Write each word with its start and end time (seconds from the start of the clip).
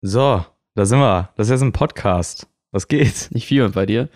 So, 0.00 0.44
da 0.76 0.86
sind 0.86 1.00
wir. 1.00 1.30
Das 1.34 1.48
ist 1.48 1.50
jetzt 1.50 1.62
ein 1.62 1.72
Podcast. 1.72 2.46
Was 2.70 2.86
geht? 2.86 3.30
Nicht 3.32 3.46
viel 3.46 3.62
und 3.62 3.74
bei 3.74 3.84
dir? 3.84 4.08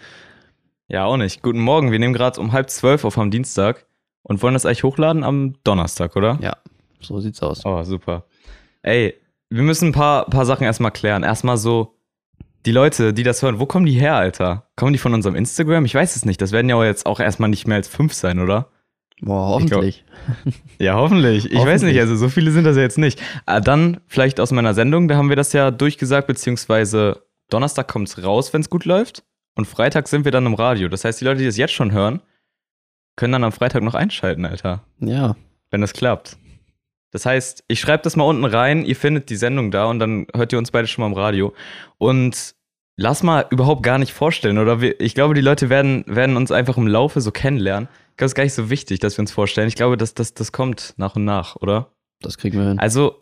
Ja, 0.87 1.07
auch 1.07 1.17
nicht. 1.17 1.43
Guten 1.43 1.59
Morgen. 1.59 1.91
Wir 1.91 1.99
nehmen 1.99 2.15
gerade 2.15 2.41
um 2.41 2.53
halb 2.53 2.71
zwölf 2.71 3.05
auf 3.05 3.19
am 3.19 3.33
Dienstag 3.33 3.85
und 4.23 4.43
wollen 4.43 4.55
das 4.55 4.65
eigentlich 4.65 4.85
hochladen 4.85 5.25
am 5.25 5.55
Donnerstag, 5.65 6.15
oder? 6.15 6.39
Ja, 6.41 6.57
so 7.01 7.19
sieht's 7.19 7.43
aus. 7.43 7.67
Oh, 7.67 7.83
super. 7.83 8.27
Ey, 8.83 9.15
wir 9.51 9.63
müssen 9.63 9.89
ein 9.89 9.93
paar, 9.93 10.27
paar 10.27 10.47
Sachen 10.47 10.63
erstmal 10.63 10.93
klären. 10.93 11.25
Erstmal 11.25 11.57
so, 11.57 11.99
die 12.65 12.73
Leute, 12.73 13.13
die 13.13 13.25
das 13.25 13.43
hören, 13.43 13.59
wo 13.59 13.67
kommen 13.67 13.87
die 13.87 13.99
her, 13.99 14.15
Alter? 14.15 14.69
Kommen 14.77 14.93
die 14.93 15.01
von 15.01 15.15
unserem 15.15 15.35
Instagram? 15.35 15.85
Ich 15.85 15.97
weiß 15.97 16.15
es 16.15 16.25
nicht. 16.25 16.41
Das 16.41 16.53
werden 16.53 16.69
ja 16.69 16.85
jetzt 16.85 17.07
auch 17.07 17.19
erstmal 17.19 17.51
nicht 17.51 17.67
mehr 17.67 17.79
als 17.79 17.89
fünf 17.89 18.13
sein, 18.13 18.39
oder? 18.39 18.69
Boah, 19.25 19.51
hoffentlich. 19.51 20.05
Ja, 20.79 20.95
hoffentlich. 20.97 21.47
Ich 21.47 21.53
weiß 21.53 21.61
Hoffentlich. 21.61 21.93
nicht, 21.93 22.01
also 22.01 22.17
so 22.17 22.29
viele 22.29 22.51
sind 22.51 22.65
das 22.65 22.77
ja 22.77 22.83
jetzt 22.83 22.99
nicht. 22.99 23.23
Ah, 23.47 23.61
dann 23.61 24.01
vielleicht 24.09 24.41
aus 24.41 24.51
meiner 24.51 24.75
Sendung, 24.75 25.07
da 25.07 25.17
haben 25.17 25.29
wir 25.29 25.37
das 25.37 25.53
ja 25.53 25.71
durchgesagt, 25.71 26.27
beziehungsweise 26.27 27.23
Donnerstag 27.49 27.87
kommt's 27.87 28.23
raus, 28.23 28.53
wenn's 28.53 28.69
gut 28.69 28.85
läuft. 28.85 29.23
Und 29.55 29.67
Freitag 29.67 30.09
sind 30.09 30.25
wir 30.25 30.33
dann 30.33 30.47
im 30.47 30.55
Radio. 30.55 30.89
Das 30.89 31.05
heißt, 31.05 31.21
die 31.21 31.25
Leute, 31.25 31.39
die 31.39 31.47
das 31.47 31.57
jetzt 31.57 31.73
schon 31.73 31.93
hören, 31.93 32.21
können 33.17 33.33
dann 33.33 33.45
am 33.45 33.53
Freitag 33.53 33.83
noch 33.83 33.95
einschalten, 33.95 34.45
Alter. 34.45 34.83
Ja, 34.99 35.37
Wenn 35.71 35.83
das 35.83 35.93
klappt. 35.93 36.37
Das 37.13 37.27
heißt, 37.27 37.63
ich 37.69 37.79
schreibe 37.79 38.03
das 38.03 38.17
mal 38.17 38.25
unten 38.25 38.45
rein, 38.45 38.85
ihr 38.85 38.97
findet 38.97 39.29
die 39.31 39.37
Sendung 39.37 39.71
da 39.71 39.85
und 39.85 39.99
dann 39.99 40.27
hört 40.35 40.53
ihr 40.53 40.59
uns 40.59 40.71
beide 40.71 40.89
schon 40.89 41.03
mal 41.03 41.09
im 41.09 41.13
Radio. 41.13 41.55
Und 41.99 42.55
lass 42.97 43.23
mal 43.23 43.47
überhaupt 43.51 43.83
gar 43.83 43.99
nicht 43.99 44.13
vorstellen, 44.13 44.59
oder? 44.59 44.81
Wir, 44.81 45.01
ich 45.01 45.15
glaube, 45.15 45.35
die 45.35 45.41
Leute 45.41 45.71
werden, 45.71 46.05
werden 46.07 46.37
uns 46.37 46.51
einfach 46.53 46.77
im 46.77 46.87
Laufe 46.87 47.21
so 47.21 47.31
kennenlernen. 47.31 47.89
Ich 48.11 48.17
glaube, 48.19 48.27
es 48.27 48.33
ist 48.33 48.37
gar 48.37 48.45
nicht 48.45 48.55
so 48.55 48.71
wichtig, 48.71 49.01
dass 49.01 49.17
wir 49.17 49.23
uns 49.23 49.33
vorstellen. 49.33 49.69
Ich 49.69 49.75
glaube, 49.75 49.97
das, 49.97 50.15
das, 50.15 50.35
das 50.35 50.53
kommt 50.53 50.95
nach 50.97 51.17
und 51.17 51.25
nach, 51.25 51.57
oder? 51.57 51.93
das 52.21 52.39
kriegen 52.39 52.57
wir 52.59 52.69
hin. 52.69 52.79
Also, 52.79 53.19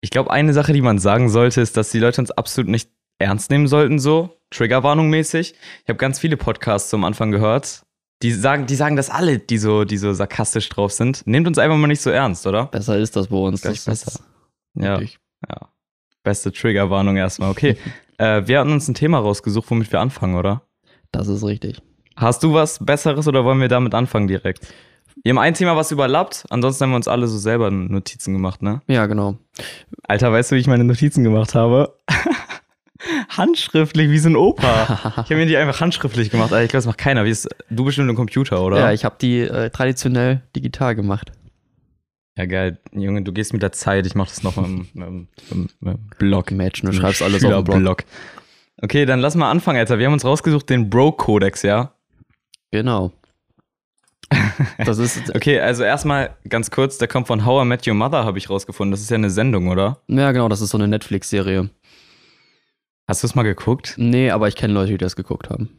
ich 0.00 0.10
glaube, 0.10 0.30
eine 0.30 0.52
Sache, 0.52 0.72
die 0.72 0.82
man 0.82 0.98
sagen 1.00 1.28
sollte, 1.28 1.60
ist, 1.60 1.76
dass 1.76 1.90
die 1.90 1.98
Leute 1.98 2.20
uns 2.20 2.30
absolut 2.30 2.70
nicht 2.70 2.88
ernst 3.18 3.50
nehmen 3.50 3.66
sollten, 3.66 3.98
so 3.98 4.36
Triggerwarnung 4.50 5.10
mäßig. 5.10 5.54
Ich 5.82 5.88
habe 5.88 5.96
ganz 5.96 6.20
viele 6.20 6.36
Podcasts 6.36 6.92
am 6.94 7.02
Anfang 7.04 7.32
gehört. 7.32 7.82
Die 8.22 8.30
sagen, 8.32 8.66
die 8.66 8.76
sagen 8.76 8.94
das 8.96 9.10
alle, 9.10 9.38
die 9.40 9.58
so, 9.58 9.84
die 9.84 9.96
so 9.96 10.12
sarkastisch 10.12 10.68
drauf 10.68 10.92
sind. 10.92 11.26
Nehmt 11.26 11.46
uns 11.48 11.58
einfach 11.58 11.76
mal 11.76 11.86
nicht 11.88 12.00
so 12.00 12.10
ernst, 12.10 12.46
oder? 12.46 12.66
Besser 12.66 12.96
ist 12.98 13.16
das 13.16 13.26
bei 13.26 13.36
uns. 13.36 13.60
Das 13.62 13.84
besser. 13.84 14.08
ist 14.12 14.22
Ja, 14.74 14.92
wirklich- 15.00 15.18
ja. 15.48 15.68
Beste 16.22 16.52
Triggerwarnung 16.52 17.16
erstmal. 17.16 17.50
Okay. 17.50 17.76
äh, 18.18 18.42
wir 18.46 18.60
hatten 18.60 18.72
uns 18.72 18.88
ein 18.88 18.94
Thema 18.94 19.18
rausgesucht, 19.18 19.70
womit 19.70 19.92
wir 19.92 20.00
anfangen, 20.00 20.36
oder? 20.36 20.62
Das 21.12 21.28
ist 21.28 21.44
richtig. 21.44 21.80
Hast 22.16 22.42
du 22.42 22.54
was 22.54 22.84
Besseres 22.84 23.28
oder 23.28 23.44
wollen 23.44 23.60
wir 23.60 23.68
damit 23.68 23.94
anfangen 23.94 24.26
direkt? 24.26 24.66
Wir 25.22 25.30
haben 25.30 25.38
ein 25.38 25.54
Thema, 25.54 25.76
was 25.76 25.90
überlappt. 25.90 26.44
Ansonsten 26.50 26.84
haben 26.84 26.90
wir 26.90 26.96
uns 26.96 27.08
alle 27.08 27.26
so 27.26 27.38
selber 27.38 27.70
Notizen 27.70 28.32
gemacht, 28.32 28.62
ne? 28.62 28.82
Ja, 28.86 29.06
genau. 29.06 29.38
Alter, 30.02 30.32
weißt 30.32 30.50
du, 30.50 30.56
wie 30.56 30.60
ich 30.60 30.66
meine 30.66 30.84
Notizen 30.84 31.24
gemacht 31.24 31.54
habe? 31.54 31.94
handschriftlich, 33.28 34.10
wie 34.10 34.18
so 34.18 34.28
ein 34.28 34.36
Opa. 34.36 35.14
Ich 35.24 35.30
habe 35.30 35.36
mir 35.36 35.46
die 35.46 35.56
einfach 35.56 35.80
handschriftlich 35.80 36.30
gemacht. 36.30 36.52
Alter, 36.52 36.64
ich 36.64 36.70
glaube, 36.70 36.78
das 36.78 36.86
macht 36.86 36.98
keiner. 36.98 37.24
Wie 37.24 37.30
ist, 37.30 37.48
du 37.70 37.84
bestimmt 37.84 38.08
im 38.10 38.16
Computer, 38.16 38.62
oder? 38.62 38.78
Ja, 38.78 38.92
ich 38.92 39.04
habe 39.04 39.16
die 39.20 39.40
äh, 39.40 39.70
traditionell 39.70 40.42
digital 40.54 40.94
gemacht. 40.94 41.32
Ja, 42.36 42.46
geil. 42.46 42.78
Junge, 42.92 43.22
du 43.22 43.32
gehst 43.32 43.52
mit 43.52 43.62
der 43.62 43.72
Zeit. 43.72 44.06
Ich 44.06 44.14
mache 44.14 44.28
das 44.28 44.42
noch 44.42 44.56
im, 44.58 44.88
im, 44.94 45.28
im, 45.50 45.68
im 45.80 45.98
Blog. 46.18 46.50
Mädchen, 46.50 46.90
du 46.90 46.92
schreibst 46.96 47.22
alles 47.22 47.44
auf 47.44 47.50
den 47.50 47.64
Blog. 47.64 47.74
Schülerblog. 47.74 48.04
Okay, 48.82 49.06
dann 49.06 49.20
lass 49.20 49.34
mal 49.34 49.50
anfangen, 49.50 49.78
Alter. 49.78 49.98
Wir 49.98 50.06
haben 50.06 50.12
uns 50.12 50.24
rausgesucht 50.24 50.68
den 50.68 50.90
Bro-Kodex, 50.90 51.62
ja? 51.62 51.92
Genau. 52.70 53.12
Das 54.84 54.98
ist, 54.98 55.34
Okay, 55.34 55.60
also 55.60 55.84
erstmal 55.84 56.36
ganz 56.48 56.70
kurz, 56.70 56.98
der 56.98 57.08
kommt 57.08 57.26
von 57.26 57.46
How 57.46 57.64
I 57.64 57.68
Met 57.68 57.86
Your 57.86 57.94
Mother, 57.94 58.24
habe 58.24 58.38
ich 58.38 58.50
rausgefunden. 58.50 58.90
Das 58.90 59.00
ist 59.00 59.10
ja 59.10 59.14
eine 59.14 59.30
Sendung, 59.30 59.68
oder? 59.68 60.02
ja 60.08 60.32
genau, 60.32 60.48
das 60.48 60.60
ist 60.60 60.70
so 60.70 60.78
eine 60.78 60.88
Netflix-Serie. 60.88 61.70
Hast 63.08 63.22
du 63.22 63.26
es 63.26 63.34
mal 63.34 63.44
geguckt? 63.44 63.94
Nee, 63.96 64.30
aber 64.30 64.48
ich 64.48 64.56
kenne 64.56 64.74
Leute, 64.74 64.92
die 64.92 64.98
das 64.98 65.16
geguckt 65.16 65.48
haben. 65.48 65.70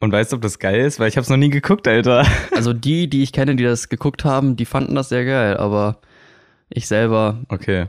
Und 0.00 0.12
weißt 0.12 0.32
du, 0.32 0.36
ob 0.36 0.42
das 0.42 0.58
geil 0.58 0.80
ist? 0.80 0.98
Weil 0.98 1.08
ich 1.08 1.16
habe 1.16 1.22
es 1.24 1.28
noch 1.30 1.36
nie 1.36 1.50
geguckt, 1.50 1.86
Alter. 1.86 2.26
Also 2.54 2.72
die, 2.72 3.08
die 3.08 3.22
ich 3.22 3.32
kenne, 3.32 3.54
die 3.56 3.64
das 3.64 3.88
geguckt 3.88 4.24
haben, 4.24 4.56
die 4.56 4.64
fanden 4.64 4.94
das 4.94 5.08
sehr 5.10 5.24
geil, 5.24 5.56
aber 5.56 5.98
ich 6.70 6.86
selber 6.88 7.40
Okay. 7.48 7.86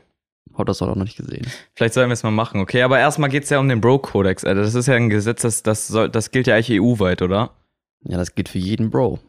habe 0.54 0.66
das 0.66 0.82
auch 0.82 0.88
noch 0.88 0.96
nicht 0.96 1.16
gesehen. 1.18 1.46
Vielleicht 1.74 1.94
sollen 1.94 2.10
wir 2.10 2.14
es 2.14 2.24
mal 2.24 2.32
machen, 2.32 2.60
okay? 2.62 2.82
Aber 2.84 3.00
erstmal 3.00 3.30
geht 3.30 3.44
es 3.44 3.50
ja 3.50 3.60
um 3.60 3.70
den 3.70 3.80
Bro-Kodex, 3.82 4.44
Alter. 4.44 4.62
Das 4.62 4.76
ist 4.76 4.88
ja 4.88 4.96
ein 4.96 5.10
Gesetz, 5.10 5.42
das, 5.42 5.64
das, 5.64 5.88
soll, 5.88 6.10
das 6.10 6.32
gilt 6.32 6.48
ja 6.48 6.56
eigentlich 6.56 6.80
EU-weit, 6.82 7.22
oder? 7.22 7.52
Ja, 8.04 8.18
das 8.18 8.36
geht 8.36 8.50
für 8.50 8.60
jeden 8.60 8.90
Bro. 8.90 9.20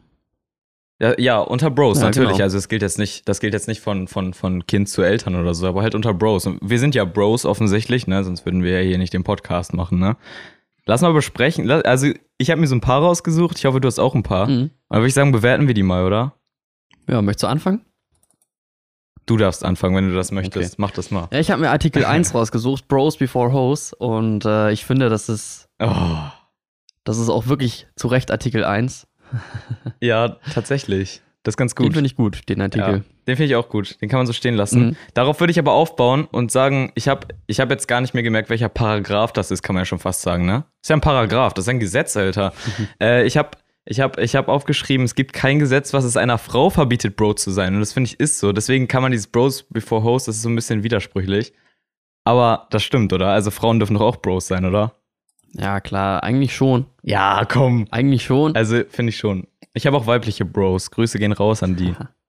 Ja, 0.99 1.19
ja 1.19 1.39
unter 1.39 1.69
Bros, 1.69 1.99
Ja, 1.99 2.05
natürlich. 2.05 2.31
genau. 2.33 2.43
Also 2.43 2.57
es 2.57 2.67
gilt 2.69 2.81
jetzt 2.81 2.97
nicht, 2.99 3.27
das 3.27 3.39
gilt 3.39 3.53
jetzt 3.53 3.67
nicht 3.67 3.81
von, 3.81 4.07
von, 4.07 4.33
von 4.33 4.65
Kind 4.67 4.89
zu 4.89 5.01
Eltern 5.01 5.35
oder 5.35 5.53
so, 5.53 5.67
aber 5.67 5.81
halt 5.83 5.95
unter 5.95 6.13
Bros. 6.13 6.45
Und 6.45 6.59
wir 6.61 6.79
sind 6.79 6.95
ja 6.95 7.03
Bros 7.05 7.45
offensichtlich, 7.45 8.07
ne? 8.07 8.23
Sonst 8.23 8.45
würden 8.45 8.63
wir 8.63 8.81
ja 8.81 8.87
hier 8.87 8.97
nicht 8.97 9.13
den 9.13 9.23
Podcast 9.23 9.73
machen, 9.73 9.99
ne? 9.99 10.15
Lass 10.85 11.01
mal 11.01 11.13
besprechen. 11.13 11.69
Also, 11.71 12.11
ich 12.43 12.51
habe 12.51 12.61
mir 12.61 12.67
so 12.67 12.75
ein 12.75 12.81
paar 12.81 13.01
rausgesucht. 13.01 13.57
Ich 13.57 13.65
hoffe, 13.65 13.81
du 13.81 13.87
hast 13.87 13.99
auch 13.99 14.13
ein 14.15 14.23
paar. 14.23 14.47
Mhm. 14.47 14.69
Aber 14.89 14.99
würde 15.01 15.07
ich 15.07 15.13
sagen, 15.15 15.31
bewerten 15.31 15.67
wir 15.67 15.73
die 15.73 15.83
mal, 15.83 16.05
oder? 16.05 16.33
Ja, 17.09 17.21
möchtest 17.21 17.43
du 17.43 17.47
anfangen? 17.47 17.81
Du 19.25 19.37
darfst 19.37 19.63
anfangen, 19.63 19.95
wenn 19.95 20.09
du 20.09 20.15
das 20.15 20.31
möchtest. 20.31 20.73
Okay. 20.73 20.81
Mach 20.81 20.91
das 20.91 21.09
mal. 21.09 21.27
Ja, 21.31 21.39
ich 21.39 21.49
habe 21.49 21.61
mir 21.61 21.69
Artikel 21.71 22.03
1 22.05 22.33
rausgesucht, 22.33 22.87
Bros 22.87 23.17
Before 23.17 23.51
Hoes. 23.53 23.93
Und 23.93 24.45
äh, 24.45 24.71
ich 24.71 24.85
finde, 24.85 25.09
das 25.09 25.29
ist, 25.29 25.69
Oh. 25.81 26.15
das 27.05 27.17
ist 27.17 27.29
auch 27.29 27.47
wirklich 27.47 27.87
zu 27.95 28.07
Recht 28.07 28.31
Artikel 28.31 28.63
1. 28.65 29.07
Ja, 30.01 30.37
tatsächlich. 30.53 31.21
Das 31.43 31.53
ist 31.53 31.57
ganz 31.57 31.73
Den 31.73 31.85
gut. 31.87 31.93
finde 31.93 32.07
ich 32.07 32.15
gut, 32.15 32.47
den 32.49 32.59
Ja, 32.59 32.65
Artikel. 32.65 33.03
Den 33.27 33.37
finde 33.37 33.45
ich 33.45 33.55
auch 33.55 33.69
gut. 33.69 34.01
Den 34.01 34.09
kann 34.09 34.19
man 34.19 34.27
so 34.27 34.33
stehen 34.33 34.55
lassen. 34.55 34.85
Mhm. 34.85 34.95
Darauf 35.13 35.39
würde 35.39 35.51
ich 35.51 35.59
aber 35.59 35.71
aufbauen 35.71 36.25
und 36.31 36.51
sagen, 36.51 36.91
ich 36.95 37.07
habe 37.07 37.27
ich 37.47 37.59
hab 37.59 37.69
jetzt 37.69 37.87
gar 37.87 38.01
nicht 38.01 38.13
mehr 38.13 38.23
gemerkt, 38.23 38.49
welcher 38.49 38.69
Paragraph 38.69 39.31
das 39.31 39.51
ist, 39.51 39.63
kann 39.63 39.75
man 39.75 39.81
ja 39.81 39.85
schon 39.85 39.99
fast 39.99 40.21
sagen, 40.21 40.45
ne? 40.45 40.65
Ist 40.81 40.89
ja 40.89 40.95
ein 40.95 41.01
Paragraph, 41.01 41.53
das 41.53 41.65
ist 41.65 41.69
ein 41.69 41.79
Gesetz, 41.79 42.17
Alter. 42.17 42.53
äh, 43.01 43.25
ich 43.25 43.37
habe 43.37 43.51
ich 43.85 43.99
hab, 43.99 44.17
ich 44.17 44.35
hab 44.35 44.47
aufgeschrieben, 44.47 45.05
es 45.05 45.15
gibt 45.15 45.33
kein 45.33 45.59
Gesetz, 45.59 45.93
was 45.93 46.05
es 46.05 46.15
einer 46.15 46.37
Frau 46.37 46.69
verbietet, 46.69 47.15
Bro 47.17 47.33
zu 47.33 47.51
sein. 47.51 47.73
Und 47.73 47.81
das 47.81 47.93
finde 47.93 48.09
ich 48.09 48.19
ist 48.19 48.39
so. 48.39 48.53
Deswegen 48.53 48.87
kann 48.87 49.01
man 49.01 49.11
dieses 49.11 49.27
Bros 49.27 49.63
before 49.63 50.03
Host, 50.03 50.27
das 50.27 50.37
ist 50.37 50.41
so 50.41 50.49
ein 50.49 50.55
bisschen 50.55 50.83
widersprüchlich. 50.83 51.53
Aber 52.23 52.67
das 52.69 52.83
stimmt, 52.83 53.11
oder? 53.11 53.29
Also 53.29 53.51
Frauen 53.51 53.79
dürfen 53.79 53.95
doch 53.95 54.01
auch 54.01 54.17
Bros 54.17 54.47
sein, 54.47 54.63
oder? 54.63 54.95
Ja, 55.51 55.81
klar, 55.81 56.23
eigentlich 56.23 56.55
schon. 56.55 56.85
Ja, 57.03 57.45
komm. 57.45 57.87
Eigentlich 57.91 58.23
schon. 58.23 58.55
Also 58.55 58.81
finde 58.89 59.09
ich 59.09 59.17
schon. 59.17 59.47
Ich 59.73 59.85
habe 59.85 59.97
auch 59.97 60.07
weibliche 60.07 60.45
Bros. 60.45 60.89
Grüße 60.89 61.19
gehen 61.19 61.33
raus 61.33 61.61
an 61.61 61.75
die. 61.75 61.93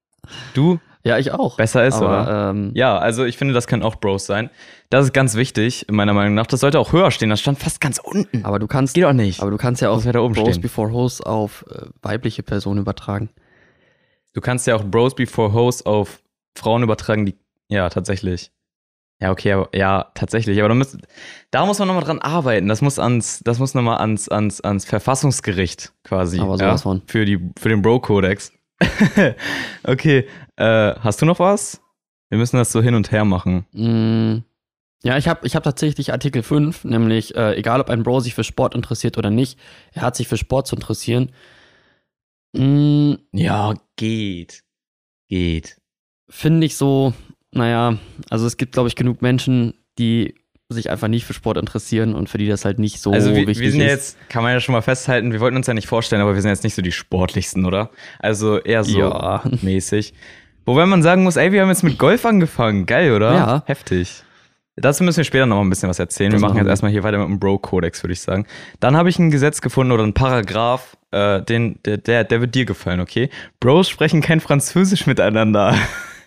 Du? 0.55 0.79
ja, 1.05 1.19
ich 1.19 1.33
auch. 1.33 1.57
Besser 1.57 1.87
ist, 1.87 1.99
oder? 1.99 2.09
Aber, 2.29 2.51
ähm, 2.51 2.71
Ja, 2.75 2.97
also 2.99 3.25
ich 3.25 3.37
finde, 3.37 3.53
das 3.53 3.67
können 3.67 3.83
auch 3.83 3.97
Bros 3.97 4.25
sein. 4.27 4.49
Das 4.91 5.05
ist 5.05 5.13
ganz 5.13 5.35
wichtig, 5.35 5.87
meiner 5.91 6.13
Meinung 6.15 6.35
nach. 6.35 6.47
Das 6.47 6.61
sollte 6.61 6.79
auch 6.79 6.93
höher 6.93 7.11
stehen. 7.11 7.29
Das 7.31 7.41
stand 7.41 7.59
fast 7.59 7.81
ganz 7.81 7.99
unten. 7.99 8.45
aber 8.45 8.59
du 8.59 8.67
kannst, 8.67 8.95
Geht 8.95 9.05
auch 9.05 9.13
nicht. 9.13 9.41
aber 9.43 9.51
du 9.51 9.57
kannst 9.59 9.83
ja 9.83 9.91
auch 9.91 10.03
ja 10.05 10.13
da 10.13 10.21
oben 10.21 10.35
Bros 10.35 10.49
stehen. 10.51 10.63
Before 10.63 10.93
Hoes 10.93 11.21
auf 11.21 11.65
äh, 11.71 11.87
weibliche 12.03 12.43
Personen 12.43 12.81
übertragen. 12.81 13.31
Du 14.33 14.41
kannst 14.41 14.67
ja 14.67 14.77
auch 14.77 14.85
Bros 14.85 15.15
before 15.15 15.53
Hoes 15.53 15.85
auf 15.85 16.21
Frauen 16.57 16.83
übertragen, 16.83 17.27
die. 17.27 17.35
Ja, 17.69 17.89
tatsächlich. 17.89 18.51
Ja, 19.21 19.31
okay, 19.31 19.53
aber, 19.53 19.69
ja, 19.75 20.11
tatsächlich. 20.15 20.59
Aber 20.59 20.69
da, 20.69 20.75
müsst, 20.75 20.99
da 21.51 21.67
muss 21.67 21.79
man 21.79 21.89
nochmal 21.89 22.05
dran 22.05 22.19
arbeiten. 22.19 22.69
Das 22.69 22.83
muss 22.83 22.99
ans, 22.99 23.41
das 23.45 23.59
muss 23.59 23.75
nochmal 23.75 23.99
ans, 23.99 24.29
ans, 24.29 24.61
ans 24.61 24.85
Verfassungsgericht 24.85 25.93
quasi. 26.03 26.41
Aber 26.41 26.53
ja, 26.53 26.59
sowas 26.59 26.83
von. 26.83 27.03
Für, 27.07 27.25
die, 27.25 27.39
für 27.59 27.69
den 27.69 27.81
Bro-Kodex. 27.83 28.53
okay, 29.85 30.27
äh, 30.57 30.95
hast 31.01 31.23
du 31.23 31.27
noch 31.27 31.39
was? 31.39 31.81
Wir 32.31 32.39
müssen 32.39 32.57
das 32.57 32.73
so 32.73 32.83
hin 32.83 32.95
und 32.95 33.13
her 33.13 33.25
machen. 33.25 33.67
Mm, 33.73 34.45
Ja, 35.05 35.17
ich 35.19 35.29
habe 35.29 35.47
ich 35.47 35.55
hab 35.57 35.63
tatsächlich 35.63 36.13
Artikel 36.13 36.43
5, 36.43 36.85
nämlich 36.85 37.35
äh, 37.37 37.55
egal 37.57 37.81
ob 37.81 37.91
ein 37.91 38.03
Bro 38.03 38.21
sich 38.21 38.35
für 38.35 38.45
Sport 38.45 38.75
interessiert 38.75 39.19
oder 39.19 39.31
nicht, 39.31 39.59
er 39.93 40.03
hat 40.03 40.17
sich 40.17 40.29
für 40.29 40.37
Sport 40.37 40.67
zu 40.67 40.75
interessieren. 40.77 41.31
Mm, 42.53 43.15
Ja, 43.33 43.75
geht. 43.97 44.63
Geht. 45.29 45.79
Finde 46.29 46.67
ich 46.67 46.77
so, 46.77 47.13
naja, 47.53 47.99
also 48.31 48.47
es 48.47 48.57
gibt, 48.57 48.73
glaube 48.73 48.89
ich, 48.89 48.97
genug 48.97 49.23
Menschen, 49.23 49.75
die 49.99 50.35
sich 50.71 50.91
einfach 50.91 51.09
nicht 51.09 51.25
für 51.27 51.35
Sport 51.35 51.59
interessieren 51.59 52.15
und 52.15 52.29
für 52.29 52.39
die 52.39 52.49
das 52.49 52.65
halt 52.65 52.79
nicht 52.79 53.01
so 53.01 53.13
also 53.13 53.31
wir, 53.31 53.47
wichtig 53.47 53.61
wir 53.61 53.71
sind 53.71 53.81
ja 53.81 53.87
ist. 53.89 53.93
jetzt, 53.93 54.29
kann 54.31 54.43
man 54.43 54.53
ja 54.53 54.61
schon 54.61 54.73
mal 54.73 54.81
festhalten, 54.81 55.33
wir 55.33 55.41
wollten 55.41 55.57
uns 55.57 55.67
ja 55.67 55.75
nicht 55.75 55.87
vorstellen, 55.87 56.23
aber 56.23 56.35
wir 56.35 56.41
sind 56.43 56.51
jetzt 56.51 56.65
nicht 56.65 56.75
so 56.75 56.83
die 56.83 56.93
sportlichsten, 56.93 57.67
oder? 57.67 57.91
Also 58.19 58.59
eher 58.59 58.83
so 58.85 58.99
Ja. 58.99 59.43
mäßig. 59.63 60.15
Wobei 60.65 60.87
man 60.87 61.03
sagen 61.03 61.23
muss, 61.23 61.37
ey, 61.37 61.53
wir 61.53 61.61
haben 61.61 61.69
jetzt 61.69 61.83
mit 61.83 61.99
Golf 61.99 62.25
angefangen. 62.25 62.87
Geil, 62.87 63.13
oder? 63.13 63.35
Ja. 63.35 63.63
Heftig. 63.67 64.23
Dazu 64.77 65.05
müssen 65.05 65.19
wir 65.19 65.25
später 65.25 65.45
noch 65.47 65.57
mal 65.57 65.63
ein 65.63 65.69
bisschen 65.71 65.91
was 65.91 65.99
erzählen. 65.99 66.33
Das 66.33 66.41
wir 66.41 66.49
machen 66.49 66.57
jetzt 66.59 66.67
erstmal 66.67 66.91
hier 66.91 67.03
weiter 67.05 67.19
mit 67.19 67.29
dem 67.29 67.39
Bro-Kodex, 67.39 68.03
würde 68.03 68.15
ich 68.15 68.21
sagen. 68.23 68.47
Dann 68.81 68.97
habe 68.97 69.11
ich 69.11 69.19
ein 69.19 69.31
Gesetz 69.31 69.61
gefunden 69.61 69.93
oder 69.93 70.03
einen 70.03 70.15
Paragraph, 70.15 70.97
äh, 71.13 71.43
den, 71.43 71.79
der, 71.85 71.99
der, 71.99 72.25
der 72.25 72.41
wird 72.41 72.55
dir 72.55 72.65
gefallen, 72.65 73.01
okay? 73.01 73.29
Bros 73.61 73.89
sprechen 73.91 74.23
kein 74.23 74.41
Französisch 74.41 75.07
miteinander. 75.07 75.77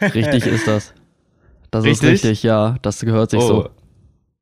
Richtig 0.01 0.45
ist 0.45 0.67
das. 0.67 0.93
Das 1.71 1.83
Richtig? 1.83 2.13
ist 2.13 2.23
richtig, 2.23 2.43
ja. 2.43 2.77
Das 2.83 3.01
gehört 3.01 3.31
sich 3.31 3.41
Oh. 3.41 3.47
so. 3.47 3.69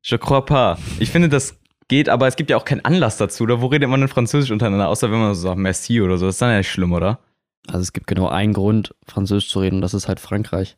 Je 0.08 0.18
crois 0.18 0.44
pas. 0.44 0.78
Ich 1.00 1.10
finde, 1.10 1.28
das 1.28 1.58
geht, 1.88 2.08
aber 2.08 2.28
es 2.28 2.36
gibt 2.36 2.48
ja 2.48 2.56
auch 2.56 2.64
keinen 2.64 2.84
Anlass 2.84 3.16
dazu. 3.16 3.42
Oder 3.42 3.60
wo 3.60 3.66
redet 3.66 3.88
man 3.88 3.98
denn 3.98 4.08
Französisch 4.08 4.52
untereinander? 4.52 4.88
Außer 4.88 5.10
wenn 5.10 5.18
man 5.18 5.34
so 5.34 5.40
sagt 5.40 5.58
Merci 5.58 6.00
oder 6.00 6.16
so. 6.16 6.26
Das 6.26 6.36
ist 6.36 6.42
dann 6.42 6.52
ja 6.52 6.58
nicht 6.58 6.70
schlimm, 6.70 6.92
oder? 6.92 7.18
Also 7.66 7.80
es 7.80 7.92
gibt 7.92 8.06
genau 8.06 8.28
einen 8.28 8.52
Grund, 8.52 8.94
Französisch 9.04 9.50
zu 9.50 9.58
reden, 9.58 9.76
und 9.76 9.82
das 9.82 9.94
ist 9.94 10.06
halt 10.06 10.20
Frankreich. 10.20 10.76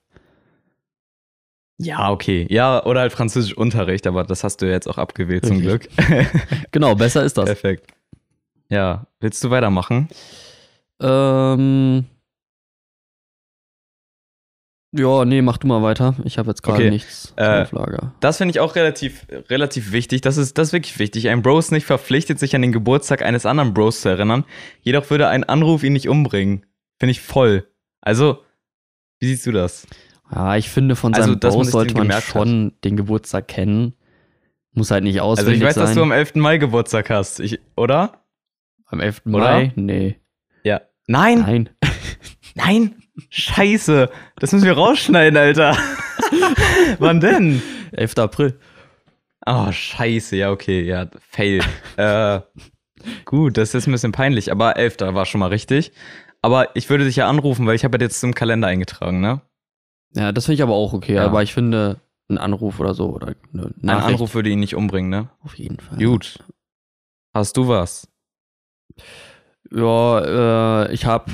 Ja, 1.77 2.11
okay. 2.11 2.47
Ja, 2.49 2.83
oder 2.87 3.01
halt 3.01 3.13
Französischunterricht, 3.13 4.07
aber 4.07 4.25
das 4.25 4.45
hast 4.45 4.63
du 4.63 4.67
ja 4.67 4.73
jetzt 4.73 4.89
auch 4.89 4.97
abgewählt 4.97 5.45
zum 5.45 5.61
Glück. 5.61 5.89
Genau, 6.71 6.95
besser 6.95 7.23
ist 7.23 7.37
das. 7.37 7.45
Perfekt. 7.45 7.93
Ja, 8.71 9.07
willst 9.21 9.45
du 9.45 9.51
weitermachen? 9.51 10.09
Ähm. 11.01 12.07
Ja, 14.93 15.25
nee, 15.27 15.43
mach 15.43 15.59
du 15.59 15.67
mal 15.67 15.83
weiter. 15.83 16.15
Ich 16.25 16.39
habe 16.39 16.49
jetzt 16.49 16.63
gerade 16.63 16.79
Okay, 16.79 16.91
nichts 16.91 17.35
äh, 17.37 17.63
auf 17.63 17.73
Lager. 17.73 18.15
Das 18.21 18.39
finde 18.39 18.53
ich 18.53 18.61
auch 18.61 18.75
relativ, 18.75 19.27
relativ 19.51 19.93
wichtig. 19.93 20.23
Das 20.23 20.39
ist, 20.39 20.57
das 20.57 20.69
ist 20.69 20.73
wirklich 20.73 20.99
wichtig. 20.99 21.29
Ein 21.29 21.43
Bro 21.43 21.59
ist 21.59 21.73
nicht 21.73 21.85
verpflichtet, 21.85 22.39
sich 22.39 22.57
an 22.57 22.63
den 22.63 22.73
Geburtstag 22.73 23.23
eines 23.23 23.45
anderen 23.45 23.75
Bros 23.75 24.01
zu 24.01 24.09
erinnern. 24.09 24.45
Jedoch 24.81 25.11
würde 25.11 25.29
ein 25.29 25.45
Anruf 25.45 25.83
ihn 25.83 25.93
nicht 25.93 26.09
umbringen. 26.09 26.65
Finde 26.99 27.11
ich 27.11 27.21
voll. 27.21 27.69
Also, 28.01 28.43
wie 29.21 29.27
siehst 29.27 29.45
du 29.47 29.53
das? 29.53 29.87
Ja, 30.35 30.57
ich 30.57 30.71
finde, 30.71 30.97
von 30.97 31.13
Also, 31.13 31.33
seinem 31.33 31.39
man 31.43 31.53
Bros 31.53 31.71
sollte 31.71 31.95
man 31.95 32.11
schon 32.23 32.73
den 32.83 32.97
Geburtstag 32.97 33.47
kennen. 33.47 33.93
Muss 34.73 34.91
halt 34.91 35.05
nicht 35.05 35.21
Also, 35.21 35.33
auswendig 35.43 35.61
ich 35.61 35.67
weiß, 35.67 35.75
sein. 35.75 35.85
dass 35.85 35.95
du 35.95 36.03
am 36.03 36.13
11. 36.13 36.37
Mai 36.37 36.57
Geburtstag 36.57 37.11
hast, 37.11 37.41
ich, 37.41 37.59
oder? 37.77 38.25
Am 38.87 39.01
11. 39.01 39.23
Oder? 39.27 39.39
Mai? 39.39 39.73
Nee. 39.77 40.17
Ja. 40.65 40.81
Nein, 41.07 41.41
Nein. 41.41 41.69
nein. 42.55 42.95
Scheiße. 43.31 44.11
Das 44.37 44.53
müssen 44.53 44.65
wir 44.65 44.75
rausschneiden, 44.75 45.37
Alter. 45.37 45.77
Wann 46.99 47.21
denn? 47.21 47.63
11. 47.93 48.19
April. 48.19 48.59
Oh, 49.47 49.73
scheiße. 49.73 50.37
Ja, 50.37 50.51
okay. 50.51 50.83
Ja, 50.83 51.07
fail. 51.31 51.63
äh, 51.97 52.41
gut, 53.25 53.57
das 53.57 53.75
ist 53.75 53.87
ein 53.87 53.93
bisschen 53.93 54.13
peinlich, 54.13 54.53
aber 54.53 54.77
11. 54.77 54.99
war 55.01 55.27
schon 55.27 55.41
mal 55.41 55.49
richtig. 55.49 55.93
Aber 56.43 56.77
ich 56.77 56.89
würde 56.91 57.05
dich 57.05 57.17
ja 57.17 57.29
anrufen, 57.29 57.67
weil 57.67 57.75
ich 57.75 57.85
habe 57.85 57.99
jetzt 58.01 58.23
im 58.23 58.35
Kalender 58.35 58.69
eingetragen, 58.69 59.21
ne? 59.21 59.41
Ja, 60.15 60.33
das 60.33 60.47
finde 60.47 60.55
ich 60.55 60.63
aber 60.63 60.75
auch 60.75 60.93
okay. 60.93 61.15
Ja. 61.15 61.25
Aber 61.25 61.43
ich 61.43 61.53
finde, 61.53 62.01
ein 62.29 62.39
Anruf 62.39 62.79
oder 62.81 62.95
so 62.95 63.11
oder 63.11 63.35
eine 63.53 63.67
Ein 63.67 63.75
Nachricht 63.81 64.09
Anruf 64.09 64.35
würde 64.35 64.51
ihn 64.51 64.61
nicht 64.61 64.75
umbringen, 64.75 65.11
ne? 65.11 65.29
auf 65.43 65.55
jeden 65.55 65.81
Fall. 65.81 65.99
Gut. 65.99 66.39
Hast 67.35 67.57
du 67.57 67.69
was? 67.69 68.09
Ja, 69.71 70.85
äh, 70.85 70.93
ich 70.93 71.05
habe 71.05 71.33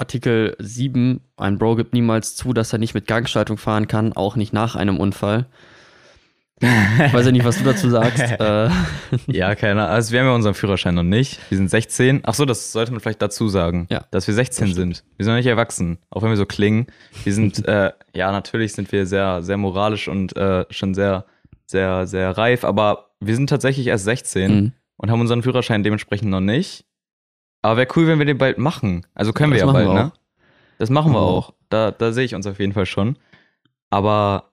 Artikel 0.00 0.56
7. 0.58 1.20
Ein 1.36 1.58
Bro 1.58 1.76
gibt 1.76 1.92
niemals 1.92 2.34
zu, 2.34 2.52
dass 2.52 2.72
er 2.72 2.78
nicht 2.78 2.94
mit 2.94 3.06
Gangschaltung 3.06 3.58
fahren 3.58 3.86
kann, 3.86 4.12
auch 4.12 4.36
nicht 4.36 4.52
nach 4.52 4.74
einem 4.74 4.98
Unfall. 4.98 5.46
Ich 6.62 7.12
weiß 7.14 7.24
ja 7.24 7.32
nicht, 7.32 7.44
was 7.44 7.58
du 7.58 7.64
dazu 7.64 7.88
sagst. 7.88 8.20
äh, 8.38 8.68
Ja, 9.26 9.54
keine 9.54 9.82
Ahnung. 9.82 9.94
Also 9.94 10.12
wir 10.12 10.20
haben 10.20 10.26
ja 10.26 10.34
unseren 10.34 10.54
Führerschein 10.54 10.94
noch 10.94 11.02
nicht. 11.02 11.40
Wir 11.48 11.56
sind 11.56 11.70
16. 11.70 12.20
Ach 12.24 12.34
so, 12.34 12.44
das 12.44 12.72
sollte 12.72 12.92
man 12.92 13.00
vielleicht 13.00 13.22
dazu 13.22 13.48
sagen. 13.48 13.86
Ja. 13.90 14.04
Dass 14.10 14.26
wir 14.26 14.34
16 14.34 14.66
Das 14.66 14.72
stimmt. 14.72 14.96
sind. 14.96 15.04
Wir 15.16 15.24
sind 15.24 15.32
noch 15.32 15.38
nicht 15.38 15.46
erwachsen. 15.46 15.98
Auch 16.10 16.22
wenn 16.22 16.28
wir 16.28 16.36
so 16.36 16.44
klingen. 16.44 16.86
Wir 17.24 17.32
sind, 17.32 17.64
äh, 17.68 17.92
ja, 18.14 18.30
natürlich 18.30 18.74
sind 18.74 18.92
wir 18.92 19.06
sehr, 19.06 19.42
sehr 19.42 19.56
moralisch 19.56 20.08
und 20.08 20.36
äh, 20.36 20.66
schon 20.70 20.94
sehr, 20.94 21.24
sehr, 21.66 22.06
sehr 22.06 22.36
reif. 22.36 22.64
Aber 22.64 23.10
wir 23.20 23.34
sind 23.34 23.48
tatsächlich 23.48 23.86
erst 23.86 24.04
16 24.04 24.54
mhm. 24.54 24.72
und 24.96 25.10
haben 25.10 25.20
unseren 25.20 25.42
Führerschein 25.42 25.82
dementsprechend 25.82 26.30
noch 26.30 26.40
nicht. 26.40 26.84
Aber 27.62 27.76
wäre 27.76 27.88
cool, 27.96 28.06
wenn 28.06 28.18
wir 28.18 28.26
den 28.26 28.38
bald 28.38 28.58
machen. 28.58 29.06
Also 29.14 29.32
können 29.32 29.52
wir 29.52 29.58
das 29.58 29.66
ja 29.66 29.72
bald, 29.72 29.88
wir 29.88 29.94
ne? 29.94 30.12
Das 30.78 30.88
machen 30.90 31.12
wir 31.12 31.18
Mhm. 31.20 31.24
auch. 31.26 31.54
Da, 31.68 31.90
da 31.90 32.12
sehe 32.12 32.24
ich 32.24 32.34
uns 32.34 32.46
auf 32.46 32.58
jeden 32.58 32.72
Fall 32.72 32.86
schon. 32.86 33.18
Aber 33.90 34.52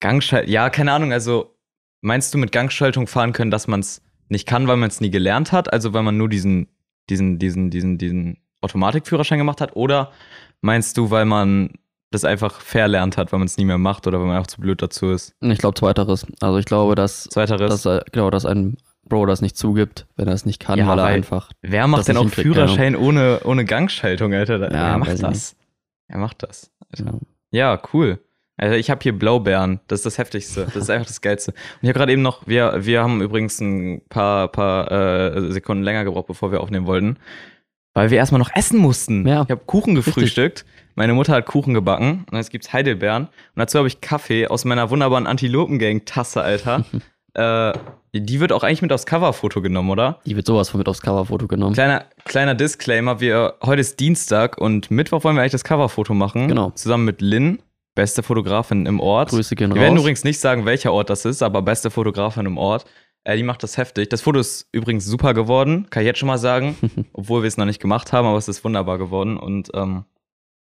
Gangschaltung, 0.00 0.50
ja, 0.52 0.70
keine 0.70 0.92
Ahnung, 0.92 1.12
also 1.12 1.56
meinst 2.00 2.32
du 2.34 2.38
mit 2.38 2.52
Gangschaltung 2.52 3.06
fahren 3.06 3.32
können, 3.32 3.50
dass 3.50 3.66
man 3.66 3.80
es 3.80 4.02
nicht 4.28 4.46
kann, 4.46 4.68
weil 4.68 4.76
man 4.76 4.88
es 4.88 5.00
nie 5.00 5.10
gelernt 5.10 5.52
hat? 5.52 5.72
Also 5.72 5.92
weil 5.94 6.02
man 6.02 6.16
nur 6.16 6.28
diesen, 6.28 6.68
diesen, 7.10 7.38
diesen, 7.38 7.70
diesen, 7.70 7.98
diesen 7.98 8.38
Automatikführerschein 8.60 9.38
gemacht 9.38 9.60
hat? 9.60 9.74
Oder 9.76 10.12
meinst 10.60 10.96
du, 10.96 11.10
weil 11.10 11.24
man 11.24 11.70
das 12.10 12.24
einfach 12.24 12.60
verlernt 12.60 13.16
hat, 13.16 13.32
weil 13.32 13.38
man 13.40 13.46
es 13.46 13.56
nie 13.56 13.64
mehr 13.64 13.78
macht 13.78 14.06
oder 14.06 14.20
weil 14.20 14.26
man 14.28 14.38
auch 14.40 14.46
zu 14.46 14.60
blöd 14.60 14.80
dazu 14.80 15.10
ist? 15.10 15.34
Ich 15.40 15.58
glaube, 15.58 15.78
zweiteres. 15.78 16.26
Also 16.40 16.58
ich 16.58 16.64
glaube, 16.66 16.94
dass, 16.94 17.24
Zweiteres. 17.24 17.68
dass, 17.70 17.86
er- 17.86 18.04
genau, 18.12 18.30
dass 18.30 18.46
ein 18.46 18.76
Bro 19.08 19.26
das 19.26 19.42
nicht 19.42 19.56
zugibt, 19.56 20.06
wenn 20.16 20.28
er 20.28 20.34
es 20.34 20.46
nicht 20.46 20.60
kann, 20.60 20.78
Ja, 20.78 20.86
weil 20.88 20.98
er 20.98 21.04
einfach. 21.06 21.50
Wer 21.62 21.86
macht 21.86 22.08
denn 22.08 22.16
auch 22.16 22.28
Führerschein 22.28 22.96
ohne, 22.96 23.40
ohne 23.44 23.64
Gangschaltung, 23.64 24.32
Alter? 24.32 24.72
Ja, 24.72 25.00
weiß 25.00 25.20
macht 25.20 25.22
das? 25.22 25.56
Wer 26.08 26.18
macht 26.18 26.42
das? 26.42 26.70
Alter. 26.90 27.12
Ja. 27.12 27.18
Ja, 27.50 27.80
cool. 27.92 28.18
Also 28.56 28.76
ich 28.76 28.90
habe 28.90 29.00
hier 29.02 29.16
Blaubeeren. 29.16 29.80
Das 29.88 30.00
ist 30.00 30.06
das 30.06 30.18
Heftigste. 30.18 30.64
Das 30.66 30.76
ist 30.76 30.90
einfach 30.90 31.06
das 31.06 31.20
Geilste. 31.20 31.52
Und 31.52 31.58
ich 31.82 31.88
habe 31.88 31.98
gerade 31.98 32.12
eben 32.12 32.22
noch, 32.22 32.46
wir, 32.46 32.84
wir 32.84 33.02
haben 33.02 33.20
übrigens 33.20 33.60
ein 33.60 34.02
paar, 34.08 34.48
paar 34.48 34.90
äh, 34.90 35.52
Sekunden 35.52 35.82
länger 35.82 36.04
gebraucht, 36.04 36.26
bevor 36.26 36.52
wir 36.52 36.60
aufnehmen 36.60 36.86
wollten. 36.86 37.16
Weil 37.94 38.10
wir 38.10 38.18
erstmal 38.18 38.40
noch 38.40 38.50
essen 38.54 38.78
mussten. 38.78 39.26
Ja. 39.26 39.42
Ich 39.42 39.50
habe 39.50 39.62
Kuchen 39.66 39.94
gefrühstückt. 39.94 40.64
Meine 40.96 41.14
Mutter 41.14 41.32
hat 41.34 41.46
Kuchen 41.46 41.74
gebacken. 41.74 42.26
Und 42.30 42.36
jetzt 42.36 42.50
gibt's 42.50 42.72
Heidelbeeren. 42.72 43.24
Und 43.26 43.30
dazu 43.56 43.78
habe 43.78 43.88
ich 43.88 44.00
Kaffee 44.00 44.48
aus 44.48 44.64
meiner 44.64 44.90
wunderbaren 44.90 45.26
Antilopengang-Tasse, 45.26 46.42
Alter. 46.42 46.84
äh, 47.34 47.72
die 48.12 48.40
wird 48.40 48.52
auch 48.52 48.62
eigentlich 48.62 48.82
mit 48.82 48.92
aufs 48.92 49.06
Coverfoto 49.06 49.60
genommen, 49.60 49.90
oder? 49.90 50.20
Die 50.24 50.36
wird 50.36 50.46
sowas 50.46 50.68
von 50.68 50.78
mit 50.78 50.88
aufs 50.88 51.02
Coverfoto 51.02 51.48
genommen. 51.48 51.74
Kleiner, 51.74 52.04
kleiner 52.24 52.54
Disclaimer, 52.54 53.20
wir, 53.20 53.54
heute 53.62 53.80
ist 53.80 53.98
Dienstag 53.98 54.58
und 54.58 54.90
Mittwoch 54.90 55.24
wollen 55.24 55.36
wir 55.36 55.42
eigentlich 55.42 55.52
das 55.52 55.64
Coverfoto 55.64 56.14
machen. 56.14 56.48
Genau. 56.48 56.70
Zusammen 56.70 57.04
mit 57.04 57.20
Lynn, 57.20 57.60
beste 57.94 58.22
Fotografin 58.22 58.86
im 58.86 59.00
Ort. 59.00 59.30
Grüße 59.30 59.56
gehen 59.56 59.74
Wir 59.74 59.80
werden 59.80 59.94
raus. 59.94 60.02
übrigens 60.02 60.24
nicht 60.24 60.38
sagen, 60.38 60.64
welcher 60.64 60.92
Ort 60.92 61.10
das 61.10 61.24
ist, 61.24 61.42
aber 61.42 61.62
beste 61.62 61.90
Fotografin 61.90 62.46
im 62.46 62.56
Ort. 62.56 62.84
Äh, 63.24 63.36
die 63.36 63.42
macht 63.42 63.62
das 63.62 63.78
heftig. 63.78 64.10
Das 64.10 64.20
Foto 64.20 64.38
ist 64.38 64.68
übrigens 64.70 65.04
super 65.06 65.34
geworden, 65.34 65.88
kann 65.90 66.02
ich 66.02 66.06
jetzt 66.06 66.18
schon 66.18 66.28
mal 66.28 66.38
sagen. 66.38 66.76
obwohl 67.12 67.42
wir 67.42 67.48
es 67.48 67.56
noch 67.56 67.66
nicht 67.66 67.80
gemacht 67.80 68.12
haben, 68.12 68.28
aber 68.28 68.38
es 68.38 68.48
ist 68.48 68.64
wunderbar 68.64 68.98
geworden. 68.98 69.36
Und 69.36 69.70
ähm, 69.74 70.04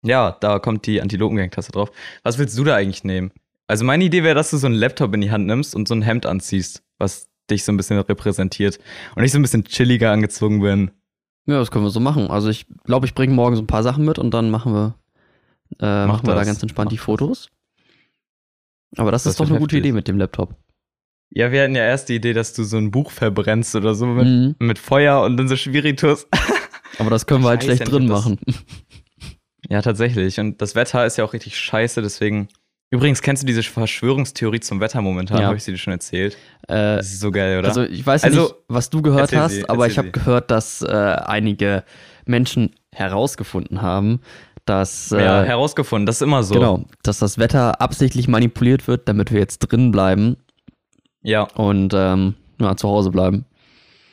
ja, 0.03 0.37
da 0.39 0.59
kommt 0.59 0.85
die 0.85 1.01
Antilopengang-Tasse 1.01 1.71
drauf. 1.71 1.91
Was 2.23 2.37
willst 2.37 2.57
du 2.57 2.63
da 2.63 2.75
eigentlich 2.75 3.03
nehmen? 3.03 3.31
Also 3.67 3.83
meine 3.85 4.03
Idee 4.03 4.23
wäre, 4.23 4.35
dass 4.35 4.51
du 4.51 4.57
so 4.57 4.67
einen 4.67 4.75
Laptop 4.75 5.13
in 5.13 5.21
die 5.21 5.31
Hand 5.31 5.47
nimmst 5.47 5.75
und 5.75 5.87
so 5.87 5.95
ein 5.95 6.01
Hemd 6.01 6.25
anziehst, 6.25 6.83
was 6.99 7.29
dich 7.49 7.63
so 7.63 7.71
ein 7.71 7.77
bisschen 7.77 7.99
repräsentiert. 7.99 8.79
Und 9.15 9.23
ich 9.23 9.31
so 9.31 9.39
ein 9.39 9.41
bisschen 9.41 9.63
chilliger 9.65 10.11
angezogen 10.11 10.61
bin. 10.61 10.91
Ja, 11.47 11.59
das 11.59 11.71
können 11.71 11.85
wir 11.85 11.89
so 11.91 11.99
machen. 11.99 12.27
Also 12.29 12.49
ich 12.49 12.65
glaube, 12.83 13.05
ich 13.05 13.13
bringe 13.15 13.33
morgen 13.33 13.55
so 13.55 13.61
ein 13.61 13.67
paar 13.67 13.83
Sachen 13.83 14.05
mit 14.05 14.19
und 14.19 14.31
dann 14.33 14.49
machen 14.49 14.73
wir, 14.73 14.95
äh, 15.79 16.05
machen 16.07 16.25
wir 16.27 16.35
da 16.35 16.43
ganz 16.43 16.61
entspannt 16.61 16.87
Mach 16.87 16.91
die. 16.91 16.97
Fotos. 16.97 17.49
Aber 18.97 19.11
das, 19.11 19.23
Das 19.23 19.31
ist 19.33 19.39
doch 19.39 19.49
eine 19.49 19.59
gute 19.59 19.75
heftig. 19.75 19.89
Idee 19.89 19.95
mit 19.95 20.07
dem 20.07 20.17
Laptop. 20.17 20.55
Ja, 21.31 21.51
wir 21.51 21.63
hatten 21.63 21.75
ja 21.75 21.83
erst 21.83 22.09
die 22.09 22.15
Idee, 22.15 22.33
dass 22.33 22.53
du 22.53 22.63
so 22.63 22.77
ein 22.77 22.91
Buch 22.91 23.11
verbrennst 23.11 23.75
oder 23.75 23.93
so 23.95 24.05
mit, 24.05 24.25
Mhm. 24.25 24.55
mit 24.59 24.79
Feuer 24.79 25.21
und 25.23 25.37
dann 25.37 25.47
so 25.47 25.55
Spiritus. 25.55 26.27
Aber 26.99 27.09
das 27.09 27.25
können 27.25 27.43
wir 27.43 27.49
halt 27.49 27.63
schlecht 27.63 27.91
drin 27.91 28.07
machen. 28.07 28.39
Ja, 29.67 29.81
tatsächlich. 29.81 30.39
Und 30.39 30.61
das 30.61 30.75
Wetter 30.75 31.05
ist 31.05 31.17
ja 31.17 31.25
auch 31.25 31.33
richtig 31.33 31.57
scheiße, 31.57 32.01
deswegen. 32.01 32.47
Übrigens, 32.95 33.21
kennst 33.21 33.43
du 33.43 33.47
diese 33.47 33.61
Verschwörungstheorie 33.63 34.59
zum 34.61 34.79
Wetter 34.79 35.01
momentan? 35.01 35.39
Ja. 35.39 35.45
Habe 35.47 35.57
ich 35.57 35.63
sie 35.63 35.71
dir 35.71 35.77
schon 35.77 35.93
erzählt? 35.93 36.35
Äh, 36.67 36.97
Das 36.97 37.07
ist 37.07 37.19
so 37.19 37.29
geil, 37.31 37.59
oder? 37.59 37.67
also 37.67 37.83
ich 37.83 38.05
weiß 38.05 38.23
Also, 38.23 38.41
nicht, 38.43 38.55
was 38.67 38.89
du 38.89 39.01
gehört 39.01 39.35
hast, 39.35 39.51
sie, 39.53 39.67
aber 39.69 39.87
ich 39.87 39.97
habe 39.97 40.11
gehört, 40.11 40.49
dass 40.51 40.81
äh, 40.81 40.85
einige 40.87 41.83
Menschen 42.25 42.71
herausgefunden 42.93 43.81
haben, 43.81 44.21
dass 44.65 45.11
äh, 45.11 45.21
ja, 45.23 45.43
herausgefunden, 45.43 46.05
das 46.05 46.15
ist 46.17 46.21
immer 46.21 46.41
so. 46.43 46.55
genau, 46.55 46.85
dass 47.03 47.19
das 47.19 47.37
Wetter 47.37 47.81
absichtlich 47.81 48.27
manipuliert 48.27 48.87
wird, 48.87 49.07
damit 49.09 49.31
wir 49.31 49.39
jetzt 49.39 49.59
drin 49.59 49.91
bleiben 49.91 50.37
Ja, 51.21 51.41
und 51.55 51.93
ähm, 51.93 52.35
ja, 52.59 52.75
zu 52.77 52.87
Hause 52.87 53.11
bleiben. 53.11 53.45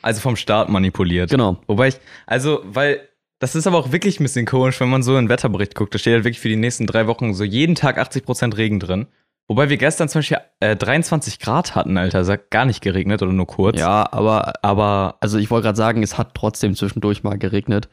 also 0.01 0.19
vom 0.19 0.35
Staat 0.35 0.67
manipuliert. 0.69 1.29
Genau. 1.31 1.57
Wobei 1.67 1.87
ich, 1.87 1.95
also, 2.27 2.61
weil, 2.65 2.99
das 3.43 3.55
ist 3.55 3.67
aber 3.67 3.77
auch 3.77 3.91
wirklich 3.91 4.21
ein 4.21 4.23
bisschen 4.23 4.45
komisch, 4.45 4.79
wenn 4.79 4.89
man 4.89 5.03
so 5.03 5.17
einen 5.17 5.27
Wetterbericht 5.27 5.75
guckt. 5.75 5.93
Da 5.93 5.99
steht 5.99 6.13
halt 6.13 6.23
wirklich 6.23 6.39
für 6.39 6.47
die 6.47 6.55
nächsten 6.55 6.87
drei 6.87 7.07
Wochen 7.07 7.33
so 7.33 7.43
jeden 7.43 7.75
Tag 7.75 7.99
80% 7.99 8.55
Regen 8.55 8.79
drin. 8.79 9.07
Wobei 9.49 9.67
wir 9.67 9.75
gestern 9.75 10.07
zum 10.07 10.19
Beispiel 10.19 10.37
äh, 10.61 10.77
23 10.77 11.39
Grad 11.39 11.75
hatten, 11.75 11.97
Alter. 11.97 12.21
Es 12.21 12.29
hat 12.29 12.49
gar 12.51 12.63
nicht 12.63 12.81
geregnet 12.81 13.21
oder 13.21 13.33
nur 13.33 13.45
kurz. 13.45 13.77
Ja, 13.77 14.07
aber 14.13 14.53
Aber 14.61 15.17
also 15.19 15.37
ich 15.39 15.51
wollte 15.51 15.65
gerade 15.65 15.75
sagen, 15.75 16.03
es 16.03 16.17
hat 16.17 16.35
trotzdem 16.35 16.73
zwischendurch 16.73 17.23
mal 17.23 17.37
geregnet. 17.37 17.89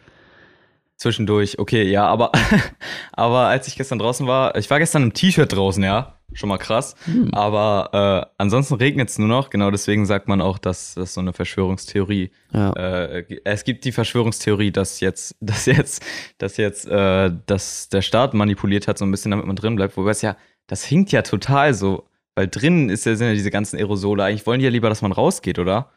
Zwischendurch, 1.01 1.59
okay, 1.59 1.85
ja, 1.91 2.07
aber, 2.07 2.31
aber 3.13 3.47
als 3.47 3.67
ich 3.67 3.77
gestern 3.77 3.99
draußen 3.99 4.27
war, 4.27 4.55
ich 4.57 4.69
war 4.69 4.79
gestern 4.79 5.03
im 5.03 5.13
T-Shirt 5.15 5.51
draußen, 5.53 5.83
ja. 5.83 6.17
Schon 6.33 6.49
mal 6.49 6.59
krass. 6.59 6.95
Hm. 7.07 7.35
Aber 7.35 8.29
äh, 8.29 8.35
ansonsten 8.39 8.75
regnet 8.75 9.09
es 9.09 9.19
nur 9.19 9.27
noch. 9.27 9.51
Genau 9.51 9.73
deswegen 9.73 10.07
sagt 10.07 10.29
man 10.29 10.41
auch, 10.41 10.59
dass 10.59 10.95
das 10.95 11.15
so 11.15 11.21
eine 11.21 11.33
Verschwörungstheorie 11.33 12.31
Ja. 12.53 12.73
Äh, 12.75 13.41
es 13.43 13.65
gibt 13.65 13.85
die 13.85 13.91
Verschwörungstheorie, 13.91 14.71
dass 14.71 15.01
jetzt, 15.01 15.35
dass 15.41 15.67
jetzt, 15.67 16.05
dass 16.39 16.57
jetzt, 16.57 16.87
äh, 16.87 17.33
dass 17.47 17.89
der 17.89 18.03
Staat 18.03 18.35
manipuliert 18.35 18.87
hat, 18.87 18.99
so 18.99 19.05
ein 19.05 19.11
bisschen, 19.11 19.33
damit 19.33 19.47
man 19.47 19.57
drin 19.57 19.75
bleibt. 19.75 19.97
Wobei 19.97 20.11
es 20.11 20.23
ja, 20.23 20.37
das 20.69 20.85
hinkt 20.85 21.11
ja 21.11 21.23
total 21.23 21.75
so, 21.75 22.05
weil 22.37 22.47
drinnen 22.47 22.91
ist 22.91 23.07
ja, 23.07 23.17
sind 23.17 23.27
ja 23.27 23.35
diese 23.35 23.51
ganzen 23.51 23.77
Aerosole. 23.77 24.23
Eigentlich 24.23 24.47
wollen 24.47 24.61
die 24.61 24.67
ja 24.67 24.71
lieber, 24.71 24.89
dass 24.89 25.03
man 25.03 25.11
rausgeht, 25.11 25.59
oder? 25.59 25.91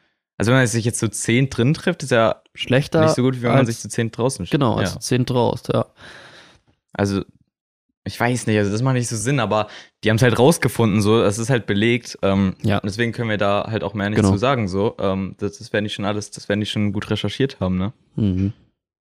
Also 0.44 0.52
wenn 0.52 0.58
man 0.60 0.68
sich 0.68 0.84
jetzt 0.84 1.00
zu 1.00 1.10
zehn 1.10 1.50
drin 1.50 1.74
trifft, 1.74 2.04
ist 2.04 2.10
ja 2.12 2.42
Schlechter. 2.54 3.00
nicht 3.02 3.16
so 3.16 3.22
gut, 3.22 3.38
wie 3.38 3.44
wenn 3.44 3.54
man 3.54 3.66
sich 3.66 3.80
zu 3.80 3.88
zehn 3.88 4.12
draußen 4.12 4.46
Genau, 4.52 4.74
ja. 4.74 4.80
also 4.82 5.00
10 5.00 5.24
draus, 5.24 5.64
ja. 5.74 5.86
Also, 6.92 7.24
ich 8.04 8.20
weiß 8.20 8.48
nicht, 8.48 8.58
also 8.58 8.70
das 8.70 8.82
macht 8.82 8.96
nicht 8.96 9.08
so 9.08 9.16
Sinn, 9.16 9.40
aber 9.40 9.70
die 10.04 10.10
haben 10.10 10.18
es 10.18 10.22
halt 10.22 10.38
rausgefunden, 10.38 11.02
so, 11.02 11.24
es 11.24 11.38
ist 11.38 11.50
halt 11.50 11.66
belegt. 11.66 12.18
Ähm, 12.24 12.56
Ja. 12.62 12.80
und 12.80 12.88
deswegen 12.88 13.14
können 13.14 13.30
wir 13.30 13.38
da 13.38 13.68
halt 13.72 13.86
auch 13.86 13.94
mehr 13.94 14.10
nichts 14.10 14.22
Genau. 14.22 14.34
zu 14.34 14.38
sagen, 14.38 14.68
so. 14.68 14.98
Ähm, 15.00 15.36
das, 15.38 15.60
das 15.60 15.72
werden 15.72 15.86
die 15.86 15.90
schon 15.92 16.04
alles, 16.04 16.30
das 16.30 16.50
werden 16.50 16.60
die 16.60 16.66
schon 16.66 16.92
gut 16.92 17.10
recherchiert 17.10 17.62
haben, 17.62 17.78
ne? 17.78 17.94
Mhm. 18.18 18.52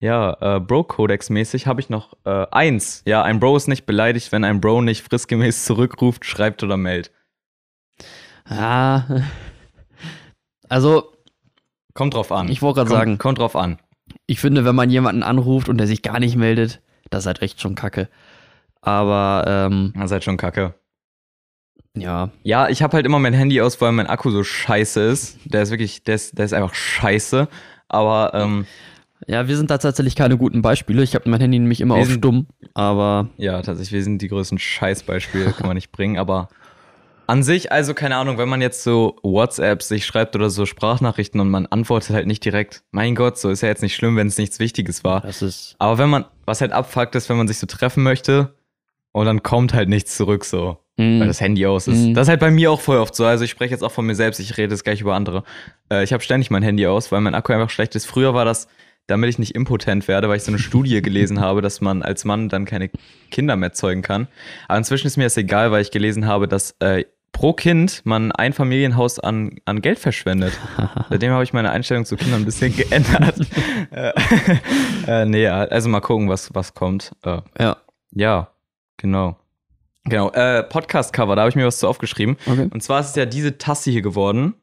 Ja, 0.01 0.57
äh, 0.57 0.61
Bro-Codex-mäßig 0.61 1.67
habe 1.67 1.83
ich 1.83 1.91
noch 1.91 2.17
äh, 2.25 2.47
eins. 2.51 3.03
Ja, 3.05 3.23
ein 3.23 3.39
Bro 3.39 3.59
ist 3.59 3.69
nicht 3.69 3.85
beleidigt, 3.85 4.33
wenn 4.33 4.45
ein 4.45 4.63
Bro 4.63 4.81
nicht 4.81 5.03
fristgemäß 5.03 5.67
zurückruft, 5.67 6.25
schreibt 6.25 6.63
oder 6.63 6.79
meldet. 6.79 7.13
Ja. 8.49 9.07
Also, 10.71 11.13
Kommt 11.99 12.15
drauf 12.15 12.31
an. 12.31 12.49
ich 12.49 12.63
wollte 12.63 12.77
gerade 12.79 12.91
sagen, 12.91 13.19
Kommt 13.19 13.39
drauf 13.41 13.57
an. 13.57 13.79
ich 14.27 14.39
finde, 14.41 14.65
wenn 14.65 14.75
man 14.77 14.89
jemanden 14.89 15.23
anruft 15.25 15.69
und 15.69 15.79
der 15.79 15.89
sich 15.89 16.03
gar 16.03 16.21
nicht 16.21 16.37
meldet, 16.37 16.81
das 17.11 17.25
ist 17.25 17.27
halt 17.27 17.43
echt 17.43 17.61
schon 17.61 17.75
kacke. 17.75 18.09
Aber, 18.81 19.45
ähm, 19.49 19.93
Ihr 20.01 20.07
seid 20.07 20.23
schon 20.23 20.37
kacke. 20.37 20.75
ja. 21.97 22.31
Ja, 22.45 22.69
ich 22.69 22.83
habe 22.83 22.95
halt 22.97 23.07
immer 23.07 23.19
mein 23.19 23.35
Handy 23.35 23.61
aus, 23.61 23.81
weil 23.81 23.93
mein 23.93 24.07
Akku 24.07 24.31
so 24.31 24.45
scheiße 24.45 25.01
ist. 25.01 25.39
Der 25.45 25.63
ist 25.63 25.71
wirklich, 25.71 26.05
der 26.05 26.15
ist, 26.15 26.39
der 26.39 26.45
ist 26.45 26.55
einfach 26.55 26.75
scheiße. 26.75 27.49
Aber 27.89 28.31
ähm, 28.35 28.67
Ja, 29.27 29.49
wir 29.49 29.57
sind 29.57 29.71
da 29.71 29.79
tatsächlich 29.79 30.15
keine 30.15 30.37
guten 30.39 30.63
Beispiele. 30.63 31.03
Ich 31.03 31.15
habe 31.17 31.29
mein 31.29 31.41
Handy 31.41 31.59
nämlich 31.59 31.81
immer 31.81 31.97
auf 31.97 32.07
sind- 32.07 32.19
stumm, 32.19 32.47
aber 32.75 33.29
ja, 33.37 33.61
tatsächlich, 33.63 33.93
wir 33.93 34.05
sind 34.05 34.23
die 34.23 34.29
größten 34.29 34.59
Scheißbeispiele, 34.59 35.53
kann 35.53 35.67
man 35.67 35.75
nicht 35.75 35.91
bringen. 35.91 36.19
Aber 36.19 36.49
an 37.29 37.43
sich, 37.43 37.71
also 37.71 37.93
keine 37.93 38.17
Ahnung, 38.17 38.39
wenn 38.39 38.49
man 38.49 38.63
jetzt 38.63 38.83
so 38.83 39.17
WhatsApps 39.23 39.89
sich 39.89 40.07
schreibt 40.07 40.35
oder 40.35 40.49
so 40.49 40.65
Sprachnachrichten 40.65 41.41
und 41.41 41.51
man 41.51 41.67
antwortet 41.67 42.17
halt 42.17 42.27
nicht 42.27 42.43
direkt, 42.43 42.83
mein 42.91 43.15
Gott, 43.15 43.39
so 43.39 43.51
ist 43.51 43.61
ja 43.61 43.69
jetzt 43.69 43.83
nicht 43.83 43.95
schlimm, 43.95 44.17
wenn 44.17 44.29
es 44.29 44.39
nichts 44.39 44.59
Wichtiges 44.59 45.05
war. 45.05 45.21
das 45.21 45.43
ist. 45.43 45.77
Aber 45.79 45.99
wenn 45.99 46.09
man, 46.09 46.25
was 46.47 46.63
halt 46.63 46.73
abfuckt 46.73 47.15
ist, 47.15 47.29
wenn 47.29 47.37
man 47.37 47.47
sich 47.47 47.59
so 47.59 47.67
treffen 47.67 48.03
möchte 48.03 48.55
und 49.13 49.27
dann 49.27 49.43
kommt 49.43 49.75
halt 49.75 49.91
nichts 49.91 50.17
zurück 50.17 50.43
so. 50.43 50.79
Mm, 50.97 51.21
weil 51.21 51.27
das 51.27 51.41
Handy 51.43 51.67
aus 51.67 51.87
ist. 51.87 51.99
Mhm. 51.99 52.15
Das 52.15 52.25
ist 52.25 52.29
halt 52.31 52.41
bei 52.41 52.51
mir 52.51 52.73
auch 52.73 52.81
voll 52.81 52.97
oft 52.97 53.15
so. 53.15 53.27
Also 53.27 53.45
ich 53.45 53.51
spreche 53.51 53.73
jetzt 53.73 53.83
auch 53.83 53.93
von 53.93 54.07
mir 54.07 54.15
selbst, 54.15 54.41
ich 54.41 54.57
rede 54.57 54.75
jetzt 54.75 54.85
gleich 54.85 55.03
über 55.03 55.15
andere. 55.15 55.45
Äh, 55.93 56.05
ich 56.05 56.15
habe 56.15 56.23
ständig 56.23 56.51
mein 56.51 56.63
Handy 56.63 56.87
aus, 56.87 57.13
weil 57.13 57.21
mein 57.21 57.35
Akku 57.35 57.53
einfach 57.53 57.69
schlecht 57.69 57.95
ist. 57.95 58.07
Früher 58.07 58.33
war 58.33 58.47
das, 58.47 58.69
damit 59.07 59.29
ich 59.29 59.39
nicht 59.39 59.55
impotent 59.55 60.09
werde, 60.09 60.31
weil 60.31 60.39
ich 60.39 60.45
so 60.45 60.51
eine 60.51 60.59
Studie 60.59 61.03
gelesen 61.03 61.41
habe, 61.41 61.61
dass 61.61 61.83
man 61.83 62.03
als 62.03 62.25
Mann 62.25 62.49
dann 62.49 62.65
keine 62.65 62.91
Kinder 63.31 63.55
mehr 63.57 63.73
zeugen 63.73 64.01
kann. 64.01 64.29
Aber 64.67 64.79
inzwischen 64.79 65.07
ist 65.07 65.19
mir 65.19 65.25
das 65.25 65.37
egal, 65.37 65.71
weil 65.71 65.83
ich 65.83 65.91
gelesen 65.91 66.27
habe, 66.27 66.49
dass 66.49 66.75
äh, 66.81 67.05
pro 67.33 67.53
Kind 67.53 68.03
man 68.05 68.33
ein 68.33 68.53
Familienhaus 68.53 69.19
an, 69.19 69.57
an 69.65 69.81
Geld 69.81 69.99
verschwendet. 69.99 70.59
Seitdem 71.11 71.33
habe 71.33 71.45
ich 71.45 71.53
meine 71.53 71.71
Einstellung 71.71 72.05
zu 72.05 72.17
Kindern 72.17 72.43
ein 72.43 72.45
bisschen 72.45 72.75
geändert. 72.77 73.39
äh, 73.91 74.13
äh, 75.07 75.25
nee, 75.25 75.47
also 75.47 75.89
mal 75.89 76.01
gucken, 76.01 76.29
was, 76.29 76.55
was 76.55 76.75
kommt. 76.75 77.13
Äh, 77.25 77.41
ja, 77.59 77.77
ja, 78.13 78.49
genau. 78.97 79.37
Genau, 80.05 80.31
äh, 80.33 80.63
Podcast-Cover, 80.63 81.37
da 81.37 81.43
habe 81.43 81.51
ich 81.51 81.57
mir 81.57 81.67
was 81.67 81.79
zu 81.81 81.87
aufgeschrieben. 81.89 82.37
okay. 82.47 82.69
Und 82.73 82.83
zwar 82.83 83.01
ist 83.01 83.11
es 83.11 83.17
ja 83.17 83.27
diese 83.27 83.59
Tasse 83.59 83.91
hier 83.91 84.01
geworden, 84.03 84.55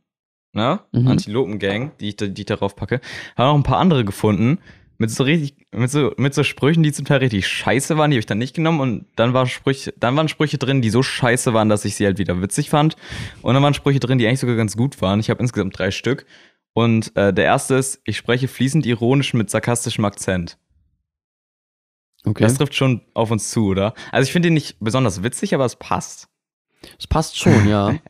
ne? 0.53 0.79
Mhm. 0.91 1.07
Antilopen-Gang, 1.07 1.91
die 2.00 2.10
ich, 2.10 2.15
da- 2.15 2.25
die 2.27 2.41
ich 2.41 2.45
darauf 2.48 2.75
packe. 2.75 3.00
Habe 3.38 3.50
noch 3.50 3.55
ein 3.55 3.63
paar 3.63 3.77
andere 3.77 4.03
gefunden, 4.05 4.57
mit 4.98 5.12
so 5.12 5.24
richtig, 5.24 5.68
mit 5.72 5.90
so, 5.92 6.14
mit 6.18 6.34
so 6.34 6.44
Sprüchen, 6.44 6.84
die 6.84 6.92
zum 6.92 7.06
Teil 7.06 7.20
richtig 7.20 7.48
scheiße 7.48 7.98
waren, 7.98 8.12
die 8.12 8.16
habe 8.16 8.20
ich 8.20 8.25
dann 8.25 8.38
nicht 8.38 8.56
genommen. 8.56 8.80
Und 8.80 9.06
dann, 9.16 9.34
war 9.34 9.46
Sprüche, 9.48 9.94
dann 9.98 10.16
waren 10.16 10.28
Sprüche 10.28 10.58
drin, 10.58 10.82
die 10.82 10.90
so 10.90 11.04
scheiße 11.04 11.54
waren, 11.54 11.70
dass 11.70 11.86
ich 11.86 11.96
sie 11.96 12.06
halt 12.06 12.18
wieder 12.18 12.42
witzig 12.42 12.70
fand. 12.70 12.96
Und 13.42 13.54
dann 13.54 13.64
waren 13.64 13.74
Sprüche 13.74 14.00
drin, 14.00 14.18
die 14.18 14.28
eigentlich 14.28 14.40
sogar 14.40 14.56
ganz 14.56 14.78
gut 14.78 15.02
waren. 15.02 15.20
Ich 15.20 15.30
habe 15.30 15.42
insgesamt 15.42 15.78
drei 15.78 15.92
Stück. 15.92 16.25
Und 16.74 17.16
äh, 17.16 17.34
der 17.34 17.46
erste 17.46 17.75
ist, 17.75 18.02
ich 18.04 18.18
spreche 18.18 18.48
fließend 18.48 18.86
ironisch 18.86 19.34
mit 19.34 19.50
sarkastischem 19.50 20.06
Akzent. 20.06 20.58
okay. 22.25 22.44
Das 22.44 22.56
trifft 22.56 22.75
schon 22.75 23.02
auf 23.14 23.32
uns 23.32 23.50
zu, 23.50 23.68
oder? 23.68 23.94
Also 24.12 24.28
ich 24.28 24.34
finde 24.34 24.50
ihn 24.50 24.54
nicht 24.54 24.78
besonders 24.80 25.24
witzig, 25.24 25.54
aber 25.54 25.66
es 25.66 25.78
passt. 25.78 26.28
Das 26.98 27.08
passt 27.08 27.38
schon, 27.38 27.68
ja. 27.68 27.96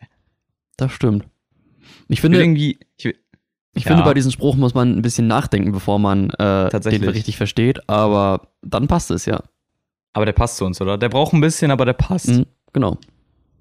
Das 0.77 0.91
stimmt. 0.91 1.25
Ich 2.09 2.15
Ich 2.15 2.21
finde, 2.21 2.39
irgendwie, 2.39 2.77
ich 2.97 3.15
ich 3.75 3.83
ja. 3.83 3.89
finde, 3.89 4.03
bei 4.03 4.13
diesem 4.13 4.31
Spruch 4.31 4.55
muss 4.55 4.73
man 4.73 4.97
ein 4.97 5.01
bisschen 5.01 5.27
nachdenken, 5.27 5.71
bevor 5.71 5.99
man 5.99 6.29
äh, 6.31 6.35
Tatsächlich. 6.69 7.01
den 7.01 7.09
richtig 7.09 7.37
versteht, 7.37 7.87
aber 7.89 8.47
dann 8.61 8.87
passt 8.87 9.11
es, 9.11 9.25
ja. 9.25 9.41
aber 10.13 10.25
der 10.25 10.33
passt 10.33 10.57
zu 10.57 10.65
uns, 10.65 10.81
oder? 10.81 10.97
Der 10.97 11.09
braucht 11.09 11.33
ein 11.33 11.41
bisschen, 11.41 11.71
aber 11.71 11.85
der 11.85 11.93
passt. 11.93 12.29
Mhm, 12.29 12.45
genau. 12.73 12.97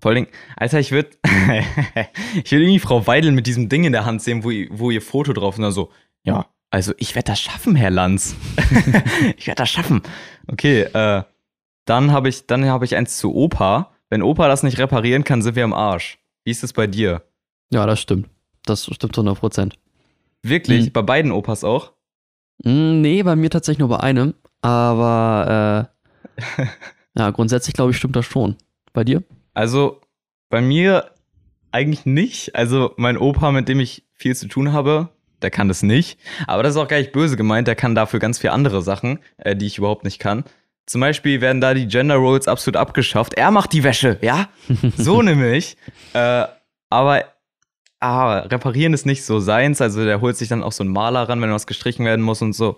Vor 0.01 0.11
allen 0.11 0.25
Dingen, 0.25 0.29
Alter, 0.57 0.81
ich 0.81 0.93
würde, 0.93 1.11
ich 2.45 2.51
will 2.53 2.63
irgendwie 2.63 2.79
Frau 2.79 3.07
Weidel 3.07 3.33
mit 3.33 3.47
diesem 3.47 3.69
Ding 3.69 3.85
in 3.85 3.93
der 3.93 4.05
Hand 4.05 4.23
sehen, 4.23 4.45
wo, 4.45 4.51
ihr- 4.51 4.69
wo 4.71 4.91
ihr 4.91 5.03
Foto 5.03 5.33
drauf 5.33 5.55
ist 5.55 5.59
und 5.59 5.63
dann 5.65 5.73
so, 5.73 5.91
ja, 6.25 6.47
also 6.71 6.93
ich 6.99 7.15
werde 7.15 7.27
das 7.33 7.41
schaffen, 7.41 7.75
Herr 7.77 7.91
Lanz. 7.91 8.35
ich 9.37 9.47
werde 9.47 9.59
das 9.63 9.71
schaffen. 9.71 10.03
Okay, 10.47 10.83
äh, 10.83 11.23
dann 11.87 12.13
habe 12.13 12.29
ich, 12.29 12.47
dann 12.47 12.65
habe 12.67 12.85
ich 12.85 12.97
eins 12.97 13.19
zu 13.19 13.35
Opa. 13.35 13.91
Wenn 14.11 14.23
Opa 14.23 14.49
das 14.49 14.63
nicht 14.63 14.79
reparieren 14.79 15.25
kann, 15.25 15.41
sind 15.43 15.55
wir 15.57 15.65
am 15.65 15.73
Arsch. 15.73 16.19
Wie 16.45 16.51
ist 16.51 16.65
es 16.65 16.73
bei 16.73 16.87
dir? 16.87 17.23
Ja, 17.71 17.87
das 17.87 18.01
stimmt. 18.01 18.29
Das 18.67 18.85
stimmt 18.85 19.15
zu 19.15 19.21
100 19.23 19.39
Prozent. 19.39 19.75
Wirklich? 20.45 20.87
Mhm. 20.87 20.93
Bei 20.93 21.03
beiden 21.03 21.33
Opas 21.33 21.65
auch? 21.65 21.93
Mm, 22.63 23.01
Nee, 23.01 23.23
bei 23.23 23.35
mir 23.37 23.51
tatsächlich 23.51 23.81
nur 23.81 23.89
bei 23.89 24.01
einem, 24.01 24.35
aber 24.63 25.89
äh, 26.59 26.65
ja, 27.19 27.31
grundsätzlich 27.31 27.75
glaube 27.75 27.91
ich, 27.91 27.97
stimmt 27.97 28.17
das 28.17 28.27
schon. 28.27 28.57
Bei 28.93 29.05
dir? 29.05 29.23
Also 29.55 30.01
bei 30.51 30.61
mir 30.61 31.11
eigentlich 31.73 32.07
nicht. 32.07 32.55
Also 32.55 32.93
mein 32.97 33.19
Opa, 33.19 33.51
mit 33.51 33.69
dem 33.69 33.81
ich 33.81 34.05
viel 34.13 34.37
zu 34.37 34.47
tun 34.47 34.73
habe, 34.73 35.09
der 35.43 35.51
kann 35.51 35.67
das 35.69 35.83
nicht. 35.83 36.19
Aber 36.47 36.63
das 36.63 36.75
ist 36.75 36.81
auch 36.81 36.89
gar 36.89 36.99
nicht 36.99 37.13
böse 37.13 37.37
gemeint. 37.37 37.67
Der 37.67 37.75
kann 37.75 37.95
dafür 37.95 38.21
ganz 38.21 38.39
viele 38.39 38.53
andere 38.53 38.83
Sachen, 38.83 39.19
äh, 39.39 39.57
die 39.57 39.67
ich 39.67 39.79
überhaupt 39.79 40.05
nicht 40.05 40.19
kann. 40.21 40.45
Zum 40.87 41.01
Beispiel 41.01 41.41
werden 41.41 41.61
da 41.61 41.75
die 41.75 41.89
Gender 41.89 42.17
Roles 42.17 42.47
absolut 42.47 42.77
abgeschafft. 42.77 43.35
Er 43.35 43.51
macht 43.51 43.73
die 43.73 43.83
Wäsche, 43.83 44.19
ja? 44.21 44.49
So 44.97 45.23
nämlich. 45.23 45.77
Äh, 46.13 46.45
aber 46.91 47.25
ah, 48.05 48.39
reparieren 48.41 48.93
ist 48.95 49.07
nicht 49.07 49.25
so 49.25 49.41
seins. 49.41 49.81
Also 49.81 50.05
der 50.05 50.21
holt 50.21 50.37
sich 50.37 50.49
dann 50.49 50.63
auch 50.63 50.73
so 50.73 50.83
einen 50.85 50.93
Maler 50.93 51.29
ran, 51.29 51.41
wenn 51.41 51.53
was 51.53 51.67
gestrichen 51.67 52.05
werden 52.05 52.23
muss 52.25 52.43
und 52.43 52.53
so. 52.53 52.77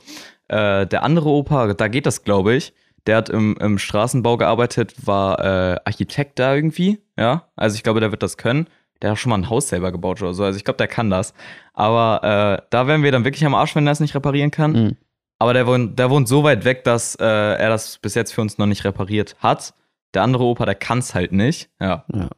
Äh, 0.49 0.87
der 0.87 1.02
andere 1.02 1.28
Opa, 1.28 1.75
da 1.75 1.88
geht 1.88 2.06
das, 2.06 2.25
glaube 2.25 2.54
ich. 2.54 2.73
Der 3.06 3.16
hat 3.16 3.28
im, 3.28 3.56
im 3.61 3.78
Straßenbau 3.78 4.37
gearbeitet, 4.37 4.95
war 5.06 5.38
äh, 5.38 5.78
Architekt 5.85 6.38
da 6.38 6.54
irgendwie. 6.54 6.99
Ja, 7.16 7.49
also 7.56 7.76
ich 7.76 7.83
glaube, 7.83 8.00
der 8.00 8.11
wird 8.11 8.23
das 8.23 8.37
können. 8.37 8.66
Der 9.02 9.11
hat 9.11 9.18
schon 9.18 9.30
mal 9.30 9.37
ein 9.38 9.50
Haus 9.50 9.68
selber 9.68 9.92
gebaut 9.92 10.23
oder 10.23 10.33
so. 10.35 10.42
Also 10.45 10.56
ich 10.56 10.64
glaube, 10.64 10.78
der 10.78 10.88
kann 10.88 11.11
das. 11.11 11.35
Aber 11.75 12.59
äh, 12.62 12.66
da 12.71 12.87
wären 12.87 13.02
wir 13.02 13.12
dann 13.12 13.25
wirklich 13.25 13.45
am 13.45 13.54
Arsch, 13.54 13.75
wenn 13.76 13.87
er 13.87 13.92
es 13.92 14.00
nicht 14.00 14.14
reparieren 14.14 14.50
kann. 14.50 14.73
Mhm. 14.73 14.97
Aber 15.38 15.52
der 15.52 15.66
wohnt, 15.66 15.99
der 15.99 16.09
wohnt 16.11 16.28
so 16.28 16.45
weit 16.45 16.64
weg, 16.64 16.83
dass 16.85 17.14
äh, 17.16 17.25
er 17.25 17.68
das 17.68 17.99
bis 17.99 18.14
jetzt 18.14 18.33
für 18.33 18.40
uns 18.40 18.56
noch 18.59 18.66
nicht 18.66 18.85
repariert 18.85 19.37
hat. 19.40 19.75
Der 20.14 20.23
andere 20.23 20.45
Opa, 20.45 20.64
der 20.64 20.75
kann 20.75 20.99
es 20.99 21.14
halt 21.14 21.33
nicht. 21.33 21.68
Ja, 21.78 22.04
Ja. 22.12 22.30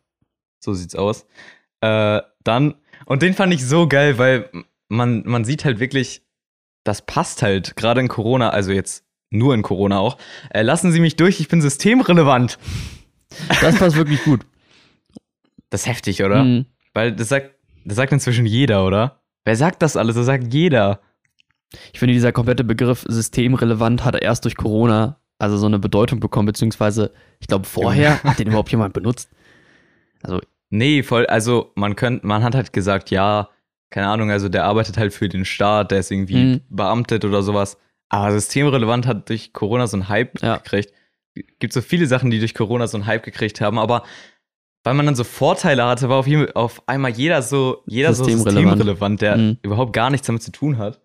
so 0.58 0.74
sieht's 0.74 0.96
aus. 0.96 1.26
Äh, 1.80 2.20
dann, 2.44 2.74
und 3.06 3.22
den 3.22 3.34
fand 3.34 3.52
ich 3.54 3.64
so 3.64 3.88
geil, 3.88 4.18
weil 4.18 4.50
man, 4.88 5.22
man 5.24 5.44
sieht 5.44 5.64
halt 5.64 5.80
wirklich, 5.80 6.22
das 6.84 7.02
passt 7.02 7.42
halt, 7.42 7.76
gerade 7.76 8.00
in 8.00 8.08
Corona, 8.08 8.50
also 8.50 8.72
jetzt 8.72 9.04
nur 9.30 9.54
in 9.54 9.62
Corona 9.62 9.98
auch. 9.98 10.16
Äh, 10.50 10.62
lassen 10.62 10.92
Sie 10.92 11.00
mich 11.00 11.16
durch, 11.16 11.40
ich 11.40 11.48
bin 11.48 11.60
systemrelevant. 11.60 12.58
Das 13.60 13.76
passt 13.76 13.96
wirklich 13.96 14.22
gut. 14.24 14.46
Das 15.70 15.82
ist 15.82 15.86
heftig, 15.86 16.22
oder? 16.22 16.44
Mhm. 16.44 16.66
Weil 16.94 17.14
das 17.14 17.28
sagt, 17.28 17.54
das 17.84 17.96
sagt 17.96 18.12
inzwischen 18.12 18.46
jeder, 18.46 18.86
oder? 18.86 19.20
Wer 19.44 19.56
sagt 19.56 19.82
das 19.82 19.96
alles? 19.96 20.16
Das 20.16 20.26
sagt 20.26 20.52
jeder. 20.52 21.00
Ich 21.92 21.98
finde, 21.98 22.14
dieser 22.14 22.32
komplette 22.32 22.64
Begriff 22.64 23.04
systemrelevant 23.06 24.04
hat 24.04 24.20
erst 24.20 24.44
durch 24.44 24.56
Corona 24.56 25.20
also 25.38 25.56
so 25.56 25.66
eine 25.66 25.78
Bedeutung 25.78 26.20
bekommen, 26.20 26.46
beziehungsweise 26.46 27.12
ich 27.38 27.46
glaube 27.46 27.66
vorher 27.66 28.22
hat 28.24 28.38
den 28.38 28.48
überhaupt 28.48 28.70
jemand 28.70 28.92
benutzt. 28.92 29.30
Also 30.22 30.40
Nee, 30.70 31.02
voll, 31.02 31.26
also 31.26 31.72
man 31.76 31.96
könnte, 31.96 32.26
man 32.26 32.42
hat 32.42 32.54
halt 32.54 32.72
gesagt, 32.72 33.10
ja, 33.10 33.48
keine 33.90 34.08
Ahnung, 34.08 34.30
also 34.30 34.48
der 34.48 34.64
arbeitet 34.64 34.98
halt 34.98 35.14
für 35.14 35.28
den 35.28 35.44
Staat, 35.44 35.90
der 35.90 36.00
ist 36.00 36.10
irgendwie 36.10 36.36
Mhm. 36.44 36.60
beamtet 36.68 37.24
oder 37.24 37.42
sowas. 37.42 37.78
Aber 38.10 38.32
systemrelevant 38.32 39.06
hat 39.06 39.28
durch 39.28 39.52
Corona 39.52 39.86
so 39.86 39.96
einen 39.96 40.08
Hype 40.08 40.42
Ja. 40.42 40.56
gekriegt. 40.58 40.92
Gibt 41.58 41.72
so 41.72 41.80
viele 41.80 42.06
Sachen, 42.06 42.30
die 42.30 42.38
durch 42.38 42.54
Corona 42.54 42.86
so 42.86 42.96
einen 42.98 43.06
Hype 43.06 43.22
gekriegt 43.22 43.60
haben, 43.60 43.78
aber 43.78 44.02
weil 44.84 44.94
man 44.94 45.06
dann 45.06 45.14
so 45.14 45.24
Vorteile 45.24 45.84
hatte, 45.84 46.08
war 46.08 46.16
auf, 46.18 46.26
jeden, 46.26 46.50
auf 46.52 46.82
einmal 46.88 47.10
jeder 47.10 47.42
so, 47.42 47.82
jeder 47.86 48.14
so 48.14 48.24
Systemrelevant. 48.24 48.78
systemrelevant, 48.78 49.22
der 49.22 49.36
Mhm. 49.36 49.58
überhaupt 49.62 49.92
gar 49.92 50.10
nichts 50.10 50.26
damit 50.26 50.42
zu 50.42 50.52
tun 50.52 50.78
hat. 50.78 51.00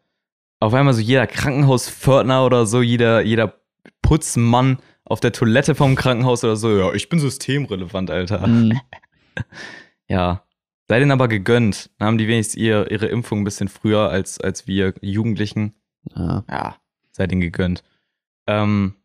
Auf 0.60 0.74
einmal 0.74 0.94
so 0.94 1.02
jeder 1.02 1.28
Krankenhauspförtner 1.28 2.46
oder 2.46 2.66
so, 2.66 2.82
jeder, 2.82 3.22
jeder 3.22 3.54
Putzmann 4.02 4.78
auf 5.06 5.20
der 5.20 5.32
Toilette 5.34 5.76
vom 5.76 5.96
Krankenhaus 5.96 6.44
oder 6.44 6.56
so, 6.56 6.78
ja, 6.78 6.94
ich 6.94 7.10
bin 7.10 7.20
systemrelevant, 7.20 8.10
Alter. 8.10 8.48
mh, 8.48 8.82
Ja. 10.08 10.44
Sei 10.90 11.00
denen 11.00 11.12
aber 11.12 11.28
gegönnt. 11.30 11.90
Dann 11.98 12.08
haben 12.10 12.18
die 12.18 12.28
wenigstens 12.28 12.56
ihr, 12.56 12.92
ihre 12.92 13.08
Impfung 13.08 13.42
ein 13.42 13.44
bisschen 13.46 13.70
früher 13.70 14.10
als, 14.10 14.40
als 14.40 14.68
wir 14.68 14.94
Jugendlichen. 15.02 15.74
ja. 16.16 16.44
Ja, 16.50 16.76
sei 17.12 17.26
denen 17.26 17.42
gegönnt. 17.42 17.84
Ähm, 18.48 18.96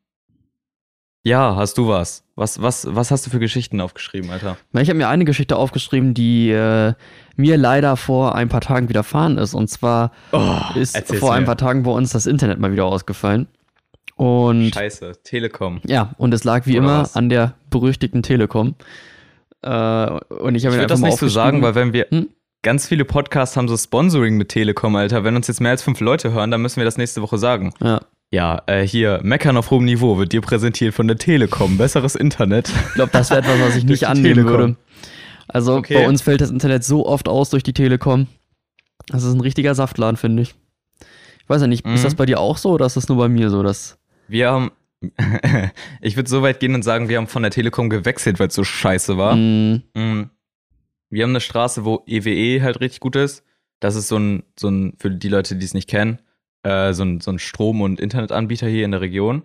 ja, 1.24 1.56
hast 1.56 1.78
du 1.78 1.88
was? 1.88 2.24
Was, 2.34 2.60
was, 2.62 2.86
was 2.94 3.10
hast 3.10 3.26
du 3.26 3.30
für 3.30 3.38
Geschichten 3.38 3.80
aufgeschrieben, 3.80 4.30
Alter? 4.30 4.56
Na, 4.72 4.80
Ich 4.80 4.88
habe 4.88 4.98
mir 4.98 5.08
eine 5.08 5.24
Geschichte 5.24 5.56
aufgeschrieben, 5.56 6.14
die 6.14 6.50
äh, 6.50 6.94
mir 7.36 7.56
leider 7.56 7.96
vor 7.96 8.34
ein 8.34 8.48
paar 8.48 8.60
Tagen 8.60 8.88
widerfahren 8.88 9.38
ist. 9.38 9.54
Und 9.54 9.68
zwar 9.68 10.12
Oh, 10.32 10.58
ist 10.74 10.96
vor 11.16 11.32
ein 11.34 11.42
mir. 11.42 11.46
paar 11.46 11.56
Tagen 11.58 11.82
bei 11.84 11.90
uns 11.90 12.10
das 12.10 12.26
Internet 12.26 12.58
mal 12.58 12.72
wieder 12.72 12.86
ausgefallen. 12.86 13.46
Und 14.16 14.72
Scheiße, 14.74 15.12
Telekom. 15.22 15.80
ja, 15.86 16.14
und 16.18 16.34
es 16.34 16.42
lag 16.44 16.66
wie 16.66 16.72
Oder 16.72 16.78
immer 16.78 17.02
was? 17.02 17.14
an 17.14 17.28
der 17.28 17.54
berüchtigten 17.70 18.22
Telekom. 18.22 18.74
Äh, 19.62 20.10
und 20.34 20.54
ich 20.54 20.64
Ich 20.64 20.70
würde 20.70 20.86
das 20.86 21.00
nicht 21.00 21.18
so 21.18 21.28
sagen, 21.28 21.62
weil 21.62 21.74
wenn 21.74 21.92
wir. 21.92 22.06
Hm? 22.10 22.28
Ganz 22.62 22.88
viele 22.88 23.04
Podcasts 23.04 23.56
haben 23.56 23.68
so 23.68 23.76
Sponsoring 23.76 24.36
mit 24.36 24.48
Telekom, 24.48 24.96
Alter. 24.96 25.22
Wenn 25.22 25.36
uns 25.36 25.46
jetzt 25.46 25.60
mehr 25.60 25.70
als 25.70 25.82
fünf 25.82 26.00
Leute 26.00 26.32
hören, 26.32 26.50
dann 26.50 26.60
müssen 26.60 26.78
wir 26.78 26.84
das 26.84 26.96
nächste 26.98 27.22
Woche 27.22 27.38
sagen. 27.38 27.72
Ja, 27.80 28.00
Ja, 28.32 28.62
äh, 28.66 28.82
hier, 28.86 29.20
Meckern 29.22 29.56
auf 29.56 29.70
hohem 29.70 29.84
Niveau 29.84 30.18
wird 30.18 30.32
dir 30.32 30.40
präsentiert 30.40 30.92
von 30.92 31.06
der 31.06 31.16
Telekom. 31.18 31.78
Besseres 31.78 32.16
Internet. 32.16 32.68
Ich 32.88 32.94
glaube, 32.94 33.12
das 33.12 33.30
wäre 33.30 33.40
etwas, 33.42 33.60
was 33.60 33.76
ich 33.76 33.84
nicht 33.84 34.08
annehmen 34.08 34.34
Telekom. 34.34 34.50
würde. 34.50 34.76
Also 35.46 35.76
Okay. 35.76 35.94
bei 35.94 36.08
uns 36.08 36.20
fällt 36.20 36.40
das 36.40 36.50
Internet 36.50 36.82
so 36.82 37.06
oft 37.06 37.28
aus 37.28 37.50
durch 37.50 37.62
die 37.62 37.72
Telekom. 37.72 38.26
Das 39.06 39.22
ist 39.22 39.32
ein 39.34 39.40
richtiger 39.40 39.74
Saftladen, 39.76 40.16
finde 40.16 40.42
ich. 40.42 40.54
Ich 41.40 41.48
weiß 41.48 41.60
ja 41.62 41.68
nicht, 41.68 41.86
ist 41.86 42.00
Mhm. 42.00 42.04
das 42.04 42.14
bei 42.16 42.26
dir 42.26 42.40
auch 42.40 42.58
so 42.58 42.70
oder 42.72 42.86
ist 42.86 42.96
das 42.96 43.08
nur 43.08 43.16
bei 43.18 43.28
mir 43.28 43.50
so? 43.50 43.62
Dass, 43.62 43.98
Wir 44.26 44.50
haben, 44.50 44.72
ich 46.00 46.16
würde 46.16 46.28
so 46.28 46.42
weit 46.42 46.60
gehen 46.60 46.74
und 46.74 46.82
sagen, 46.82 47.08
wir 47.08 47.18
haben 47.18 47.26
von 47.28 47.42
der 47.42 47.52
Telekom 47.52 47.88
gewechselt, 47.90 48.40
weil 48.40 48.48
es 48.48 48.54
so 48.54 48.64
scheiße 48.64 49.16
war. 49.16 49.36
Mm, 49.36 49.82
Mm. 49.94 50.30
Wir 51.10 51.22
haben 51.22 51.30
eine 51.30 51.40
Straße, 51.40 51.84
wo 51.84 52.02
EWE 52.06 52.62
halt 52.62 52.80
richtig 52.80 53.00
gut 53.00 53.16
ist. 53.16 53.42
Das 53.80 53.94
ist 53.96 54.08
so 54.08 54.18
ein, 54.18 54.42
so 54.58 54.68
ein 54.68 54.94
für 54.98 55.10
die 55.10 55.28
Leute, 55.28 55.56
die 55.56 55.64
es 55.64 55.72
nicht 55.72 55.88
kennen, 55.88 56.20
äh, 56.64 56.92
so, 56.92 57.04
ein, 57.04 57.20
so 57.20 57.30
ein 57.30 57.38
Strom- 57.38 57.80
und 57.80 57.98
Internetanbieter 58.00 58.66
hier 58.66 58.84
in 58.84 58.90
der 58.90 59.00
Region, 59.00 59.44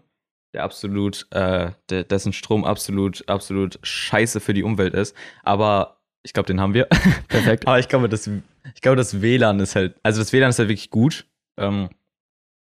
der 0.54 0.64
absolut, 0.64 1.28
äh, 1.32 1.72
der, 1.90 2.04
dessen 2.04 2.34
Strom 2.34 2.66
absolut, 2.66 3.30
absolut 3.30 3.80
scheiße 3.84 4.40
für 4.42 4.54
die 4.54 4.64
Umwelt 4.64 4.94
ist. 4.94 5.16
Aber 5.44 6.02
ich 6.24 6.34
glaube, 6.34 6.48
den 6.48 6.60
haben 6.60 6.74
wir. 6.74 6.86
perfekt. 7.30 7.66
Aber 7.68 7.80
ich 7.80 7.88
glaube, 7.88 8.10
das, 8.10 8.28
ich 8.28 8.82
glaube, 8.82 8.98
das 8.98 9.22
WLAN 9.22 9.60
ist 9.60 9.76
halt, 9.76 9.96
also 10.04 10.20
das 10.20 10.34
WLAN 10.34 10.50
ist 10.50 10.60
halt 10.60 10.70
wirklich 10.70 10.90
gut. 10.90 11.28
Ähm, 11.58 11.90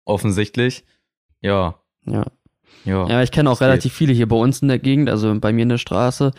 offensichtlich. 0.04 0.84
Ja, 1.42 1.80
Ja. 2.04 2.24
Ja. 2.84 3.08
ja, 3.08 3.22
ich 3.22 3.30
kenne 3.30 3.50
auch 3.50 3.60
relativ 3.60 3.92
viele 3.92 4.12
hier 4.12 4.28
bei 4.28 4.36
uns 4.36 4.62
in 4.62 4.68
der 4.68 4.78
Gegend, 4.78 5.10
also 5.10 5.38
bei 5.38 5.52
mir 5.52 5.62
in 5.62 5.68
der 5.68 5.78
Straße, 5.78 6.32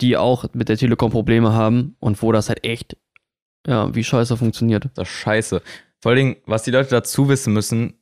die 0.00 0.16
auch 0.16 0.46
mit 0.52 0.68
der 0.68 0.76
Telekom 0.76 1.10
Probleme 1.10 1.52
haben 1.52 1.96
und 1.98 2.22
wo 2.22 2.32
das 2.32 2.48
halt 2.48 2.64
echt, 2.64 2.96
ja, 3.66 3.94
wie 3.94 4.04
scheiße 4.04 4.36
funktioniert. 4.36 4.88
Das 4.94 5.08
ist 5.08 5.14
scheiße. 5.14 5.62
Vor 6.00 6.10
allen 6.10 6.16
Dingen, 6.16 6.36
was 6.46 6.62
die 6.62 6.70
Leute 6.70 6.90
dazu 6.90 7.28
wissen 7.28 7.52
müssen, 7.52 7.94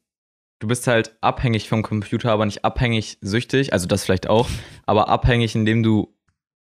du 0.59 0.69
bist 0.69 0.87
halt 0.87 1.17
abhängig 1.21 1.69
vom 1.69 1.83
Computer, 1.83 2.31
aber 2.31 2.45
nicht 2.45 2.65
abhängig 2.65 3.19
süchtig, 3.21 3.73
also 3.73 3.87
das 3.87 4.05
vielleicht 4.05 4.29
auch, 4.29 4.49
aber 4.87 5.09
abhängig, 5.09 5.55
indem 5.55 5.83
du, 5.83 6.15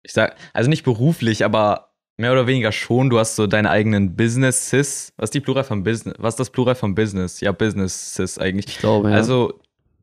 ich 0.03 0.13
sag, 0.13 0.37
also 0.53 0.69
nicht 0.69 0.83
beruflich, 0.83 1.45
aber 1.45 1.91
mehr 2.17 2.33
oder 2.33 2.47
weniger 2.47 2.73
schon, 2.73 3.09
du 3.09 3.19
hast 3.19 3.37
so 3.37 3.47
deine 3.47 3.71
eigenen 3.71 4.15
Businesses. 4.15 5.13
Was 5.17 5.29
ist 5.29 5.35
die 5.35 5.41
Plural 5.41 5.65
von 5.65 5.83
Business? 5.85 6.15
Was 6.19 6.35
ist 6.35 6.41
das 6.41 6.51
Plural 6.51 6.75
von 6.75 6.95
Business? 6.95 7.41
Ja, 7.41 7.53
Businesses 7.53 8.39
eigentlich. 8.39 8.67
Ich 8.67 8.79
glaube, 8.79 9.11
ja. 9.11 9.17
Also, 9.17 9.60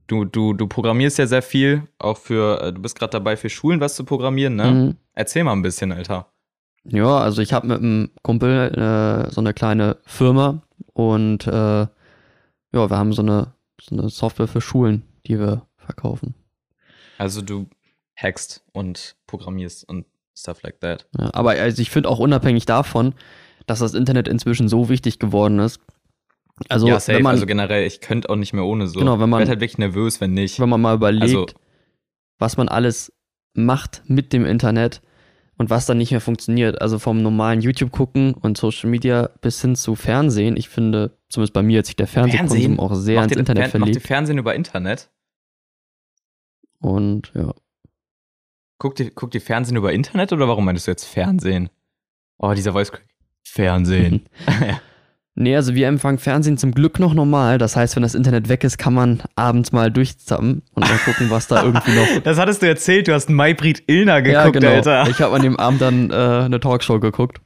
du, 0.08 0.26
du, 0.26 0.54
du 0.54 0.68
programmierst 0.68 1.18
ja 1.18 1.28
sehr 1.28 1.42
viel, 1.42 1.84
auch 2.00 2.18
für, 2.18 2.62
äh, 2.62 2.74
du 2.74 2.82
bist 2.82 2.98
gerade 2.98 3.12
dabei, 3.12 3.38
für 3.38 3.50
Schulen 3.50 3.80
was 3.80 3.96
zu 3.96 4.04
programmieren, 4.04 4.56
ne? 4.56 4.72
Mhm. 4.72 4.96
Erzähl 5.14 5.44
mal 5.44 5.54
ein 5.54 5.62
bisschen, 5.62 5.92
Alter. 5.92 6.28
Ja, 6.86 7.18
also 7.18 7.42
ich 7.42 7.54
habe 7.54 7.68
mit 7.68 7.80
einem 7.80 8.12
Kumpel 8.22 8.72
äh, 8.74 9.32
so 9.32 9.42
eine 9.42 9.54
kleine 9.54 9.98
Firma 10.06 10.62
und 10.94 11.46
äh, 11.48 11.52
ja, 11.82 11.90
wir 12.72 12.98
haben 12.98 13.14
so 13.14 13.22
eine, 13.22 13.54
so 13.82 13.98
eine 13.98 14.10
Software 14.10 14.48
für 14.48 14.62
Schulen, 14.62 15.04
die 15.26 15.40
wir 15.40 15.66
verkaufen. 15.78 16.36
Also, 17.18 17.42
du 17.42 17.68
hackst 18.16 18.64
und 18.74 19.16
programmierst 19.26 19.88
und 19.90 20.06
stuff 20.36 20.62
like 20.64 20.80
that. 20.82 21.08
Ja, 21.18 21.30
aber 21.34 21.52
also 21.52 21.82
ich 21.82 21.90
finde 21.90 22.10
auch 22.10 22.20
unabhängig 22.20 22.66
davon, 22.66 23.16
dass 23.66 23.80
das 23.80 23.94
Internet 23.94 24.28
inzwischen 24.28 24.70
so 24.70 24.90
wichtig 24.90 25.20
geworden 25.20 25.60
ist. 25.60 25.80
Also 26.70 26.88
ja, 26.88 27.00
safe. 27.00 27.18
wenn 27.18 27.24
man, 27.24 27.34
also 27.36 27.46
generell, 27.46 27.86
ich 27.86 28.02
könnte 28.02 28.30
auch 28.30 28.36
nicht 28.36 28.54
mehr 28.54 28.66
ohne 28.66 28.88
so. 28.88 29.00
Genau, 29.00 29.20
wenn 29.20 29.30
man- 29.30 29.40
ich 29.42 29.48
werd 29.48 29.50
halt 29.50 29.62
wirklich 29.62 29.78
nervös, 29.78 30.20
wenn 30.22 30.34
nicht. 30.34 30.60
wenn 30.60 30.70
man 30.70 30.82
mal 30.82 30.96
überlegt, 30.96 31.24
Also, 31.24 31.46
was 32.40 32.58
man 32.58 32.68
alles 32.70 33.14
macht 33.54 34.04
mit 34.08 34.34
dem 34.34 34.46
Internet 34.46 35.02
und 35.58 35.70
was 35.70 35.86
dann 35.86 35.98
nicht 35.98 36.12
mehr 36.12 36.22
funktioniert. 36.22 36.82
Also 36.82 37.00
vom 37.00 37.22
normalen 37.22 37.62
YouTube 37.62 37.92
gucken 37.92 38.34
und 38.34 38.58
Social 38.58 38.90
Media 38.90 39.30
bis 39.42 39.62
hin 39.62 39.76
zu 39.76 39.96
Fernsehen. 39.96 40.56
Ich 40.58 40.70
finde, 40.70 41.18
zumindest 41.30 41.54
bei 41.54 41.64
mir 41.64 41.80
hat 41.80 41.86
sich 41.88 41.96
der 41.96 42.08
Fernsehkonsum 42.08 42.58
Fernsehen? 42.58 42.80
auch 42.80 42.94
sehr 42.96 43.20
macht 43.22 43.32
ins 43.32 43.40
Internet 43.40 43.72
Fern- 43.72 43.80
Macht 43.82 43.88
ihr 43.90 43.94
verlegt. 43.94 44.08
Fernsehen 44.08 44.38
über 44.38 44.56
Internet? 44.56 45.10
Und 46.80 47.32
ja. 47.36 47.54
Guckt 48.80 49.00
ihr, 49.00 49.10
guckt 49.12 49.34
ihr 49.34 49.42
Fernsehen 49.42 49.76
über 49.78 49.92
Internet 49.94 50.32
oder 50.34 50.48
warum 50.48 50.66
meinst 50.66 50.86
du 50.86 50.92
jetzt 50.92 51.06
Fernsehen? 51.06 51.70
Oh, 52.38 52.54
dieser 52.54 52.74
Voice. 52.74 52.92
Fernsehen. 53.44 54.28
Nee, 55.39 55.56
also 55.56 55.75
wir 55.75 55.88
empfangen 55.88 56.17
Fernsehen 56.17 56.58
zum 56.58 56.72
Glück 56.72 57.00
noch 57.00 57.13
normal. 57.13 57.60
Das 57.60 57.76
heißt, 57.76 57.95
wenn 57.95 58.02
das 58.02 58.15
Internet 58.15 58.50
weg 58.50 58.63
ist, 58.63 58.80
kann 58.80 58.95
man 58.95 59.21
abends 59.36 59.71
mal 59.71 59.91
durchzappen 59.91 60.63
und 60.73 60.89
mal 60.89 60.97
gucken, 61.06 61.30
was 61.30 61.47
da 61.47 61.62
irgendwie 61.63 61.91
noch. 61.91 62.23
das 62.23 62.39
hattest 62.39 62.63
du 62.63 62.67
erzählt, 62.67 63.08
du 63.08 63.13
hast 63.13 63.30
Maybrit 63.30 63.84
Illner 63.86 64.23
geguckt, 64.23 64.45
ja, 64.45 64.50
genau. 64.50 64.69
Alter. 64.69 65.08
Ich 65.12 65.21
habe 65.21 65.36
an 65.36 65.43
dem 65.43 65.56
Abend 65.58 65.80
dann 65.82 66.10
äh, 66.10 66.15
eine 66.15 66.60
Talkshow 66.60 67.00
geguckt. 67.00 67.38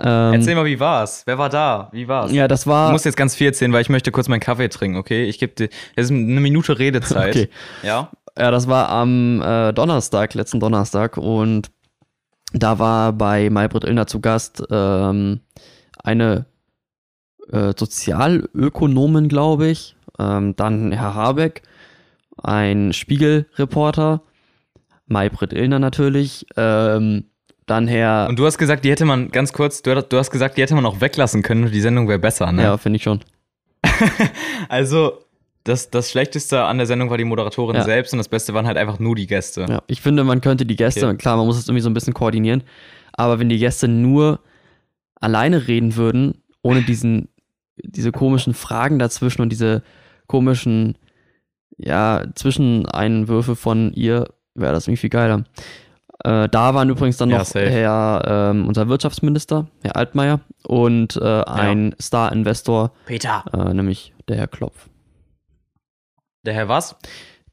Ähm, 0.00 0.34
Erzähl 0.34 0.56
mal, 0.56 0.64
wie 0.64 0.80
war's? 0.80 1.22
Wer 1.26 1.38
war 1.38 1.48
da? 1.48 1.90
Wie 1.92 2.08
war's? 2.08 2.32
Ja, 2.32 2.48
das 2.48 2.64
Du 2.64 2.70
war. 2.70 2.90
musst 2.90 3.04
jetzt 3.04 3.16
ganz 3.16 3.36
viel 3.36 3.46
erzählen, 3.46 3.72
weil 3.72 3.82
ich 3.82 3.88
möchte 3.88 4.10
kurz 4.10 4.26
meinen 4.26 4.40
Kaffee 4.40 4.68
trinken, 4.68 4.96
okay? 4.98 5.24
Ich 5.26 5.38
gebe 5.38 5.52
dir, 5.54 5.68
es 5.94 6.06
ist 6.06 6.10
eine 6.10 6.40
Minute 6.40 6.78
Redezeit. 6.80 7.36
Okay. 7.36 7.48
Ja? 7.84 8.10
Ja, 8.36 8.50
das 8.50 8.66
war 8.66 8.88
am 8.88 9.40
äh, 9.42 9.72
Donnerstag, 9.72 10.34
letzten 10.34 10.58
Donnerstag. 10.58 11.18
Und 11.18 11.70
da 12.52 12.80
war 12.80 13.12
bei 13.12 13.48
Maybrit 13.48 13.84
Illner 13.84 14.08
zu 14.08 14.20
Gast 14.20 14.62
ähm, 14.72 15.40
eine 16.02 16.46
äh, 17.50 17.72
Sozialökonomin, 17.76 19.28
glaube 19.28 19.68
ich. 19.68 19.96
Ähm, 20.18 20.54
dann 20.56 20.92
Herr 20.92 21.14
Habeck, 21.14 21.62
ein 22.42 22.92
Spiegelreporter, 22.92 24.22
Maybrit 25.06 25.52
Illner 25.52 25.78
natürlich. 25.78 26.46
Ähm, 26.56 27.24
dann 27.66 27.86
Herr. 27.88 28.26
Und 28.28 28.38
du 28.38 28.44
hast 28.46 28.58
gesagt, 28.58 28.84
die 28.84 28.90
hätte 28.90 29.04
man, 29.04 29.30
ganz 29.30 29.52
kurz, 29.52 29.82
du, 29.82 30.02
du 30.02 30.18
hast 30.18 30.30
gesagt, 30.30 30.56
die 30.56 30.62
hätte 30.62 30.74
man 30.74 30.84
auch 30.86 31.00
weglassen 31.00 31.42
können, 31.42 31.70
die 31.70 31.80
Sendung 31.80 32.08
wäre 32.08 32.18
besser, 32.18 32.50
ne? 32.52 32.62
Ja, 32.62 32.76
finde 32.76 32.96
ich 32.96 33.02
schon. 33.02 33.20
Also, 34.68 35.18
das, 35.64 35.90
das 35.90 36.10
Schlechteste 36.10 36.64
an 36.64 36.78
der 36.78 36.86
Sendung 36.86 37.10
war 37.10 37.18
die 37.18 37.24
Moderatorin 37.24 37.76
Ja. 37.76 37.82
selbst 37.82 38.12
und 38.12 38.18
das 38.18 38.28
Beste 38.28 38.52
waren 38.54 38.66
halt 38.66 38.76
einfach 38.76 38.98
nur 38.98 39.14
die 39.14 39.26
Gäste. 39.26 39.66
Ja, 39.68 39.82
ich 39.86 40.00
finde, 40.00 40.24
man 40.24 40.40
könnte 40.40 40.66
die 40.66 40.76
Gäste, 40.76 41.06
Okay. 41.06 41.16
klar, 41.18 41.36
man 41.36 41.46
muss 41.46 41.56
es 41.58 41.68
irgendwie 41.68 41.82
so 41.82 41.90
ein 41.90 41.94
bisschen 41.94 42.14
koordinieren, 42.14 42.62
aber 43.12 43.38
wenn 43.38 43.48
die 43.48 43.58
Gäste 43.58 43.86
nur 43.86 44.40
alleine 45.20 45.68
reden 45.68 45.94
würden, 45.96 46.42
ohne 46.62 46.82
diesen, 46.82 47.28
diese 47.76 48.12
komischen 48.12 48.54
Fragen 48.54 48.98
dazwischen 48.98 49.42
und 49.42 49.50
diese 49.50 49.82
komischen, 50.26 50.96
ja, 51.76 52.24
Zwischeneinwürfe 52.34 53.56
von 53.56 53.92
ihr, 53.92 54.28
wäre 54.54 54.72
das 54.72 54.86
irgendwie 54.86 55.00
viel 55.00 55.10
geiler. 55.10 55.44
Äh, 56.24 56.48
da 56.48 56.74
waren 56.74 56.88
übrigens 56.90 57.16
dann 57.16 57.30
Ja, 57.30 57.38
noch 57.38 57.44
safe. 57.44 57.68
Herr, 57.68 58.50
ähm, 58.52 58.68
unser 58.68 58.88
Wirtschaftsminister, 58.88 59.66
Herr 59.82 59.96
Altmaier, 59.96 60.40
und 60.66 61.16
äh, 61.16 61.42
ein 61.44 61.94
Star-Investor, 62.00 62.92
Peter. 63.06 63.44
äh, 63.52 63.74
nämlich 63.74 64.12
der 64.28 64.36
Herr 64.36 64.46
Klopf. 64.48 64.88
Der 66.44 66.54
Herr 66.54 66.68
was? 66.68 66.96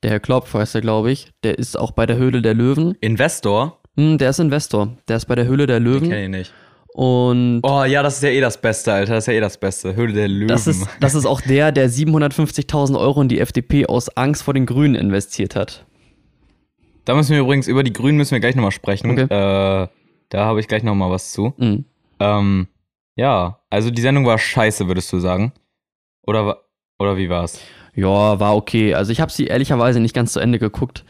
Der 0.04 0.12
Herr 0.12 0.20
Klopf 0.20 0.54
heißt 0.54 0.76
er, 0.76 0.82
glaube 0.82 1.12
ich. 1.12 1.32
Der 1.44 1.58
ist 1.58 1.78
auch 1.78 1.92
bei 1.92 2.06
der 2.06 2.18
Höhle 2.18 2.42
der 2.42 2.54
Löwen. 2.54 2.96
Investor? 3.02 3.80
Hm, 3.98 4.18
der 4.18 4.30
ist 4.30 4.40
Investor. 4.40 4.96
Der 5.08 5.18
ist 5.18 5.26
bei 5.26 5.36
der 5.36 5.46
Höhle 5.46 5.66
der 5.68 5.78
Ich 5.78 5.84
Löwen. 5.84 6.10
kenne 6.10 6.26
ihn 6.26 6.32
nicht. 6.32 6.54
Und 7.00 7.62
Oh 7.64 7.86
ja, 7.86 8.04
das 8.04 8.18
ist 8.18 8.24
ja 8.24 8.30
eh 8.30 8.42
das 8.42 8.60
Beste, 8.60 8.92
Alter. 8.92 9.14
Das 9.14 9.24
ist 9.24 9.28
ja 9.28 9.34
eh 9.34 9.40
das 9.40 9.58
Beste. 9.58 9.96
Höhle 9.96 10.12
der 10.12 10.28
Löwen. 10.28 10.50
das, 10.50 10.68
ist, 10.68 10.86
das 11.00 11.16
ist 11.16 11.26
auch 11.26 11.40
der, 11.40 11.72
der 11.72 11.90
750.000 11.90 13.00
Euro 13.00 13.22
in 13.22 13.30
die 13.30 13.40
FDP 13.40 13.86
aus 13.86 14.10
Angst 14.18 14.44
vor 14.44 14.54
den 14.54 14.66
Grünen 14.66 14.96
investiert 14.96 15.56
hat. 15.56 15.86
da 17.06 17.16
müssen 17.16 17.32
wir 17.32 17.40
übrigens, 17.40 17.70
über 17.70 17.84
die 17.84 17.94
Grünen 17.94 18.18
müssen 18.18 18.32
wir 18.34 18.42
gleich 18.42 18.56
nochmal 18.56 18.72
sprechen. 18.74 19.12
Okay. 19.12 19.24
Äh, 19.34 19.88
da 20.28 20.46
habe 20.46 20.60
ich 20.60 20.68
gleich 20.68 20.84
nochmal 20.84 21.10
was 21.10 21.32
zu. 21.32 21.54
Mhm. 21.56 21.86
Ähm, 22.20 22.68
ja, 23.16 23.60
also 23.70 23.92
die 23.92 24.02
Sendung 24.02 24.26
war 24.26 24.38
scheiße, 24.38 24.88
würdest 24.88 25.14
du 25.14 25.20
sagen? 25.20 25.54
Oder, 26.28 26.58
oder 27.00 27.16
wie 27.16 27.30
war's? 27.30 27.62
Ja, 27.96 28.40
war 28.42 28.58
okay. 28.58 28.94
Also 28.94 29.14
ich 29.14 29.22
habe 29.22 29.32
sie 29.32 29.46
ehrlicherweise 29.48 30.02
nicht 30.02 30.14
ganz 30.14 30.34
zu 30.34 30.42
Ende 30.42 30.60
geguckt. 30.60 31.06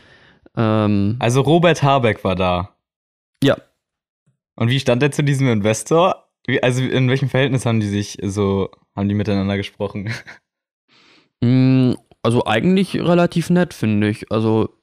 Ähm, 0.55 1.15
Also 1.17 1.41
Robert 1.41 1.81
Habeck 1.81 2.23
war 2.23 2.35
da. 2.35 2.69
ja, 3.43 3.57
Und 4.59 4.69
wie 4.69 4.79
stand 4.79 5.01
er 5.01 5.11
zu 5.11 5.23
diesem 5.23 5.47
Investor? 5.47 6.29
Wie, 6.45 6.61
also 6.61 6.83
in 6.83 7.07
welchem 7.09 7.29
Verhältnis 7.29 7.65
haben 7.65 7.79
die 7.79 7.87
sich 7.87 8.17
so, 8.21 8.69
haben 8.95 9.07
die 9.07 9.15
miteinander 9.15 9.57
gesprochen? 9.57 10.09
Mm, 11.41 11.93
also 12.21 12.45
eigentlich 12.45 12.95
relativ 12.97 13.49
nett, 13.49 13.73
finde 13.73 14.09
ich. 14.09 14.29
Also 14.29 14.75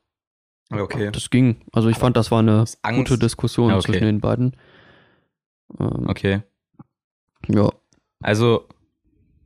Okay. 0.72 1.10
das 1.12 1.28
ging. 1.28 1.60
Also 1.70 1.90
ich 1.90 1.98
fand, 1.98 2.16
das 2.16 2.30
war 2.30 2.38
eine 2.38 2.64
gute 2.94 3.18
Diskussion 3.18 3.68
Ja, 3.68 3.76
okay. 3.76 3.84
zwischen 3.92 4.04
den 4.06 4.20
beiden. 4.20 4.56
Ähm, 5.78 6.06
Okay. 6.08 6.42
Ja, 7.48 7.68
Also 8.22 8.66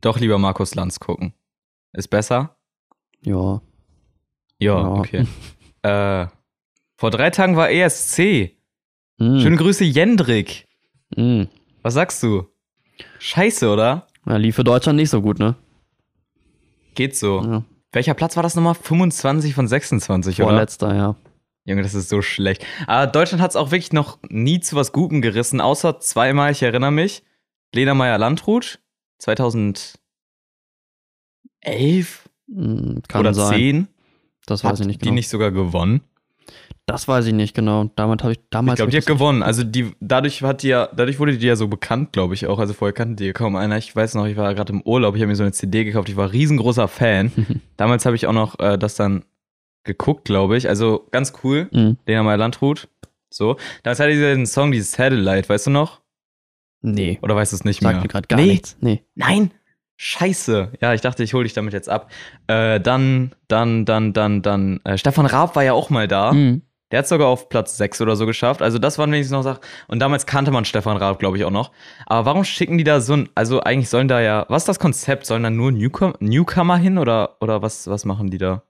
doch 0.01 0.21
lieber 0.21 0.39
Markus 0.39 0.77
Lanz 0.77 1.01
gucken. 1.01 1.35
Ist 1.93 2.07
besser? 2.09 2.57
ja. 3.23 3.61
Ja, 4.61 4.81
Ja. 4.83 4.89
okay. 4.93 5.27
äh, 5.83 6.27
vor 6.97 7.11
drei 7.11 7.31
Tagen 7.31 7.57
war 7.57 7.71
ESC. 7.73 8.57
Mm, 9.21 9.39
Schöne 9.41 9.57
Grüße, 9.57 9.85
Jendrik. 9.85 10.67
mm. 11.17 11.43
Was 11.83 11.95
sagst 11.95 12.23
du? 12.23 12.47
Scheiße, 13.21 13.69
oder? 13.71 14.07
Ja, 14.27 14.37
lief 14.37 14.57
für 14.57 14.65
Deutschland 14.65 14.97
nicht 14.97 15.11
so 15.11 15.23
gut, 15.23 15.39
ne? 15.39 15.55
Geht 16.95 17.17
so. 17.17 17.41
Ja. 17.43 17.65
Welcher 17.93 18.15
Platz 18.15 18.37
war 18.37 18.43
das 18.43 18.55
nochmal? 18.55 18.75
25 18.75 19.55
von 19.55 19.67
26, 19.69 20.41
oder? 20.43 20.51
Vorletzter, 20.51 20.95
ja. 20.95 21.17
Junge, 21.65 21.83
das 21.83 21.95
ist 21.95 22.09
so 22.09 22.23
schlecht. 22.23 22.65
Aber 22.87 23.07
Deutschland 23.07 23.43
hat 23.43 23.51
es 23.51 23.57
auch 23.57 23.71
wirklich 23.71 23.93
noch 23.93 24.19
nie 24.29 24.61
zu 24.61 24.77
was 24.77 24.93
Gutem 24.93 25.23
gerissen, 25.23 25.61
außer 25.61 26.01
zweimal, 26.01 26.53
ich 26.53 26.63
erinnere 26.63 26.91
mich. 26.91 27.23
Lena 27.75 27.95
Meyer-Landrut, 27.95 28.81
2011 29.19 29.99
Hm, 32.53 33.03
Kann 33.09 33.21
oder 33.21 33.33
sein. 33.35 33.55
10? 33.59 33.89
Das 34.47 34.65
weiß 34.65 34.81
ich 34.81 34.87
nicht 34.87 35.01
die 35.03 35.05
genau. 35.07 35.15
nicht 35.15 35.29
sogar 35.29 35.53
gewonnen? 35.53 36.01
Das 36.91 37.07
weiß 37.07 37.27
ich 37.27 37.33
nicht 37.33 37.55
genau. 37.55 37.91
Damals 37.95 38.23
habe 38.23 38.33
ich 38.33 38.39
Ich 38.39 38.45
damals. 38.51 38.77
glaube, 38.77 38.89
hab 38.89 38.91
die 38.93 38.97
hat 38.99 39.07
gewonnen. 39.07 39.43
Also 39.43 39.63
die, 39.63 39.93
dadurch 40.01 40.43
hat 40.43 40.63
die 40.63 40.69
ja, 40.69 40.89
dadurch 40.95 41.19
wurde 41.21 41.39
die 41.39 41.47
ja 41.47 41.55
so 41.57 41.69
bekannt, 41.69 42.13
glaube 42.13 42.35
ich 42.35 42.47
auch. 42.47 42.59
Also 42.59 42.73
vorher 42.75 42.93
kannten 42.93 43.17
die 43.17 43.27
ja 43.27 43.33
kaum 43.33 43.55
einer. 43.57 43.79
Ich 43.79 43.95
weiß 43.95 44.15
noch, 44.17 44.27
ich 44.27 44.37
war 44.37 44.53
gerade 44.55 44.73
im 44.73 44.83
Urlaub, 44.83 45.15
ich 45.15 45.21
habe 45.23 45.29
mir 45.29 45.37
so 45.37 45.45
eine 45.45 45.53
CD 45.53 45.85
gekauft, 45.85 46.09
ich 46.09 46.17
war 46.17 46.33
riesengroßer 46.33 46.89
Fan. 46.89 47.31
Damals 47.77 48.07
habe 48.07 48.17
ich 48.17 48.27
auch 48.27 48.33
noch 48.33 48.59
äh, 48.59 48.77
das 48.77 48.97
dann 48.97 49.25
geguckt, 49.85 50.25
glaube 50.25 50.57
ich. 50.57 50.69
Also 50.69 51.07
ganz 51.11 51.33
cool. 51.45 51.69
Mhm. 51.73 51.97
Lena 52.07 52.23
Meyer 52.23 52.37
Landrut. 52.37 52.89
So. 53.31 53.57
Damals 53.85 54.01
hatte 54.01 54.13
sie 54.15 54.19
diesen 54.27 54.47
Song, 54.47 54.73
dieses 54.73 54.93
Satellite, 54.93 55.49
weißt 55.49 55.69
du 55.69 55.71
noch? 55.71 56.01
Nee. 56.83 57.19
Oder 57.23 57.37
weißt 57.37 57.53
du 57.53 57.57
es 57.57 57.65
nicht 57.65 57.81
Sagt 57.83 57.95
mehr? 57.95 58.03
mir 58.03 58.09
gerade 58.09 58.27
gar 58.27 58.37
nee. 58.41 58.47
nichts. 58.47 58.77
Nee. 58.81 59.03
Nein! 59.15 59.53
Scheiße. 60.03 60.73
Ja, 60.81 60.95
ich 60.95 61.03
dachte, 61.03 61.23
ich 61.23 61.35
hole 61.35 61.45
dich 61.45 61.53
damit 61.53 61.75
jetzt 61.75 61.91
ab. 61.91 62.11
Äh, 62.47 62.81
dann, 62.81 63.33
dann, 63.49 63.85
dann, 63.85 64.15
dann, 64.15 64.41
dann. 64.41 64.81
Äh, 64.85 64.97
Stefan 64.97 65.27
Raab 65.27 65.55
war 65.57 65.63
ja 65.63 65.75
auch 65.75 65.91
mal 65.91 66.09
da. 66.09 66.33
Mhm. 66.33 66.63
Der 66.91 66.99
hat 67.01 67.09
sogar 67.09 67.29
auf 67.29 67.49
Platz 67.49 67.77
6 67.77 68.01
oder 68.01 68.17
so 68.17 68.27
geschafft. 68.27 68.63
Also 68.63 68.79
das 68.79 68.99
waren 68.99 69.13
wenigstens 69.13 69.33
noch 69.37 69.43
Sachen. 69.43 69.61
Und 69.87 70.01
damals 70.01 70.27
kannte 70.27 70.51
man 70.51 70.65
Stefan 70.65 70.97
Raab, 70.97 71.19
glaube 71.21 71.37
ich, 71.37 71.45
auch 71.45 71.51
noch. 71.51 71.71
Aber 72.07 72.27
warum 72.27 72.43
schicken 72.45 72.79
die 72.79 72.85
da 72.85 73.01
so 73.01 73.13
ein, 73.15 73.29
also 73.35 73.61
eigentlich 73.61 73.89
sollen 73.89 74.09
da 74.09 74.21
ja, 74.21 74.45
was 74.49 74.63
ist 74.63 74.69
das 74.69 74.79
Konzept? 74.81 75.27
Sollen 75.27 75.43
da 75.45 75.51
nur 75.51 75.71
Newcomer, 75.71 76.15
Newcomer 76.19 76.77
hin 76.79 76.99
oder, 76.99 77.37
oder 77.41 77.63
was, 77.63 77.87
was 77.87 78.05
machen 78.05 78.31
die 78.31 78.39
da? 78.39 78.63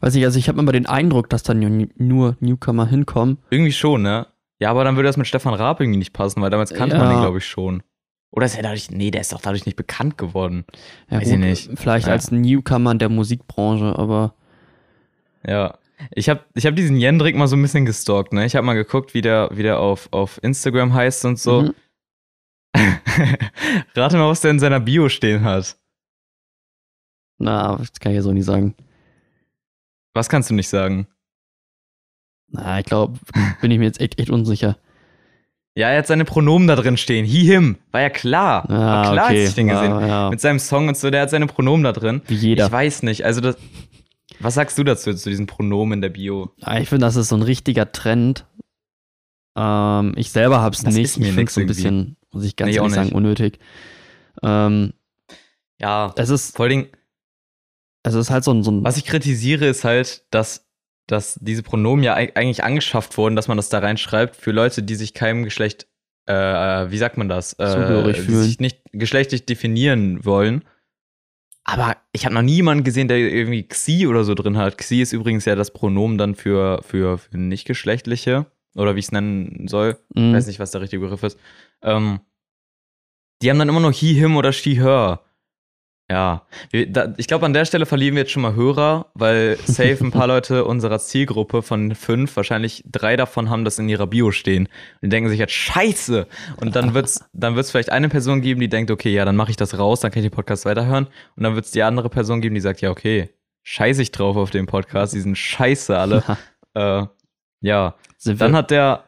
Weiß 0.00 0.14
ich, 0.14 0.24
also 0.24 0.38
ich 0.38 0.48
habe 0.48 0.58
immer 0.60 0.72
den 0.72 0.86
Eindruck, 0.86 1.28
dass 1.30 1.42
da 1.42 1.52
nur, 1.52 1.88
nur 1.96 2.36
Newcomer 2.40 2.86
hinkommen. 2.86 3.38
Irgendwie 3.50 3.72
schon, 3.72 4.02
ne? 4.02 4.26
Ja, 4.60 4.70
aber 4.70 4.84
dann 4.84 4.96
würde 4.96 5.08
das 5.08 5.16
mit 5.16 5.26
Stefan 5.26 5.54
Raab 5.54 5.80
irgendwie 5.80 5.98
nicht 5.98 6.12
passen, 6.12 6.40
weil 6.40 6.50
damals 6.50 6.72
kannte 6.72 6.96
man 6.96 7.06
Ja. 7.10 7.14
den, 7.16 7.20
glaube 7.22 7.38
ich, 7.38 7.46
schon. 7.46 7.82
Oder 8.30 8.46
ist 8.46 8.56
er 8.56 8.62
dadurch, 8.62 8.90
nee, 8.90 9.10
der 9.10 9.20
ist 9.22 9.32
doch 9.32 9.40
dadurch 9.40 9.66
nicht 9.66 9.76
bekannt 9.76 10.16
geworden. 10.18 10.64
Ja, 11.10 11.20
Weiß 11.20 11.30
ich 11.30 11.38
nicht. 11.38 11.70
Vielleicht 11.74 12.06
Ja. 12.06 12.12
als 12.12 12.30
Newcomer 12.30 12.92
in 12.92 12.98
der 12.98 13.08
Musikbranche, 13.08 13.98
aber 13.98 14.34
Ja. 15.46 15.74
Ich 16.12 16.28
habe 16.28 16.44
ich 16.54 16.66
hab 16.66 16.76
diesen 16.76 16.96
Jendrik 16.96 17.36
mal 17.36 17.48
so 17.48 17.56
ein 17.56 17.62
bisschen 17.62 17.84
gestalkt, 17.86 18.32
ne? 18.32 18.44
Ich 18.46 18.54
habe 18.56 18.66
mal 18.66 18.74
geguckt, 18.74 19.14
wie 19.14 19.20
der, 19.20 19.48
wie 19.52 19.62
der 19.62 19.80
auf, 19.80 20.08
auf 20.12 20.38
Instagram 20.42 20.94
heißt 20.94 21.24
und 21.24 21.38
so. 21.38 21.62
Mhm. 21.62 21.74
Rate 23.94 24.16
mal, 24.16 24.28
was 24.28 24.40
der 24.40 24.50
in 24.52 24.58
seiner 24.60 24.80
Bio 24.80 25.08
stehen 25.08 25.42
hat. 25.44 25.76
na, 27.38 27.76
das 27.76 27.92
kann 28.00 28.12
ich 28.12 28.16
ja 28.16 28.22
so 28.22 28.32
nicht 28.32 28.44
sagen. 28.44 28.74
Was 30.14 30.28
kannst 30.28 30.50
du 30.50 30.54
nicht 30.54 30.68
sagen? 30.68 31.06
Na, 32.48 32.78
ich 32.78 32.86
glaube, 32.86 33.18
bin 33.60 33.70
ich 33.70 33.78
mir 33.78 33.84
jetzt 33.86 34.00
echt, 34.00 34.18
echt 34.18 34.30
unsicher. 34.30 34.76
Ja, 35.74 35.90
er 35.90 35.98
hat 35.98 36.06
seine 36.08 36.24
Pronomen 36.24 36.66
da 36.66 36.74
drin 36.74 36.96
stehen. 36.96 37.24
He, 37.24 37.44
him. 37.44 37.76
War 37.92 38.00
ja 38.00 38.10
klar. 38.10 38.68
Ah, 38.68 39.04
War 39.04 39.12
klar, 39.12 39.26
okay. 39.26 39.40
als 39.40 39.48
ich 39.50 39.54
den 39.54 39.68
gesehen 39.68 39.90
Ja, 39.92 40.06
ja. 40.06 40.30
Mit 40.30 40.40
seinem 40.40 40.58
Song 40.58 40.88
und 40.88 40.96
so, 40.96 41.10
der 41.10 41.22
hat 41.22 41.30
seine 41.30 41.46
Pronomen 41.46 41.84
da 41.84 41.92
drin. 41.92 42.20
Wie 42.26 42.34
jeder. 42.34 42.66
Ich 42.66 42.72
weiß 42.72 43.02
nicht. 43.04 43.24
Also, 43.24 43.40
das, 43.40 43.56
was 44.40 44.54
sagst 44.54 44.78
du 44.78 44.84
dazu, 44.84 45.12
zu 45.14 45.28
diesen 45.30 45.46
Pronomen 45.46 45.94
in 45.94 46.00
der 46.02 46.08
Bio? 46.10 46.52
Ah, 46.62 46.78
Ich 46.78 46.88
finde, 46.88 47.06
das 47.06 47.16
ist 47.16 47.28
so 47.28 47.36
ein 47.36 47.42
richtiger 47.42 47.90
Trend. 47.92 48.46
Ähm, 49.56 50.12
ich 50.16 50.30
selber 50.30 50.60
habe 50.60 50.74
es 50.74 50.82
Das 50.82 50.94
nicht. 50.94 51.04
ist 51.04 51.18
mir 51.18 51.26
ich 51.28 51.32
finde 51.34 51.48
es 51.48 51.54
so 51.54 51.60
ein 51.60 51.66
bisschen, 51.66 52.16
muss 52.32 52.44
ich 52.44 52.56
ganz 52.56 52.70
Nee, 52.70 52.76
ehrlich 52.76 52.94
sagen, 52.94 53.12
unnötig. 53.12 53.58
Ähm, 54.42 54.92
Ja, 55.80 56.12
es 56.16 56.28
ist, 56.30 56.56
vor 56.56 56.64
allen 56.64 56.70
Dingen, 56.70 56.86
es 58.04 58.14
ist 58.14 58.30
halt 58.30 58.44
so 58.44 58.52
ein, 58.52 58.62
so 58.62 58.70
ein 58.70 58.84
was 58.84 58.96
ich 58.96 59.04
kritisiere, 59.04 59.66
ist 59.66 59.84
halt, 59.84 60.24
dass, 60.30 60.66
dass 61.06 61.34
diese 61.40 61.62
Pronomen 61.62 62.04
ja 62.04 62.16
eig- 62.16 62.36
eigentlich 62.36 62.62
angeschafft 62.64 63.16
wurden, 63.18 63.34
dass 63.36 63.48
man 63.48 63.56
das 63.56 63.68
da 63.68 63.78
reinschreibt 63.80 64.36
für 64.36 64.52
Leute, 64.52 64.82
die 64.82 64.94
sich 64.94 65.14
keinem 65.14 65.42
Geschlecht, 65.42 65.88
äh, 66.26 66.34
wie 66.90 66.98
sagt 66.98 67.16
man 67.16 67.28
das? 67.28 67.54
Äh, 67.54 67.66
Zugehörig 67.66 68.16
die 68.16 68.22
fühlen. 68.22 68.42
sich 68.44 68.60
nicht 68.60 68.80
geschlechtlich 68.92 69.46
definieren 69.46 70.24
wollen. 70.24 70.64
Aber 71.70 71.98
ich 72.12 72.24
habe 72.24 72.34
noch 72.34 72.40
nie 72.40 72.54
jemanden 72.54 72.82
gesehen, 72.82 73.08
der 73.08 73.18
irgendwie 73.18 73.62
Xi 73.68 74.06
oder 74.06 74.24
so 74.24 74.34
drin 74.34 74.56
hat. 74.56 74.78
Xi 74.78 75.02
ist 75.02 75.12
übrigens 75.12 75.44
ja 75.44 75.54
das 75.54 75.70
Pronomen 75.70 76.16
dann 76.16 76.34
für, 76.34 76.80
für, 76.82 77.18
für 77.18 77.36
nicht-geschlechtliche. 77.36 78.46
Oder 78.74 78.94
wie 78.94 79.00
ich 79.00 79.06
es 79.06 79.12
nennen 79.12 79.68
soll. 79.68 79.98
Ich 80.14 80.22
Mhm. 80.22 80.32
weiß 80.32 80.46
nicht, 80.46 80.60
was 80.60 80.70
der 80.70 80.80
richtige 80.80 81.00
Begriff 81.02 81.22
ist. 81.24 81.38
Ähm, 81.82 82.20
die 83.42 83.50
haben 83.50 83.58
dann 83.58 83.68
immer 83.68 83.80
noch 83.80 83.92
he, 83.92 84.14
him 84.14 84.36
oder 84.36 84.52
she, 84.52 84.76
her. 84.80 85.20
Ja, 86.10 86.46
wir, 86.70 86.90
da, 86.90 87.12
ich 87.18 87.26
glaube, 87.26 87.44
an 87.44 87.52
der 87.52 87.66
Stelle 87.66 87.84
verlieren 87.84 88.14
wir 88.14 88.22
jetzt 88.22 88.32
schon 88.32 88.40
mal 88.40 88.54
Hörer, 88.54 89.10
weil 89.12 89.58
safe 89.66 89.98
ein 90.00 90.10
paar 90.10 90.26
Leute 90.26 90.64
unserer 90.64 90.98
Zielgruppe 90.98 91.60
von 91.60 91.94
fünf, 91.94 92.34
wahrscheinlich 92.34 92.82
drei 92.90 93.16
davon 93.16 93.50
haben 93.50 93.64
das 93.66 93.78
in 93.78 93.90
ihrer 93.90 94.06
Bio 94.06 94.30
stehen. 94.30 94.66
Und 94.66 95.02
die 95.02 95.08
denken 95.10 95.28
sich 95.28 95.38
jetzt, 95.38 95.52
scheiße! 95.52 96.26
Und 96.56 96.76
dann 96.76 96.94
wird's, 96.94 97.22
dann 97.34 97.56
wird's 97.56 97.70
vielleicht 97.70 97.92
eine 97.92 98.08
Person 98.08 98.40
geben, 98.40 98.60
die 98.60 98.70
denkt, 98.70 98.90
okay, 98.90 99.12
ja, 99.12 99.26
dann 99.26 99.36
mache 99.36 99.50
ich 99.50 99.56
das 99.56 99.78
raus, 99.78 100.00
dann 100.00 100.10
kann 100.10 100.22
ich 100.22 100.30
den 100.30 100.34
Podcast 100.34 100.64
weiterhören. 100.64 101.08
Und 101.36 101.42
dann 101.42 101.54
wird's 101.54 101.72
die 101.72 101.82
andere 101.82 102.08
Person 102.08 102.40
geben, 102.40 102.54
die 102.54 102.62
sagt, 102.62 102.80
ja, 102.80 102.90
okay, 102.90 103.28
scheiße 103.64 104.00
ich 104.00 104.10
drauf 104.10 104.36
auf 104.36 104.50
den 104.50 104.64
Podcast, 104.64 105.12
die 105.12 105.20
sind 105.20 105.36
scheiße 105.36 105.98
alle. 105.98 106.22
äh, 106.74 107.02
ja, 107.60 107.94
dann 108.24 108.56
hat 108.56 108.70
der, 108.70 109.04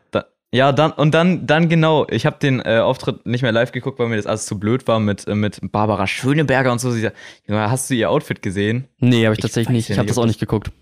ja, 0.53 0.73
dann, 0.73 0.91
und 0.93 1.15
dann, 1.15 1.47
dann 1.47 1.69
genau, 1.69 2.07
ich 2.11 2.27
habe 2.27 2.39
den 2.41 2.61
äh, 2.61 2.79
Auftritt 2.79 3.25
nicht 3.25 3.43
mehr 3.43 3.53
live 3.53 3.71
geguckt, 3.71 3.99
weil 4.01 4.09
mir 4.09 4.17
das 4.17 4.27
alles 4.27 4.47
zu 4.47 4.59
blöd 4.59 4.89
war 4.89 4.99
mit, 4.99 5.29
äh, 5.29 5.35
mit 5.37 5.61
Barbara 5.71 6.09
Schöneberger 6.09 6.73
und 6.73 6.81
so. 6.81 6.91
Sie 6.91 7.09
hast 7.49 7.91
du 7.91 7.95
ihr 7.95 8.11
Outfit 8.11 8.43
gesehen? 8.43 8.89
nee, 8.99 9.25
habe 9.25 9.35
ich 9.35 9.39
ich 9.39 9.43
tatsächlich 9.43 9.75
nicht. 9.75 9.91
Ich 9.91 9.99
habe 9.99 10.09
das 10.09 10.19
auch 10.19 10.27
nicht 10.27 10.41
geguckt. 10.41 10.73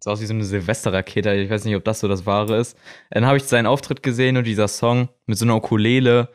Sah 0.00 0.12
aus 0.12 0.20
wie 0.20 0.26
so 0.26 0.34
eine 0.34 0.44
Silvesterrakete. 0.44 1.34
Ich 1.34 1.50
weiß 1.50 1.64
nicht, 1.64 1.76
ob 1.76 1.84
das 1.84 2.00
so 2.00 2.08
das 2.08 2.24
Wahre 2.24 2.56
ist. 2.58 2.78
Dann 3.10 3.26
habe 3.26 3.36
ich 3.36 3.44
seinen 3.44 3.66
Auftritt 3.66 4.02
gesehen 4.02 4.36
und 4.38 4.44
dieser 4.44 4.68
Song 4.68 5.08
mit 5.26 5.36
so 5.36 5.44
einer 5.44 5.56
Ukulele. 5.56 6.28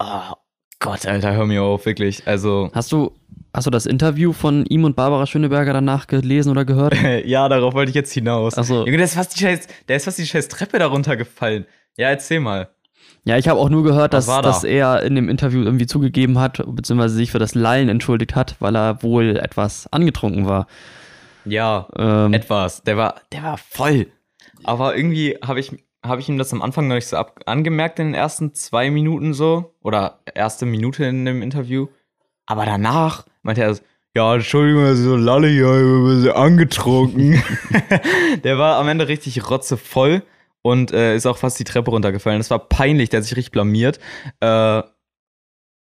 Oh 0.00 0.34
Gott, 0.80 1.06
Alter, 1.06 1.32
hör 1.34 1.46
mir 1.46 1.62
auf, 1.62 1.86
wirklich. 1.86 2.26
Also, 2.26 2.70
Hast 2.72 2.90
du, 2.90 3.12
hast 3.52 3.66
du 3.66 3.70
das 3.70 3.86
Interview 3.86 4.32
von 4.32 4.66
ihm 4.66 4.84
und 4.84 4.96
Barbara 4.96 5.26
Schöneberger 5.26 5.72
danach 5.72 6.08
gelesen 6.08 6.50
oder 6.50 6.64
gehört? 6.64 6.96
ja, 7.24 7.48
darauf 7.48 7.74
wollte 7.74 7.90
ich 7.90 7.94
jetzt 7.94 8.12
hinaus. 8.12 8.54
Also, 8.54 8.84
Junge, 8.84 8.96
der 8.96 9.06
ist 9.06 9.14
fast 9.14 9.36
die 9.36 9.40
scheiß, 9.40 9.68
der 9.88 9.96
ist 9.96 10.04
fast 10.04 10.18
die 10.18 10.26
scheiß 10.26 10.48
Treppe 10.48 10.78
darunter 10.78 11.16
gefallen. 11.16 11.66
Ja, 11.96 12.08
erzähl 12.08 12.40
mal. 12.40 12.68
ja, 13.24 13.38
ich 13.38 13.48
habe 13.48 13.60
auch 13.60 13.68
nur 13.68 13.84
gehört, 13.84 14.12
dass, 14.14 14.26
da? 14.26 14.42
dass 14.42 14.64
er 14.64 15.02
in 15.02 15.14
dem 15.14 15.28
Interview 15.28 15.62
irgendwie 15.62 15.86
zugegeben 15.86 16.38
hat, 16.38 16.62
beziehungsweise 16.66 17.14
sich 17.14 17.30
für 17.30 17.38
das 17.38 17.54
Lallen 17.54 17.88
entschuldigt 17.88 18.34
hat, 18.34 18.56
weil 18.60 18.76
er 18.76 19.02
wohl 19.02 19.36
etwas 19.36 19.86
angetrunken 19.92 20.46
war. 20.46 20.66
Ja, 21.44 21.88
Ähm, 21.96 22.32
etwas. 22.32 22.82
Der 22.82 22.96
war, 22.96 23.16
der 23.32 23.42
war 23.42 23.58
voll. 23.58 24.06
Aber 24.64 24.96
irgendwie 24.96 25.36
habe 25.44 25.60
ich, 25.60 25.72
hab 26.02 26.18
ich 26.18 26.28
ihm 26.28 26.38
das 26.38 26.52
am 26.52 26.62
Anfang 26.62 26.88
noch 26.88 26.94
nicht 26.94 27.06
so 27.06 27.16
ab 27.16 27.40
angemerkt 27.46 27.98
in 27.98 28.08
den 28.08 28.14
ersten 28.14 28.54
zwei 28.54 28.90
Minuten 28.90 29.34
so. 29.34 29.74
Oder 29.82 30.20
erste 30.34 30.64
Minute 30.66 31.04
in 31.04 31.24
dem 31.24 31.42
Interview. 31.42 31.88
Aber 32.46 32.64
danach 32.64 33.24
meinte 33.42 33.62
er 33.62 33.74
so, 33.74 33.82
ja, 34.16 34.34
Entschuldigung, 34.34 34.84
also 34.84 35.02
so 35.02 35.16
lalle 35.16 35.48
hier, 35.48 35.66
ich 35.74 35.82
bin 35.82 36.06
ein 36.06 36.16
bisschen 36.16 36.36
angetrunken. 36.36 37.42
der 38.44 38.58
war 38.58 38.76
am 38.76 38.88
Ende 38.88 39.08
richtig 39.08 39.50
rotzevoll 39.50 40.22
und 40.64 40.92
äh, 40.92 41.14
ist 41.14 41.26
auch 41.26 41.36
fast 41.36 41.58
die 41.58 41.64
Treppe 41.64 41.90
runtergefallen. 41.90 42.40
Das 42.40 42.50
war 42.50 42.58
peinlich, 42.58 43.10
der 43.10 43.18
hat 43.18 43.24
sich 43.24 43.36
richtig 43.36 43.52
blamiert. 43.52 44.00
Äh, 44.40 44.82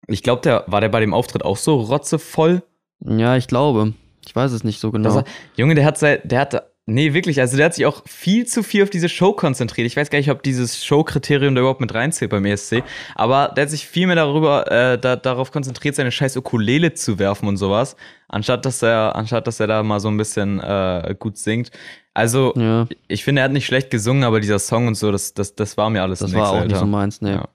ich 0.07 0.21
glaube, 0.21 0.41
der 0.41 0.65
war 0.67 0.81
der 0.81 0.89
bei 0.89 0.99
dem 0.99 1.13
Auftritt 1.13 1.45
auch 1.45 1.57
so 1.57 1.79
rotzevoll. 1.79 2.61
ja, 2.99 3.38
ich 3.38 3.47
glaube. 3.47 3.93
Ich 4.27 4.35
weiß 4.35 4.51
es 4.51 4.63
nicht 4.63 4.79
so 4.79 4.91
genau. 4.91 5.15
War, 5.15 5.23
Junge, 5.55 5.75
der 5.75 5.85
hat 5.85 6.01
der 6.01 6.39
hat, 6.39 6.74
nee, 6.86 7.13
wirklich, 7.13 7.39
also 7.41 7.58
der 7.58 7.67
hat 7.67 7.74
sich 7.74 7.86
auch 7.86 8.04
viel 8.06 8.45
zu 8.45 8.63
viel 8.63 8.84
auf 8.84 8.89
diese 8.89 9.10
Show 9.10 9.34
konzentriert. 9.34 9.88
Ich 9.88 9.95
weiß 9.95 10.10
gar 10.10 10.19
nicht, 10.19 10.32
ob 10.32 10.43
dieses 10.43 10.84
Show-Kriterium 10.86 11.56
da 11.56 11.62
überhaupt 11.62 11.82
mit 11.82 11.93
reinzählt 11.93 12.32
beim 12.32 12.45
ESC, 12.45 12.84
aber 13.15 13.54
der 13.56 13.63
hat 13.63 13.69
sich 13.69 13.88
viel 13.88 14.08
mehr 14.08 14.15
darüber, 14.15 14.71
äh, 14.71 14.98
da, 14.98 15.15
darauf 15.15 15.52
konzentriert, 15.52 15.95
seine 15.95 16.12
scheiß 16.12 16.38
Ukulele 16.38 16.93
zu 16.93 17.19
werfen 17.19 17.48
und 17.48 17.58
sowas, 17.58 17.95
anstatt 18.28 18.65
dass 18.65 18.82
er, 18.82 19.15
anstatt 19.15 19.48
dass 19.48 19.60
er 19.60 19.67
da 19.67 19.84
mal 19.84 20.00
so 20.00 20.10
ein 20.10 20.17
bisschen 20.17 20.60
äh, 20.60 21.15
gut 21.17 21.38
singt. 21.38 21.71
Also, 22.13 22.54
ja, 22.56 22.88
ich 23.08 23.24
finde, 23.24 23.41
er 23.41 23.45
hat 23.45 23.52
nicht 23.52 23.65
schlecht 23.65 23.89
gesungen, 23.89 24.24
aber 24.24 24.39
dieser 24.39 24.60
Song 24.60 24.88
und 24.88 24.95
so, 24.95 25.12
das, 25.12 25.34
das, 25.34 25.56
das 25.56 25.78
war 25.78 25.89
mir 25.89 26.02
alles 26.02 26.19
das 26.19 26.32
nix, 26.32 26.41
war 26.41 26.50
auch 26.52 26.56
nicht 26.56 26.63
Alter. 26.63 26.80
so 26.80 26.86
meins, 26.86 27.21
ne. 27.21 27.32
Ja. 27.32 27.48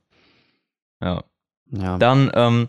Ja. 1.03 1.25
Ja. 1.73 1.99
Dann 1.99 2.31
ähm, 2.35 2.69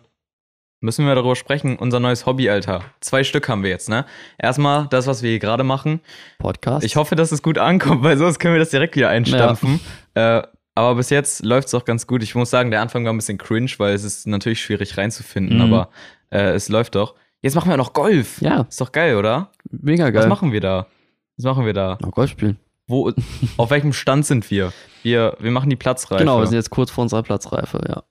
müssen 0.81 1.05
wir 1.05 1.15
darüber 1.15 1.35
sprechen, 1.35 1.77
unser 1.77 1.99
neues 1.99 2.25
Hobby, 2.25 2.49
Alter. 2.49 2.81
Zwei 2.99 3.23
Stück 3.23 3.47
haben 3.47 3.63
wir 3.63 3.69
jetzt, 3.69 3.87
ne? 3.89 4.05
Erstmal 4.37 4.87
das, 4.89 5.07
was 5.07 5.21
wir 5.23 5.29
hier 5.29 5.39
gerade 5.39 5.63
machen. 5.63 6.01
Podcast. 6.39 6.85
Ich 6.85 6.95
hoffe, 6.95 7.15
dass 7.15 7.31
es 7.31 7.41
gut 7.41 7.57
ankommt, 7.57 8.03
weil 8.03 8.17
sonst 8.17 8.39
können 8.39 8.53
wir 8.55 8.59
das 8.59 8.71
direkt 8.71 8.95
wieder 8.95 9.09
einstampfen. 9.09 9.79
Äh, 10.15 10.41
aber 10.75 10.95
bis 10.95 11.09
jetzt 11.09 11.43
läuft 11.45 11.67
es 11.67 11.73
auch 11.73 11.85
ganz 11.85 12.07
gut. 12.07 12.23
Ich 12.23 12.33
muss 12.35 12.49
sagen, 12.49 12.71
der 12.71 12.81
Anfang 12.81 13.05
war 13.05 13.13
ein 13.13 13.17
bisschen 13.17 13.37
cringe, 13.37 13.71
weil 13.77 13.93
es 13.93 14.03
ist 14.03 14.25
natürlich 14.27 14.61
schwierig 14.61 14.97
reinzufinden, 14.97 15.57
Mhm. 15.57 15.61
aber 15.73 15.89
äh, 16.31 16.51
es 16.53 16.69
läuft 16.69 16.95
doch. 16.95 17.15
Jetzt 17.41 17.55
machen 17.55 17.69
wir 17.69 17.77
noch 17.77 17.93
Golf. 17.93 18.41
ja, 18.41 18.61
Ist 18.69 18.79
doch 18.81 18.91
geil, 18.91 19.15
oder? 19.15 19.51
mega 19.69 20.05
Was 20.05 20.13
geil. 20.13 20.27
machen 20.27 20.51
wir 20.51 20.61
da? 20.61 20.87
Was 21.37 21.45
machen 21.45 21.65
wir 21.65 21.73
da? 21.73 21.97
Noch 22.01 22.11
Golf 22.11 22.29
spielen. 22.31 22.57
Wo, 22.87 23.11
auf 23.57 23.69
welchem 23.69 23.93
Stand 23.93 24.25
sind 24.25 24.49
wir? 24.51 24.73
Wir, 25.03 25.35
wir 25.39 25.51
machen 25.51 25.69
die 25.69 25.75
Platzreife. 25.75 26.19
Genau, 26.23 26.39
wir 26.39 26.47
sind 26.47 26.55
jetzt 26.57 26.69
kurz 26.69 26.91
vor 26.91 27.01
unserer 27.03 27.23
Platzreife, 27.23 27.81
ja. 27.87 28.03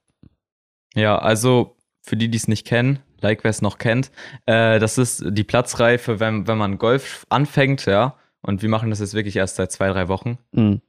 Ja, 0.94 1.18
also 1.18 1.76
für 2.10 2.16
die, 2.16 2.28
die 2.28 2.36
es 2.36 2.48
nicht 2.48 2.66
kennen, 2.66 2.98
like 3.20 3.44
wer 3.44 3.50
es 3.50 3.62
noch 3.62 3.78
kennt, 3.78 4.10
äh, 4.46 4.80
das 4.80 4.98
ist 4.98 5.24
die 5.26 5.44
Platzreife, 5.44 6.18
wenn, 6.18 6.48
wenn 6.48 6.58
man 6.58 6.76
Golf 6.76 7.24
anfängt, 7.28 7.86
ja. 7.86 8.16
Und 8.42 8.62
wir 8.62 8.68
machen 8.68 8.90
das 8.90 8.98
jetzt 8.98 9.14
wirklich 9.14 9.36
erst 9.36 9.56
seit 9.56 9.70
zwei, 9.70 9.88
drei 9.90 10.08
Wochen. 10.08 10.38
Mhm. 10.50 10.80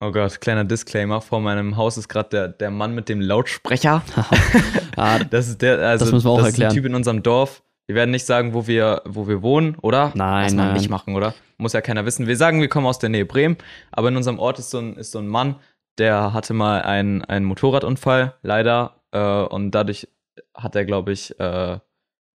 Oh 0.00 0.12
Gott, 0.12 0.40
kleiner 0.40 0.64
Disclaimer. 0.64 1.20
Vor 1.20 1.40
meinem 1.40 1.76
Haus 1.76 1.96
ist 1.96 2.08
gerade 2.08 2.28
der, 2.28 2.48
der 2.48 2.70
Mann 2.70 2.94
mit 2.94 3.08
dem 3.08 3.20
Lautsprecher. 3.20 4.02
ah, 4.96 5.18
Das 5.18 5.48
ist 5.48 5.62
der, 5.62 5.78
also 5.80 6.04
Das 6.04 6.12
müssen 6.12 6.26
wir 6.26 6.30
auch 6.30 6.38
ist 6.40 6.46
erklären. 6.46 6.70
ein 6.70 6.74
Typ 6.74 6.84
in 6.84 6.94
unserem 6.94 7.22
Dorf. 7.22 7.62
Wir 7.86 7.96
werden 7.96 8.12
nicht 8.12 8.26
sagen, 8.26 8.54
wo 8.54 8.66
wir, 8.66 9.02
wo 9.04 9.26
wir 9.26 9.42
wohnen, 9.42 9.76
oder? 9.82 10.12
Nein, 10.14 10.54
mal 10.54 10.66
nein. 10.66 10.74
nicht 10.74 10.90
machen, 10.90 11.16
oder? 11.16 11.34
Muss 11.58 11.72
ja 11.72 11.80
keiner 11.80 12.06
wissen. 12.06 12.26
Wir 12.26 12.36
sagen, 12.36 12.60
wir 12.60 12.68
kommen 12.68 12.86
aus 12.86 12.98
der 12.98 13.10
Nähe 13.10 13.24
Bremen, 13.26 13.56
aber 13.90 14.08
in 14.08 14.16
unserem 14.16 14.38
Ort 14.38 14.58
ist 14.58 14.70
so 14.70 14.78
ein, 14.78 14.96
ist 14.96 15.10
so 15.12 15.18
ein 15.18 15.28
Mann, 15.28 15.56
der 15.98 16.32
hatte 16.32 16.54
mal 16.54 16.82
einen, 16.82 17.24
einen 17.24 17.44
Motorradunfall, 17.44 18.34
leider. 18.42 19.00
Äh, 19.14 19.42
und 19.44 19.70
dadurch 19.70 20.08
hat 20.54 20.76
er, 20.76 20.84
glaube 20.84 21.12
ich, 21.12 21.38
äh, 21.40 21.78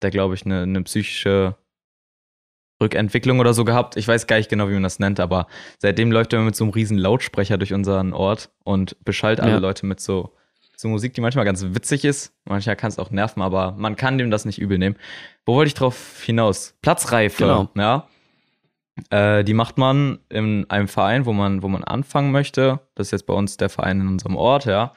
der, 0.02 0.10
glaube 0.10 0.34
ich, 0.34 0.46
eine, 0.46 0.62
eine 0.62 0.82
psychische 0.84 1.56
Rückentwicklung 2.80 3.40
oder 3.40 3.54
so 3.54 3.64
gehabt. 3.64 3.96
Ich 3.96 4.06
weiß 4.06 4.26
gar 4.28 4.36
nicht 4.36 4.48
genau, 4.48 4.68
wie 4.68 4.74
man 4.74 4.84
das 4.84 5.00
nennt, 5.00 5.18
aber 5.18 5.48
seitdem 5.78 6.12
läuft 6.12 6.32
er 6.32 6.40
mit 6.40 6.54
so 6.54 6.64
einem 6.64 6.72
riesen 6.72 6.96
Lautsprecher 6.96 7.58
durch 7.58 7.74
unseren 7.74 8.12
Ort 8.12 8.50
und 8.62 8.96
beschallt 9.04 9.40
alle 9.40 9.52
Ja. 9.52 9.58
Leute 9.58 9.84
mit 9.84 9.98
so, 9.98 10.32
so 10.76 10.86
Musik, 10.88 11.14
die 11.14 11.20
manchmal 11.20 11.44
ganz 11.44 11.64
witzig 11.64 12.04
ist. 12.04 12.32
Manchmal 12.44 12.76
kann 12.76 12.88
es 12.90 13.00
auch 13.00 13.10
nerven, 13.10 13.42
aber 13.42 13.72
man 13.72 13.96
kann 13.96 14.16
dem 14.16 14.30
das 14.30 14.44
nicht 14.44 14.60
übel 14.60 14.78
nehmen. 14.78 14.94
Wo 15.44 15.54
wollte 15.56 15.68
ich 15.68 15.74
drauf 15.74 16.22
hinaus? 16.22 16.76
Platzreife, 16.80 17.42
Genau. 17.42 17.68
ja. 17.74 18.06
Äh, 19.10 19.44
die 19.44 19.54
macht 19.54 19.78
man 19.78 20.18
in 20.28 20.68
einem 20.70 20.88
Verein, 20.88 21.24
wo 21.24 21.32
man, 21.32 21.62
wo 21.62 21.68
man 21.68 21.82
anfangen 21.84 22.30
möchte. 22.32 22.80
Das 22.94 23.08
ist 23.08 23.10
jetzt 23.12 23.26
bei 23.26 23.34
uns 23.34 23.56
der 23.56 23.68
Verein 23.68 24.00
in 24.00 24.08
unserem 24.08 24.36
Ort, 24.36 24.64
ja. 24.66 24.92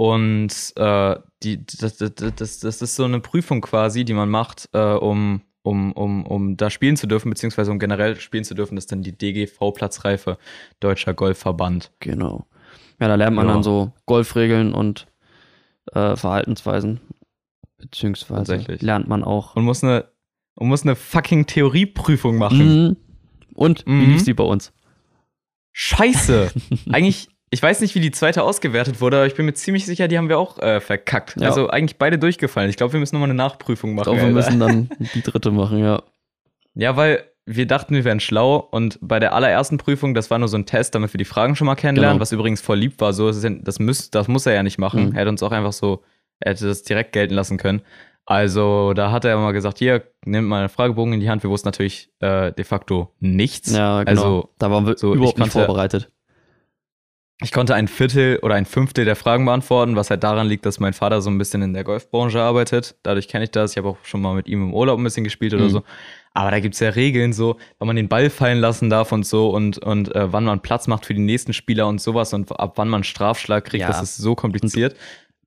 Und 0.00 0.72
äh, 0.76 1.16
die, 1.42 1.62
das, 1.66 1.98
das, 1.98 2.60
das, 2.60 2.80
ist 2.80 2.96
so 2.96 3.04
eine 3.04 3.20
Prüfung 3.20 3.60
quasi, 3.60 4.06
die 4.06 4.14
man 4.14 4.30
macht, 4.30 4.70
äh, 4.72 4.78
um, 4.80 5.42
um, 5.60 5.92
um, 5.92 6.24
um 6.24 6.56
da 6.56 6.70
spielen 6.70 6.96
zu 6.96 7.06
dürfen, 7.06 7.28
beziehungsweise 7.28 7.70
um 7.70 7.78
generell 7.78 8.18
spielen 8.18 8.44
zu 8.44 8.54
dürfen. 8.54 8.76
Das 8.76 8.84
ist 8.84 8.92
dann 8.92 9.02
die 9.02 9.12
DGV-Platzreife, 9.12 10.38
Deutscher 10.80 11.12
Golfverband. 11.12 11.92
Genau. 12.00 12.46
Ja, 12.98 13.08
da 13.08 13.16
lernt 13.16 13.36
man 13.36 13.46
Ja. 13.46 13.52
dann 13.52 13.62
so 13.62 13.92
Golfregeln 14.06 14.72
und 14.72 15.06
äh, 15.92 16.16
Verhaltensweisen. 16.16 17.00
Beziehungsweise 17.76 18.56
lernt 18.80 19.06
man 19.06 19.22
auch. 19.22 19.54
Und 19.54 19.64
muss 19.64 19.84
eine, 19.84 20.06
und 20.54 20.68
muss 20.68 20.82
eine 20.82 20.96
fucking 20.96 21.44
Theorieprüfung 21.44 22.38
machen. 22.38 22.86
Mhm. 22.88 22.96
Und 23.54 23.84
wie 23.84 23.90
Mhm. 23.90 24.12
lief 24.12 24.22
sie 24.22 24.32
bei 24.32 24.44
uns? 24.44 24.72
Scheiße. 25.72 26.52
eigentlich, 26.90 27.28
ich 27.50 27.62
weiß 27.62 27.80
nicht, 27.80 27.94
wie 27.94 28.00
die 28.00 28.10
zweite 28.12 28.42
ausgewertet 28.44 29.00
wurde, 29.00 29.16
aber 29.18 29.26
ich 29.26 29.34
bin 29.34 29.44
mir 29.46 29.54
ziemlich 29.54 29.84
sicher, 29.86 30.06
die 30.08 30.16
haben 30.18 30.28
wir 30.28 30.38
auch 30.38 30.58
äh, 30.58 30.80
verkackt. 30.80 31.36
Ja. 31.40 31.48
Also 31.48 31.68
eigentlich 31.68 31.98
beide 31.98 32.18
durchgefallen. 32.18 32.70
Ich 32.70 32.76
glaube, 32.76 32.92
wir 32.92 33.00
müssen 33.00 33.16
nochmal 33.16 33.28
eine 33.30 33.36
Nachprüfung 33.36 33.90
Ich 33.90 33.96
machen. 33.96 34.04
glaube, 34.04 34.20
wir 34.20 34.28
müssen 34.28 34.60
dann 34.60 34.88
die 35.14 35.22
dritte 35.22 35.50
machen, 35.50 35.78
ja. 35.78 36.02
Ja, 36.74 36.96
weil 36.96 37.24
wir 37.46 37.66
dachten, 37.66 37.94
wir 37.94 38.04
wären 38.04 38.20
schlau 38.20 38.56
und 38.56 38.98
bei 39.02 39.18
der 39.18 39.32
allerersten 39.34 39.78
Prüfung, 39.78 40.14
das 40.14 40.30
war 40.30 40.38
nur 40.38 40.46
so 40.46 40.56
ein 40.56 40.66
Test, 40.66 40.94
damit 40.94 41.12
wir 41.12 41.18
die 41.18 41.24
Fragen 41.24 41.56
schon 41.56 41.66
mal 41.66 41.74
kennenlernen, 41.74 42.14
Genau. 42.16 42.22
was 42.22 42.30
übrigens 42.30 42.60
voll 42.60 42.78
lieb 42.78 43.00
war. 43.00 43.12
So, 43.12 43.26
das, 43.26 43.42
ja- 43.42 43.50
das, 43.50 43.80
muss 43.80 44.46
er 44.46 44.54
ja 44.54 44.62
nicht 44.62 44.78
machen. 44.78 45.06
Mhm. 45.06 45.12
Er 45.14 45.20
hätte 45.22 45.30
uns 45.30 45.42
auch 45.42 45.50
einfach 45.50 45.72
so, 45.72 46.04
er 46.38 46.52
hätte 46.52 46.66
das 46.68 46.84
direkt 46.84 47.12
gelten 47.12 47.34
lassen 47.34 47.56
können. 47.58 47.82
Also, 48.26 48.92
da 48.92 49.10
hat 49.10 49.24
er 49.24 49.36
mal 49.38 49.50
gesagt: 49.52 49.78
Hier, 49.78 50.04
nehmt 50.24 50.46
mal 50.46 50.60
einen 50.60 50.68
Fragebogen 50.68 51.14
in 51.14 51.18
die 51.20 51.28
Hand. 51.28 51.42
Wir 51.42 51.50
wussten 51.50 51.66
natürlich 51.66 52.12
äh, 52.20 52.52
de 52.52 52.64
facto 52.64 53.12
nichts. 53.18 53.72
Ja, 53.72 54.04
genau. 54.04 54.22
Also, 54.22 54.50
da 54.58 54.70
waren 54.70 54.86
wir 54.86 54.96
so, 54.96 55.10
ich 55.12 55.16
überhaupt 55.16 55.38
nicht 55.38 55.50
vorbereitet. 55.50 56.10
Ich 57.42 57.52
konnte 57.52 57.74
ein 57.74 57.88
Viertel 57.88 58.38
oder 58.42 58.54
ein 58.54 58.66
Fünftel 58.66 59.04
der 59.06 59.16
Fragen 59.16 59.46
beantworten, 59.46 59.96
was 59.96 60.10
halt 60.10 60.22
daran 60.22 60.46
liegt, 60.46 60.66
dass 60.66 60.78
mein 60.78 60.92
Vater 60.92 61.22
so 61.22 61.30
ein 61.30 61.38
bisschen 61.38 61.62
in 61.62 61.72
der 61.72 61.84
Golfbranche 61.84 62.40
arbeitet. 62.40 62.96
Dadurch 63.02 63.28
kenne 63.28 63.44
ich 63.44 63.50
das. 63.50 63.72
Ich 63.72 63.78
habe 63.78 63.88
auch 63.88 63.96
schon 64.02 64.20
mal 64.20 64.34
mit 64.34 64.46
ihm 64.46 64.62
im 64.62 64.74
Urlaub 64.74 64.98
ein 64.98 65.04
bisschen 65.04 65.24
gespielt 65.24 65.54
oder 65.54 65.64
Mhm. 65.64 65.70
so. 65.70 65.82
Aber 66.34 66.50
da 66.50 66.60
gibt 66.60 66.74
es 66.74 66.80
ja 66.80 66.90
Regeln 66.90 67.32
so, 67.32 67.56
wann 67.78 67.86
man 67.86 67.96
den 67.96 68.08
Ball 68.08 68.28
fallen 68.30 68.58
lassen 68.58 68.90
darf 68.90 69.10
und 69.12 69.24
so 69.26 69.50
und, 69.50 69.78
und 69.78 70.14
äh, 70.14 70.32
wann 70.32 70.44
man 70.44 70.60
Platz 70.60 70.86
macht 70.86 71.06
für 71.06 71.14
die 71.14 71.20
nächsten 71.20 71.52
Spieler 71.54 71.88
und 71.88 72.00
sowas 72.00 72.32
und 72.34 72.50
ab 72.60 72.74
wann 72.76 72.88
man 72.88 73.04
Strafschlag 73.04 73.64
kriegt. 73.64 73.82
Ja. 73.82 73.88
Das 73.88 74.02
ist 74.02 74.18
so 74.18 74.34
kompliziert. 74.34 74.94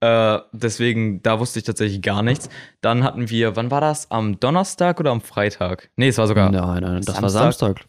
Äh, 0.02 0.40
deswegen, 0.52 1.22
da 1.24 1.40
wusste 1.40 1.60
ich 1.60 1.66
tatsächlich 1.66 2.02
gar 2.02 2.24
nichts. 2.24 2.50
Dann 2.82 3.04
hatten 3.06 3.30
wir, 3.30 3.56
wann 3.56 3.72
war 3.72 3.80
das? 3.80 4.12
Am 4.12 4.38
Donnerstag 4.40 5.00
oder 5.00 5.12
am 5.12 5.22
Freitag? 5.22 5.90
Nee, 5.96 6.10
es 6.10 6.18
war 6.18 6.28
sogar 6.28 6.50
Nein, 6.52 6.84
nein, 6.84 7.02
das 7.06 7.22
war 7.22 7.30
Samstag? 7.30 7.86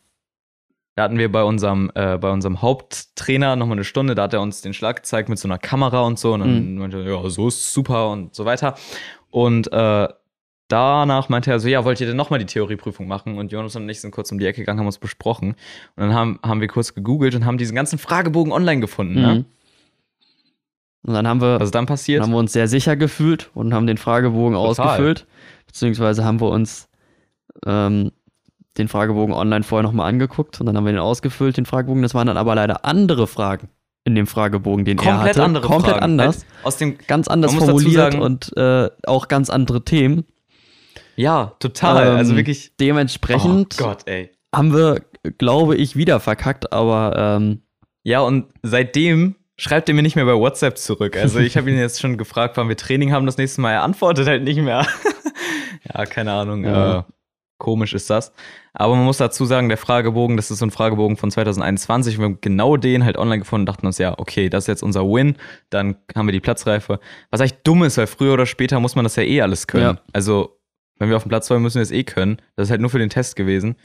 Da 0.96 1.02
hatten 1.04 1.18
wir 1.18 1.30
bei 1.32 1.42
unserem, 1.42 1.90
äh, 1.94 2.18
bei 2.18 2.30
unserem 2.30 2.62
Haupttrainer 2.62 3.56
nochmal 3.56 3.76
eine 3.76 3.84
Stunde, 3.84 4.14
da 4.14 4.22
hat 4.24 4.32
er 4.34 4.40
uns 4.40 4.60
den 4.62 4.74
Schlag 4.74 4.96
gezeigt 4.96 5.28
mit 5.28 5.38
so 5.38 5.48
einer 5.48 5.58
Kamera 5.58 6.02
und 6.02 6.18
so. 6.18 6.34
Und 6.34 6.40
dann 6.40 6.72
Mhm. 6.74 6.78
meinte 6.78 6.98
er, 7.02 7.10
ja, 7.22 7.28
so 7.30 7.48
ist 7.48 7.72
super 7.72 8.10
und 8.10 8.34
so 8.34 8.44
weiter. 8.44 8.76
Und 9.30 9.72
äh, 9.72 10.08
danach 10.68 11.28
meinte 11.28 11.50
er 11.50 11.58
so, 11.58 11.68
ja, 11.68 11.84
wollt 11.84 12.00
ihr 12.00 12.06
denn 12.06 12.16
nochmal 12.16 12.38
die 12.38 12.46
Theorieprüfung 12.46 13.08
machen? 13.08 13.38
Und 13.38 13.50
Jonas 13.50 13.74
und 13.74 13.88
ich 13.88 14.00
sind 14.00 14.12
kurz 14.12 14.30
um 14.30 14.38
die 14.38 14.46
Ecke 14.46 14.60
gegangen, 14.60 14.78
haben 14.78 14.86
uns 14.86 14.98
besprochen. 14.98 15.50
Und 15.96 16.02
dann 16.02 16.14
haben, 16.14 16.38
haben 16.44 16.60
wir 16.60 16.68
kurz 16.68 16.94
gegoogelt 16.94 17.34
und 17.34 17.44
haben 17.44 17.58
diesen 17.58 17.74
ganzen 17.74 17.98
Fragebogen 17.98 18.52
online 18.52 18.80
gefunden. 18.80 19.14
Ne? 19.20 19.34
Mhm. 19.34 19.44
Und 21.06 21.12
dann 21.14 21.26
haben 21.28 21.40
wir, 21.42 21.56
Was 21.60 21.64
ist 21.64 21.74
dann 21.74 21.80
dann 21.82 21.86
passiert? 21.86 22.22
haben 22.22 22.30
wir 22.30 22.38
uns 22.38 22.52
sehr 22.52 22.68
sicher 22.68 22.96
gefühlt 22.96 23.50
und 23.54 23.74
haben 23.74 23.86
den 23.86 23.98
Fragebogen 23.98 24.54
Total. 24.54 24.68
ausgefüllt. 24.86 25.26
Beziehungsweise 25.66 26.24
haben 26.24 26.40
wir 26.40 26.48
uns 26.50 26.88
ähm, 27.66 28.12
den 28.78 28.88
Fragebogen 28.88 29.34
online 29.34 29.62
vorher 29.62 29.82
nochmal 29.84 30.08
angeguckt 30.08 30.60
und 30.60 30.66
dann 30.66 30.76
haben 30.76 30.84
wir 30.84 30.92
den 30.92 31.00
ausgefüllt, 31.00 31.56
den 31.56 31.66
Fragebogen. 31.66 32.02
Das 32.02 32.14
waren 32.14 32.26
dann 32.26 32.36
aber 32.36 32.54
leider 32.54 32.84
andere 32.84 33.26
Fragen 33.26 33.68
in 34.04 34.14
dem 34.14 34.26
Fragebogen, 34.26 34.84
den 34.84 34.98
er 34.98 35.04
Komplett 35.04 35.36
hatte. 35.36 35.44
andere 35.44 35.66
Komplett 35.66 35.92
Fragen. 35.94 36.04
anders. 36.04 36.44
Aus 36.62 36.76
dem, 36.76 36.98
Ganz 37.06 37.28
anders 37.28 37.54
formuliert 37.54 38.12
sagen- 38.12 38.20
und 38.20 38.54
äh, 38.56 38.90
auch 39.06 39.28
ganz 39.28 39.48
andere 39.50 39.84
Themen. 39.84 40.24
ja, 41.16 41.52
total. 41.60 42.08
Ähm, 42.08 42.16
also 42.16 42.36
wirklich. 42.36 42.72
Dementsprechend 42.78 43.76
Oh 43.80 43.84
Gott, 43.84 44.04
haben 44.54 44.74
wir, 44.74 45.00
glaube 45.38 45.76
ich, 45.76 45.96
wieder 45.96 46.20
verkackt, 46.20 46.72
aber 46.72 47.14
ähm, 47.40 47.62
Ja, 48.02 48.20
und 48.20 48.46
seitdem 48.62 49.36
schreibt 49.56 49.88
er 49.88 49.94
mir 49.94 50.02
nicht 50.02 50.16
mehr 50.16 50.24
bei 50.26 50.34
WhatsApp 50.34 50.76
zurück. 50.78 51.16
Also 51.16 51.38
ich 51.38 51.56
habe 51.56 51.70
ihn 51.70 51.78
jetzt 51.78 52.00
schon 52.00 52.18
gefragt, 52.18 52.56
wann 52.56 52.68
wir 52.68 52.76
Training 52.76 53.12
haben 53.12 53.24
das 53.24 53.36
nächste 53.38 53.60
Mal. 53.60 53.72
Er 53.72 53.82
antwortet 53.84 54.26
halt 54.26 54.42
nicht 54.42 54.58
mehr. 54.60 54.84
ja, 55.94 56.04
keine 56.06 56.32
Ahnung. 56.32 56.64
Ja. 56.64 56.98
Äh, 56.98 57.02
komisch 57.58 57.94
ist 57.94 58.10
das. 58.10 58.32
Aber 58.72 58.96
man 58.96 59.04
muss 59.04 59.18
dazu 59.18 59.44
sagen, 59.44 59.68
der 59.68 59.78
Fragebogen, 59.78 60.36
das 60.36 60.50
ist 60.50 60.58
so 60.58 60.66
ein 60.66 60.70
Fragebogen 60.70 61.16
von 61.16 61.30
2021. 61.30 62.18
Wir 62.18 62.24
haben 62.24 62.38
genau 62.40 62.76
den 62.76 63.04
halt 63.04 63.16
online 63.16 63.38
gefunden 63.40 63.62
und 63.62 63.66
dachten 63.66 63.86
uns, 63.86 63.98
ja, 63.98 64.18
okay, 64.18 64.48
das 64.48 64.64
ist 64.64 64.68
jetzt 64.68 64.82
unser 64.82 65.04
Win. 65.04 65.36
Dann 65.70 65.96
haben 66.14 66.26
wir 66.26 66.32
die 66.32 66.40
Platzreife. 66.40 66.98
Was 67.30 67.40
eigentlich 67.40 67.62
dumm 67.62 67.84
ist, 67.84 67.96
weil 67.96 68.06
früher 68.06 68.34
oder 68.34 68.46
später 68.46 68.80
muss 68.80 68.96
man 68.96 69.04
das 69.04 69.16
ja 69.16 69.22
eh 69.22 69.40
alles 69.42 69.66
können. 69.66 69.96
Ja. 69.96 70.02
Also, 70.12 70.58
wenn 70.98 71.08
wir 71.08 71.16
auf 71.16 71.24
dem 71.24 71.28
Platz 71.28 71.48
wollen, 71.50 71.62
müssen 71.62 71.76
wir 71.76 71.82
es 71.82 71.90
eh 71.90 72.04
können. 72.04 72.38
Das 72.56 72.66
ist 72.68 72.70
halt 72.70 72.80
nur 72.80 72.90
für 72.90 72.98
den 72.98 73.10
Test 73.10 73.36
gewesen. 73.36 73.76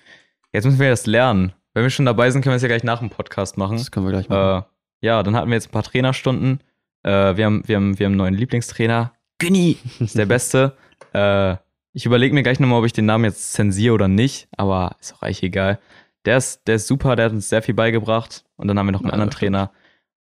Jetzt 0.53 0.65
müssen 0.65 0.79
wir 0.79 0.89
das 0.89 1.05
lernen. 1.05 1.53
Wenn 1.73 1.83
wir 1.83 1.89
schon 1.91 2.05
dabei 2.05 2.31
sind, 2.31 2.41
können 2.41 2.53
wir 2.53 2.57
es 2.57 2.61
ja 2.63 2.67
gleich 2.67 2.83
nach 2.83 2.99
dem 2.99 3.09
Podcast 3.09 3.57
machen. 3.57 3.77
das 3.77 3.91
können 3.91 4.07
wir 4.07 4.11
gleich 4.11 4.29
machen. 4.29 4.63
Äh, 4.63 5.05
ja, 5.05 5.23
dann 5.23 5.35
hatten 5.35 5.49
wir 5.49 5.55
jetzt 5.55 5.69
ein 5.69 5.71
paar 5.71 5.83
Trainerstunden. 5.83 6.61
Äh, 7.03 7.37
wir, 7.37 7.45
haben, 7.45 7.63
wir, 7.65 7.75
haben, 7.75 7.99
wir 7.99 8.05
haben 8.05 8.13
einen 8.13 8.17
neuen 8.17 8.33
Lieblingstrainer. 8.33 9.13
Günni 9.37 9.77
ist 9.99 10.17
der 10.17 10.25
Beste. 10.27 10.75
äh, 11.13 11.55
ich 11.93 12.05
überlege 12.05 12.33
mir 12.33 12.43
gleich 12.43 12.59
nochmal, 12.59 12.79
ob 12.79 12.85
ich 12.85 12.93
den 12.93 13.05
Namen 13.05 13.25
jetzt 13.25 13.53
zensiere 13.53 13.93
oder 13.93 14.07
nicht, 14.07 14.47
aber 14.55 14.95
ist 14.99 15.13
auch 15.15 15.21
eigentlich 15.21 15.43
egal. 15.43 15.79
Der 16.25 16.37
ist, 16.37 16.67
der 16.67 16.75
ist 16.75 16.87
super, 16.87 17.15
der 17.15 17.25
hat 17.25 17.31
uns 17.33 17.49
sehr 17.49 17.61
viel 17.61 17.73
beigebracht. 17.73 18.43
Und 18.57 18.67
dann 18.67 18.77
haben 18.77 18.87
wir 18.87 18.91
noch 18.91 18.99
einen 19.01 19.07
Ja, 19.09 19.13
anderen 19.13 19.29
das. 19.31 19.39
Trainer. 19.39 19.71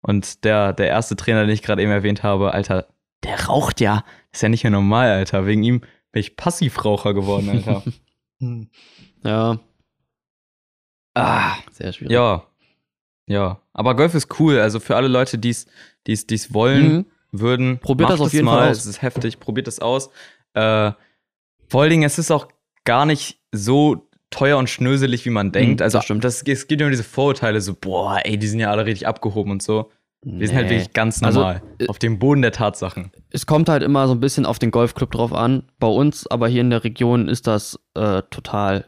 Und 0.01 0.43
der, 0.45 0.73
der 0.73 0.87
erste 0.87 1.15
Trainer, 1.15 1.41
den 1.41 1.49
ich 1.53 1.61
gerade 1.61 1.81
eben 1.81 1.91
erwähnt 1.91 2.23
habe, 2.23 2.53
Alter, 2.53 2.87
der 3.23 3.45
raucht 3.47 3.81
ja. 3.81 4.03
Ist 4.31 4.41
ja 4.41 4.49
nicht 4.49 4.63
mehr 4.63 4.71
normal, 4.71 5.09
Alter. 5.11 5.45
Wegen 5.45 5.61
ihm 5.63 5.81
bin 6.11 6.21
ich 6.21 6.37
Passivraucher 6.37 7.13
geworden, 7.13 7.49
Alter. 7.49 7.83
ja, 9.23 9.59
ah. 11.15 11.55
sehr 11.71 11.91
schwierig. 11.93 12.13
Ja. 12.13 12.43
Ja. 13.27 13.59
Aber 13.73 13.95
Golf 13.95 14.15
ist 14.15 14.39
cool. 14.39 14.59
Also 14.59 14.79
für 14.79 14.95
alle 14.95 15.07
Leute, 15.07 15.37
die 15.37 15.49
es 15.49 16.53
wollen, 16.53 16.93
Mhm. 16.93 17.05
würden. 17.31 17.79
Probiert 17.79 18.09
macht 18.09 18.13
das 18.13 18.21
auf 18.21 18.27
es 18.27 18.33
jeden 18.33 18.47
Fall 18.47 18.59
mal. 18.61 18.69
aus. 18.71 18.77
Es 18.79 18.85
ist 18.85 19.01
heftig. 19.01 19.39
Probiert 19.39 19.67
es 19.67 19.79
aus. 19.79 20.09
Äh, 20.53 20.91
vor 21.69 21.81
allen 21.81 21.91
Dingen, 21.91 22.03
es 22.03 22.17
ist 22.19 22.31
auch 22.31 22.47
gar 22.85 23.05
nicht 23.05 23.39
so 23.51 24.07
teuer 24.31 24.57
und 24.57 24.69
schnöselig, 24.69 25.25
wie 25.25 25.29
man 25.31 25.51
denkt. 25.51 25.79
Mhm, 25.79 25.83
also 25.83 25.97
das 25.97 26.05
stimmt. 26.05 26.23
Das, 26.23 26.41
es 26.43 26.67
gibt 26.67 26.81
immer 26.81 26.91
diese 26.91 27.03
Vorurteile, 27.03 27.61
so, 27.61 27.73
boah, 27.79 28.19
ey, 28.23 28.37
die 28.37 28.47
sind 28.47 28.59
ja 28.59 28.69
alle 28.71 28.85
richtig 28.85 29.07
abgehoben 29.07 29.51
und 29.51 29.61
so. 29.61 29.89
Wir 30.21 30.47
sind 30.47 30.57
halt 30.57 30.67
Nee. 30.67 30.73
wirklich 30.75 30.93
ganz 30.93 31.23
Also, 31.23 31.39
normal. 31.39 31.61
äh, 31.79 31.87
auf 31.87 31.97
dem 31.97 32.19
Boden 32.19 32.41
der 32.41 32.51
Tatsachen. 32.51 33.11
Es 33.29 33.45
kommt 33.45 33.69
halt 33.69 33.83
immer 33.83 34.05
so 34.07 34.13
ein 34.13 34.19
bisschen 34.19 34.45
auf 34.45 34.59
den 34.59 34.69
Golfclub 34.69 35.11
drauf 35.11 35.33
an. 35.33 35.63
Bei 35.79 35.87
uns, 35.87 36.27
aber 36.27 36.47
hier 36.49 36.61
in 36.61 36.69
der 36.69 36.83
Region 36.83 37.29
ist 37.29 37.47
das 37.47 37.79
äh, 37.95 38.21
total 38.29 38.85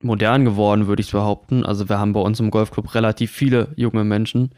modern 0.00 0.44
geworden, 0.44 0.86
würde 0.86 1.00
ich 1.02 1.10
behaupten. 1.12 1.64
Also 1.66 1.88
wir 1.88 1.98
haben 1.98 2.12
bei 2.12 2.20
uns 2.20 2.38
im 2.40 2.50
Golfclub 2.50 2.94
relativ 2.94 3.30
viele 3.32 3.72
junge 3.76 4.04
Menschen. 4.04 4.54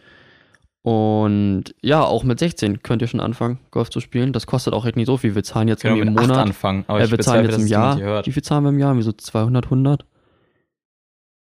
Und 0.88 1.74
ja, 1.80 2.02
auch 2.04 2.24
mit 2.24 2.38
16 2.38 2.82
könnt 2.82 3.00
ihr 3.00 3.08
schon 3.08 3.20
anfangen, 3.20 3.58
Golf 3.70 3.88
zu 3.88 4.00
spielen. 4.00 4.34
Das 4.34 4.46
kostet 4.46 4.74
auch 4.74 4.84
echt 4.84 4.96
nicht 4.96 5.06
so 5.06 5.16
viel. 5.16 5.34
Wir 5.34 5.42
zahlen 5.42 5.66
jetzt 5.66 5.82
mit 5.82 5.96
im 5.96 6.12
Monat. 6.12 6.36
anfangen. 6.36 6.84
Aber 6.88 7.00
äh, 7.00 7.10
wir 7.10 7.18
zahlen 7.20 7.46
bezweifle, 7.46 7.62
jetzt 7.62 7.62
im 7.62 7.66
Jahr. 8.06 8.26
Wie 8.26 8.32
viel 8.32 8.42
zahlen 8.42 8.64
wir 8.64 8.68
im 8.68 8.78
Jahr? 8.78 8.94
Wie 8.94 9.00
so 9.02 9.12
200, 9.12 9.64
100? 9.64 10.04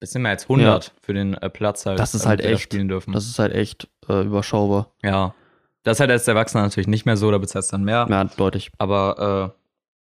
Das 0.00 0.10
sind 0.10 0.20
wir 0.22 0.30
jetzt 0.32 0.44
100 0.50 0.92
für 1.00 1.14
den 1.14 1.32
äh, 1.34 1.48
Platz 1.48 1.86
halt. 1.86 1.98
Das 1.98 2.14
ist 2.14 2.26
damit 2.26 2.40
halt 2.44 2.52
echt- 2.54 2.62
spielen 2.62 2.88
dürfen. 2.88 3.12
Das 3.14 3.24
ist 3.26 3.38
halt 3.38 3.54
echt 3.54 3.88
äh, 4.08 4.22
überschaubar. 4.22 4.92
ja. 5.02 5.34
Das 5.84 5.96
ist 5.96 6.00
halt 6.00 6.12
als 6.12 6.28
Erwachsener 6.28 6.62
natürlich 6.62 6.86
nicht 6.86 7.06
mehr 7.06 7.16
so, 7.16 7.28
da 7.32 7.38
bezahlst 7.38 7.72
du 7.72 7.74
dann 7.74 7.82
mehr. 7.84 8.06
Ja, 8.08 8.22
deutlich. 8.22 8.70
Aber 8.78 9.52
äh, 9.56 9.58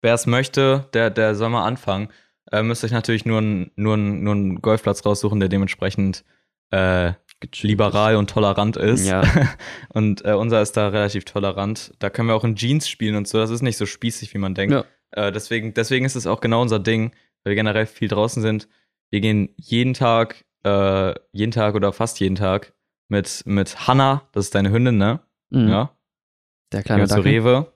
wer 0.00 0.14
es 0.14 0.26
möchte, 0.26 0.86
der, 0.94 1.10
der 1.10 1.34
soll 1.34 1.50
mal 1.50 1.66
anfangen. 1.66 2.08
Äh, 2.50 2.62
müsst 2.62 2.84
euch 2.84 2.90
natürlich 2.90 3.26
nur, 3.26 3.40
n- 3.40 3.70
nur, 3.76 3.92
n- 3.96 4.22
nur 4.22 4.32
einen 4.34 4.62
Golfplatz 4.62 5.04
raussuchen, 5.04 5.40
der 5.40 5.50
dementsprechend 5.50 6.24
äh, 6.70 7.12
liberal 7.60 8.16
und 8.16 8.30
tolerant 8.30 8.76
ist. 8.76 9.06
Ja. 9.06 9.22
und 9.90 10.24
äh, 10.24 10.32
unser 10.32 10.60
ist 10.62 10.76
da 10.76 10.88
relativ 10.88 11.24
tolerant. 11.24 11.92
Da 11.98 12.10
können 12.10 12.28
wir 12.28 12.34
auch 12.34 12.44
in 12.44 12.56
Jeans 12.56 12.88
spielen 12.88 13.16
und 13.16 13.28
so. 13.28 13.38
Das 13.38 13.50
ist 13.50 13.62
nicht 13.62 13.76
so 13.76 13.86
spießig, 13.86 14.34
wie 14.34 14.38
man 14.38 14.54
denkt. 14.54 14.72
Ja. 14.72 14.84
Äh, 15.12 15.32
deswegen, 15.32 15.74
deswegen 15.74 16.04
ist 16.04 16.16
es 16.16 16.26
auch 16.26 16.40
genau 16.40 16.62
unser 16.62 16.78
Ding, 16.78 17.12
weil 17.42 17.52
wir 17.52 17.54
generell 17.54 17.86
viel 17.86 18.08
draußen 18.08 18.42
sind. 18.42 18.68
Wir 19.10 19.20
gehen 19.20 19.54
jeden 19.56 19.94
Tag, 19.94 20.44
äh, 20.64 21.14
jeden 21.32 21.52
Tag 21.52 21.74
oder 21.74 21.92
fast 21.92 22.20
jeden 22.20 22.34
Tag 22.34 22.74
mit, 23.08 23.42
mit 23.46 23.86
Hanna, 23.86 24.28
das 24.32 24.46
ist 24.46 24.54
deine 24.54 24.70
Hündin, 24.70 24.98
ne? 24.98 25.20
Mhm. 25.50 25.68
Ja. 25.68 25.96
Der 26.72 26.82
kleine 26.82 27.02
wir 27.02 27.08
zu 27.08 27.16
Dackel. 27.16 27.32
Rewe. 27.32 27.72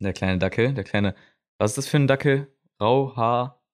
Der 0.00 0.12
kleine 0.12 0.38
Dackel, 0.38 0.74
der 0.74 0.84
kleine. 0.84 1.14
Was 1.58 1.70
ist 1.70 1.78
das 1.78 1.86
für 1.86 1.96
ein 1.96 2.06
Dackel? 2.06 2.48
Rauhaar, 2.80 3.64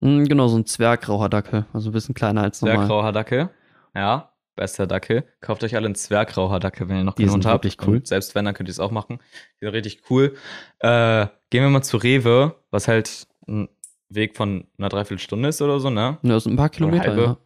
Mhm, 0.00 0.26
genau, 0.28 0.48
so 0.48 0.56
ein 0.56 0.66
Zwergrauer 0.66 1.28
Dackel. 1.28 1.66
Also 1.72 1.90
ein 1.90 1.92
bisschen 1.92 2.14
kleiner 2.14 2.42
als 2.42 2.62
normal. 2.62 2.78
Zwergrauhaar 2.78 3.12
Dackel. 3.12 3.50
Ja, 3.98 4.32
bester 4.54 4.86
Dackel. 4.86 5.24
Kauft 5.40 5.64
euch 5.64 5.74
alle 5.74 5.86
einen 5.86 5.94
Zwergrauhaar 5.96 6.60
Dackel, 6.60 6.88
wenn 6.88 6.98
ihr 6.98 7.04
noch 7.04 7.14
Die 7.14 7.28
Hund 7.28 7.44
habt. 7.46 7.64
wirklich 7.64 7.84
cool. 7.86 7.96
Und 7.96 8.06
selbst 8.06 8.34
wenn, 8.36 8.44
dann 8.44 8.54
könnt 8.54 8.68
ihr 8.68 8.72
es 8.72 8.78
auch 8.80 8.92
machen. 8.92 9.18
Die 9.60 9.64
sind 9.64 9.74
richtig 9.74 10.02
cool. 10.08 10.36
Äh, 10.78 11.26
gehen 11.50 11.62
wir 11.64 11.68
mal 11.70 11.82
zu 11.82 11.96
Rewe, 11.96 12.54
was 12.70 12.86
halt 12.86 13.26
ein 13.48 13.68
Weg 14.08 14.36
von 14.36 14.68
einer 14.78 14.88
Dreiviertelstunde 14.88 15.48
ist 15.48 15.60
oder 15.60 15.80
so, 15.80 15.90
ne? 15.90 16.18
Ja, 16.22 16.30
das 16.34 16.44
sind 16.44 16.52
ein 16.54 16.56
paar 16.56 16.68
Kilometer, 16.68 17.16
ja. 17.18 17.36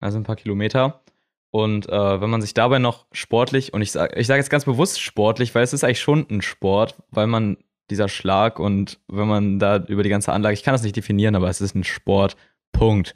Also 0.00 0.16
ein 0.18 0.24
paar 0.24 0.36
Kilometer. 0.36 1.02
Und 1.50 1.88
äh, 1.88 2.20
wenn 2.20 2.30
man 2.30 2.40
sich 2.42 2.54
dabei 2.54 2.78
noch 2.78 3.06
sportlich, 3.12 3.72
und 3.74 3.82
ich 3.82 3.92
sage 3.92 4.18
ich 4.18 4.26
sag 4.26 4.36
jetzt 4.36 4.50
ganz 4.50 4.64
bewusst 4.64 5.00
sportlich, 5.00 5.54
weil 5.54 5.62
es 5.64 5.72
ist 5.72 5.84
eigentlich 5.84 6.00
schon 6.00 6.26
ein 6.30 6.42
Sport, 6.42 6.96
weil 7.10 7.26
man 7.26 7.58
dieser 7.90 8.08
Schlag 8.08 8.58
und 8.58 9.00
wenn 9.08 9.28
man 9.28 9.58
da 9.58 9.76
über 9.76 10.02
die 10.02 10.10
ganze 10.10 10.32
Anlage, 10.32 10.54
ich 10.54 10.62
kann 10.62 10.74
das 10.74 10.82
nicht 10.82 10.96
definieren, 10.96 11.34
aber 11.36 11.48
es 11.48 11.60
ist 11.60 11.74
ein 11.74 11.84
Sport. 11.84 12.36
Punkt. 12.72 13.14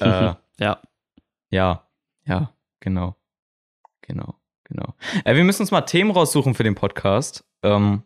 äh, 0.00 0.32
Ja. 0.60 0.82
ja, 1.50 1.87
ja, 2.28 2.54
genau. 2.80 3.16
Genau, 4.02 4.34
genau. 4.64 4.94
Äh, 5.24 5.34
wir 5.34 5.44
müssen 5.44 5.62
uns 5.62 5.70
mal 5.70 5.82
Themen 5.82 6.10
raussuchen 6.10 6.54
für 6.54 6.62
den 6.64 6.74
Podcast. 6.74 7.44
Ähm, 7.62 8.02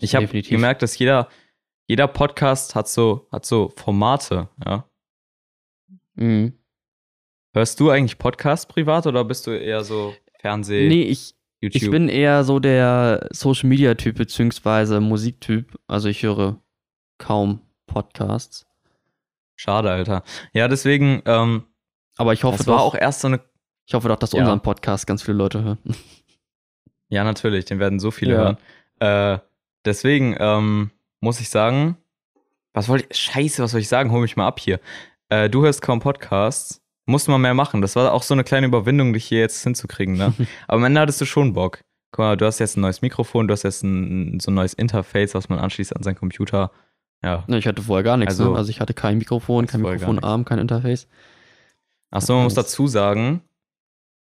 ich 0.00 0.14
habe 0.14 0.26
gemerkt, 0.26 0.82
dass 0.82 0.98
jeder, 0.98 1.28
jeder 1.86 2.08
Podcast 2.08 2.74
hat 2.74 2.88
so, 2.88 3.28
hat 3.30 3.44
so 3.44 3.72
Formate, 3.76 4.48
ja. 4.64 4.84
Mhm. 6.14 6.58
Hörst 7.54 7.78
du 7.80 7.90
eigentlich 7.90 8.18
Podcasts 8.18 8.66
privat 8.66 9.06
oder 9.06 9.24
bist 9.24 9.46
du 9.46 9.50
eher 9.50 9.84
so 9.84 10.14
Fernseh, 10.40 10.88
Nee, 10.88 11.02
ich, 11.02 11.34
YouTube? 11.60 11.82
ich 11.82 11.90
bin 11.90 12.08
eher 12.08 12.44
so 12.44 12.58
der 12.58 13.28
Social 13.30 13.68
Media 13.68 13.94
Typ 13.94 14.16
beziehungsweise 14.16 15.00
Musiktyp. 15.00 15.78
Also 15.86 16.08
ich 16.08 16.22
höre 16.22 16.60
kaum 17.18 17.60
Podcasts. 17.86 18.66
Schade, 19.54 19.90
Alter. 19.90 20.24
Ja, 20.52 20.66
deswegen, 20.66 21.22
ähm, 21.26 21.64
Aber 22.16 22.32
ich 22.32 22.44
hoffe 22.44 22.58
das 22.58 22.66
war 22.66 22.78
doch, 22.78 22.84
auch 22.84 22.94
erst 22.94 23.20
so 23.20 23.28
eine. 23.28 23.40
ich 23.86 23.94
hoffe 23.94 24.08
doch, 24.08 24.16
dass 24.16 24.32
Ja. 24.32 24.40
unseren 24.40 24.60
Podcast 24.60 25.06
ganz 25.06 25.22
viele 25.22 25.36
Leute 25.38 25.62
hören. 25.62 25.78
Ja, 27.08 27.24
natürlich, 27.24 27.64
den 27.66 27.78
werden 27.78 28.00
so 28.00 28.10
viele 28.10 28.34
Ja. 28.34 28.38
hören. 29.00 29.36
Äh, 29.38 29.38
deswegen 29.84 30.36
ähm, 30.38 30.90
muss 31.20 31.40
ich 31.40 31.50
sagen, 31.50 31.96
was 32.72 32.88
wollte 32.88 33.06
ich. 33.10 33.16
Scheiße, 33.18 33.62
was 33.62 33.72
soll 33.72 33.80
ich 33.80 33.88
sagen? 33.88 34.10
Hol 34.12 34.22
mich 34.22 34.36
mal 34.36 34.46
ab 34.46 34.60
hier. 34.60 34.80
Äh, 35.28 35.50
du 35.50 35.62
hörst 35.62 35.82
kaum 35.82 36.00
Podcasts. 36.00 36.80
Musst 37.04 37.28
mal 37.28 37.38
mehr 37.38 37.54
machen. 37.54 37.82
Das 37.82 37.96
war 37.96 38.12
auch 38.12 38.22
so 38.22 38.32
eine 38.32 38.44
kleine 38.44 38.66
Überwindung, 38.68 39.12
dich 39.12 39.24
hier 39.24 39.40
jetzt 39.40 39.62
hinzukriegen, 39.62 40.14
ne? 40.16 40.32
Aber 40.68 40.78
am 40.78 40.84
Ende 40.84 41.00
hattest 41.00 41.20
du 41.20 41.24
schon 41.24 41.52
Bock. 41.52 41.80
Guck 42.12 42.18
mal, 42.20 42.36
du 42.36 42.46
hast 42.46 42.60
jetzt 42.60 42.76
ein 42.76 42.80
neues 42.82 43.02
Mikrofon, 43.02 43.48
du 43.48 43.52
hast 43.52 43.64
jetzt 43.64 43.82
ein, 43.82 44.38
so 44.38 44.50
ein 44.50 44.54
neues 44.54 44.72
Interface, 44.74 45.34
was 45.34 45.48
man 45.48 45.58
anschließt 45.58 45.96
an 45.96 46.02
seinen 46.02 46.14
Computer. 46.14 46.70
Ja. 47.24 47.42
Ne, 47.48 47.58
ich 47.58 47.66
hatte 47.66 47.82
vorher 47.82 48.04
gar 48.04 48.16
nichts. 48.16 48.32
Also- 48.34 48.42
Also, 48.44 48.52
ne? 48.52 48.58
also 48.58 48.70
ich 48.70 48.80
hatte 48.80 48.94
kein 48.94 49.18
Mikrofon, 49.18 49.66
kein 49.66 49.80
Mikrofonarm, 49.82 50.44
kein 50.44 50.58
Interface. 50.58 51.08
Achso, 52.12 52.34
man 52.34 52.44
muss 52.44 52.54
dazu 52.54 52.86
sagen, 52.86 53.42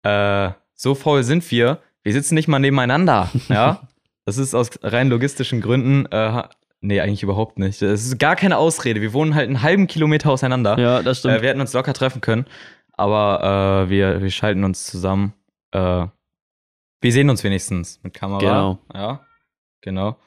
äh, 0.02 0.50
so 0.74 0.94
faul 0.94 1.22
sind 1.22 1.48
wir, 1.50 1.80
wir 2.02 2.12
sitzen 2.12 2.34
nicht 2.34 2.48
mal 2.48 2.58
nebeneinander, 2.58 3.30
ja. 3.48 3.88
Das 4.24 4.36
ist 4.36 4.54
aus 4.54 4.68
rein 4.82 5.08
logistischen 5.08 5.62
Gründen, 5.62 6.04
äh, 6.12 6.42
nee, 6.82 7.00
eigentlich 7.00 7.22
überhaupt 7.22 7.58
nicht. 7.58 7.80
Das 7.80 8.04
ist 8.04 8.18
gar 8.18 8.36
keine 8.36 8.58
Ausrede. 8.58 9.00
Wir 9.00 9.14
wohnen 9.14 9.34
halt 9.34 9.46
einen 9.46 9.62
halben 9.62 9.86
Kilometer 9.86 10.30
auseinander. 10.30 10.78
Ja, 10.78 11.02
das 11.02 11.20
stimmt. 11.20 11.36
äh, 11.36 11.42
wir 11.42 11.48
hätten 11.48 11.62
uns 11.62 11.72
locker 11.72 11.94
treffen 11.94 12.20
können, 12.20 12.44
aber 12.92 13.86
äh, 13.86 13.90
wir, 13.90 14.20
wir 14.20 14.30
schalten 14.30 14.64
uns 14.64 14.84
zusammen. 14.84 15.32
Äh, 15.70 16.06
wir 17.00 17.12
sehen 17.12 17.30
uns 17.30 17.42
wenigstens 17.42 18.00
mit 18.02 18.12
Kamera. 18.12 18.40
Genau. 18.40 18.78
Ja, 18.92 19.24
genau. 19.80 20.18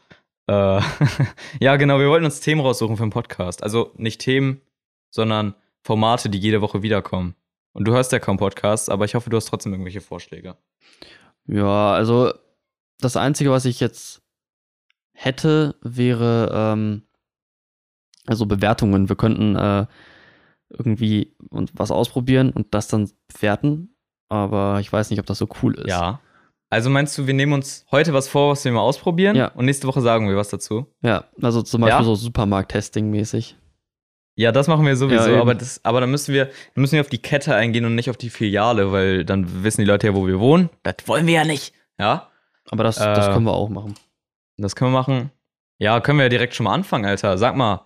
Äh, 0.47 0.81
ja, 1.59 1.75
genau, 1.75 1.99
wir 1.99 2.09
wollten 2.09 2.25
uns 2.25 2.39
Themen 2.39 2.61
raussuchen 2.61 2.97
für 2.97 3.03
den 3.03 3.11
Podcast. 3.11 3.61
Also 3.61 3.91
nicht 3.97 4.21
Themen, 4.21 4.61
sondern 5.11 5.53
Formate, 5.83 6.29
die 6.29 6.39
jede 6.39 6.61
Woche 6.61 6.81
wiederkommen. 6.81 7.35
Und 7.73 7.87
du 7.87 7.93
hörst 7.93 8.11
ja 8.11 8.19
kaum 8.19 8.37
Podcasts, 8.37 8.89
aber 8.89 9.05
ich 9.05 9.15
hoffe, 9.15 9.29
du 9.29 9.37
hast 9.37 9.45
trotzdem 9.45 9.71
irgendwelche 9.73 10.01
Vorschläge. 10.01 10.57
Ja, 11.47 11.93
also 11.93 12.33
das 12.99 13.15
Einzige, 13.17 13.51
was 13.51 13.65
ich 13.65 13.79
jetzt 13.79 14.21
hätte, 15.13 15.75
wäre 15.81 16.51
ähm, 16.53 17.03
also 18.27 18.45
Bewertungen. 18.45 19.09
Wir 19.09 19.15
könnten 19.15 19.55
äh, 19.55 19.85
irgendwie 20.69 21.35
und 21.49 21.71
was 21.73 21.91
ausprobieren 21.91 22.51
und 22.51 22.73
das 22.73 22.87
dann 22.87 23.09
bewerten. 23.33 23.95
Aber 24.29 24.79
ich 24.79 24.91
weiß 24.91 25.09
nicht, 25.09 25.19
ob 25.19 25.25
das 25.25 25.37
so 25.37 25.47
cool 25.61 25.75
ist. 25.75 25.89
Ja. 25.89 26.21
Also 26.69 26.89
meinst 26.89 27.17
du, 27.17 27.27
wir 27.27 27.33
nehmen 27.33 27.51
uns 27.51 27.85
heute 27.91 28.13
was 28.13 28.29
vor, 28.29 28.51
was 28.51 28.63
wir 28.63 28.71
mal 28.71 28.79
ausprobieren? 28.79 29.35
Ja. 29.35 29.47
Und 29.49 29.65
nächste 29.65 29.87
Woche 29.87 29.99
sagen 29.99 30.29
wir 30.29 30.37
was 30.37 30.49
dazu? 30.49 30.85
Ja, 31.01 31.25
also 31.41 31.61
zum 31.63 31.81
Beispiel 31.81 31.99
Ja? 31.99 32.03
so 32.05 32.15
Supermarkt-Testing-mäßig. 32.15 33.57
Ja, 34.35 34.51
das 34.51 34.67
machen 34.67 34.85
wir 34.85 34.95
sowieso, 34.95 35.29
Ja, 35.31 35.41
aber, 35.41 35.55
das, 35.55 35.81
aber 35.83 36.01
dann 36.01 36.09
müssen 36.09 36.33
wir, 36.33 36.49
müssen 36.75 36.93
wir 36.93 37.01
auf 37.01 37.09
die 37.09 37.17
Kette 37.21 37.53
eingehen 37.53 37.85
und 37.85 37.95
nicht 37.95 38.09
auf 38.09 38.17
die 38.17 38.29
Filiale, 38.29 38.91
weil 38.91 39.25
dann 39.25 39.63
wissen 39.63 39.81
die 39.81 39.87
Leute 39.87 40.07
ja, 40.07 40.15
wo 40.15 40.25
wir 40.25 40.39
wohnen. 40.39 40.69
Das 40.83 40.95
wollen 41.05 41.27
wir 41.27 41.33
ja 41.33 41.45
nicht. 41.45 41.73
Ja, 41.99 42.29
Aber 42.69 42.83
das, 42.83 42.95
das 42.95 43.27
Äh, 43.27 43.33
können 43.33 43.45
wir 43.45 43.53
auch 43.53 43.69
machen. 43.69 43.95
das 44.57 44.75
können 44.75 44.91
wir 44.91 44.99
machen. 44.99 45.31
Ja, 45.77 45.99
können 45.99 46.17
wir 46.19 46.23
ja 46.23 46.29
direkt 46.29 46.55
schon 46.55 46.63
mal 46.63 46.73
anfangen, 46.73 47.05
Alter. 47.05 47.37
Sag 47.37 47.55
mal, 47.57 47.81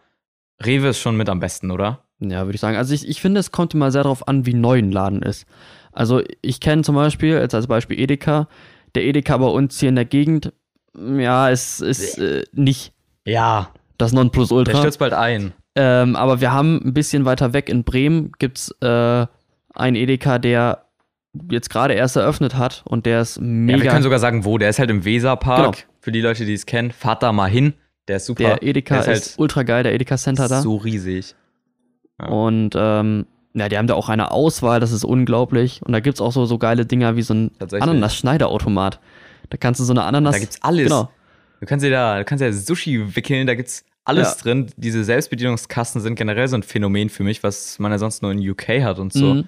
Rewe 0.63 0.89
ist 0.89 0.99
schon 0.99 1.17
mit 1.17 1.27
am 1.29 1.39
besten, 1.39 1.71
oder? 1.71 2.03
Ja, 2.19 2.45
würde 2.45 2.55
ich 2.55 2.61
sagen. 2.61 2.77
Also 2.77 2.93
ich, 2.93 3.07
ich 3.07 3.19
finde, 3.21 3.39
es 3.39 3.51
kommt 3.51 3.73
immer 3.73 3.91
sehr 3.91 4.03
darauf 4.03 4.27
an, 4.27 4.45
wie 4.45 4.53
neu 4.53 4.77
ein 4.77 4.91
Laden 4.91 5.21
ist. 5.21 5.45
Also 5.91 6.21
ich 6.41 6.59
kenne 6.61 6.83
zum 6.83 6.95
Beispiel, 6.95 7.33
jetzt 7.35 7.55
als 7.55 7.67
Beispiel 7.67 7.99
Edeka, 7.99 8.47
der 8.93 9.03
Edeka 9.03 9.37
bei 9.37 9.47
uns 9.47 9.79
hier 9.79 9.89
in 9.89 9.95
der 9.95 10.05
Gegend, 10.05 10.53
ja, 10.97 11.49
es 11.49 11.81
ist 11.81 12.17
äh, 12.19 12.43
nicht 12.53 12.93
Ja. 13.25 13.71
das 13.97 14.11
Der 14.11 14.19
Nonplusultra. 14.19 14.77
stürzt 14.77 14.99
bald 14.99 15.13
ein. 15.13 15.53
Ähm, 15.75 16.15
aber 16.15 16.39
wir 16.41 16.53
haben 16.53 16.81
ein 16.85 16.93
bisschen 16.93 17.25
weiter 17.25 17.53
weg 17.53 17.69
in 17.69 17.83
Bremen 17.83 18.31
gibt's 18.39 18.73
äh, 18.81 19.25
einen 19.73 19.95
Edeka, 19.95 20.39
der 20.39 20.85
jetzt 21.51 21.69
gerade 21.69 21.93
erst 21.95 22.15
eröffnet 22.15 22.55
hat 22.55 22.83
und 22.85 23.05
der 23.05 23.21
ist 23.21 23.35
Ja, 23.37 23.43
mega. 23.43 23.83
wir 23.83 23.89
können 23.91 24.03
sogar 24.03 24.19
sagen, 24.19 24.45
wo. 24.45 24.57
Der 24.57 24.69
ist 24.69 24.79
halt 24.79 24.89
im 24.89 25.03
Weserpark. 25.03 25.73
Genau. 25.75 25.87
Für 25.99 26.11
die 26.13 26.21
Leute, 26.21 26.45
die 26.45 26.53
es 26.53 26.65
kennen, 26.65 26.91
fahrt 26.91 27.23
da 27.23 27.33
mal 27.33 27.49
hin. 27.49 27.73
Der 28.07 28.17
ist 28.17 28.25
super. 28.27 28.43
der 28.43 28.63
Edeka 28.63 29.01
der 29.01 29.13
ist, 29.13 29.37
ultra 29.39 29.63
geil, 29.63 29.83
der 29.83 29.93
Edeka 29.93 30.15
Center 30.17 30.47
da. 30.47 30.61
so 30.61 30.75
riesig. 30.77 31.35
Ja. 32.21 32.27
Und 32.27 32.71
ähm, 32.77 33.25
ja, 33.53 33.67
die 33.67 33.77
haben 33.77 33.87
da 33.87 33.95
auch 33.95 34.09
eine 34.09 34.31
Auswahl, 34.31 34.79
das 34.79 34.91
ist 34.91 35.03
unglaublich. 35.03 35.81
Und 35.83 35.91
da 35.93 35.99
gibt's 35.99 36.21
auch 36.21 36.31
so, 36.31 36.45
so 36.45 36.57
geile 36.57 36.85
Dinger 36.85 37.15
wie 37.15 37.21
so 37.21 37.33
ein. 37.33 37.51
Ananas-Schneiderautomat. 37.59 38.99
Da 39.49 39.57
kannst 39.57 39.79
du 39.79 39.83
so 39.85 39.93
eine 39.93 40.03
Ananas. 40.03 40.33
Da 40.35 40.39
gibt's 40.39 40.61
alles. 40.61 40.83
Genau. 40.85 41.09
Du 41.59 41.65
kannst 41.65 41.83
ja 41.83 41.89
da, 41.91 42.17
du 42.19 42.25
kannst 42.25 42.41
ja 42.41 42.51
Sushi 42.51 43.15
wickeln, 43.15 43.47
da 43.47 43.55
gibt's 43.55 43.83
alles 44.05 44.35
Ja. 44.37 44.41
drin. 44.43 44.67
Diese 44.77 45.03
Selbstbedienungskasten 45.03 46.01
sind 46.01 46.15
generell 46.15 46.47
so 46.47 46.55
ein 46.55 46.63
Phänomen 46.63 47.09
für 47.09 47.23
mich, 47.23 47.43
was 47.43 47.79
man 47.79 47.91
ja 47.91 47.97
sonst 47.97 48.21
nur 48.21 48.31
in 48.31 48.39
UK 48.49 48.81
hat 48.83 48.99
und 48.99 49.11
so. 49.13 49.33
Mhm. 49.35 49.47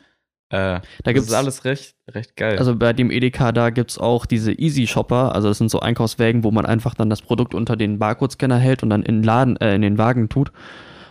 Äh, 0.50 0.80
Da 1.04 1.12
gibt's 1.14 1.28
ist 1.28 1.34
alles 1.34 1.66
recht, 1.66 1.96
recht 2.10 2.36
geil. 2.38 2.58
Also 2.58 2.76
bei 2.76 2.94
dem 2.94 3.12
Edeka, 3.12 3.52
da 3.52 3.70
gibt's 3.70 3.98
auch 3.98 4.26
diese 4.26 4.54
Easy 4.54 4.88
Shopper, 4.88 5.36
also 5.36 5.50
das 5.50 5.58
sind 5.58 5.70
so 5.70 5.82
Einkaufswägen, 5.82 6.44
wo 6.46 6.52
man 6.52 6.66
einfach 6.66 6.96
dann 6.96 7.10
das 7.10 7.22
Produkt 7.22 7.54
unter 7.54 7.76
den 7.76 8.00
Barcode-Scanner 8.00 8.58
hält 8.58 8.82
und 8.82 8.90
dann 8.90 9.04
in 9.04 9.16
den 9.16 9.24
Laden, 9.24 9.58
äh, 9.58 9.76
in 9.76 9.82
den 9.82 9.98
Wagen 9.98 10.30
tut 10.30 10.52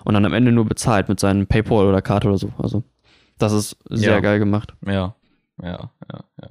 und 0.04 0.14
dann 0.14 0.24
am 0.24 0.32
Ende 0.32 0.52
nur 0.52 0.64
bezahlt 0.64 1.08
mit 1.10 1.20
seinem 1.20 1.46
Paypal 1.46 1.86
oder 1.86 2.00
Karte 2.00 2.28
oder 2.28 2.38
so. 2.38 2.52
Also 2.58 2.82
das 3.38 3.52
ist 3.52 3.76
sehr 3.90 4.14
Ja. 4.14 4.20
geil 4.20 4.38
gemacht. 4.38 4.74
ja, 4.86 5.14
ja, 5.62 5.68
ja, 5.68 5.90
ja, 6.12 6.24
ja. 6.42 6.48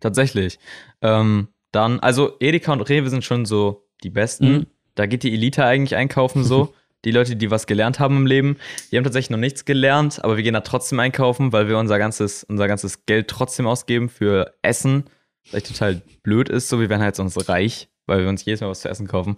Tatsächlich. 0.00 0.58
Ähm, 1.02 1.48
dann, 1.72 1.98
also 2.00 2.36
Edeka 2.40 2.72
und 2.72 2.82
Rewe 2.88 3.08
sind 3.10 3.24
schon 3.24 3.44
so 3.44 3.86
die 4.04 4.10
besten. 4.10 4.52
Mhm. 4.52 4.66
Da 4.94 5.06
geht 5.06 5.22
die 5.22 5.32
Elite 5.32 5.64
eigentlich 5.64 5.96
einkaufen 5.96 6.44
so. 6.44 6.74
Die 7.04 7.10
Leute, 7.10 7.36
die 7.36 7.50
was 7.50 7.66
gelernt 7.66 8.00
haben 8.00 8.16
im 8.16 8.26
Leben, 8.26 8.56
die 8.90 8.96
haben 8.96 9.04
tatsächlich 9.04 9.28
noch 9.28 9.36
nichts 9.38 9.66
gelernt, 9.66 10.24
aber 10.24 10.38
wir 10.38 10.42
gehen 10.42 10.54
da 10.54 10.62
trotzdem 10.62 10.98
einkaufen, 11.00 11.52
weil 11.52 11.68
wir 11.68 11.76
unser 11.76 11.98
ganzes, 11.98 12.44
unser 12.44 12.66
ganzes 12.66 13.04
Geld 13.04 13.28
trotzdem 13.28 13.66
ausgeben 13.66 14.08
für 14.08 14.54
Essen. 14.62 15.04
Was 15.44 15.54
echt 15.54 15.68
total 15.68 16.00
blöd 16.22 16.48
ist, 16.48 16.70
so 16.70 16.80
wir 16.80 16.88
werden 16.88 17.02
halt 17.02 17.14
sonst 17.14 17.46
reich, 17.46 17.90
weil 18.06 18.20
wir 18.20 18.28
uns 18.30 18.46
jedes 18.46 18.62
Mal 18.62 18.70
was 18.70 18.80
zu 18.80 18.88
essen 18.88 19.06
kaufen. 19.06 19.36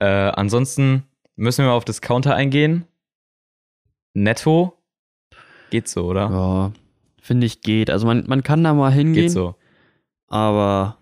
Äh, 0.00 0.06
ansonsten 0.06 1.04
müssen 1.36 1.64
wir 1.64 1.70
auf 1.70 1.84
Discounter 1.84 2.34
eingehen. 2.34 2.84
Netto 4.14 4.76
geht 5.70 5.86
so, 5.88 6.06
oder? 6.06 6.30
Ja, 6.30 6.72
finde 7.20 7.46
ich 7.46 7.60
geht. 7.60 7.90
Also 7.90 8.06
man, 8.06 8.24
man 8.26 8.42
kann 8.42 8.64
da 8.64 8.74
mal 8.74 8.92
hingehen, 8.92 9.26
Geht 9.26 9.32
so. 9.32 9.54
aber 10.26 10.98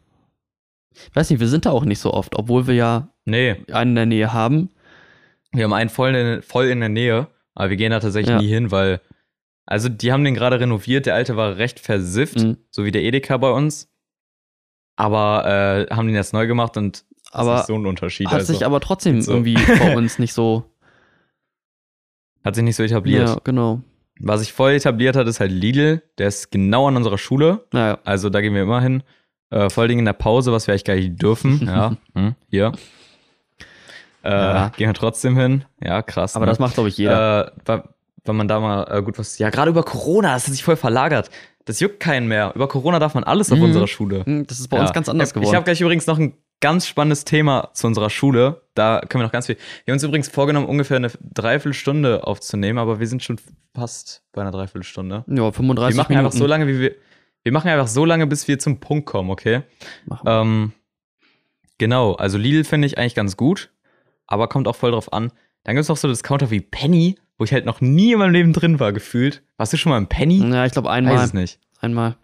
weiß 1.15 1.31
nicht, 1.31 1.41
wir 1.41 1.49
sind 1.49 1.65
da 1.65 1.71
auch 1.71 1.87
nicht 1.87 2.01
so 2.01 2.13
oft, 2.13 2.37
obwohl 2.37 2.67
wir 2.67 2.75
ja 2.75 3.12
Nee, 3.25 3.57
einen 3.73 3.91
in 3.91 3.97
der 3.97 4.07
Nähe 4.07 4.33
haben. 4.33 4.71
wir 5.53 5.65
haben 5.65 5.73
einen 5.73 5.91
voll 5.91 6.15
in, 6.15 6.43
voll 6.43 6.67
in 6.67 6.81
der 6.81 6.89
Nähe, 6.89 7.29
aber 7.55 7.71
wir 7.71 7.77
gehen 7.77 7.91
da 7.91 8.01
tatsächlich 8.01 8.31
Ja. 8.35 8.41
nie 8.41 8.49
hin, 8.49 8.71
weil, 8.71 9.01
also 9.67 9.89
die 9.89 10.11
haben 10.13 10.25
den 10.25 10.35
gerade 10.35 10.59
renoviert, 10.59 11.07
der 11.07 11.15
alte 11.15 11.37
war 11.37 11.57
recht 11.59 11.79
versifft, 11.79 12.39
Mhm. 12.41 12.57
so 12.71 12.85
wie 12.85 12.91
der 12.91 13.03
Edeka 13.03 13.37
bei 13.37 13.51
uns. 13.51 13.89
Aber 14.97 15.87
äh, 15.91 15.95
haben 15.95 16.07
den 16.07 16.17
jetzt 16.17 16.33
neu 16.33 16.47
gemacht 16.47 16.77
und 16.77 17.05
Aber 17.33 17.61
ist 17.61 17.67
so 17.67 17.75
ein 17.75 17.87
Unterschied. 17.87 18.27
hat 18.29 18.35
also. 18.41 18.53
sich 18.53 18.65
aber 18.67 18.81
trotzdem 18.81 19.21
so. 19.23 19.33
irgendwie 19.33 19.55
bei 19.79 19.97
uns 19.97 20.19
nicht 20.19 20.33
so. 20.35 20.65
hat 22.45 22.55
sich 22.57 22.65
nicht 22.65 22.77
so 22.77 22.83
etabliert. 22.83 23.29
Ja, 23.29 23.37
genau. 23.45 23.81
Was 24.21 24.41
sich 24.41 24.53
voll 24.53 24.73
etabliert 24.73 25.17
hat, 25.17 25.27
ist 25.27 25.41
halt 25.41 25.51
Lidl. 25.53 26.03
Der 26.19 26.29
ist 26.29 26.51
genau 26.51 26.87
an 26.89 26.97
unserer 26.97 27.19
Schule. 27.19 27.67
Naja. 27.73 27.99
Also 28.05 28.31
da 28.31 28.41
gehen 28.41 28.55
wir 28.55 28.63
immer 28.63 28.81
hin. 28.81 29.03
Äh, 29.51 29.69
vor 29.71 29.83
allen 29.83 29.89
Dingen 29.89 30.01
in 30.01 30.05
der 30.07 30.13
Pause, 30.13 30.53
was 30.53 30.67
wir 30.67 30.73
eigentlich 30.75 30.85
gar 30.85 30.95
nicht 30.95 31.21
dürfen. 31.23 31.61
ja, 31.67 31.97
hm, 32.15 32.35
hier. 32.49 32.73
Äh, 34.25 34.31
Ja. 34.31 34.69
Gehen 34.77 34.89
wir 34.89 34.95
trotzdem 34.95 35.37
hin. 35.37 35.65
Ja, 35.83 36.03
krass. 36.03 36.37
Aber 36.37 36.47
ne? 36.47 36.51
das 36.53 36.59
macht, 36.59 36.75
glaube 36.75 36.89
ich, 36.89 36.97
jeder. 36.99 37.49
Äh, 37.49 37.51
weil, 37.67 37.83
weil 38.25 38.35
man 38.35 38.49
da 38.49 38.61
mal 38.61 38.85
äh, 38.91 39.03
gut 39.03 39.19
was. 39.19 39.39
Ja, 39.39 39.51
gerade 39.51 39.71
über 39.71 39.83
Corona, 39.83 40.35
das 40.35 40.47
hat 40.47 40.53
sich 40.53 40.63
voll 40.65 40.77
verlagert. 40.77 41.31
Das 41.65 41.79
juckt 41.81 42.01
keinen 42.01 42.27
mehr. 42.29 42.53
Über 42.55 42.67
Corona 42.69 42.99
darf 42.99 43.15
man 43.15 43.25
alles 43.25 43.53
auf 43.53 43.59
Mhm. 43.59 43.65
unserer 43.65 43.87
Schule. 43.87 44.25
Hm, 44.25 44.47
das 44.47 44.59
ist 44.61 44.69
bei 44.69 44.77
Ja. 44.79 44.83
uns 44.83 44.93
ganz 44.93 45.09
anders 45.09 45.33
geworden. 45.33 45.51
Ich 45.51 45.55
habe 45.55 45.65
gleich 45.65 45.81
übrigens 45.81 46.07
noch 46.07 46.19
ein 46.19 46.35
ganz 46.61 46.87
spannendes 46.87 47.25
Thema 47.25 47.71
zu 47.73 47.87
unserer 47.89 48.11
Schule. 48.11 48.63
Da 48.75 49.01
können 49.09 49.23
wir 49.23 49.27
noch 49.27 49.33
ganz 49.33 49.47
viel. 49.47 49.57
Wir 49.85 49.93
haben 49.93 49.97
uns 49.97 50.03
übrigens 50.05 50.29
vorgenommen, 50.29 50.67
ungefähr 50.67 50.97
eine 50.97 51.11
Dreiviertelstunde 51.21 52.25
aufzunehmen, 52.27 52.79
aber 52.79 53.01
wir 53.01 53.07
sind 53.07 53.23
schon 53.23 53.39
fast 53.75 54.23
bei 54.33 54.43
einer 54.43 54.51
Dreiviertelstunde. 54.53 55.25
ja, 55.27 55.51
35 55.53 55.97
Wir 55.97 56.03
machen 56.03 56.13
Minuten. 56.13 56.27
einfach 56.27 56.39
so 56.39 56.47
lange, 56.47 56.67
wie 56.69 56.79
wir. 56.81 56.95
Wir 57.45 57.51
machen 57.53 57.69
einfach 57.69 57.89
so 57.89 58.05
lange, 58.05 58.29
bis 58.29 58.47
wir 58.47 58.61
zum 58.61 58.79
Punkt 58.79 59.07
kommen, 59.07 59.31
okay? 59.31 59.63
Machen 60.07 60.25
wir. 60.27 60.41
Ähm, 60.41 60.73
genau, 61.79 62.15
also 62.15 62.39
Lidl 62.39 62.65
finde 62.65 62.87
ich 62.87 62.99
eigentlich 62.99 63.15
ganz 63.17 63.37
gut, 63.37 63.71
aber 64.33 64.49
kommt 64.49 64.67
auch 64.67 64.77
voll 64.77 64.93
drauf 64.93 65.13
an. 65.13 65.31
Dann 65.65 65.77
gibt 65.77 65.83
es 65.83 65.89
noch 65.89 65.97
so 65.99 66.09
Discounter 66.09 66.51
wie 66.51 66.61
Penny, 66.61 67.17
wo 67.39 67.45
ich 67.45 67.53
halt 67.53 67.67
noch 67.67 67.81
nie 67.81 68.13
in 68.13 68.19
meinem 68.19 68.33
Leben 68.33 68.53
drin 68.53 68.81
war, 68.81 68.93
gefühlt. 68.93 69.43
Warst 69.59 69.73
du 69.73 69.77
schon 69.77 69.91
mal 69.91 69.99
im 69.99 70.09
Penny? 70.09 70.39
ja, 70.39 70.65
ich 70.67 70.73
glaube 70.73 70.89
Weiß 70.89 70.95
einmal. 70.97 71.25
es 71.25 71.35
nicht. 71.35 71.61
Einmal. 71.81 72.17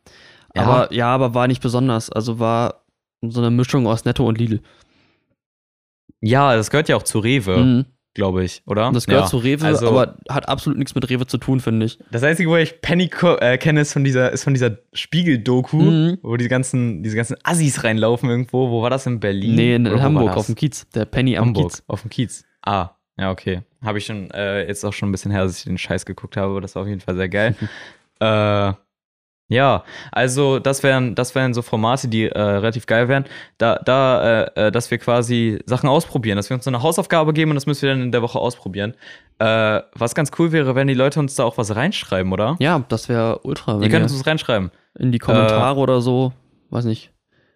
Ja. 0.57 0.63
Aber 0.63 0.93
ja, 0.93 1.07
aber 1.15 1.35
war 1.35 1.47
nicht 1.47 1.63
besonders. 1.63 2.11
Also 2.11 2.39
war 2.39 2.83
so 3.21 3.41
eine 3.41 3.51
Mischung 3.51 3.87
aus 3.87 4.05
Netto 4.05 4.27
und 4.27 4.39
Lidl. 4.39 4.61
Ja, 6.21 6.57
das 6.57 6.71
gehört 6.71 6.89
ja 6.89 6.97
auch 6.97 7.03
zu 7.03 7.19
Rewe, 7.21 7.59
Mhm. 7.59 7.87
Glaube 8.19 8.45
ich, 8.45 8.63
oder? 8.67 8.91
Das 8.93 9.07
gehört 9.07 9.25
ja. 9.25 9.31
zu 9.31 9.39
Rewe, 9.39 9.65
also- 9.65 9.89
aber 9.89 10.17
hat 10.29 10.49
absolut 10.49 10.79
nichts 10.79 10.95
mit 10.95 11.09
Rewe 11.09 11.27
zu 11.27 11.39
tun, 11.39 11.61
finde 11.61 11.87
ich. 11.87 11.99
Das 12.11 12.23
Einzige, 12.23 12.51
wo 12.51 12.57
ich 12.57 12.81
Penny 12.83 13.09
äh, 13.41 13.57
kenne, 13.59 13.81
ist 13.81 13.93
von 13.93 14.05
dieser, 14.05 14.31
ist 14.33 14.45
von 14.45 14.53
dieser 14.55 14.79
Spiegel-Doku, 14.93 15.77
Mhm. 15.79 16.19
wo 16.23 16.37
die 16.37 16.49
ganzen, 16.49 17.03
diese 17.03 17.17
ganzen 17.17 17.37
Assis 17.45 17.85
reinlaufen 17.85 18.29
irgendwo. 18.29 18.71
Wo 18.71 18.83
war 18.83 18.91
das 18.91 19.07
in 19.07 19.21
Berlin? 19.21 19.55
Nee, 19.55 19.75
in, 19.77 19.85
war 19.91 20.01
Hamburg 20.03 20.37
auf 20.37 20.47
dem 20.47 20.55
Kiez. 20.57 20.87
Der 20.95 21.05
Penny 21.07 21.37
am 21.39 21.47
Hamburg, 21.47 21.71
Kiez. 21.71 21.83
auf 21.87 22.03
dem 22.03 22.11
Kiez. 22.11 22.45
Ah, 22.63 22.91
ja, 23.17 23.31
okay. 23.31 23.63
Habe 23.83 23.99
ich 23.99 24.07
schon, 24.07 24.31
äh, 24.33 24.67
jetzt 24.67 24.85
auch 24.85 24.93
schon 24.93 25.09
ein 25.09 25.13
bisschen 25.13 25.31
her, 25.31 25.45
dass 25.45 25.59
ich 25.59 25.65
den 25.65 25.79
Scheiß 25.79 26.05
geguckt 26.05 26.37
habe, 26.37 26.51
aber 26.51 26.61
das 26.61 26.75
war 26.75 26.83
auf 26.83 26.89
jeden 26.89 27.01
Fall 27.01 27.17
sehr 27.17 27.29
geil. 27.29 27.55
äh, 28.21 28.73
ja, 29.49 29.83
also 30.13 30.59
das 30.59 30.83
wären, 30.83 31.15
das 31.15 31.35
wären 31.35 31.55
so 31.55 31.63
Formate, 31.63 32.07
die 32.09 32.25
äh, 32.25 32.39
relativ 32.39 32.85
geil 32.85 33.09
wären. 33.09 33.25
Da, 33.57 33.77
da 33.77 34.43
äh, 34.43 34.67
äh, 34.67 34.73
dass 34.73 34.91
wir 34.91 34.99
quasi 34.99 35.59
Sachen 35.65 35.89
ausprobieren, 35.89 36.37
dass 36.37 36.51
wir 36.51 36.55
uns 36.55 36.65
so 36.65 36.71
eine 36.71 36.83
Hausaufgabe 36.83 37.33
geben 37.33 37.53
und 37.53 37.55
das 37.55 37.65
müssen 37.65 37.83
wir 37.83 37.91
dann 37.91 38.03
in 38.03 38.13
der 38.13 38.21
Woche 38.21 38.39
ausprobieren. 38.39 38.95
Äh, 39.39 39.81
was 39.95 40.15
ganz 40.15 40.31
cool 40.39 40.53
wäre, 40.53 40.75
wenn 40.75 40.87
die 40.87 40.95
Leute 40.95 41.19
uns 41.19 41.35
da 41.35 41.45
auch 41.45 41.57
was 41.57 41.75
reinschreiben, 41.75 42.31
oder? 42.31 42.57
Ja, 42.59 42.85
das 42.89 43.09
wäre 43.09 43.41
ultra. 43.45 43.81
ihr 43.81 43.89
könnt 43.89 44.03
uns 44.03 44.15
was 44.15 44.27
reinschreiben. 44.27 44.71
in 44.99 45.13
die 45.13 45.19
Kommentare 45.19 45.79
oder 45.81 46.03
so, 46.03 46.33
weiß 46.69 46.85
nicht. 46.85 47.11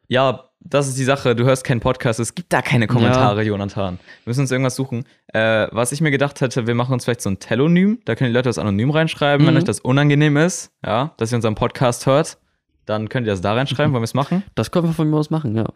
Ja, 0.09 0.49
das 0.65 0.89
ist 0.89 0.97
die 0.99 1.05
Sache. 1.05 1.35
Du 1.35 1.45
hörst 1.45 1.65
keinen 1.65 1.81
Podcast. 1.81 2.21
Es 2.21 2.35
gibt 2.35 2.53
da 2.53 2.63
keine 2.63 2.87
Kommentare, 2.87 3.43
Jonathan. 3.43 3.99
Wir 4.25 4.31
müssen 4.31 4.41
uns 4.43 4.51
irgendwas 4.51 4.77
suchen. 4.77 5.05
Äh, 5.33 5.67
was 5.73 5.93
ich 5.93 6.01
mir 6.01 6.11
gedacht 6.11 6.41
hätte, 6.41 6.67
wir 6.67 6.75
machen 6.75 6.93
uns 6.93 7.05
vielleicht 7.05 7.21
so 7.21 7.31
ein 7.31 7.39
Telonym. 7.39 7.99
Da 8.05 8.15
können 8.15 8.31
die 8.31 8.35
Leute 8.35 8.49
das 8.49 8.59
anonym 8.59 8.91
reinschreiben, 8.91 9.47
wenn 9.47 9.55
Mhm. 9.55 9.59
euch 9.59 9.65
das 9.65 9.81
unangenehm 9.81 10.37
ist, 10.37 10.71
ja, 10.85 11.13
dass 11.17 11.33
ihr 11.33 11.37
unseren 11.37 11.55
Podcast 11.55 12.07
hört. 12.07 12.39
Dann 12.87 13.09
könnt 13.09 13.27
ihr 13.27 13.33
das 13.33 13.41
da 13.41 13.55
reinschreiben, 13.55 13.93
wollen 13.93 14.03
wir 14.03 14.05
es 14.05 14.15
machen. 14.15 14.43
Das 14.55 14.71
können 14.71 14.87
wir 14.89 14.93
von 14.95 15.09
mir 15.11 15.17
aus 15.17 15.31
machen, 15.31 15.55
ja. 15.57 15.67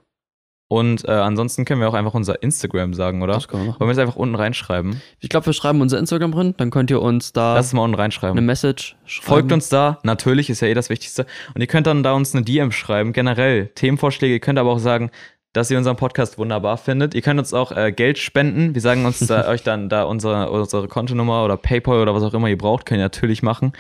Und 0.69 1.07
äh, 1.07 1.13
ansonsten 1.13 1.65
können 1.65 1.81
wir 1.81 1.89
auch 1.89 1.95
einfach 1.95 2.15
unser 2.15 2.43
Instagram 2.43 2.93
sagen, 2.93 3.23
oder? 3.23 3.35
Das 3.35 3.47
können 3.47 3.63
wir 3.63 3.69
machen. 3.69 3.81
Wollen 3.81 3.89
wir 3.89 3.93
es 3.93 3.99
einfach 3.99 4.17
unten 4.17 4.35
reinschreiben? 4.35 5.01
Ich 5.21 5.29
glaube, 5.29 5.47
wir 5.47 5.53
schreiben 5.53 5.81
unser 5.81 5.99
Instagram 5.99 6.33
drin, 6.33 6.55
dann 6.57 6.71
könnt 6.71 6.91
ihr 6.91 7.01
uns 7.01 7.33
da 7.33 7.55
Lass 7.55 7.67
es 7.67 7.73
mal 7.73 7.83
unten 7.83 7.95
eine 7.95 8.03
reinschreiben. 8.03 8.45
Message 8.45 8.97
schreiben. 9.05 9.27
Folgt 9.29 9.53
uns 9.53 9.69
da, 9.69 10.01
natürlich 10.03 10.51
ist 10.51 10.61
ja 10.61 10.69
eh 10.69 10.75
das 10.75 10.91
Wichtigste. 10.91 11.25
Und 11.55 11.61
ihr 11.61 11.69
könnt 11.69 11.87
dann 11.87 12.03
da 12.03 12.15
uns 12.15 12.35
eine 12.35 12.45
DM 12.45 12.73
schreiben, 12.73 13.13
generell 13.13 13.69
Themenvorschläge. 13.69 14.35
Ihr 14.35 14.41
könnt 14.41 14.59
aber 14.59 14.73
auch 14.73 14.81
sagen, 14.81 15.11
dass 15.53 15.71
ihr 15.71 15.79
unseren 15.79 15.97
Podcast 15.97 16.37
wunderbar 16.37 16.79
findet. 16.79 17.15
Ihr 17.15 17.23
könnt 17.23 17.39
uns 17.39 17.55
auch 17.55 17.71
äh, 17.71 17.93
Geld 17.93 18.19
spenden. 18.19 18.75
Wir 18.75 18.83
sagen 18.83 19.07
uns 19.07 19.21
da, 19.21 19.47
euch 19.49 19.63
dann 19.63 19.89
da 19.89 20.03
unsere, 20.03 20.51
unsere 20.51 20.89
Kontonummer 20.89 21.45
oder 21.45 21.57
PayPal 21.57 22.01
oder 22.01 22.13
was 22.13 22.25
auch 22.25 22.35
immer 22.35 22.49
ihr 22.49 22.59
braucht, 22.59 22.87
könnt 22.87 22.99
ihr 22.99 23.05
natürlich 23.05 23.43
machen. 23.43 23.73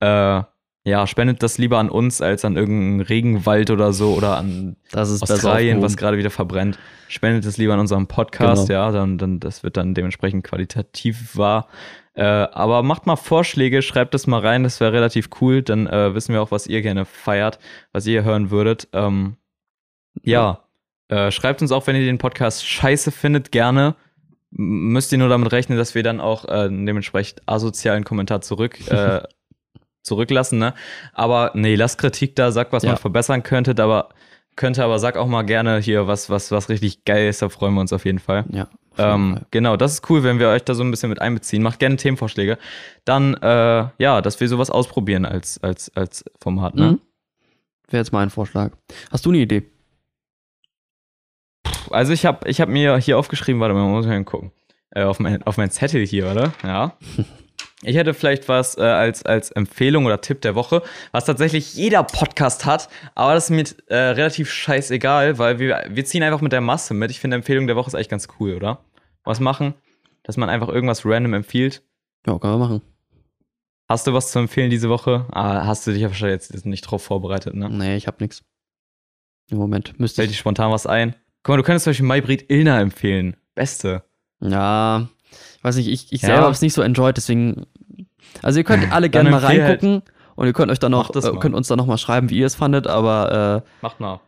Äh, 0.00 0.42
ja, 0.84 1.06
spendet 1.06 1.42
das 1.42 1.58
lieber 1.58 1.78
an 1.78 1.88
uns 1.88 2.20
als 2.20 2.44
an 2.44 2.56
irgendeinen 2.56 3.00
Regenwald 3.02 3.70
oder 3.70 3.92
so 3.92 4.14
oder 4.14 4.36
an 4.36 4.76
Das 4.90 5.22
Australien, 5.22 5.80
was 5.80 5.96
gerade 5.96 6.18
wieder 6.18 6.30
verbrennt. 6.30 6.78
Spendet 7.08 7.44
es 7.44 7.56
lieber 7.56 7.74
an 7.74 7.80
unserem 7.80 8.08
Podcast, 8.08 8.68
Genau. 8.68 8.80
ja, 8.80 8.90
dann, 8.90 9.16
dann 9.18 9.38
das 9.38 9.62
wird 9.62 9.76
dann 9.76 9.94
dementsprechend 9.94 10.42
qualitativ 10.44 11.36
wahr. 11.36 11.68
Äh, 12.14 12.24
aber 12.24 12.82
macht 12.82 13.06
mal 13.06 13.16
Vorschläge, 13.16 13.80
schreibt 13.80 14.14
es 14.14 14.26
mal 14.26 14.40
rein, 14.40 14.64
das 14.64 14.80
wäre 14.80 14.92
relativ 14.92 15.30
cool. 15.40 15.62
Dann 15.62 15.86
äh, 15.86 16.14
wissen 16.14 16.32
wir 16.34 16.42
auch, 16.42 16.50
was 16.50 16.66
ihr 16.66 16.82
gerne 16.82 17.04
feiert, 17.04 17.58
was 17.92 18.06
ihr 18.06 18.24
hören 18.24 18.50
würdet. 18.50 18.88
Ähm, 18.92 19.36
ja, 20.22 20.64
äh, 21.08 21.30
schreibt 21.30 21.62
uns 21.62 21.72
auch, 21.72 21.86
wenn 21.86 21.96
ihr 21.96 22.04
den 22.04 22.18
Podcast 22.18 22.66
scheiße 22.66 23.12
findet, 23.12 23.52
gerne. 23.52 23.94
Müsst 24.50 25.12
ihr 25.12 25.18
nur 25.18 25.28
damit 25.30 25.52
rechnen, 25.52 25.78
dass 25.78 25.94
wir 25.94 26.02
dann 26.02 26.20
auch 26.20 26.44
äh, 26.44 26.68
dementsprechend 26.68 27.40
asozialen 27.46 28.04
Kommentar 28.04 28.40
zurück 28.42 28.78
äh, 28.90 29.22
zurücklassen, 30.02 30.58
ne? 30.58 30.74
Aber 31.12 31.50
nee, 31.54 31.74
lasst 31.74 31.98
Kritik 31.98 32.36
da, 32.36 32.50
sagt, 32.52 32.72
was 32.72 32.82
Ja. 32.82 32.90
man 32.90 32.98
verbessern 32.98 33.42
könnte, 33.42 33.80
aber 33.82 34.08
könnte, 34.56 34.84
aber 34.84 34.98
sag 34.98 35.16
auch 35.16 35.26
mal 35.28 35.42
gerne 35.42 35.78
hier 35.78 36.06
was, 36.06 36.28
was, 36.28 36.50
was 36.50 36.68
richtig 36.68 37.04
geil 37.04 37.28
ist, 37.28 37.40
da 37.40 37.48
freuen 37.48 37.72
wir 37.74 37.80
uns 37.80 37.92
auf 37.92 38.04
jeden 38.04 38.18
Fall. 38.18 38.44
Ja. 38.50 38.68
Ähm, 38.98 39.34
Fall. 39.36 39.46
genau, 39.50 39.76
das 39.78 39.92
ist 39.94 40.10
cool, 40.10 40.22
wenn 40.22 40.38
wir 40.38 40.48
euch 40.50 40.62
da 40.64 40.74
so 40.74 40.84
ein 40.84 40.90
bisschen 40.90 41.08
mit 41.08 41.20
einbeziehen. 41.22 41.62
Macht 41.62 41.78
gerne 41.78 41.96
Themenvorschläge. 41.96 42.58
Dann, 43.06 43.32
äh, 43.34 43.86
ja, 43.98 44.20
dass 44.20 44.38
wir 44.40 44.48
sowas 44.48 44.68
ausprobieren 44.68 45.24
als, 45.24 45.62
als, 45.62 45.90
als 45.96 46.24
Format, 46.38 46.74
ne? 46.74 46.92
Mhm. 46.92 47.00
Wäre 47.88 48.02
jetzt 48.02 48.12
mein 48.12 48.28
Vorschlag. 48.28 48.72
Hast 49.10 49.24
du 49.24 49.30
eine 49.30 49.38
Idee? 49.38 49.62
Also 51.90 52.12
ich 52.12 52.24
habe 52.26 52.48
ich 52.48 52.60
hab 52.60 52.68
mir 52.68 52.96
hier 52.98 53.18
aufgeschrieben, 53.18 53.60
warte 53.60 53.74
mal, 53.74 53.86
muss 53.88 54.04
ich 54.04 54.10
mal 54.10 54.24
gucken. 54.24 54.52
Äh, 54.90 55.04
auf, 55.04 55.18
mein, 55.20 55.42
auf 55.44 55.56
mein 55.56 55.70
Zettel 55.70 56.06
hier, 56.06 56.30
oder? 56.30 56.52
Ja. 56.62 56.96
Ich 57.84 57.96
hätte 57.96 58.14
vielleicht 58.14 58.48
was 58.48 58.76
äh, 58.78 58.82
als, 58.82 59.24
als 59.24 59.50
Empfehlung 59.50 60.06
oder 60.06 60.20
Tipp 60.20 60.40
der 60.40 60.54
Woche, 60.54 60.82
was 61.10 61.24
tatsächlich 61.24 61.74
jeder 61.74 62.04
Podcast 62.04 62.64
hat, 62.64 62.88
aber 63.14 63.34
das 63.34 63.50
ist 63.50 63.50
mir 63.50 63.64
äh, 63.88 63.96
relativ 64.10 64.50
scheißegal, 64.52 65.38
weil 65.38 65.58
wir, 65.58 65.84
wir 65.88 66.04
ziehen 66.04 66.22
einfach 66.22 66.40
mit 66.40 66.52
der 66.52 66.60
Masse 66.60 66.94
mit. 66.94 67.10
Ich 67.10 67.18
finde, 67.20 67.36
Empfehlung 67.36 67.66
der 67.66 67.74
Woche 67.76 67.88
ist 67.88 67.94
eigentlich 67.94 68.08
ganz 68.08 68.28
cool, 68.38 68.54
oder? 68.54 68.84
Was 69.24 69.40
machen, 69.40 69.74
dass 70.22 70.36
man 70.36 70.48
einfach 70.48 70.68
irgendwas 70.68 71.04
random 71.04 71.34
empfiehlt. 71.34 71.82
Ja, 72.26 72.38
können 72.38 72.54
wir 72.54 72.58
machen. 72.58 72.82
Hast 73.88 74.06
du 74.06 74.12
was 74.14 74.30
zu 74.32 74.38
empfehlen 74.38 74.70
diese 74.70 74.88
Woche? 74.88 75.26
Ah, 75.32 75.66
hast 75.66 75.86
du 75.86 75.90
dich 75.92 76.02
ja 76.02 76.08
wahrscheinlich 76.08 76.48
jetzt 76.48 76.64
nicht 76.64 76.82
drauf 76.82 77.02
vorbereitet, 77.02 77.54
ne? 77.54 77.68
Nee, 77.68 77.96
ich 77.96 78.06
hab 78.06 78.20
nix. 78.20 78.42
Im 79.50 79.58
Moment 79.58 79.98
müsste 79.98 80.22
Fällt 80.22 80.30
dir 80.30 80.34
spontan 80.36 80.70
was 80.70 80.86
ein? 80.86 81.14
Guck 81.42 81.54
mal, 81.54 81.56
du 81.58 81.62
könntest 81.64 81.84
zum 81.84 81.90
Beispiel 81.90 82.06
Maybrit 82.06 82.48
Illner 82.50 82.80
empfehlen. 82.80 83.36
Beste. 83.54 84.04
Ja, 84.40 85.08
ich 85.58 85.64
weiß 85.64 85.76
nicht, 85.76 85.88
ich, 85.88 86.12
ich 86.12 86.22
Ja. 86.22 86.28
selber 86.28 86.46
hab's 86.46 86.62
nicht 86.62 86.72
so 86.72 86.82
enjoyed, 86.82 87.16
deswegen. 87.16 87.66
Also 88.42 88.58
ihr 88.60 88.64
könnt 88.64 88.92
alle 88.92 89.08
gerne 89.10 89.30
mal 89.30 89.42
empfehl 89.42 89.62
halt- 89.62 89.82
reingucken 89.82 90.02
und 90.36 90.46
ihr 90.46 90.52
könnt 90.52 90.70
euch 90.72 90.78
dann 90.78 90.92
noch, 90.92 91.14
äh, 91.14 91.36
könnt 91.38 91.54
uns 91.54 91.68
dann 91.68 91.78
noch 91.78 91.86
mal 91.86 91.98
schreiben, 91.98 92.30
wie 92.30 92.38
ihr 92.38 92.46
es 92.46 92.54
fandet, 92.54 92.86
aber 92.86 93.62
Mach 93.82 93.98
mal. 93.98 94.20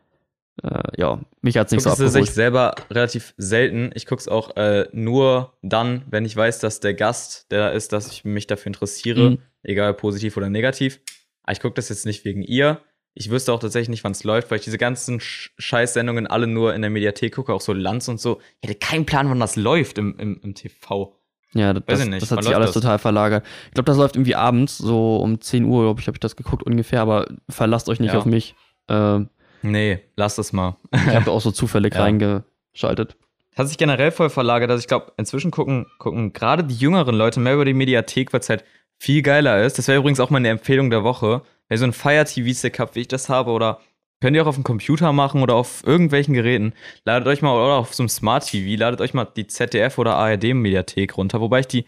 äh, 0.63 0.69
äh, 0.69 0.83
ja, 0.99 1.21
mich 1.41 1.57
hat's 1.57 1.73
Ich 1.73 1.77
nicht 1.77 1.85
so 1.85 1.91
es 1.91 1.99
tatsächlich 1.99 2.31
abgeholt. 2.31 2.35
selber 2.35 2.75
relativ 2.91 3.35
selten. 3.37 3.91
Ich 3.95 4.07
gucke 4.07 4.21
es 4.21 4.29
auch 4.29 4.57
äh, 4.57 4.87
nur 4.93 5.53
dann, 5.63 6.03
wenn 6.11 6.25
ich 6.25 6.37
weiß, 6.37 6.59
dass 6.61 6.81
der 6.81 6.95
Gast, 6.95 7.51
der 7.51 7.59
da 7.61 7.69
ist, 7.71 7.93
dass 7.93 8.11
ich 8.13 8.25
mich 8.25 8.47
dafür 8.47 8.69
interessiere, 8.69 9.31
Mhm. 9.31 9.39
egal 9.63 9.95
positiv 9.95 10.37
oder 10.37 10.49
negativ. 10.51 11.01
Aber 11.43 11.53
ich 11.53 11.61
gucke 11.61 11.75
das 11.75 11.89
jetzt 11.89 12.07
nicht 12.07 12.25
wegen 12.25 12.43
ihr. 12.43 12.81
Ich 13.17 13.31
wüsste 13.31 13.53
auch 13.53 13.61
tatsächlich 13.61 13.91
nicht, 13.91 14.03
wann 14.05 14.13
es 14.13 14.25
läuft, 14.25 14.51
weil 14.51 14.59
ich 14.59 14.65
diese 14.65 14.79
ganzen 14.79 15.21
Sch 15.21 15.53
Scheißsendungen 15.59 16.27
alle 16.27 16.47
nur 16.49 16.75
in 16.75 16.83
der 16.83 16.91
Mediathek 16.91 17.35
gucke, 17.35 17.53
auch 17.53 17.61
so 17.61 17.73
Lanz 17.73 18.09
und 18.09 18.21
so. 18.21 18.41
Ich 18.61 18.69
hätte 18.71 18.79
keinen 18.81 19.07
Plan, 19.07 19.29
wann 19.31 19.39
das 19.41 19.55
läuft 19.57 19.99
im, 19.99 20.19
im, 20.19 20.41
im 20.43 20.55
TV. 20.55 21.15
Ja, 21.55 21.73
das, 21.73 21.85
das, 21.87 21.99
das 22.11 22.31
hat 22.31 22.37
Wann 22.39 22.45
sich 22.45 22.55
alles 22.55 22.73
das? 22.73 22.83
total 22.83 22.99
verlagert. 22.99 23.45
Ich 23.69 23.75
glaube, 23.75 23.87
das 23.87 23.97
läuft 23.97 24.17
irgendwie 24.17 24.35
abends, 24.35 24.77
so 24.79 25.17
um 25.19 25.41
10 25.41 25.65
Uhr, 25.65 25.85
glaube 25.85 26.01
ich, 26.01 26.07
habe 26.09 26.17
ich 26.17 26.21
das 26.21 26.37
geguckt 26.37 26.63
ungefähr, 26.65 27.01
aber 27.01 27.27
verlasst 27.49 27.89
euch 27.89 28.01
nicht 28.01 28.13
Ja. 28.13 28.19
auf 28.19 28.25
mich. 28.27 28.55
Ähm, 28.89 29.29
Nee, 29.63 30.01
lass 30.17 30.35
das 30.37 30.53
mal. 30.53 30.77
ich 30.93 31.15
habe 31.15 31.31
auch 31.31 31.41
so 31.41 31.51
zufällig 31.51 31.95
Ja. 31.95 32.03
reingeschaltet. 32.03 33.17
hat 33.57 33.69
sich 33.69 33.79
generell 33.79 34.11
voll 34.11 34.31
verlagert. 34.31 34.69
Also 34.71 34.81
ich 34.81 34.89
glaube, 34.89 35.13
inzwischen 35.17 35.51
gucken, 35.53 35.87
gucken 35.99 36.33
gerade 36.33 36.65
die 36.65 36.75
jüngeren 36.75 37.15
Leute 37.15 37.39
mehr 37.41 37.55
über 37.55 37.65
die 37.65 37.73
Mediathek, 37.73 38.33
weil 38.33 38.41
es 38.41 38.49
halt 38.51 38.65
viel 38.99 39.23
geiler 39.23 39.63
ist. 39.63 39.79
Das 39.79 39.87
wäre 39.89 39.99
übrigens 39.99 40.19
auch 40.21 40.31
meine 40.31 40.49
Empfehlung 40.49 40.91
der 40.91 41.05
Woche. 41.05 41.43
Wer 41.69 41.79
so 41.79 41.85
ein 41.85 41.93
Fire 41.93 42.25
TV-Stick 42.25 42.79
habt, 42.79 42.95
wie 42.97 43.01
ich 43.03 43.09
das 43.09 43.29
habe, 43.29 43.53
oder 43.53 43.79
könnt 44.25 44.37
ihr 44.37 44.43
auch 44.43 44.47
auf 44.47 44.55
dem 44.55 44.65
Computer 44.65 45.13
machen 45.13 45.43
oder 45.43 45.55
auf 45.55 45.83
irgendwelchen 45.85 46.33
Geräten, 46.33 46.73
ladet 47.05 47.29
euch 47.29 47.43
mal, 47.43 47.53
oder 47.53 47.75
auf 47.75 47.93
so 47.93 48.03
einem 48.03 48.09
Smart 48.09 48.47
TV, 48.47 48.81
ladet 48.81 49.03
euch 49.03 49.13
mal 49.13 49.27
die 49.27 49.47
ZDF 49.47 49.99
oder 49.99 50.17
ARD-Mediathek 50.17 51.19
runter. 51.19 51.43
Wobei 51.43 51.61
ich 51.61 51.67
die 51.67 51.85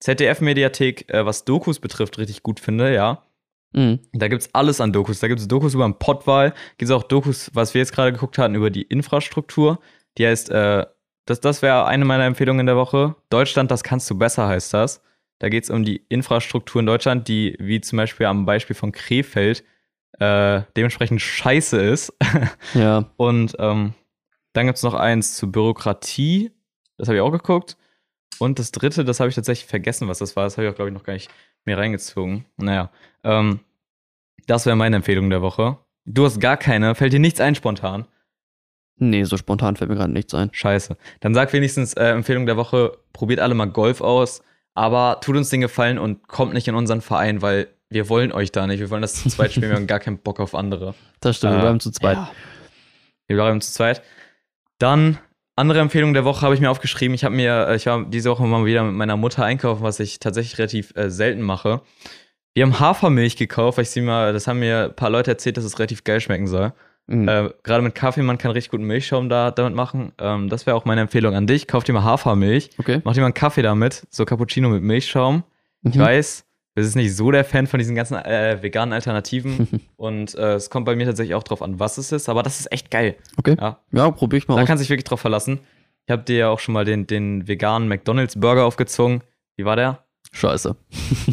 ZDF-Mediathek, 0.00 1.08
äh, 1.08 1.24
was 1.24 1.46
Dokus 1.46 1.80
betrifft, 1.80 2.18
richtig 2.18 2.42
gut 2.42 2.60
finde, 2.60 2.92
ja. 2.92 3.22
Mhm. 3.72 4.00
Da 4.12 4.28
gibt's 4.28 4.50
alles 4.52 4.82
an 4.82 4.92
Dokus. 4.92 5.20
Da 5.20 5.28
gibt's 5.28 5.48
Dokus 5.48 5.72
über 5.72 5.88
den 5.88 5.98
Pottwal, 5.98 6.52
gibt's 6.76 6.92
auch 6.92 7.04
Dokus, 7.04 7.50
was 7.54 7.72
wir 7.72 7.78
jetzt 7.78 7.94
gerade 7.94 8.12
geguckt 8.12 8.36
hatten, 8.36 8.54
über 8.54 8.68
die 8.68 8.82
Infrastruktur. 8.82 9.78
Die 10.18 10.26
heißt, 10.26 10.50
äh, 10.50 10.84
das, 11.24 11.40
das 11.40 11.62
wäre 11.62 11.86
eine 11.86 12.04
meiner 12.04 12.26
Empfehlungen 12.26 12.66
der 12.66 12.76
Woche. 12.76 13.14
Deutschland, 13.30 13.70
das 13.70 13.82
kannst 13.82 14.10
du 14.10 14.18
besser, 14.18 14.46
heißt 14.46 14.74
das. 14.74 15.02
Da 15.38 15.48
geht 15.48 15.64
es 15.64 15.70
um 15.70 15.86
die 15.86 16.02
Infrastruktur 16.10 16.80
in 16.80 16.86
Deutschland, 16.86 17.28
die, 17.28 17.56
wie 17.58 17.80
zum 17.80 17.96
Beispiel 17.96 18.26
am 18.26 18.44
Beispiel 18.44 18.76
von 18.76 18.92
Krefeld, 18.92 19.64
äh, 20.18 20.62
dementsprechend 20.76 21.20
scheiße 21.20 21.80
ist. 21.80 22.12
Ja. 22.74 23.10
Und 23.16 23.56
ähm, 23.58 23.94
dann 24.52 24.66
gibt 24.66 24.76
es 24.76 24.82
noch 24.82 24.94
eins 24.94 25.36
zur 25.36 25.50
Bürokratie. 25.50 26.52
Das 26.96 27.08
habe 27.08 27.16
ich 27.16 27.22
auch 27.22 27.30
geguckt. 27.30 27.76
Und 28.38 28.58
das 28.58 28.72
dritte, 28.72 29.04
das 29.04 29.20
habe 29.20 29.28
ich 29.28 29.34
tatsächlich 29.34 29.68
vergessen, 29.68 30.08
was 30.08 30.18
das 30.18 30.36
war. 30.36 30.44
Das 30.44 30.56
habe 30.56 30.66
ich 30.66 30.72
auch, 30.72 30.76
glaube 30.76 30.90
ich, 30.90 30.94
noch 30.94 31.04
gar 31.04 31.14
nicht 31.14 31.30
mehr 31.64 31.78
reingezogen. 31.78 32.44
Naja, 32.56 32.90
ähm, 33.24 33.60
das 34.46 34.66
wäre 34.66 34.76
meine 34.76 34.96
Empfehlung 34.96 35.30
der 35.30 35.42
Woche. 35.42 35.78
Du 36.04 36.24
hast 36.24 36.40
gar 36.40 36.56
keine. 36.56 36.94
Fällt 36.94 37.12
dir 37.12 37.20
nichts 37.20 37.40
ein 37.40 37.54
spontan? 37.54 38.06
Nee, 38.96 39.24
so 39.24 39.36
spontan 39.36 39.76
fällt 39.76 39.90
mir 39.90 39.96
gerade 39.96 40.12
nichts 40.12 40.34
ein. 40.34 40.50
Scheiße. 40.52 40.96
Dann 41.20 41.34
sag 41.34 41.52
wenigstens 41.52 41.94
äh, 41.94 42.06
Empfehlung 42.06 42.46
der 42.46 42.56
Woche, 42.56 42.98
probiert 43.12 43.40
alle 43.40 43.54
mal 43.54 43.66
Golf 43.66 44.00
aus, 44.00 44.42
aber 44.74 45.20
tut 45.20 45.36
uns 45.36 45.50
den 45.50 45.60
Gefallen 45.60 45.98
und 45.98 46.26
kommt 46.26 46.52
nicht 46.52 46.66
in 46.66 46.74
unseren 46.74 47.00
Verein, 47.00 47.42
weil 47.42 47.68
wir 47.90 48.08
wollen 48.08 48.32
euch 48.32 48.52
da 48.52 48.66
nicht. 48.66 48.80
Wir 48.80 48.90
wollen 48.90 49.02
das 49.02 49.14
zu 49.14 49.28
zweit 49.28 49.52
spielen, 49.52 49.70
wir 49.70 49.76
haben 49.76 49.86
gar 49.88 50.00
keinen 50.00 50.18
Bock 50.18 50.40
auf 50.40 50.54
andere. 50.54 50.94
Das 51.20 51.36
stimmt, 51.36 51.54
wir 51.54 51.58
Äh, 51.58 51.62
bleiben 51.62 51.80
zu 51.80 51.90
zweit. 51.90 52.16
Ja. 52.16 52.30
Wir 53.26 53.36
bleiben 53.36 53.60
zu 53.60 53.72
zweit. 53.72 54.02
Dann, 54.78 55.18
andere 55.56 55.80
Empfehlung 55.80 56.14
der 56.14 56.24
Woche 56.24 56.42
habe 56.42 56.54
ich 56.54 56.60
mir 56.60 56.70
aufgeschrieben. 56.70 57.14
Ich 57.14 57.24
habe 57.24 57.34
mir, 57.34 57.68
äh, 57.68 57.76
ich 57.76 57.86
war 57.86 58.04
diese 58.04 58.30
Woche 58.30 58.44
mal 58.44 58.64
wieder 58.64 58.84
mit 58.84 58.94
meiner 58.94 59.16
Mutter 59.16 59.44
einkaufen, 59.44 59.82
was 59.82 60.00
ich 60.00 60.18
tatsächlich 60.20 60.58
relativ 60.58 60.94
äh, 60.96 61.10
selten 61.10 61.42
mache. 61.42 61.82
Wir 62.54 62.64
haben 62.64 62.78
Hafermilch 62.80 63.36
gekauft, 63.36 63.78
weil 63.78 63.82
ich 63.82 63.90
sie 63.90 64.00
mal, 64.00 64.32
das 64.32 64.46
haben 64.46 64.58
mir 64.60 64.86
ein 64.86 64.96
paar 64.96 65.10
Leute 65.10 65.30
erzählt, 65.30 65.56
dass 65.56 65.64
es 65.64 65.78
relativ 65.78 66.04
geil 66.04 66.20
schmecken 66.20 66.46
soll. 66.46 66.72
Mhm. 67.06 67.28
Äh, 67.28 67.50
Gerade 67.62 67.82
mit 67.82 67.94
Kaffee, 67.94 68.22
man 68.22 68.36
kann 68.38 68.50
richtig 68.50 68.70
guten 68.70 68.84
Milchschaum 68.84 69.28
da, 69.28 69.50
damit 69.50 69.74
machen. 69.74 70.12
Ähm, 70.18 70.48
das 70.48 70.66
wäre 70.66 70.76
auch 70.76 70.84
meine 70.84 71.00
Empfehlung 71.02 71.34
an 71.34 71.46
dich. 71.46 71.66
Kauf 71.66 71.84
dir 71.84 71.92
mal 71.92 72.04
Hafermilch, 72.04 72.70
okay. 72.78 73.00
mach 73.04 73.14
dir 73.14 73.20
mal 73.20 73.26
einen 73.26 73.34
Kaffee 73.34 73.62
damit, 73.62 74.06
so 74.10 74.24
Cappuccino 74.24 74.68
mit 74.68 74.82
Milchschaum. 74.82 75.44
Ich 75.82 75.94
Mhm. 75.94 76.00
weiß, 76.00 76.44
du 76.78 76.84
bist 76.86 76.96
nicht 76.96 77.14
so 77.16 77.30
der 77.30 77.44
Fan 77.44 77.66
von 77.66 77.78
diesen 77.78 77.94
ganzen 77.94 78.14
äh, 78.16 78.62
veganen 78.62 78.92
Alternativen 78.92 79.68
und 79.96 80.34
äh, 80.34 80.54
es 80.54 80.70
kommt 80.70 80.86
bei 80.86 80.96
mir 80.96 81.06
tatsächlich 81.06 81.34
auch 81.34 81.42
drauf 81.42 81.62
an, 81.62 81.78
was 81.80 81.98
es 81.98 82.12
ist, 82.12 82.28
aber 82.28 82.42
das 82.42 82.60
ist 82.60 82.72
echt 82.72 82.90
geil. 82.90 83.16
Okay. 83.36 83.56
Ja, 83.58 83.80
Ja, 83.92 84.10
probier 84.10 84.38
ich 84.38 84.48
mal 84.48 84.56
da 84.56 84.62
aus. 84.62 84.66
kannst 84.68 84.80
du 84.80 84.84
dich 84.84 84.90
wirklich 84.90 85.04
drauf 85.04 85.20
verlassen. 85.20 85.60
Ich 86.06 86.12
habe 86.12 86.22
dir 86.22 86.36
ja 86.36 86.48
auch 86.48 86.58
schon 86.60 86.72
mal 86.72 86.84
den, 86.84 87.06
den 87.06 87.46
veganen 87.48 87.88
McDonald's 87.88 88.38
Burger 88.40 88.64
aufgezwungen. 88.64 89.22
Wie 89.56 89.64
war 89.64 89.76
der? 89.76 90.04
Scheiße. 90.32 90.76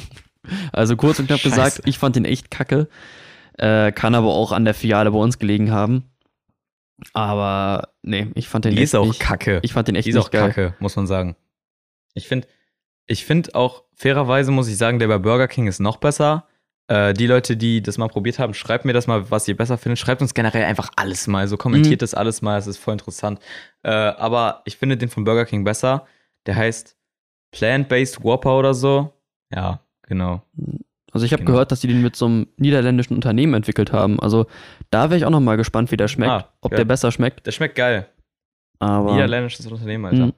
also 0.74 0.96
kurz 0.98 1.20
und 1.20 1.28
knapp 1.28 1.40
Scheiße. 1.40 1.56
gesagt, 1.56 1.82
ich 1.86 1.98
fand 1.98 2.16
den 2.16 2.26
echt 2.26 2.52
kacke. 2.52 2.88
Äh, 3.58 3.92
kann 3.94 4.16
aber 4.16 4.34
auch 4.34 4.52
an 4.52 4.66
der 4.66 4.74
Filiale 4.74 5.12
bei 5.12 5.18
uns 5.18 5.40
gelegen 5.40 5.72
haben. 5.72 6.04
Aber 7.14 7.90
nee, 8.02 8.28
ich 8.36 8.48
fand 8.50 8.66
den 8.66 8.72
Die 8.72 8.78
echt 8.78 8.84
ist 8.86 8.96
auch 8.96 9.06
nicht, 9.08 9.20
kacke. 9.20 9.60
Ich 9.64 9.74
fand 9.74 9.88
den 9.88 9.96
echt 9.96 10.06
Die 10.08 10.12
ist 10.12 10.18
auch 10.18 10.32
geil. 10.32 10.48
kacke, 10.50 10.76
muss 10.80 10.96
man 10.96 11.08
sagen. 11.08 11.36
Ich 12.14 12.28
finde, 12.28 12.48
ich 13.08 13.26
finde 13.26 13.54
auch, 13.56 13.84
fairerweise 13.96 14.52
muss 14.52 14.68
ich 14.68 14.78
sagen, 14.78 15.00
der 15.00 15.08
bei 15.08 15.18
Burger 15.18 15.48
King 15.48 15.68
ist 15.68 15.80
noch 15.80 15.98
besser. 15.98 16.46
Äh, 16.88 17.14
die 17.14 17.26
Leute, 17.28 17.58
die 17.58 17.82
das 17.82 17.98
mal 17.98 18.08
probiert 18.10 18.38
haben, 18.40 18.54
schreibt 18.54 18.86
mir 18.86 18.94
das 18.94 19.08
mal, 19.08 19.32
was 19.32 19.48
ihr 19.48 19.58
besser 19.58 19.78
findet. 19.78 19.98
Schreibt 20.00 20.22
uns 20.22 20.34
generell 20.34 20.64
einfach 20.66 20.90
alles 20.96 21.26
mal. 21.28 21.48
So 21.48 21.58
kommentiert 21.58 22.00
Mhm. 22.02 22.04
das 22.04 22.14
alles 22.14 22.42
mal, 22.42 22.58
es 22.60 22.68
ist 22.68 22.78
voll 22.78 22.94
interessant. 22.94 23.40
Äh, 23.84 23.90
aber 23.92 24.62
ich 24.66 24.78
finde 24.78 24.98
den 24.98 25.10
von 25.10 25.24
Burger 25.24 25.46
King 25.46 25.64
besser. 25.64 26.06
Der 26.46 26.56
heißt 26.56 26.96
Plant-Based 27.52 28.24
Whopper 28.24 28.58
oder 28.58 28.74
so. 28.74 29.14
Ja, 29.54 29.80
genau. 30.04 30.42
Also 31.12 31.26
ich 31.26 31.32
habe 31.32 31.44
Genau. 31.44 31.54
gehört, 31.54 31.72
dass 31.72 31.80
die 31.80 31.88
den 31.88 32.02
mit 32.02 32.16
so 32.16 32.26
einem 32.26 32.48
niederländischen 32.58 33.16
Unternehmen 33.16 33.54
entwickelt 33.54 33.92
haben. 33.94 34.20
Also 34.20 34.46
da 34.92 35.10
wäre 35.10 35.18
ich 35.18 35.26
auch 35.26 35.30
noch 35.32 35.40
mal 35.40 35.56
gespannt, 35.58 35.92
wie 35.92 35.98
der 35.98 36.08
schmeckt. 36.10 36.32
Ah, 36.32 36.54
ob 36.62 36.72
geil. 36.72 36.78
der 36.80 36.86
besser 36.86 37.12
schmeckt. 37.12 37.46
Der 37.48 37.52
schmeckt 37.52 37.76
geil. 37.76 38.08
Aber 38.80 39.14
Niederländisches 39.14 39.66
Unternehmen, 39.68 40.06
Alter. 40.06 40.26
Mhm. 40.28 40.34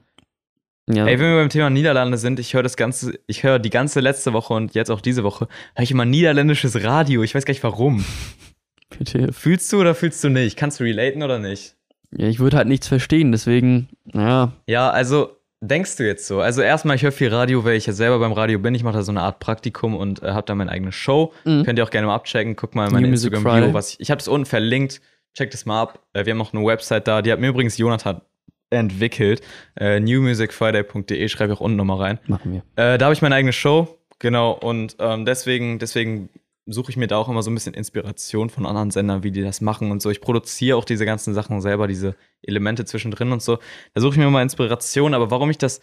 Ja, 0.90 1.06
Ey, 1.06 1.18
wenn 1.18 1.30
wir 1.30 1.36
beim 1.36 1.48
Thema 1.50 1.70
Niederlande 1.70 2.16
sind, 2.18 2.40
ich 2.40 2.54
höre 2.54 2.62
das 2.62 2.76
ganze, 2.76 3.18
ich 3.26 3.42
höre 3.42 3.58
die 3.58 3.70
ganze 3.70 4.00
letzte 4.00 4.32
Woche 4.32 4.54
und 4.54 4.74
jetzt 4.74 4.90
auch 4.90 5.00
diese 5.00 5.22
Woche, 5.24 5.48
höre 5.74 5.82
ich 5.82 5.90
immer 5.90 6.04
niederländisches 6.04 6.82
Radio. 6.82 7.22
Ich 7.22 7.34
weiß 7.34 7.44
gar 7.44 7.52
nicht 7.52 7.62
warum. 7.62 8.04
bitte. 8.98 9.32
Fühlst 9.32 9.72
du 9.72 9.80
oder 9.80 9.94
fühlst 9.94 10.22
du 10.24 10.28
nicht? 10.28 10.56
Kannst 10.56 10.80
du 10.80 10.84
relaten 10.84 11.22
oder 11.22 11.38
nicht? 11.38 11.76
Ja, 12.16 12.26
ich 12.26 12.38
würde 12.38 12.56
halt 12.56 12.68
nichts 12.68 12.88
verstehen, 12.88 13.32
deswegen, 13.32 13.88
naja, 14.04 14.52
Ja, 14.66 14.88
also 14.90 15.36
denkst 15.60 15.96
du 15.96 16.06
jetzt 16.06 16.26
so? 16.26 16.40
Also 16.40 16.62
erstmal, 16.62 16.96
ich 16.96 17.02
höre 17.02 17.12
viel 17.12 17.28
Radio, 17.28 17.64
weil 17.64 17.76
ich 17.76 17.86
ja 17.86 17.92
selber 17.92 18.18
beim 18.18 18.32
Radio 18.32 18.58
bin. 18.58 18.74
Ich 18.74 18.82
mache 18.82 18.94
da 18.94 19.02
so 19.02 19.12
eine 19.12 19.20
Art 19.20 19.40
Praktikum 19.40 19.94
und 19.94 20.22
äh, 20.22 20.30
habe 20.30 20.46
da 20.46 20.54
meine 20.54 20.70
eigene 20.70 20.92
Show. 20.92 21.32
Mhm. 21.44 21.64
Könnt 21.64 21.78
ihr 21.78 21.84
auch 21.84 21.90
gerne 21.90 22.06
mal 22.06 22.14
abchecken. 22.14 22.56
Guck 22.56 22.74
mal 22.74 22.86
in 22.86 22.92
mein 22.92 23.02
New 23.02 23.10
Music 23.10 23.32
Instagram-Bio, 23.32 23.74
was 23.74 23.92
ich. 23.94 24.00
Ich 24.00 24.10
habe 24.10 24.18
das 24.18 24.28
unten 24.28 24.46
verlinkt. 24.46 25.00
Checkt 25.34 25.52
es 25.54 25.66
mal 25.66 25.82
ab. 25.82 26.00
Äh, 26.14 26.24
wir 26.24 26.32
haben 26.32 26.40
auch 26.40 26.54
eine 26.54 26.64
Website 26.64 27.06
da. 27.06 27.20
Die 27.22 27.30
hat 27.30 27.40
mir 27.40 27.48
übrigens 27.48 27.76
Jonathan 27.76 28.22
entwickelt. 28.70 29.42
Äh, 29.76 30.00
newmusicfriday.de. 30.00 31.28
Schreibe 31.28 31.52
ich 31.52 31.58
auch 31.58 31.62
unten 31.62 31.76
nochmal 31.76 31.98
rein. 31.98 32.18
machen 32.26 32.52
wir. 32.52 32.62
Äh, 32.76 32.98
da 32.98 33.06
habe 33.06 33.14
ich 33.14 33.22
meine 33.22 33.34
eigene 33.34 33.52
Show, 33.52 33.98
genau, 34.18 34.52
und 34.52 34.96
ähm, 34.98 35.24
deswegen, 35.24 35.78
deswegen 35.78 36.30
suche 36.70 36.90
ich 36.90 36.96
mir 36.96 37.06
da 37.06 37.16
auch 37.16 37.28
immer 37.28 37.42
so 37.42 37.50
ein 37.50 37.54
bisschen 37.54 37.74
Inspiration 37.74 38.50
von 38.50 38.66
anderen 38.66 38.90
Sendern, 38.90 39.22
wie 39.22 39.30
die 39.30 39.42
das 39.42 39.60
machen 39.60 39.90
und 39.90 40.02
so. 40.02 40.10
Ich 40.10 40.20
produziere 40.20 40.76
auch 40.76 40.84
diese 40.84 41.06
ganzen 41.06 41.32
Sachen 41.32 41.60
selber, 41.62 41.88
diese 41.88 42.14
Elemente 42.42 42.84
zwischendrin 42.84 43.32
und 43.32 43.42
so. 43.42 43.58
Da 43.94 44.00
suche 44.00 44.12
ich 44.12 44.18
mir 44.18 44.30
mal 44.30 44.42
Inspiration, 44.42 45.14
aber 45.14 45.30
warum 45.30 45.50
ich 45.50 45.58
das 45.58 45.80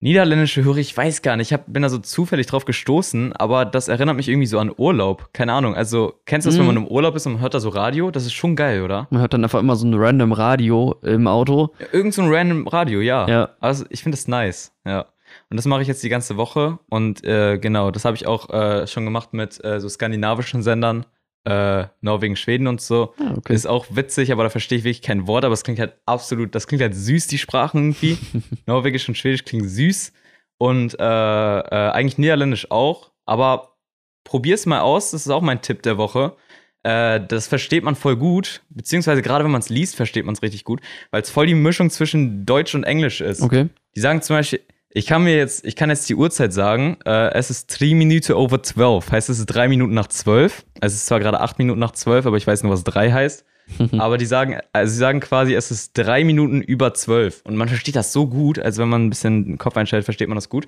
Niederländische 0.00 0.62
höre, 0.62 0.76
ich 0.76 0.94
weiß 0.94 1.22
gar 1.22 1.36
nicht. 1.36 1.48
Ich 1.48 1.52
hab, 1.54 1.72
bin 1.72 1.82
da 1.82 1.88
so 1.88 1.98
zufällig 1.98 2.46
drauf 2.46 2.66
gestoßen, 2.66 3.32
aber 3.32 3.64
das 3.64 3.88
erinnert 3.88 4.16
mich 4.16 4.28
irgendwie 4.28 4.46
so 4.46 4.58
an 4.58 4.70
Urlaub. 4.76 5.30
Keine 5.32 5.54
Ahnung. 5.54 5.74
Also, 5.74 6.20
kennst 6.26 6.46
du 6.46 6.50
das, 6.50 6.58
wenn 6.58 6.66
Mhm. 6.66 6.74
man 6.74 6.84
im 6.84 6.88
Urlaub 6.88 7.16
ist 7.16 7.26
und 7.26 7.34
man 7.34 7.42
hört 7.42 7.54
da 7.54 7.60
so 7.60 7.70
Radio? 7.70 8.10
Das 8.10 8.24
ist 8.26 8.34
schon 8.34 8.56
geil, 8.56 8.82
oder? 8.82 9.06
Man 9.10 9.20
hört 9.22 9.32
dann 9.32 9.42
einfach 9.42 9.60
immer 9.60 9.74
so 9.76 9.86
ein 9.86 9.94
random 9.94 10.32
Radio 10.32 10.96
im 11.02 11.26
Auto. 11.26 11.70
Irgend 11.92 12.12
so 12.12 12.22
ein 12.22 12.28
random 12.32 12.68
Radio, 12.68 13.00
ja. 13.00 13.26
Ja. 13.28 13.50
Also 13.60 13.86
ich 13.88 14.02
finde 14.02 14.16
das 14.16 14.28
nice, 14.28 14.72
ja. 14.84 15.06
Und 15.50 15.56
das 15.56 15.66
mache 15.66 15.82
ich 15.82 15.88
jetzt 15.88 16.02
die 16.02 16.08
ganze 16.08 16.36
Woche. 16.36 16.78
Und 16.88 17.24
äh, 17.24 17.58
genau, 17.58 17.90
das 17.90 18.04
habe 18.04 18.16
ich 18.16 18.26
auch 18.26 18.50
äh, 18.50 18.86
schon 18.86 19.04
gemacht 19.04 19.32
mit 19.32 19.62
äh, 19.64 19.80
so 19.80 19.88
skandinavischen 19.88 20.62
Sendern, 20.62 21.04
äh, 21.46 21.86
Norwegen, 22.00 22.36
Schweden 22.36 22.66
und 22.66 22.80
so. 22.80 23.14
Ah, 23.18 23.34
okay. 23.36 23.54
Ist 23.54 23.66
auch 23.66 23.86
witzig, 23.90 24.32
aber 24.32 24.42
da 24.42 24.50
verstehe 24.50 24.78
ich 24.78 24.84
wirklich 24.84 25.02
kein 25.02 25.26
Wort, 25.26 25.44
aber 25.44 25.54
es 25.54 25.62
klingt 25.62 25.78
halt 25.78 25.94
absolut, 26.04 26.54
das 26.54 26.66
klingt 26.66 26.82
halt 26.82 26.94
süß, 26.94 27.28
die 27.28 27.38
Sprachen 27.38 27.78
irgendwie. 27.92 28.18
Norwegisch 28.66 29.08
und 29.08 29.16
Schwedisch 29.16 29.44
klingen 29.44 29.68
süß. 29.68 30.12
Und 30.58 30.98
äh, 30.98 31.02
äh, 31.02 31.90
eigentlich 31.90 32.18
Niederländisch 32.18 32.70
auch. 32.70 33.12
Aber 33.26 33.76
probier's 34.24 34.66
mal 34.66 34.80
aus, 34.80 35.12
das 35.12 35.22
ist 35.22 35.30
auch 35.30 35.42
mein 35.42 35.62
Tipp 35.62 35.82
der 35.82 35.98
Woche. 35.98 36.36
Äh, 36.82 37.20
das 37.26 37.46
versteht 37.46 37.84
man 37.84 37.94
voll 37.94 38.16
gut, 38.16 38.62
beziehungsweise 38.70 39.22
gerade 39.22 39.44
wenn 39.44 39.52
man 39.52 39.60
es 39.60 39.68
liest, 39.68 39.94
versteht 39.94 40.24
man 40.24 40.34
es 40.34 40.42
richtig 40.42 40.64
gut, 40.64 40.80
weil 41.10 41.22
es 41.22 41.30
voll 41.30 41.46
die 41.46 41.54
Mischung 41.54 41.90
zwischen 41.90 42.44
Deutsch 42.44 42.74
und 42.74 42.84
Englisch 42.84 43.20
ist. 43.20 43.42
Okay. 43.42 43.68
Die 43.94 44.00
sagen 44.00 44.20
zum 44.22 44.36
Beispiel, 44.36 44.62
ich 44.96 45.06
kann 45.06 45.24
mir 45.24 45.36
jetzt, 45.36 45.64
ich 45.66 45.76
kann 45.76 45.90
jetzt 45.90 46.08
die 46.08 46.14
Uhrzeit 46.14 46.52
sagen, 46.52 46.96
äh, 47.04 47.32
es 47.34 47.50
ist 47.50 47.66
3 47.78 47.94
Minuten 47.94 48.32
over 48.32 48.62
12, 48.62 49.12
heißt 49.12 49.28
es 49.28 49.38
ist 49.38 49.46
3 49.46 49.68
Minuten 49.68 49.92
nach 49.94 50.06
12. 50.06 50.64
Es 50.80 50.94
ist 50.94 51.06
zwar 51.06 51.20
gerade 51.20 51.40
8 51.40 51.58
Minuten 51.58 51.78
nach 51.80 51.92
12, 51.92 52.24
aber 52.26 52.36
ich 52.38 52.46
weiß 52.46 52.62
nur, 52.62 52.72
was 52.72 52.82
3 52.84 53.12
heißt. 53.12 53.44
aber 53.98 54.16
die 54.16 54.26
sagen, 54.26 54.58
also 54.72 54.92
sie 54.92 54.98
sagen 54.98 55.20
quasi, 55.20 55.54
es 55.54 55.70
ist 55.70 55.92
3 55.98 56.24
Minuten 56.24 56.62
über 56.62 56.94
12. 56.94 57.42
Und 57.44 57.56
man 57.56 57.68
versteht 57.68 57.96
das 57.96 58.12
so 58.12 58.26
gut, 58.26 58.58
also 58.58 58.80
wenn 58.82 58.88
man 58.88 59.04
ein 59.06 59.10
bisschen 59.10 59.44
den 59.44 59.58
Kopf 59.58 59.76
einstellt, 59.76 60.04
versteht 60.04 60.28
man 60.28 60.36
das 60.36 60.48
gut. 60.48 60.66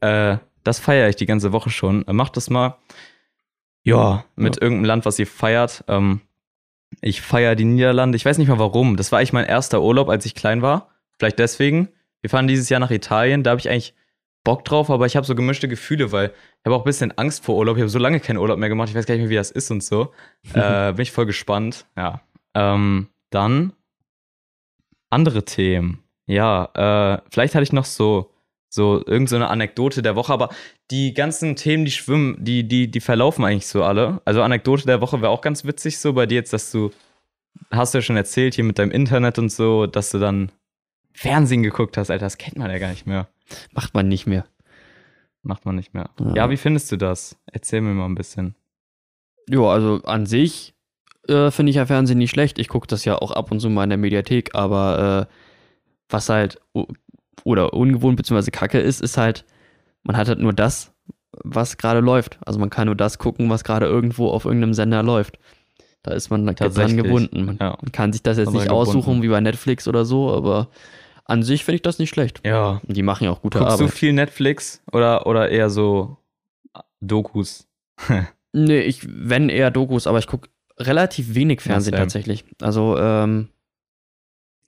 Äh, 0.00 0.36
das 0.62 0.78
feiere 0.78 1.08
ich 1.08 1.16
die 1.16 1.26
ganze 1.26 1.50
Woche 1.52 1.70
schon. 1.70 2.06
Äh, 2.06 2.12
Macht 2.12 2.36
das 2.36 2.50
mal. 2.50 2.76
Ja, 3.82 4.24
mit 4.36 4.56
Ja. 4.56 4.62
irgendeinem 4.62 4.84
Land, 4.86 5.04
was 5.04 5.18
ihr 5.18 5.26
feiert. 5.26 5.84
Ähm, 5.88 6.20
ich 7.00 7.22
feiere 7.22 7.54
die 7.56 7.64
Niederlande. 7.64 8.14
Ich 8.16 8.24
weiß 8.24 8.38
nicht 8.38 8.48
mal 8.48 8.58
warum. 8.60 8.96
Das 8.96 9.10
war 9.10 9.18
eigentlich 9.18 9.32
mein 9.32 9.46
erster 9.46 9.82
Urlaub, 9.82 10.08
als 10.08 10.26
ich 10.26 10.34
klein 10.34 10.62
war. 10.62 10.90
Vielleicht 11.18 11.38
deswegen. 11.38 11.88
Wir 12.24 12.30
fahren 12.30 12.48
dieses 12.48 12.70
Jahr 12.70 12.80
nach 12.80 12.90
Italien. 12.90 13.42
Da 13.42 13.50
habe 13.50 13.60
ich 13.60 13.68
eigentlich 13.68 13.92
Bock 14.44 14.64
drauf, 14.64 14.88
aber 14.88 15.04
ich 15.04 15.14
habe 15.14 15.26
so 15.26 15.34
gemischte 15.34 15.68
Gefühle, 15.68 16.10
weil 16.10 16.28
ich 16.28 16.64
habe 16.64 16.74
auch 16.74 16.80
ein 16.80 16.86
bisschen 16.86 17.12
Angst 17.18 17.44
vor 17.44 17.54
Urlaub. 17.54 17.76
Ich 17.76 17.82
habe 17.82 17.90
so 17.90 17.98
lange 17.98 18.18
keinen 18.18 18.38
Urlaub 18.38 18.58
mehr 18.58 18.70
gemacht. 18.70 18.88
Ich 18.88 18.94
weiß 18.94 19.04
gar 19.04 19.14
nicht 19.14 19.24
mehr, 19.24 19.28
wie 19.28 19.34
das 19.34 19.50
ist 19.50 19.70
und 19.70 19.84
so. 19.84 20.10
äh, 20.54 20.94
bin 20.94 21.02
ich 21.02 21.12
voll 21.12 21.26
gespannt. 21.26 21.84
Ja. 21.98 22.22
Ähm, 22.54 23.08
dann 23.28 23.74
andere 25.10 25.44
Themen. 25.44 26.02
Ja, 26.24 26.70
äh, 26.72 27.20
vielleicht 27.30 27.54
hatte 27.54 27.64
ich 27.64 27.74
noch 27.74 27.84
so 27.84 28.30
so 28.70 29.04
irgend 29.06 29.28
so 29.28 29.36
eine 29.36 29.48
Anekdote 29.48 30.00
der 30.00 30.16
Woche, 30.16 30.32
aber 30.32 30.48
die 30.90 31.12
ganzen 31.12 31.56
Themen, 31.56 31.84
die 31.84 31.90
schwimmen, 31.90 32.42
die 32.42 32.66
die 32.66 32.90
die 32.90 33.00
verlaufen 33.00 33.44
eigentlich 33.44 33.66
so 33.66 33.84
alle. 33.84 34.22
Also 34.24 34.40
Anekdote 34.40 34.86
der 34.86 35.02
Woche 35.02 35.20
wäre 35.20 35.30
auch 35.30 35.42
ganz 35.42 35.66
witzig 35.66 35.98
so 35.98 36.14
bei 36.14 36.24
dir 36.24 36.36
jetzt, 36.36 36.54
dass 36.54 36.72
du 36.72 36.90
hast 37.70 37.92
du 37.92 37.98
ja 37.98 38.02
schon 38.02 38.16
erzählt 38.16 38.54
hier 38.54 38.64
mit 38.64 38.78
deinem 38.78 38.92
Internet 38.92 39.38
und 39.38 39.50
so, 39.50 39.86
dass 39.86 40.08
du 40.08 40.18
dann 40.18 40.50
Fernsehen 41.14 41.62
geguckt 41.62 41.96
hast, 41.96 42.10
Alter, 42.10 42.26
das 42.26 42.38
kennt 42.38 42.58
man 42.58 42.70
ja 42.70 42.78
gar 42.78 42.90
nicht 42.90 43.06
mehr. 43.06 43.28
Macht 43.72 43.94
man 43.94 44.08
nicht 44.08 44.26
mehr. 44.26 44.44
Macht 45.42 45.64
man 45.64 45.76
nicht 45.76 45.94
mehr. 45.94 46.10
Ja. 46.18 46.34
Ja, 46.34 46.50
wie 46.50 46.56
findest 46.56 46.90
du 46.90 46.96
das? 46.96 47.36
Erzähl 47.46 47.80
mir 47.80 47.94
mal 47.94 48.06
ein 48.06 48.16
bisschen. 48.16 48.56
Ja, 49.48 49.60
also 49.60 50.02
an 50.04 50.26
sich 50.26 50.74
äh, 51.28 51.50
finde 51.50 51.70
ich 51.70 51.76
ja 51.76 51.86
Fernsehen 51.86 52.18
nicht 52.18 52.30
schlecht. 52.30 52.58
Ich 52.58 52.68
gucke 52.68 52.86
das 52.86 53.04
ja 53.04 53.16
auch 53.16 53.30
ab 53.30 53.50
und 53.50 53.60
zu 53.60 53.70
mal 53.70 53.84
in 53.84 53.90
der 53.90 53.98
Mediathek, 53.98 54.54
aber 54.54 55.28
äh, 55.30 55.34
was 56.08 56.28
halt 56.28 56.60
oder 57.44 57.74
ungewohnt 57.74 58.16
bzw. 58.16 58.50
kacke 58.50 58.80
ist, 58.80 59.00
ist 59.00 59.16
halt, 59.16 59.44
man 60.02 60.16
hat 60.16 60.28
halt 60.28 60.40
nur 60.40 60.52
das, 60.52 60.92
was 61.42 61.76
gerade 61.76 62.00
läuft. 62.00 62.38
Also 62.44 62.58
man 62.58 62.70
kann 62.70 62.86
nur 62.86 62.96
das 62.96 63.18
gucken, 63.18 63.50
was 63.50 63.64
gerade 63.64 63.86
irgendwo 63.86 64.28
auf 64.30 64.46
irgendeinem 64.46 64.74
Sender 64.74 65.02
läuft. 65.02 65.38
Da 66.02 66.12
ist 66.12 66.30
man 66.30 66.46
dran 66.46 66.96
gebunden. 66.96 67.44
Man, 67.44 67.58
ja. 67.60 67.78
kann 67.92 68.12
sich 68.12 68.22
das 68.22 68.36
jetzt 68.36 68.52
nicht 68.52 68.64
gebunden. 68.64 68.88
aussuchen 68.88 69.22
wie 69.22 69.28
bei 69.28 69.40
Netflix 69.40 69.88
oder 69.88 70.04
so, 70.04 70.34
aber 70.34 70.68
an 71.24 71.42
sich 71.42 71.64
finde 71.64 71.76
ich 71.76 71.82
das 71.82 71.98
nicht 71.98 72.10
schlecht. 72.10 72.40
Ja. 72.44 72.80
Die 72.84 73.02
machen 73.02 73.24
ja 73.24 73.30
auch 73.30 73.42
gute 73.42 73.58
Guckst 73.58 73.80
du 73.80 73.84
Arbeit. 73.84 73.96
viel 73.96 74.12
Netflix 74.12 74.82
oder, 74.92 75.26
oder 75.26 75.48
eher 75.50 75.70
so 75.70 76.18
Dokus? 77.00 77.66
Nee, 78.56 78.82
ich, 78.82 79.00
wenn 79.08 79.48
eher 79.48 79.72
Dokus, 79.72 80.06
aber 80.06 80.20
ich 80.20 80.28
gucke 80.28 80.48
relativ 80.78 81.34
wenig 81.34 81.60
Fernsehen 81.60 81.94
same. 81.94 82.02
tatsächlich. 82.04 82.44
Also, 82.62 82.96
ähm, 82.96 83.48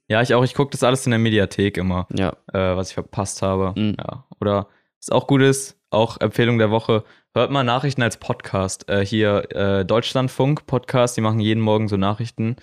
Ja, 0.09 0.21
ich 0.21 0.33
auch. 0.33 0.43
Ich 0.43 0.55
gucke 0.55 0.71
das 0.71 0.83
alles 0.83 1.05
in 1.05 1.11
der 1.11 1.19
Mediathek 1.19 1.77
immer, 1.77 2.05
ja. 2.13 2.31
äh, 2.51 2.75
was 2.75 2.89
ich 2.89 2.95
verpasst 2.95 3.41
habe. 3.41 3.73
Mhm. 3.79 3.95
Ja. 3.97 4.25
Oder 4.41 4.67
was 4.99 5.09
auch 5.09 5.25
gut 5.25 5.41
ist, 5.41 5.77
auch 5.89 6.19
Empfehlung 6.19 6.57
der 6.57 6.69
Woche, 6.69 7.05
hört 7.33 7.49
mal 7.49 7.63
Nachrichten 7.63 8.01
als 8.01 8.17
Podcast. 8.17 8.89
Äh, 8.89 9.05
hier 9.05 9.49
äh, 9.55 9.85
Deutschlandfunk 9.85 10.65
Podcast, 10.65 11.15
die 11.15 11.21
machen 11.21 11.39
jeden 11.39 11.61
Morgen 11.61 11.87
so 11.87 11.95
Nachrichten. 11.95 12.57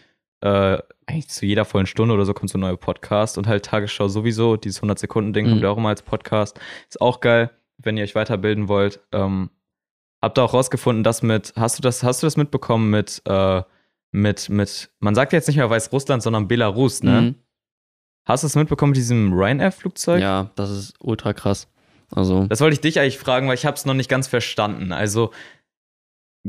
Äh, 0.44 0.78
eigentlich 1.06 1.28
zu 1.30 1.46
jeder 1.46 1.64
vollen 1.64 1.86
Stunde 1.86 2.14
oder 2.14 2.24
so 2.26 2.34
kommt 2.34 2.50
so 2.50 2.58
ein 2.58 2.60
neuer 2.60 2.76
Podcast 2.76 3.38
und 3.38 3.46
halt 3.46 3.64
Tagesschau 3.64 4.08
sowieso. 4.08 4.56
Dieses 4.56 4.82
100-Sekunden-Ding 4.82 5.46
Mhm. 5.46 5.50
kommt 5.50 5.62
ja 5.62 5.70
auch 5.70 5.78
immer 5.78 5.88
als 5.88 6.02
Podcast. 6.02 6.60
Ist 6.88 7.00
auch 7.00 7.20
geil, 7.20 7.50
wenn 7.78 7.96
ihr 7.96 8.04
euch 8.04 8.14
weiterbilden 8.14 8.68
wollt. 8.68 9.00
Ähm, 9.12 9.48
habt 10.22 10.38
ihr 10.38 10.42
auch 10.42 10.52
rausgefunden, 10.52 11.02
dass 11.02 11.22
mit, 11.22 11.54
hast 11.56 11.78
du 11.78 11.82
das, 11.82 12.02
hast 12.02 12.22
du 12.22 12.26
das 12.26 12.36
mitbekommen 12.36 12.90
mit, 12.90 13.22
äh, 13.26 13.62
mit, 14.12 14.48
mit, 14.50 14.90
man 15.00 15.14
sagt 15.14 15.32
jetzt 15.32 15.48
nicht 15.48 15.56
mehr 15.56 15.68
Weißrussland, 15.70 16.22
sondern 16.22 16.46
Belarus, 16.46 17.02
ne? 17.02 17.20
Mhm. 17.22 17.34
Hast 18.26 18.42
du 18.42 18.46
es 18.46 18.54
mitbekommen 18.56 18.90
mit 18.90 18.96
diesem 18.98 19.32
Ryanair-Flugzeug? 19.32 20.20
Ja, 20.20 20.50
das 20.56 20.70
ist 20.70 20.94
ultra 21.00 21.32
krass. 21.34 21.68
Also, 22.10 22.46
Das 22.46 22.60
wollte 22.60 22.74
ich 22.74 22.80
dich 22.80 22.98
eigentlich 23.00 23.18
fragen, 23.18 23.48
weil 23.48 23.54
ich 23.54 23.66
habe 23.66 23.76
es 23.76 23.84
noch 23.86 23.94
nicht 23.94 24.08
ganz 24.08 24.28
verstanden. 24.28 24.92
Also 24.92 25.30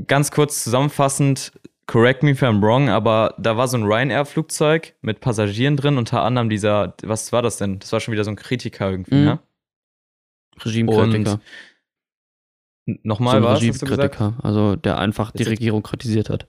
ganz 0.07 0.31
kurz 0.31 0.63
zusammenfassend, 0.63 1.53
correct 1.87 2.23
me 2.23 2.31
if 2.31 2.41
I'm 2.41 2.61
wrong, 2.61 2.89
aber 2.89 3.35
da 3.37 3.57
war 3.57 3.67
so 3.67 3.77
ein 3.77 3.83
Ryanair-Flugzeug 3.83 4.93
mit 5.01 5.19
Passagieren 5.19 5.77
drin, 5.77 5.97
unter 5.97 6.23
anderem 6.23 6.49
dieser, 6.49 6.95
was 7.03 7.31
war 7.31 7.41
das 7.41 7.57
denn? 7.57 7.79
Das 7.79 7.91
war 7.91 7.99
schon 7.99 8.11
wieder 8.11 8.23
so 8.23 8.31
ein 8.31 8.35
Kritiker 8.35 8.89
irgendwie, 8.89 9.15
Mhm. 9.15 9.23
ne? 9.25 9.39
Regimekritiker. 10.63 11.39
N- 12.87 12.95
So 12.95 12.99
Nochmal 13.03 13.37
ein 13.37 13.43
was? 13.43 13.61
Regimekritiker. 13.61 14.33
Also, 14.41 14.75
der 14.75 14.97
einfach 14.99 15.31
die 15.31 15.41
Ist 15.43 15.49
jetzt- 15.49 15.59
Regierung 15.59 15.83
kritisiert 15.83 16.29
hat. 16.29 16.47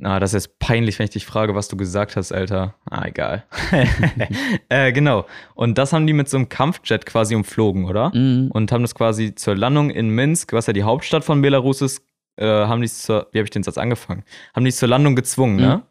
Na, 0.00 0.20
das 0.20 0.32
ist 0.32 0.44
jetzt 0.44 0.58
peinlich, 0.60 0.96
wenn 1.00 1.04
ich 1.04 1.10
dich 1.10 1.26
frage, 1.26 1.56
was 1.56 1.66
du 1.66 1.76
gesagt 1.76 2.14
hast, 2.14 2.30
Alter. 2.30 2.76
Ah, 2.88 3.04
egal. 3.06 3.44
äh, 4.68 4.92
genau. 4.92 5.26
Und 5.56 5.76
das 5.76 5.92
haben 5.92 6.06
die 6.06 6.12
mit 6.12 6.28
so 6.28 6.36
einem 6.36 6.48
Kampfjet 6.48 7.04
quasi 7.04 7.34
umflogen, 7.34 7.84
oder? 7.86 8.14
Mhm. 8.14 8.50
und 8.52 8.70
haben 8.70 8.82
das 8.82 8.94
quasi 8.94 9.34
zur 9.34 9.56
Landung 9.56 9.90
in 9.90 10.10
Minsk, 10.10 10.52
was 10.52 10.68
ja 10.68 10.72
die 10.72 10.84
Hauptstadt 10.84 11.24
von 11.24 11.42
Belarus 11.42 11.80
ist, 11.82 12.02
äh, 12.38 12.44
haben 12.46 12.80
die 12.80 12.86
es 12.86 13.02
zur, 13.02 13.28
wie 13.32 13.38
habe 13.38 13.44
ich 13.44 13.50
den 13.50 13.62
Satz 13.62 13.78
angefangen? 13.78 14.24
Haben 14.54 14.64
die 14.64 14.70
es 14.70 14.76
zur 14.78 14.88
Landung 14.88 15.16
gezwungen, 15.16 15.56
Mhm. 15.56 15.62
ne? 15.62 15.82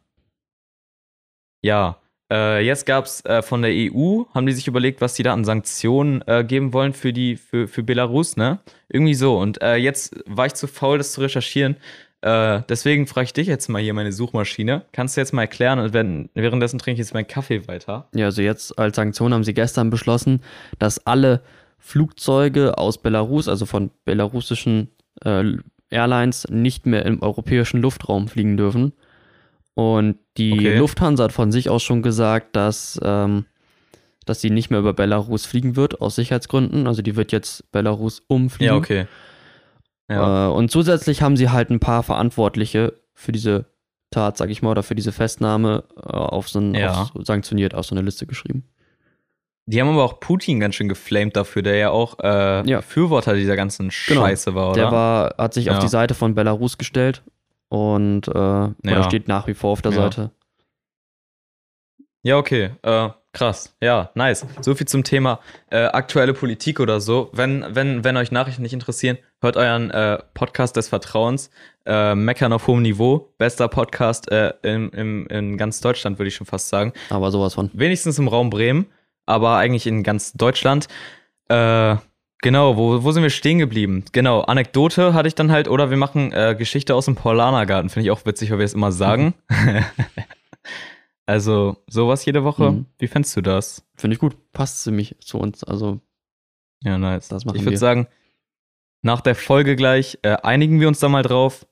Ja. 1.64 1.98
Äh, 2.32 2.66
jetzt 2.66 2.86
gab 2.86 3.06
es 3.06 3.24
äh, 3.26 3.42
von 3.42 3.62
der 3.62 3.72
EU, 3.72 4.24
haben 4.34 4.46
die 4.46 4.52
sich 4.52 4.68
überlegt, 4.68 5.00
was 5.00 5.14
die 5.14 5.24
da 5.24 5.32
an 5.34 5.46
Sanktionen 5.46 6.22
äh, 6.28 6.44
geben 6.44 6.74
wollen 6.74 6.92
für 6.94 7.14
die, 7.14 7.38
für, 7.38 7.70
für 7.70 7.84
Belarus, 7.84 8.36
ne? 8.36 8.60
Irgendwie 8.90 9.14
so. 9.14 9.38
Und 9.40 9.62
äh, 9.62 9.76
jetzt 9.78 10.18
war 10.26 10.46
ich 10.46 10.54
zu 10.54 10.68
faul, 10.68 10.98
das 10.98 11.14
zu 11.14 11.22
recherchieren. 11.22 11.78
Deswegen 12.24 13.06
frage 13.06 13.26
ich 13.26 13.34
dich 13.34 13.48
jetzt 13.48 13.70
mal 13.70 13.80
hier 13.82 13.94
meine 13.94 14.12
Suchmaschine. 14.12 14.86
Kannst 14.92 15.16
du 15.16 15.22
jetzt 15.22 15.34
mal 15.34 15.44
erklären 15.44 15.78
und 15.78 15.94
wenn, 15.94 16.30
währenddessen 16.34 16.80
trinke 16.80 17.00
ich 17.00 17.06
jetzt 17.08 17.14
meinen 17.14 17.28
Kaffee 17.28 17.68
weiter? 17.68 18.10
Ja, 18.16 18.26
also 18.26 18.42
jetzt 18.42 18.78
als 18.78 18.96
Sanktion 18.96 19.34
haben 19.36 19.44
sie 19.44 19.54
gestern 19.54 19.92
beschlossen, 19.92 20.42
dass 20.80 21.06
alle 21.06 21.44
Flugzeuge 21.78 22.80
aus 22.80 22.98
Belarus, 22.98 23.48
also 23.48 23.68
von 23.68 23.92
belarussischen 24.04 24.90
äh, 25.24 25.44
Airlines, 25.90 26.48
nicht 26.50 26.86
mehr 26.86 27.06
im 27.06 27.22
europäischen 27.22 27.82
Luftraum 27.82 28.28
fliegen 28.28 28.58
dürfen. 28.58 28.94
Und 29.74 30.18
die 30.38 30.54
Okay. 30.54 30.78
Lufthansa 30.78 31.26
hat 31.26 31.32
von 31.32 31.52
sich 31.52 31.70
aus 31.70 31.84
schon 31.84 32.02
gesagt, 32.02 32.56
dass, 32.56 33.00
ähm, 33.04 33.46
dass 34.26 34.42
sie 34.42 34.50
nicht 34.50 34.70
mehr 34.70 34.80
über 34.80 34.94
Belarus 34.94 35.46
fliegen 35.46 35.76
wird, 35.76 36.02
aus 36.02 36.16
Sicherheitsgründen. 36.16 36.88
Also 36.88 37.02
die 37.02 37.16
wird 37.16 37.32
jetzt 37.32 37.72
Belarus 37.72 38.22
umfliegen. 38.28 38.74
Ja, 38.74 38.78
okay. 38.78 39.06
Ja. 40.10 40.48
Äh, 40.48 40.52
und 40.52 40.72
zusätzlich 40.72 41.22
haben 41.22 41.38
sie 41.38 41.50
halt 41.50 41.70
ein 41.70 41.80
paar 41.80 42.02
Verantwortliche 42.04 42.94
für 43.14 43.32
diese 43.32 43.66
Tat, 44.10 44.38
sag 44.38 44.50
ich 44.50 44.62
mal, 44.62 44.72
oder 44.72 44.84
für 44.84 44.96
diese 44.96 45.12
Festnahme 45.12 45.84
äh, 45.98 46.00
auf 46.10 46.50
so 46.50 46.60
ein, 46.60 46.74
Ja. 46.74 47.02
auf, 47.04 47.12
sanktioniert 47.26 47.76
auf 47.76 47.86
so 47.86 47.94
eine 47.94 48.04
Liste 48.04 48.26
geschrieben. 48.26 48.64
Die 49.70 49.82
haben 49.82 49.90
aber 49.90 50.04
auch 50.06 50.20
Putin 50.22 50.60
ganz 50.62 50.76
schön 50.76 50.88
geflamed 50.88 51.36
dafür, 51.36 51.62
der 51.62 51.76
ja 51.76 51.90
auch 51.92 52.18
äh, 52.24 52.68
Ja. 52.70 52.78
Befürworter 52.78 53.34
dieser 53.36 53.56
ganzen 53.58 53.90
Genau. 54.08 54.22
Scheiße 54.22 54.56
war, 54.56 54.72
oder? 54.72 54.82
Der 54.82 54.92
war, 54.92 55.36
hat 55.38 55.54
sich 55.54 55.70
auf 55.70 55.76
Ja. 55.76 55.82
die 55.82 55.90
Seite 55.90 56.14
von 56.14 56.34
Belarus 56.36 56.78
gestellt 56.78 57.22
und 57.70 58.28
äh, 58.30 58.32
Ja. 58.90 59.04
steht 59.04 59.28
nach 59.28 59.46
wie 59.48 59.54
vor 59.54 59.72
auf 59.72 59.82
der. 59.82 59.92
Seite. 59.92 60.32
ja, 62.24 62.38
okay. 62.38 62.72
Äh, 62.82 63.10
krass. 63.34 63.76
Ja, 63.82 64.10
nice. 64.16 64.46
So 64.62 64.74
viel 64.74 64.88
zum 64.88 65.04
Thema 65.04 65.40
äh, 65.70 65.84
aktuelle 65.86 66.34
Politik 66.34 66.80
oder 66.80 67.00
so. 67.00 67.30
Wenn, 67.34 67.66
wenn, 67.70 68.04
wenn 68.04 68.18
euch 68.18 68.32
Nachrichten 68.32 68.62
nicht 68.64 68.74
interessieren, 68.74 69.18
hört 69.42 69.58
euren 69.58 69.92
äh, 69.92 70.18
Podcast 70.34 70.76
des 70.78 70.88
Vertrauens. 70.90 71.50
Äh, 71.86 72.16
Meckern 72.16 72.52
auf 72.54 72.68
hohem 72.68 72.82
Niveau. 72.82 73.34
Bester 73.38 73.68
Podcast 73.68 74.32
äh, 74.32 74.54
im, 74.64 74.90
im, 74.92 75.28
in 75.28 75.58
ganz 75.58 75.80
Deutschland, 75.82 76.20
würde 76.20 76.28
ich 76.30 76.36
schon 76.36 76.48
fast 76.48 76.70
sagen. 76.70 76.94
Aber 77.10 77.32
sowas 77.32 77.54
von. 77.54 77.70
Wenigstens 77.74 78.18
im 78.20 78.28
Raum 78.28 78.50
Bremen, 78.50 78.88
aber 79.28 79.58
eigentlich 79.58 79.86
in 79.86 80.02
ganz 80.02 80.34
Deutschland. 80.34 80.88
Äh, 81.50 81.96
genau, 82.42 82.76
wo, 82.78 83.04
wo 83.04 83.12
sind 83.12 83.22
wir 83.24 83.30
stehen 83.30 83.60
geblieben? 83.60 84.06
Genau, 84.12 84.42
Anekdote 84.42 85.14
hatte 85.14 85.28
ich 85.28 85.36
dann 85.36 85.52
halt, 85.52 85.68
oder 85.68 85.90
wir 85.92 85.98
machen 85.98 86.32
äh, 86.32 86.56
Geschichte 86.58 86.96
aus 86.96 87.06
dem 87.06 87.16
Paulanergarten, 87.16 87.90
finde 87.90 88.06
ich 88.06 88.12
auch 88.12 88.26
witzig, 88.26 88.50
weil 88.52 88.58
wir 88.60 88.66
es 88.66 88.74
immer 88.74 88.92
sagen. 88.92 89.36
also, 91.26 91.78
sowas 91.88 92.26
jede 92.26 92.44
Woche. 92.44 92.72
Mhm. 92.72 92.86
Wie 92.98 93.08
fändest 93.08 93.36
du 93.38 93.42
das? 93.42 93.86
Finde 93.96 94.16
ich 94.16 94.20
gut. 94.20 94.36
Passt 94.54 94.84
ziemlich 94.84 95.16
zu 95.20 95.38
uns. 95.38 95.64
Also, 95.64 96.00
Ja, 96.84 96.98
nice. 96.98 97.28
Das 97.28 97.46
machen 97.46 97.58
ich 97.58 97.64
würde 97.66 97.78
sagen, 97.78 98.08
nach 99.02 99.22
der 99.22 99.36
Folge 99.36 99.76
gleich 99.76 100.20
äh, 100.24 100.38
einigen 100.44 100.80
wir 100.80 100.88
uns 100.88 101.00
da 101.00 101.10
mal 101.10 101.24
drauf, 101.24 101.66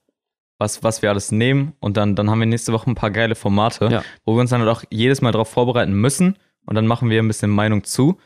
was, 0.58 0.84
was 0.84 1.02
wir 1.02 1.10
alles 1.10 1.32
nehmen. 1.32 1.74
Und 1.80 1.98
dann, 1.98 2.16
dann 2.16 2.30
haben 2.30 2.40
wir 2.40 2.46
nächste 2.46 2.74
Woche 2.74 2.90
ein 2.90 2.96
paar 2.96 3.12
geile 3.12 3.36
Formate, 3.36 3.88
Ja. 3.92 4.04
wo 4.26 4.36
wir 4.36 4.42
uns 4.42 4.50
dann 4.50 4.62
halt 4.62 4.70
auch 4.70 4.84
jedes 4.90 5.22
Mal 5.22 5.32
drauf 5.32 5.50
vorbereiten 5.50 5.94
müssen. 5.94 6.38
Und 6.66 6.76
dann 6.76 6.88
machen 6.88 7.10
wir 7.10 7.22
ein 7.22 7.28
bisschen 7.28 7.50
Meinung 7.52 7.84
zu 7.84 8.18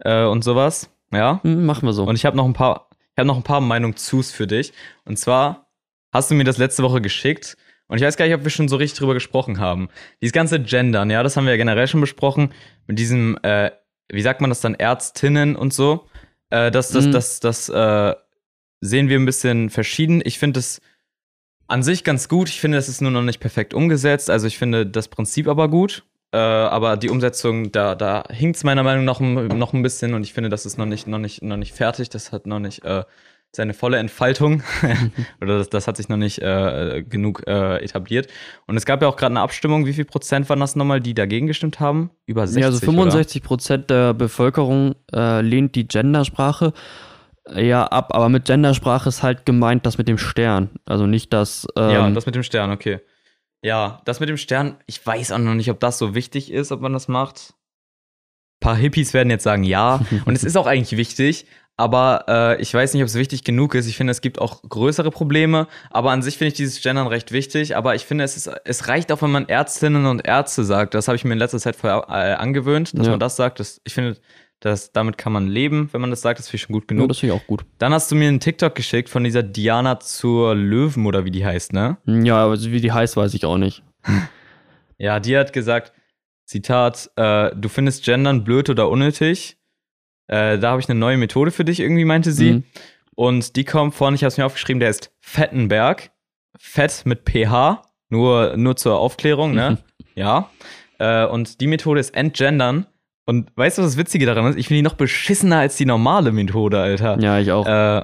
äh, 0.00 0.24
und 0.24 0.42
sowas. 0.44 0.90
Ja. 1.12 1.40
hm, 1.42 1.64
machen 1.66 1.86
wir 1.86 1.92
so. 1.92 2.04
Und 2.04 2.16
ich 2.16 2.24
habe 2.26 2.36
noch 2.36 2.44
ein 2.44 2.52
paar, 2.52 2.88
ich 3.12 3.18
habe 3.18 3.26
noch 3.26 3.36
ein 3.36 3.42
paar 3.42 3.60
Meinung 3.60 3.96
zus 3.96 4.30
für 4.32 4.46
dich. 4.46 4.72
Und 5.04 5.18
zwar 5.18 5.70
hast 6.12 6.30
du 6.30 6.34
mir 6.34 6.44
das 6.44 6.58
letzte 6.58 6.82
Woche 6.82 7.00
geschickt. 7.00 7.56
Und 7.88 7.98
ich 7.98 8.02
weiß 8.04 8.16
gar 8.16 8.24
nicht, 8.26 8.34
ob 8.34 8.42
wir 8.42 8.50
schon 8.50 8.68
so 8.68 8.76
richtig 8.76 8.98
drüber 8.98 9.14
gesprochen 9.14 9.60
haben. 9.60 9.88
Dieses 10.20 10.32
ganze 10.32 10.60
Gendern, 10.60 11.08
ja, 11.10 11.22
das 11.22 11.36
haben 11.36 11.44
wir 11.44 11.52
ja 11.52 11.56
generell 11.56 11.86
schon 11.86 12.00
besprochen. 12.00 12.52
Mit 12.86 12.98
diesem, 12.98 13.38
äh, 13.42 13.70
wie 14.08 14.22
sagt 14.22 14.40
man 14.40 14.50
das 14.50 14.60
dann, 14.60 14.74
Ärztinnen 14.74 15.54
und 15.54 15.72
so. 15.72 16.06
Äh, 16.50 16.70
das, 16.72 16.88
das, 16.88 17.06
Mhm. 17.06 17.12
das, 17.12 17.40
das, 17.40 17.68
äh, 17.68 18.14
sehen 18.80 19.08
wir 19.08 19.18
ein 19.18 19.24
bisschen 19.24 19.70
verschieden. 19.70 20.20
Ich 20.24 20.38
finde 20.38 20.60
es 20.60 20.80
an 21.68 21.82
sich 21.82 22.04
ganz 22.04 22.28
gut. 22.28 22.48
Ich 22.48 22.60
finde, 22.60 22.76
es 22.78 22.88
ist 22.88 23.00
nur 23.00 23.10
noch 23.10 23.22
nicht 23.22 23.40
perfekt 23.40 23.72
umgesetzt. 23.72 24.30
Also 24.30 24.46
ich 24.46 24.58
finde 24.58 24.86
das 24.86 25.08
Prinzip 25.08 25.48
aber 25.48 25.68
gut. 25.68 26.04
Äh, 26.32 26.38
aber 26.38 26.96
die 26.96 27.08
Umsetzung, 27.08 27.72
da, 27.72 27.94
da 27.94 28.24
hinkt 28.30 28.56
es 28.56 28.64
meiner 28.64 28.82
Meinung 28.82 29.04
nach 29.04 29.20
noch 29.20 29.72
ein 29.72 29.82
bisschen 29.82 30.14
und 30.14 30.24
ich 30.24 30.32
finde, 30.32 30.48
das 30.50 30.66
ist 30.66 30.76
noch 30.76 30.86
nicht, 30.86 31.06
noch 31.06 31.18
nicht, 31.18 31.42
noch 31.42 31.56
nicht 31.56 31.72
fertig. 31.72 32.10
Das 32.10 32.32
hat 32.32 32.46
noch 32.46 32.58
nicht 32.58 32.84
äh, 32.84 33.04
seine 33.52 33.74
volle 33.74 33.98
Entfaltung. 33.98 34.62
Oder 35.40 35.58
das, 35.58 35.70
das 35.70 35.88
hat 35.88 35.96
sich 35.96 36.08
noch 36.08 36.16
nicht 36.16 36.40
äh, 36.40 37.02
genug 37.08 37.42
äh, 37.46 37.82
etabliert. 37.82 38.28
Und 38.66 38.76
es 38.76 38.84
gab 38.84 39.02
ja 39.02 39.08
auch 39.08 39.16
gerade 39.16 39.32
eine 39.32 39.40
Abstimmung. 39.40 39.86
Wie 39.86 39.92
viel 39.92 40.04
Prozent 40.04 40.48
waren 40.48 40.60
das 40.60 40.76
nochmal, 40.76 41.00
die 41.00 41.14
dagegen 41.14 41.46
gestimmt 41.46 41.80
haben? 41.80 42.10
Über 42.26 42.46
60, 42.46 42.60
ja, 42.60 42.66
also 42.66 42.78
oder? 42.78 42.86
65 42.86 43.42
Prozent 43.42 43.90
der 43.90 44.14
Bevölkerung 44.14 44.94
äh, 45.12 45.40
lehnt 45.40 45.74
die 45.74 45.88
Gendersprache 45.88 46.72
äh, 47.48 47.66
ja 47.66 47.86
ab, 47.86 48.14
aber 48.14 48.28
mit 48.28 48.44
Gendersprache 48.44 49.08
ist 49.08 49.22
halt 49.22 49.46
gemeint 49.46 49.86
das 49.86 49.98
mit 49.98 50.08
dem 50.08 50.18
Stern. 50.18 50.70
Also 50.84 51.06
nicht 51.06 51.32
das. 51.32 51.66
Ähm, 51.76 51.90
Ja, 51.90 52.10
das 52.10 52.26
mit 52.26 52.34
dem 52.34 52.42
Stern, 52.42 52.70
okay. 52.70 53.00
Ja, 53.66 54.00
das 54.04 54.20
mit 54.20 54.28
dem 54.28 54.36
Stern, 54.36 54.76
ich 54.86 55.04
weiß 55.04 55.32
auch 55.32 55.38
noch 55.38 55.54
nicht, 55.54 55.70
ob 55.70 55.80
das 55.80 55.98
so 55.98 56.14
wichtig 56.14 56.52
ist, 56.52 56.70
ob 56.72 56.80
man 56.80 56.92
das 56.92 57.08
macht. 57.08 57.54
Ein 58.58 58.60
paar 58.60 58.76
Hippies 58.76 59.12
werden 59.12 59.28
jetzt 59.30 59.42
sagen 59.44 59.64
ja. 59.64 60.00
Und 60.24 60.34
es 60.36 60.44
ist 60.44 60.56
auch 60.56 60.66
eigentlich 60.66 60.96
wichtig, 60.96 61.46
aber 61.76 62.24
äh, 62.28 62.62
ich 62.62 62.72
weiß 62.72 62.94
nicht, 62.94 63.02
ob 63.02 63.08
es 63.08 63.16
wichtig 63.16 63.42
genug 63.44 63.74
ist. 63.74 63.86
Ich 63.86 63.96
finde, 63.96 64.12
es 64.12 64.20
gibt 64.20 64.38
auch 64.40 64.62
größere 64.62 65.10
Probleme, 65.10 65.66
aber 65.90 66.12
an 66.12 66.22
sich 66.22 66.38
finde 66.38 66.48
ich 66.48 66.54
dieses 66.54 66.80
Gendern 66.80 67.06
recht 67.08 67.32
wichtig. 67.32 67.76
Aber 67.76 67.94
ich 67.96 68.06
finde, 68.06 68.24
es, 68.24 68.36
ist, 68.36 68.48
es 68.64 68.88
reicht 68.88 69.10
auch, 69.12 69.20
wenn 69.20 69.30
man 69.32 69.48
Ärztinnen 69.48 70.06
und 70.06 70.24
Ärzte 70.26 70.64
sagt. 70.64 70.94
Das 70.94 71.08
habe 71.08 71.16
ich 71.16 71.24
mir 71.24 71.32
in 71.32 71.38
letzter 71.38 71.58
Zeit 71.58 71.76
vorher 71.76 72.04
äh, 72.08 72.34
angewöhnt, 72.34 72.96
dass 72.96 73.06
Ja. 73.06 73.10
man 73.10 73.20
das 73.20 73.36
sagt. 73.36 73.58
Das, 73.60 73.80
ich 73.84 73.92
finde, 73.94 74.16
das, 74.66 74.92
damit 74.92 75.16
kann 75.16 75.32
man 75.32 75.46
leben, 75.46 75.88
wenn 75.92 76.00
man 76.00 76.10
das 76.10 76.20
sagt. 76.20 76.38
Das 76.38 76.48
finde 76.48 76.56
ich 76.56 76.62
schon 76.62 76.72
gut 76.74 76.84
ja, 76.84 76.88
genug. 76.88 77.08
das 77.08 77.18
finde 77.18 77.34
ich 77.34 77.40
auch 77.40 77.46
gut. 77.46 77.64
Dann 77.78 77.92
hast 77.92 78.10
du 78.10 78.16
mir 78.16 78.28
einen 78.28 78.40
TikTok 78.40 78.74
geschickt 78.74 79.08
von 79.08 79.24
dieser 79.24 79.42
Diana 79.42 80.00
zur 80.00 80.54
Löwen 80.54 81.06
oder 81.06 81.24
wie 81.24 81.30
die 81.30 81.44
heißt, 81.46 81.72
ne? 81.72 81.98
Ja, 82.06 82.44
aber 82.44 82.60
wie 82.60 82.80
die 82.80 82.92
heißt, 82.92 83.16
weiß 83.16 83.34
ich 83.34 83.44
auch 83.44 83.58
nicht. 83.58 83.82
Ja, 84.98 85.20
die 85.20 85.36
hat 85.36 85.52
gesagt, 85.52 85.92
Zitat, 86.46 87.10
äh, 87.16 87.50
du 87.54 87.68
findest 87.68 88.02
Gendern 88.02 88.44
blöd 88.44 88.70
oder 88.70 88.88
unnötig. 88.88 89.58
Äh, 90.26 90.58
da 90.58 90.70
habe 90.70 90.80
ich 90.80 90.88
eine 90.88 90.98
neue 90.98 91.18
Methode 91.18 91.50
für 91.50 91.66
dich, 91.66 91.80
irgendwie 91.80 92.06
meinte 92.06 92.32
sie. 92.32 92.52
Mhm. 92.52 92.64
Und 93.14 93.56
die 93.56 93.64
kommt 93.64 93.94
von, 93.94 94.14
ich 94.14 94.22
habe 94.22 94.28
es 94.28 94.38
mir 94.38 94.46
aufgeschrieben, 94.46 94.80
der 94.80 94.88
ist 94.88 95.12
Fettenberg. 95.20 96.12
Fett 96.56 97.02
mit 97.04 97.28
PH 97.28 97.82
Nur, 98.08 98.56
nur 98.56 98.76
zur 98.76 98.98
Aufklärung, 98.98 99.52
ne? 99.52 99.76
ja. 100.14 100.48
Äh, 100.98 101.26
und 101.26 101.60
die 101.60 101.66
Methode 101.66 102.00
ist 102.00 102.14
Entgendern. 102.14 102.86
Und 103.26 103.50
weißt 103.56 103.78
du, 103.78 103.82
was 103.82 103.90
das 103.92 103.96
Witzige 103.98 104.24
daran 104.24 104.46
ist? 104.46 104.56
Ich 104.58 104.68
finde 104.68 104.78
die 104.78 104.82
noch 104.82 104.94
beschissener 104.94 105.58
als 105.58 105.76
die 105.76 105.84
normale 105.84 106.32
Methode, 106.32 106.78
Alter. 106.80 107.18
Ja, 107.20 107.38
ich 107.38 107.50
auch. 107.52 107.66
Äh, 107.66 108.02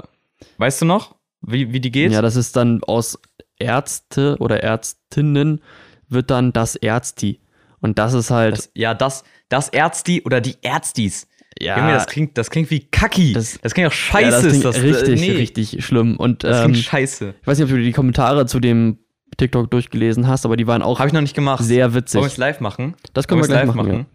weißt 0.58 0.82
du 0.82 0.84
noch, 0.84 1.14
wie, 1.40 1.72
wie 1.72 1.80
die 1.80 1.90
geht? 1.92 2.12
Ja, 2.12 2.20
das 2.22 2.36
ist 2.36 2.56
dann 2.56 2.82
aus 2.84 3.18
Ärzte 3.58 4.36
oder 4.40 4.62
Ärztinnen 4.62 5.60
wird 6.08 6.30
dann 6.30 6.52
das 6.52 6.74
Ärzti. 6.76 7.40
Und 7.80 7.98
das 7.98 8.12
ist 8.14 8.30
halt. 8.30 8.58
Das, 8.58 8.70
ja, 8.74 8.94
das, 8.94 9.24
das 9.48 9.68
Ärzti 9.68 10.22
oder 10.24 10.40
die 10.40 10.56
Ärztis. 10.62 11.28
ja, 11.60 11.78
Junge, 11.78 11.92
das 11.94 12.06
klingt, 12.06 12.36
das 12.36 12.50
klingt 12.50 12.70
wie 12.70 12.80
Kacki. 12.80 13.32
Das, 13.32 13.58
Das- 13.62 13.74
klingt 13.74 13.88
auch 13.88 13.92
scheiße. 13.92 14.24
ja, 14.24 14.30
das 14.30 14.40
klingt 14.40 14.54
ist 14.56 14.64
das, 14.64 14.76
äh, 14.78 14.80
richtig, 14.80 15.20
nee, 15.20 15.30
richtig 15.36 15.84
schlimm. 15.84 16.16
Und 16.16 16.42
Das 16.44 16.58
ähm, 16.58 16.62
klingt 16.64 16.78
ich 16.78 16.84
scheiße. 16.86 17.34
weiß 17.44 17.58
nicht, 17.58 17.64
ob 17.64 17.70
du 17.76 17.82
die 17.82 17.92
Kommentare 17.92 18.46
zu 18.46 18.58
dem 18.60 18.98
TikTok 19.36 19.70
durchgelesen 19.70 20.26
hast, 20.28 20.44
aber 20.44 20.56
die 20.56 20.66
waren 20.66 20.82
auch 20.82 20.98
Habe 20.98 21.08
ich 21.08 21.14
noch 21.14 21.20
nicht 21.22 21.34
gemacht. 21.34 21.62
sehr 21.64 21.84
Wollen 21.86 21.94
wir 21.94 22.00
witzig. 22.02 22.22
es 22.24 22.36
live 22.36 22.60
machen? 22.60 22.94
Das 23.14 23.26
können 23.28 23.40
wir 23.40 23.48
Wollen 23.48 23.52
gleich 23.66 23.66
wir's 23.68 23.74
machen. 23.76 23.92
Ja. 23.92 24.06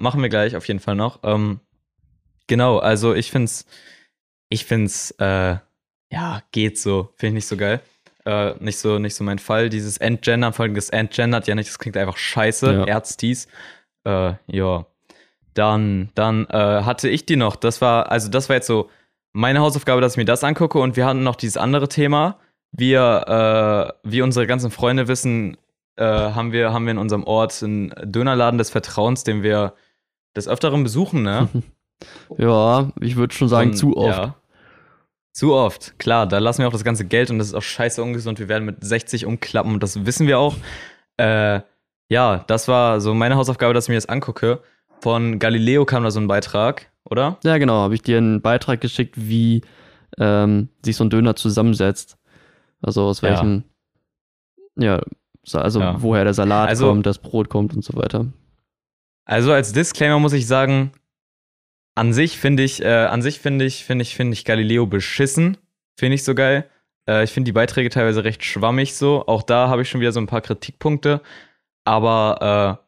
Machen 0.00 0.22
wir 0.22 0.28
gleich 0.28 0.56
auf 0.56 0.66
jeden 0.66 0.80
Fall 0.80 0.94
noch. 0.94 1.20
Ähm, 1.22 1.60
genau, 2.46 2.78
also 2.78 3.14
ich 3.14 3.30
find's, 3.30 3.66
ich 4.48 4.64
find's, 4.64 5.10
äh, 5.18 5.56
ja, 6.10 6.42
geht 6.52 6.78
so. 6.78 7.12
Finde 7.16 7.28
ich 7.28 7.34
nicht 7.34 7.46
so 7.46 7.56
geil. 7.56 7.80
Äh, 8.24 8.54
nicht 8.60 8.78
so, 8.78 8.98
nicht 8.98 9.14
so 9.14 9.24
mein 9.24 9.38
Fall. 9.38 9.68
Dieses 9.68 9.98
Entgendern, 9.98 10.52
vor 10.52 10.64
allem 10.64 10.74
das 10.74 10.90
Entgendert 10.90 11.46
ja 11.46 11.54
nicht, 11.54 11.68
das 11.68 11.78
klingt 11.78 11.96
einfach 11.96 12.16
scheiße. 12.16 12.72
Ja. 12.72 12.84
Ärztis. 12.86 13.48
Äh, 14.04 14.34
ja. 14.46 14.86
Dann, 15.54 16.10
dann 16.14 16.46
äh, 16.46 16.82
hatte 16.82 17.08
ich 17.08 17.26
die 17.26 17.36
noch. 17.36 17.56
Das 17.56 17.80
war, 17.80 18.10
also 18.10 18.28
das 18.28 18.48
war 18.48 18.56
jetzt 18.56 18.66
so 18.66 18.90
meine 19.32 19.60
Hausaufgabe, 19.60 20.00
dass 20.00 20.12
ich 20.12 20.18
mir 20.18 20.24
das 20.24 20.44
angucke. 20.44 20.78
Und 20.78 20.96
wir 20.96 21.06
hatten 21.06 21.22
noch 21.22 21.36
dieses 21.36 21.56
andere 21.56 21.88
Thema. 21.88 22.38
Wir, 22.72 23.92
äh, 24.04 24.08
wie 24.08 24.22
unsere 24.22 24.46
ganzen 24.46 24.70
Freunde 24.70 25.08
wissen, 25.08 25.56
äh, 25.98 26.04
haben, 26.04 26.52
wir, 26.52 26.72
haben 26.72 26.84
wir 26.86 26.92
in 26.92 26.98
unserem 26.98 27.24
Ort 27.24 27.62
einen 27.62 27.92
Dönerladen 28.04 28.58
des 28.58 28.70
Vertrauens, 28.70 29.24
den 29.24 29.42
wir 29.42 29.74
des 30.36 30.48
Öfteren 30.48 30.82
besuchen, 30.82 31.22
ne? 31.22 31.48
Ja, 32.38 32.92
ich 33.00 33.16
würde 33.16 33.34
schon 33.34 33.48
sagen, 33.48 33.70
Und, 33.70 33.76
zu 33.76 33.96
oft. 33.96 34.16
Ja. 34.18 34.36
Zu 35.32 35.52
oft, 35.54 35.98
klar. 35.98 36.28
Da 36.28 36.38
lassen 36.38 36.60
wir 36.62 36.68
auch 36.68 36.72
das 36.72 36.84
ganze 36.84 37.04
Geld 37.04 37.28
und 37.30 37.38
das 37.38 37.48
ist 37.48 37.54
auch 37.54 37.62
scheiße 37.62 38.00
ungesund. 38.00 38.38
Wir 38.38 38.48
werden 38.48 38.64
mit 38.64 38.84
60 38.84 39.26
umklappen 39.26 39.74
und 39.74 39.82
das 39.82 40.06
wissen 40.06 40.28
wir 40.28 40.38
auch. 40.38 40.54
Äh, 41.16 41.60
ja, 42.08 42.44
das 42.46 42.68
war 42.68 43.00
so 43.00 43.14
meine 43.14 43.34
Hausaufgabe, 43.34 43.74
dass 43.74 43.86
ich 43.86 43.88
mir 43.88 43.96
das 43.96 44.08
angucke. 44.08 44.62
Von 45.00 45.40
Galileo 45.40 45.84
kam 45.86 46.04
da 46.04 46.12
so 46.12 46.20
ein 46.20 46.28
Beitrag, 46.28 46.86
oder? 47.04 47.38
Ja, 47.42 47.58
genau. 47.58 47.74
Habe 47.82 47.96
ich 47.96 48.02
dir 48.02 48.18
einen 48.18 48.42
Beitrag 48.42 48.80
geschickt, 48.80 49.14
wie 49.16 49.62
ähm, 50.18 50.68
sich 50.84 50.94
so 50.96 51.02
ein 51.02 51.10
Döner 51.10 51.34
zusammensetzt. 51.34 52.16
Also 52.80 53.02
aus 53.06 53.22
Ja. 53.22 53.30
welchem, 53.30 53.64
ja, 54.76 55.00
also 55.54 55.80
Ja. 55.80 56.02
woher 56.02 56.24
der 56.24 56.34
Salat 56.34 56.68
Also- 56.68 56.88
kommt, 56.88 57.06
das 57.06 57.18
Brot 57.18 57.48
kommt 57.48 57.74
und 57.74 57.82
so 57.82 57.96
weiter. 57.96 58.26
Also 59.24 59.52
als 59.52 59.72
Disclaimer 59.72 60.18
muss 60.18 60.32
ich 60.32 60.46
sagen, 60.46 60.92
an 61.94 62.12
sich 62.12 62.38
finde 62.38 62.62
ich, 62.62 62.82
äh, 62.82 62.88
an 62.88 63.22
sich 63.22 63.40
finde 63.40 63.64
ich, 63.64 63.84
finde 63.84 64.02
ich, 64.02 64.14
finde 64.14 64.32
ich 64.34 64.44
Galileo 64.44 64.86
beschissen. 64.86 65.56
Finde 65.98 66.14
ich 66.14 66.24
so 66.24 66.34
geil. 66.34 66.68
Äh, 67.08 67.24
ich 67.24 67.30
finde 67.32 67.48
die 67.48 67.52
Beiträge 67.52 67.90
teilweise 67.90 68.22
recht 68.24 68.44
schwammig 68.44 68.94
so. 68.94 69.26
Auch 69.26 69.42
da 69.42 69.68
habe 69.68 69.82
ich 69.82 69.90
schon 69.90 70.00
wieder 70.00 70.12
so 70.12 70.20
ein 70.20 70.26
paar 70.28 70.40
Kritikpunkte. 70.40 71.20
Aber 71.84 72.78
äh, 72.80 72.84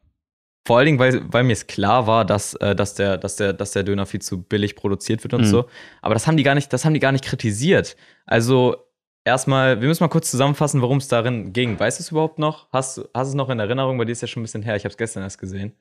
vor 0.67 0.77
allen 0.79 0.87
Dingen, 0.87 0.99
weil, 0.99 1.21
weil 1.33 1.43
mir 1.43 1.55
es 1.55 1.67
klar 1.67 2.07
war, 2.07 2.25
dass, 2.25 2.55
äh, 2.55 2.77
dass, 2.77 2.95
der, 2.95 3.19
dass, 3.19 3.37
der, 3.37 3.53
dass 3.53 3.73
der 3.73 3.83
Döner 3.83 4.07
viel 4.07 4.21
zu 4.23 4.43
billig 4.43 4.77
produziert 4.77 5.25
wird 5.25 5.35
und 5.35 5.41
Mhm. 5.43 5.47
so. 5.47 5.67
Aber 6.03 6.15
das 6.15 6.27
haben 6.27 6.37
die 6.37 6.43
gar 6.43 6.55
nicht, 6.55 6.73
das 6.73 6.85
haben 6.85 6.95
die 6.95 7.01
gar 7.01 7.13
nicht 7.13 7.25
kritisiert. 7.25 7.97
Also 8.27 8.77
erstmal, 9.25 9.81
wir 9.81 9.89
müssen 9.89 10.03
mal 10.05 10.09
kurz 10.09 10.31
zusammenfassen, 10.31 10.81
worum 10.83 10.99
es 10.99 11.09
darin 11.09 11.53
ging. 11.53 11.79
Weißt 11.79 11.99
du 11.99 12.03
es 12.03 12.11
überhaupt 12.11 12.39
noch? 12.39 12.69
Hast, 12.73 12.99
du- 12.99 13.09
es 13.13 13.35
noch 13.35 13.51
in 13.51 13.59
Erinnerung? 13.59 13.99
Bei 13.99 14.05
dir 14.05 14.13
ist 14.13 14.23
ja 14.23 14.29
schon 14.29 14.41
ein 14.43 14.45
bisschen 14.45 14.63
her. 14.63 14.77
Ich 14.77 14.85
habe 14.85 14.91
es 14.91 14.97
gestern 14.97 15.23
erst 15.23 15.39
gesehen. 15.39 15.73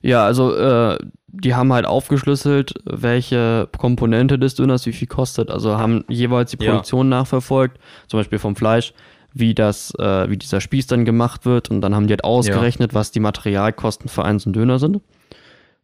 Ja, 0.00 0.24
also 0.24 0.54
äh, 0.54 0.98
die 1.28 1.54
haben 1.54 1.72
halt 1.72 1.86
aufgeschlüsselt, 1.86 2.74
welche 2.84 3.68
Komponente 3.78 4.38
des 4.38 4.54
Döners 4.54 4.84
wie 4.86 4.92
viel 4.92 5.08
kostet. 5.08 5.50
Also 5.50 5.78
haben 5.78 6.04
jeweils 6.08 6.50
die 6.50 6.62
Ja. 6.62 6.70
Produktion 6.70 7.08
nachverfolgt, 7.08 7.78
zum 8.08 8.20
Beispiel 8.20 8.38
vom 8.38 8.56
Fleisch, 8.56 8.92
wie 9.32 9.54
das, 9.54 9.94
äh, 9.98 10.28
wie 10.28 10.36
dieser 10.36 10.60
Spieß 10.60 10.86
dann 10.88 11.04
gemacht 11.06 11.46
wird 11.46 11.70
und 11.70 11.80
dann 11.80 11.94
haben 11.94 12.06
die 12.06 12.12
halt 12.12 12.24
ausgerechnet, 12.24 12.92
was 12.94 13.10
die 13.12 13.20
Materialkosten 13.20 14.08
für 14.10 14.24
einen 14.24 14.38
Döner 14.52 14.78
sind. 14.78 15.00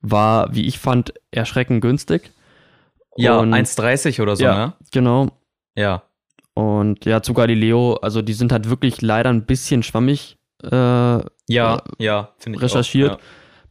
War, 0.02 0.54
wie 0.54 0.66
ich 0.66 0.78
fand, 0.78 1.14
erschreckend 1.30 1.80
günstig. 1.80 2.30
Ja, 3.16 3.38
Und- 3.38 3.52
1,30 3.54 4.20
oder 4.22 4.36
so, 4.36 4.44
ja, 4.44 4.66
ne? 4.66 4.72
genau. 4.92 5.28
Ja. 5.74 6.02
Und 6.59 7.04
ja, 7.04 7.22
zu 7.22 7.34
Galileo, 7.34 7.94
also 8.02 8.20
die 8.20 8.32
sind 8.32 8.50
halt 8.50 8.68
wirklich 8.68 9.00
leider 9.00 9.30
ein 9.30 9.46
bisschen 9.46 9.84
schwammig 9.84 10.38
äh, 10.64 10.68
Ja, 10.68 11.84
ja, 11.98 12.34
finde 12.36 12.56
ich. 12.56 12.64
recherchiert. 12.64 13.12
Auch, 13.12 13.18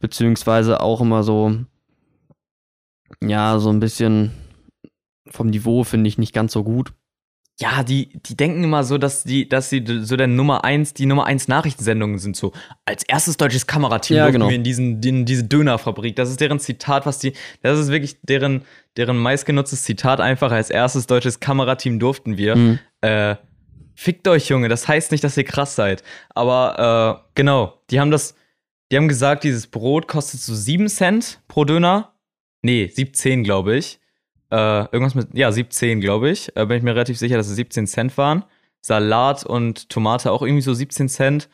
beziehungsweise 0.00 0.80
auch 0.80 1.02
immer 1.02 1.22
so, 1.22 1.54
ja, 3.20 3.58
so 3.58 3.68
ein 3.68 3.78
bisschen 3.78 4.30
vom 5.28 5.48
Niveau 5.48 5.84
finde 5.84 6.08
ich 6.08 6.16
nicht 6.16 6.32
ganz 6.32 6.54
so 6.54 6.64
gut. 6.64 6.94
Ja. 7.60 7.82
die, 7.82 8.10
die 8.24 8.36
denken 8.36 8.62
immer 8.62 8.84
so, 8.84 8.98
dass 8.98 9.24
die, 9.24 9.48
dass 9.48 9.70
sie 9.70 9.84
so 10.02 10.16
der 10.16 10.26
Nummer 10.26 10.64
1, 10.64 10.94
die 10.94 11.06
Nummer 11.06 11.26
1 11.26 11.48
Nachrichtensendungen 11.48 12.18
sind. 12.18 12.36
So, 12.36 12.52
als 12.84 13.02
erstes 13.04 13.36
deutsches 13.36 13.66
Kamerateam 13.66 14.16
Ja, 14.16 14.24
durften 14.24 14.40
genau. 14.40 14.48
wir 14.48 14.56
in, 14.56 14.64
diesen, 14.64 15.02
in 15.02 15.24
diese 15.24 15.44
Dönerfabrik. 15.44 16.16
Das 16.16 16.30
ist 16.30 16.40
deren 16.40 16.60
Zitat, 16.60 17.06
was 17.06 17.18
die, 17.18 17.32
das 17.62 17.78
ist 17.78 17.90
wirklich 17.90 18.18
deren, 18.22 18.62
deren 18.96 19.16
meistgenutztes 19.16 19.84
Zitat 19.84 20.20
einfach. 20.20 20.52
Als 20.52 20.70
erstes 20.70 21.06
deutsches 21.06 21.40
Kamerateam 21.40 21.98
durften 21.98 22.36
wir. 22.36 22.56
Mhm. 22.56 22.78
Äh, 23.00 23.36
fickt 23.94 24.28
euch, 24.28 24.48
Junge, 24.48 24.68
das 24.68 24.86
heißt 24.86 25.10
nicht, 25.10 25.24
dass 25.24 25.36
ihr 25.36 25.44
krass 25.44 25.74
seid. 25.74 26.04
Aber 26.30 27.24
äh, 27.26 27.30
genau, 27.34 27.80
die 27.90 27.98
haben 27.98 28.12
das, 28.12 28.36
die 28.92 28.96
haben 28.96 29.08
gesagt, 29.08 29.42
dieses 29.42 29.66
Brot 29.66 30.06
kostet 30.06 30.40
so 30.40 30.54
7 30.54 30.88
Cent 30.88 31.40
pro 31.48 31.64
Döner. 31.64 32.12
Nee, 32.62 32.86
17, 32.86 33.42
glaube 33.42 33.76
ich. 33.76 33.98
Äh, 34.50 34.84
irgendwas 34.92 35.14
mit, 35.14 35.28
ja, 35.34 35.52
17, 35.52 36.00
glaube 36.00 36.30
ich. 36.30 36.54
Äh, 36.56 36.66
bin 36.66 36.78
ich 36.78 36.82
mir 36.82 36.94
relativ 36.94 37.18
sicher, 37.18 37.36
dass 37.36 37.48
es 37.48 37.56
17 37.56 37.86
Cent 37.86 38.16
waren. 38.16 38.44
Salat 38.80 39.44
und 39.44 39.88
Tomate 39.88 40.32
auch 40.32 40.42
irgendwie 40.42 40.62
so 40.62 40.72
17 40.72 41.08
Cent. 41.08 41.48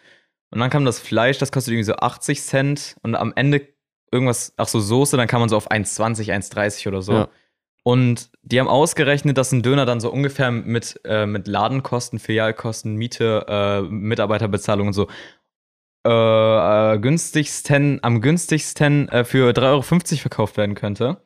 Und 0.50 0.60
dann 0.60 0.70
kam 0.70 0.84
das 0.84 1.00
Fleisch, 1.00 1.38
das 1.38 1.50
kostet 1.50 1.72
irgendwie 1.72 1.84
so 1.84 1.96
80 1.96 2.42
Cent. 2.42 2.96
Und 3.02 3.16
am 3.16 3.32
Ende 3.34 3.66
irgendwas, 4.12 4.54
ach 4.56 4.68
so, 4.68 4.80
Soße, 4.80 5.16
dann 5.16 5.26
kam 5.26 5.40
man 5.40 5.48
so 5.48 5.56
auf 5.56 5.70
1,20, 5.70 6.32
1,30 6.32 6.88
oder 6.88 7.02
so. 7.02 7.12
Ja. 7.12 7.28
Und 7.82 8.30
die 8.42 8.60
haben 8.60 8.68
ausgerechnet, 8.68 9.36
dass 9.36 9.52
ein 9.52 9.62
Döner 9.62 9.84
dann 9.84 10.00
so 10.00 10.10
ungefähr 10.10 10.50
mit, 10.50 11.00
äh, 11.04 11.26
mit 11.26 11.48
Ladenkosten, 11.48 12.18
Filialkosten, 12.18 12.94
Miete, 12.94 13.44
äh, 13.48 13.82
Mitarbeiterbezahlung 13.82 14.86
und 14.86 14.92
so 14.94 15.08
äh, 16.06 16.94
äh, 16.94 16.98
günstigsten, 16.98 17.98
am 18.02 18.20
günstigsten 18.20 19.08
äh, 19.08 19.24
für 19.24 19.50
3,50 19.50 19.62
Euro 19.64 19.82
verkauft 20.20 20.56
werden 20.56 20.74
könnte. 20.74 21.22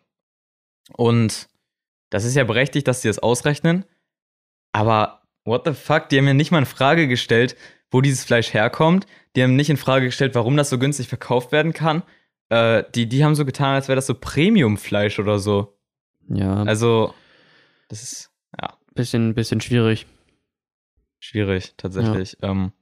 Und 0.96 1.48
das 2.10 2.24
ist 2.24 2.34
ja 2.34 2.44
berechtigt, 2.44 2.88
dass 2.88 3.00
die 3.02 3.08
das 3.08 3.18
ausrechnen. 3.18 3.84
Aber 4.72 5.22
what 5.44 5.62
the 5.66 5.72
fuck, 5.72 6.08
die 6.08 6.18
haben 6.18 6.26
ja 6.26 6.34
nicht 6.34 6.50
mal 6.50 6.58
in 6.58 6.66
Frage 6.66 7.08
gestellt, 7.08 7.56
wo 7.90 8.00
dieses 8.00 8.24
Fleisch 8.24 8.52
herkommt. 8.52 9.06
Die 9.34 9.42
haben 9.42 9.56
nicht 9.56 9.70
in 9.70 9.76
Frage 9.76 10.06
gestellt, 10.06 10.34
warum 10.34 10.56
das 10.56 10.70
so 10.70 10.78
günstig 10.78 11.08
verkauft 11.08 11.52
werden 11.52 11.72
kann. 11.72 12.02
Äh, 12.50 12.84
die, 12.94 13.08
die 13.08 13.24
haben 13.24 13.34
so 13.34 13.44
getan, 13.44 13.74
als 13.74 13.88
wäre 13.88 13.96
das 13.96 14.06
so 14.06 14.14
Premium-Fleisch 14.14 15.18
oder 15.18 15.38
so. 15.38 15.78
Ja, 16.28 16.62
Also, 16.64 17.14
das 17.88 18.02
ist 18.02 18.30
ja 18.60 18.74
bisschen, 18.94 19.34
bisschen 19.34 19.60
schwierig. 19.60 20.06
schwierig, 21.18 21.74
tatsächlich. 21.76 22.36
Ja, 22.42 22.50
ähm, 22.50 22.72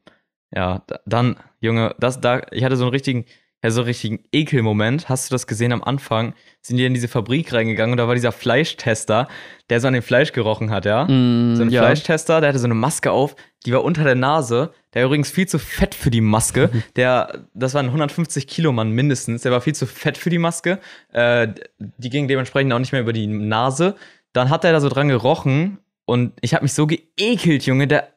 ja 0.53 0.83
da, 0.87 1.01
dann, 1.07 1.37
Junge, 1.61 1.95
das 1.99 2.21
da, 2.21 2.43
ich 2.51 2.65
hatte 2.65 2.77
so 2.77 2.85
einen 2.85 2.93
richtigen, 2.93 3.25
ja, 3.67 3.71
so 3.73 3.81
einen 3.81 3.89
richtigen 3.89 4.21
Ekelmoment. 4.31 5.09
Hast 5.09 5.29
du 5.29 5.35
das 5.35 5.47
gesehen 5.47 5.73
am 5.73 5.83
Anfang? 5.83 6.35
Sind 6.63 6.77
die 6.77 6.87
in 6.87 6.95
diese 6.95 7.09
Fabrik 7.09 7.53
reingegangen 7.53 7.93
und 7.93 7.97
da 7.99 8.07
war 8.07 8.15
dieser 8.15 8.31
Fleischtester, 8.31 9.29
der 9.71 9.81
so 9.81 9.89
an 9.89 9.95
dem 9.95 10.03
Fleisch 10.05 10.33
gerochen 10.33 10.71
hat, 10.71 10.85
ja? 10.85 11.05
Mm, 11.05 11.57
So 11.57 11.63
ein 11.63 11.71
ja. 11.71 11.83
Fleischtester, 11.83 12.41
der 12.41 12.51
hatte 12.51 12.61
so 12.61 12.67
eine 12.67 12.75
Maske 12.75 13.11
auf, 13.11 13.35
die 13.65 13.73
war 13.73 13.83
unter 13.83 14.05
der 14.05 14.15
Nase. 14.15 14.73
Der 14.95 15.03
war 15.03 15.07
übrigens 15.07 15.31
viel 15.31 15.49
zu 15.49 15.59
fett 15.59 15.97
für 15.97 16.11
die 16.11 16.21
Maske. 16.21 16.71
Der, 16.97 17.47
das 17.55 17.75
war 17.75 17.83
ein 17.83 17.87
150 17.87 18.47
Kilo 18.47 18.71
Mann 18.73 18.93
mindestens. 18.93 19.43
Der 19.43 19.51
war 19.51 19.61
viel 19.61 19.75
zu 19.75 19.87
fett 19.87 20.17
für 20.17 20.31
die 20.31 20.39
Maske. 20.39 20.79
Äh, 21.13 21.49
die 21.79 22.09
ging 22.09 22.29
dementsprechend 22.29 22.73
auch 22.73 22.79
nicht 22.79 22.93
mehr 22.93 23.01
über 23.01 23.13
die 23.13 23.27
Nase. 23.27 23.97
Dann 24.33 24.49
hat 24.49 24.65
er 24.65 24.73
da 24.73 24.81
so 24.81 24.89
dran 24.89 25.09
gerochen 25.09 25.79
und 26.05 26.33
ich 26.41 26.55
habe 26.55 26.63
mich 26.65 26.73
so 26.73 26.87
geekelt, 26.87 27.67
Junge. 27.67 27.89
Der, 27.89 28.13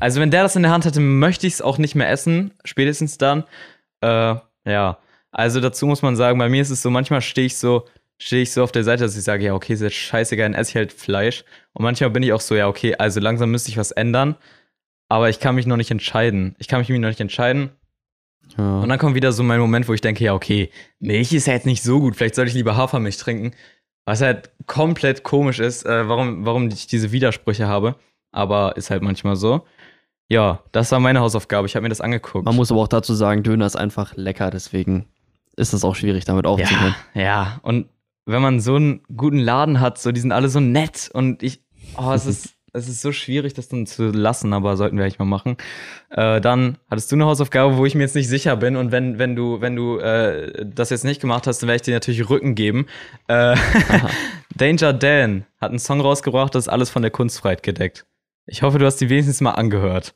also 0.00 0.20
wenn 0.20 0.32
der 0.32 0.42
das 0.42 0.56
in 0.56 0.62
der 0.62 0.72
Hand 0.72 0.84
hatte, 0.84 1.00
möchte 1.00 1.46
ich 1.46 1.54
es 1.54 1.62
auch 1.62 1.78
nicht 1.78 1.94
mehr 1.94 2.10
essen. 2.10 2.52
Spätestens 2.64 3.16
dann. 3.16 3.44
Äh, 4.00 4.34
ja. 4.64 4.98
Also 5.30 5.60
dazu 5.60 5.86
muss 5.86 6.02
man 6.02 6.16
sagen, 6.16 6.38
bei 6.38 6.48
mir 6.48 6.62
ist 6.62 6.70
es 6.70 6.82
so, 6.82 6.90
manchmal 6.90 7.20
stehe 7.20 7.46
ich 7.46 7.56
so, 7.56 7.86
stehe 8.18 8.42
ich 8.42 8.52
so 8.52 8.62
auf 8.62 8.72
der 8.72 8.84
Seite, 8.84 9.02
dass 9.02 9.16
ich 9.16 9.24
sage, 9.24 9.44
ja, 9.44 9.54
okay, 9.54 9.72
ist 9.72 9.82
jetzt 9.82 9.96
scheißegal, 9.96 10.50
dann 10.50 10.54
esse 10.54 10.70
ich 10.70 10.76
halt 10.76 10.92
Fleisch. 10.92 11.44
Und 11.72 11.82
manchmal 11.82 12.10
bin 12.10 12.22
ich 12.22 12.32
auch 12.32 12.40
so, 12.40 12.54
ja, 12.54 12.68
okay, 12.68 12.94
also 12.96 13.20
langsam 13.20 13.50
müsste 13.50 13.70
ich 13.70 13.76
was 13.76 13.90
ändern. 13.90 14.36
Aber 15.08 15.28
ich 15.28 15.40
kann 15.40 15.54
mich 15.54 15.66
noch 15.66 15.76
nicht 15.76 15.90
entscheiden. 15.90 16.54
Ich 16.58 16.68
kann 16.68 16.78
mich 16.80 16.88
noch 16.88 17.08
nicht 17.08 17.20
entscheiden. 17.20 17.70
Ja. 18.56 18.80
Und 18.80 18.88
dann 18.88 18.98
kommt 18.98 19.14
wieder 19.14 19.32
so 19.32 19.42
mein 19.42 19.60
Moment, 19.60 19.88
wo 19.88 19.94
ich 19.94 20.00
denke, 20.00 20.24
ja, 20.24 20.34
okay, 20.34 20.70
Milch 21.00 21.32
ist 21.32 21.46
ja 21.46 21.54
jetzt 21.54 21.66
nicht 21.66 21.82
so 21.82 22.00
gut. 22.00 22.16
Vielleicht 22.16 22.34
sollte 22.34 22.50
ich 22.50 22.54
lieber 22.54 22.76
Hafermilch 22.76 23.16
trinken. 23.16 23.52
Was 24.06 24.20
halt 24.20 24.50
komplett 24.66 25.22
komisch 25.22 25.60
ist, 25.60 25.84
äh, 25.84 26.08
warum, 26.08 26.44
warum 26.44 26.68
ich 26.68 26.86
diese 26.86 27.10
Widersprüche 27.10 27.66
habe. 27.66 27.96
Aber 28.32 28.76
ist 28.76 28.90
halt 28.90 29.02
manchmal 29.02 29.36
so. 29.36 29.66
Ja, 30.28 30.60
das 30.72 30.90
war 30.92 31.00
meine 31.00 31.20
Hausaufgabe. 31.20 31.66
Ich 31.66 31.76
habe 31.76 31.82
mir 31.82 31.90
das 31.90 32.00
angeguckt. 32.00 32.44
Man 32.44 32.56
muss 32.56 32.70
aber 32.70 32.80
auch 32.80 32.88
dazu 32.88 33.14
sagen, 33.14 33.42
Döner 33.42 33.66
ist 33.66 33.76
einfach 33.76 34.16
lecker, 34.16 34.50
deswegen 34.50 35.06
ist 35.56 35.72
es 35.72 35.84
auch 35.84 35.94
schwierig, 35.94 36.24
damit 36.24 36.46
aufzuhören. 36.46 36.94
Ja, 37.14 37.22
ja, 37.22 37.60
und 37.62 37.86
wenn 38.26 38.42
man 38.42 38.60
so 38.60 38.76
einen 38.76 39.02
guten 39.14 39.38
Laden 39.38 39.80
hat, 39.80 39.98
so, 39.98 40.12
die 40.12 40.20
sind 40.20 40.32
alle 40.32 40.48
so 40.48 40.60
nett 40.60 41.10
und 41.12 41.42
ich, 41.42 41.60
oh, 41.96 42.12
es 42.12 42.26
ist, 42.26 42.54
es 42.72 42.88
ist 42.88 43.02
so 43.02 43.12
schwierig, 43.12 43.54
das 43.54 43.68
dann 43.68 43.86
zu 43.86 44.08
lassen, 44.08 44.52
aber 44.52 44.76
sollten 44.76 44.96
wir 44.96 45.04
eigentlich 45.04 45.18
mal 45.18 45.26
machen. 45.26 45.56
Äh, 46.10 46.40
dann 46.40 46.78
hattest 46.90 47.12
du 47.12 47.16
eine 47.16 47.26
Hausaufgabe, 47.26 47.76
wo 47.76 47.86
ich 47.86 47.94
mir 47.94 48.02
jetzt 48.02 48.16
nicht 48.16 48.28
sicher 48.28 48.56
bin 48.56 48.76
und 48.76 48.90
wenn, 48.90 49.18
wenn 49.18 49.36
du, 49.36 49.60
wenn 49.60 49.76
du 49.76 49.98
äh, 49.98 50.66
das 50.66 50.90
jetzt 50.90 51.04
nicht 51.04 51.20
gemacht 51.20 51.46
hast, 51.46 51.62
dann 51.62 51.68
werde 51.68 51.76
ich 51.76 51.82
dir 51.82 51.94
natürlich 51.94 52.28
Rücken 52.28 52.54
geben. 52.54 52.86
Äh, 53.28 53.56
Danger 54.56 54.92
Dan 54.92 55.44
hat 55.60 55.70
einen 55.70 55.78
Song 55.78 56.00
rausgebracht, 56.00 56.54
das 56.54 56.64
ist 56.64 56.68
alles 56.68 56.90
von 56.90 57.02
der 57.02 57.10
Kunstfreiheit 57.10 57.62
gedeckt. 57.62 58.06
Ich 58.46 58.62
hoffe, 58.62 58.78
du 58.78 58.86
hast 58.86 58.96
die 59.00 59.08
wenigstens 59.08 59.40
mal 59.40 59.52
angehört. 59.52 60.14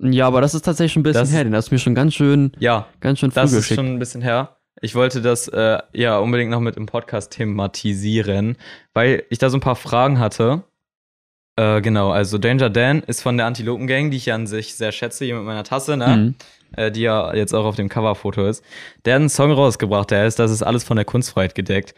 Ja, 0.00 0.26
aber 0.26 0.40
das 0.40 0.54
ist 0.54 0.62
tatsächlich 0.64 0.92
schon 0.92 1.00
ein 1.00 1.04
bisschen 1.04 1.22
Das- 1.22 1.32
her, 1.32 1.44
den 1.44 1.54
hast 1.54 1.70
du 1.70 1.74
mir 1.74 1.78
schon 1.80 1.94
ganz 1.94 2.14
schön, 2.14 2.52
Ja, 2.58 2.86
ganz 3.00 3.18
schön 3.18 3.30
früh 3.30 3.40
Das 3.40 3.52
ist 3.52 3.58
geschickt. 3.58 3.78
schon 3.78 3.86
ein 3.86 3.98
bisschen 3.98 4.22
her. 4.22 4.56
Ich 4.80 4.94
wollte 4.94 5.20
das 5.20 5.48
äh, 5.48 5.78
ja 5.92 6.18
unbedingt 6.18 6.50
noch 6.52 6.60
mit 6.60 6.76
im 6.76 6.86
Podcast 6.86 7.32
thematisieren, 7.32 8.56
weil 8.94 9.24
ich 9.28 9.38
da 9.38 9.50
so 9.50 9.56
ein 9.56 9.60
paar 9.60 9.74
Fragen 9.76 10.20
hatte. 10.20 10.62
Äh, 11.56 11.80
genau, 11.80 12.12
also 12.12 12.38
Danger 12.38 12.70
Dan 12.70 13.00
ist 13.00 13.20
von 13.22 13.36
der 13.36 13.46
Antilopen 13.46 13.88
Gang, 13.88 14.12
die 14.12 14.16
ich 14.18 14.26
ja 14.26 14.36
an 14.36 14.46
sich 14.46 14.76
sehr 14.76 14.92
schätze, 14.92 15.24
hier 15.24 15.34
mit 15.34 15.44
meiner 15.44 15.64
Tasse, 15.64 15.96
ne? 15.96 16.16
Mhm. 16.16 16.34
Äh, 16.76 16.92
die 16.92 17.00
ja 17.00 17.34
jetzt 17.34 17.54
auch 17.54 17.64
auf 17.64 17.74
dem 17.74 17.88
Coverfoto 17.88 18.46
ist. 18.46 18.62
Der 19.04 19.14
hat 19.14 19.20
einen 19.20 19.28
Song 19.30 19.50
rausgebracht, 19.50 20.12
der 20.12 20.26
ist, 20.26 20.38
das 20.38 20.52
ist 20.52 20.62
alles 20.62 20.84
von 20.84 20.96
der 20.96 21.04
Kunstfreiheit 21.06 21.56
gedeckt. 21.56 21.94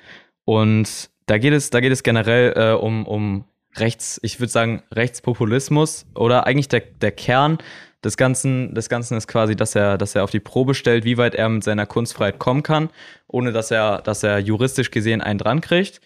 Und 0.46 1.10
da 1.26 1.36
geht 1.36 1.52
es, 1.52 1.68
da 1.68 1.80
geht 1.80 1.92
es 1.92 2.02
generell 2.02 2.54
äh, 2.56 2.72
um, 2.72 3.04
um 3.06 3.44
Rechts, 3.76 4.18
ich 4.22 4.40
würde 4.40 4.50
sagen, 4.50 4.82
Rechtspopulismus 4.92 6.06
oder 6.14 6.46
eigentlich 6.46 6.68
der, 6.68 6.80
der 6.80 7.12
Kern 7.12 7.58
des 8.02 8.16
Ganzen, 8.16 8.74
des 8.74 8.88
Ganzen 8.88 9.16
ist 9.16 9.28
quasi, 9.28 9.54
dass 9.54 9.74
er, 9.74 9.98
dass 9.98 10.14
er 10.14 10.24
auf 10.24 10.30
die 10.30 10.40
Probe 10.40 10.74
stellt, 10.74 11.04
wie 11.04 11.18
weit 11.18 11.34
er 11.34 11.48
mit 11.48 11.62
seiner 11.64 11.86
Kunstfreiheit 11.86 12.38
kommen 12.38 12.62
kann, 12.62 12.90
ohne 13.28 13.52
dass 13.52 13.70
er, 13.70 14.00
dass 14.02 14.22
er 14.22 14.38
juristisch 14.38 14.90
gesehen 14.90 15.20
einen 15.20 15.38
dran 15.38 15.60
kriegt. 15.60 16.00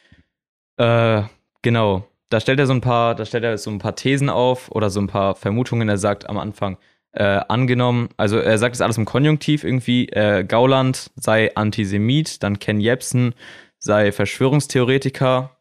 Äh, 0.77 1.23
genau. 1.63 2.09
Da 2.31 2.41
stellt 2.41 2.59
er 2.59 2.67
so 2.67 2.73
ein 2.73 2.81
paar, 2.81 3.15
da 3.15 3.25
stellt 3.25 3.45
er 3.45 3.57
so 3.59 3.71
ein 3.71 3.79
paar 3.79 3.95
Thesen 3.95 4.29
auf 4.29 4.71
oder 4.73 4.91
so 4.91 5.01
ein 5.01 5.07
paar 5.07 5.37
Vermutungen. 5.37 5.89
Er 5.89 5.99
sagt 5.99 6.29
am 6.29 6.37
Anfang, 6.37 6.79
äh, 7.13 7.41
angenommen, 7.49 8.09
also 8.17 8.39
er 8.39 8.59
sagt 8.59 8.75
es 8.75 8.81
alles 8.81 8.99
im 8.99 9.05
Konjunktiv 9.05 9.63
irgendwie, 9.63 10.09
äh, 10.09 10.43
Gauland 10.43 11.13
sei 11.15 11.55
Antisemit, 11.55 12.43
dann 12.43 12.59
Ken 12.59 12.81
Jebsen 12.81 13.35
sei 13.79 14.11
Verschwörungstheoretiker 14.11 15.54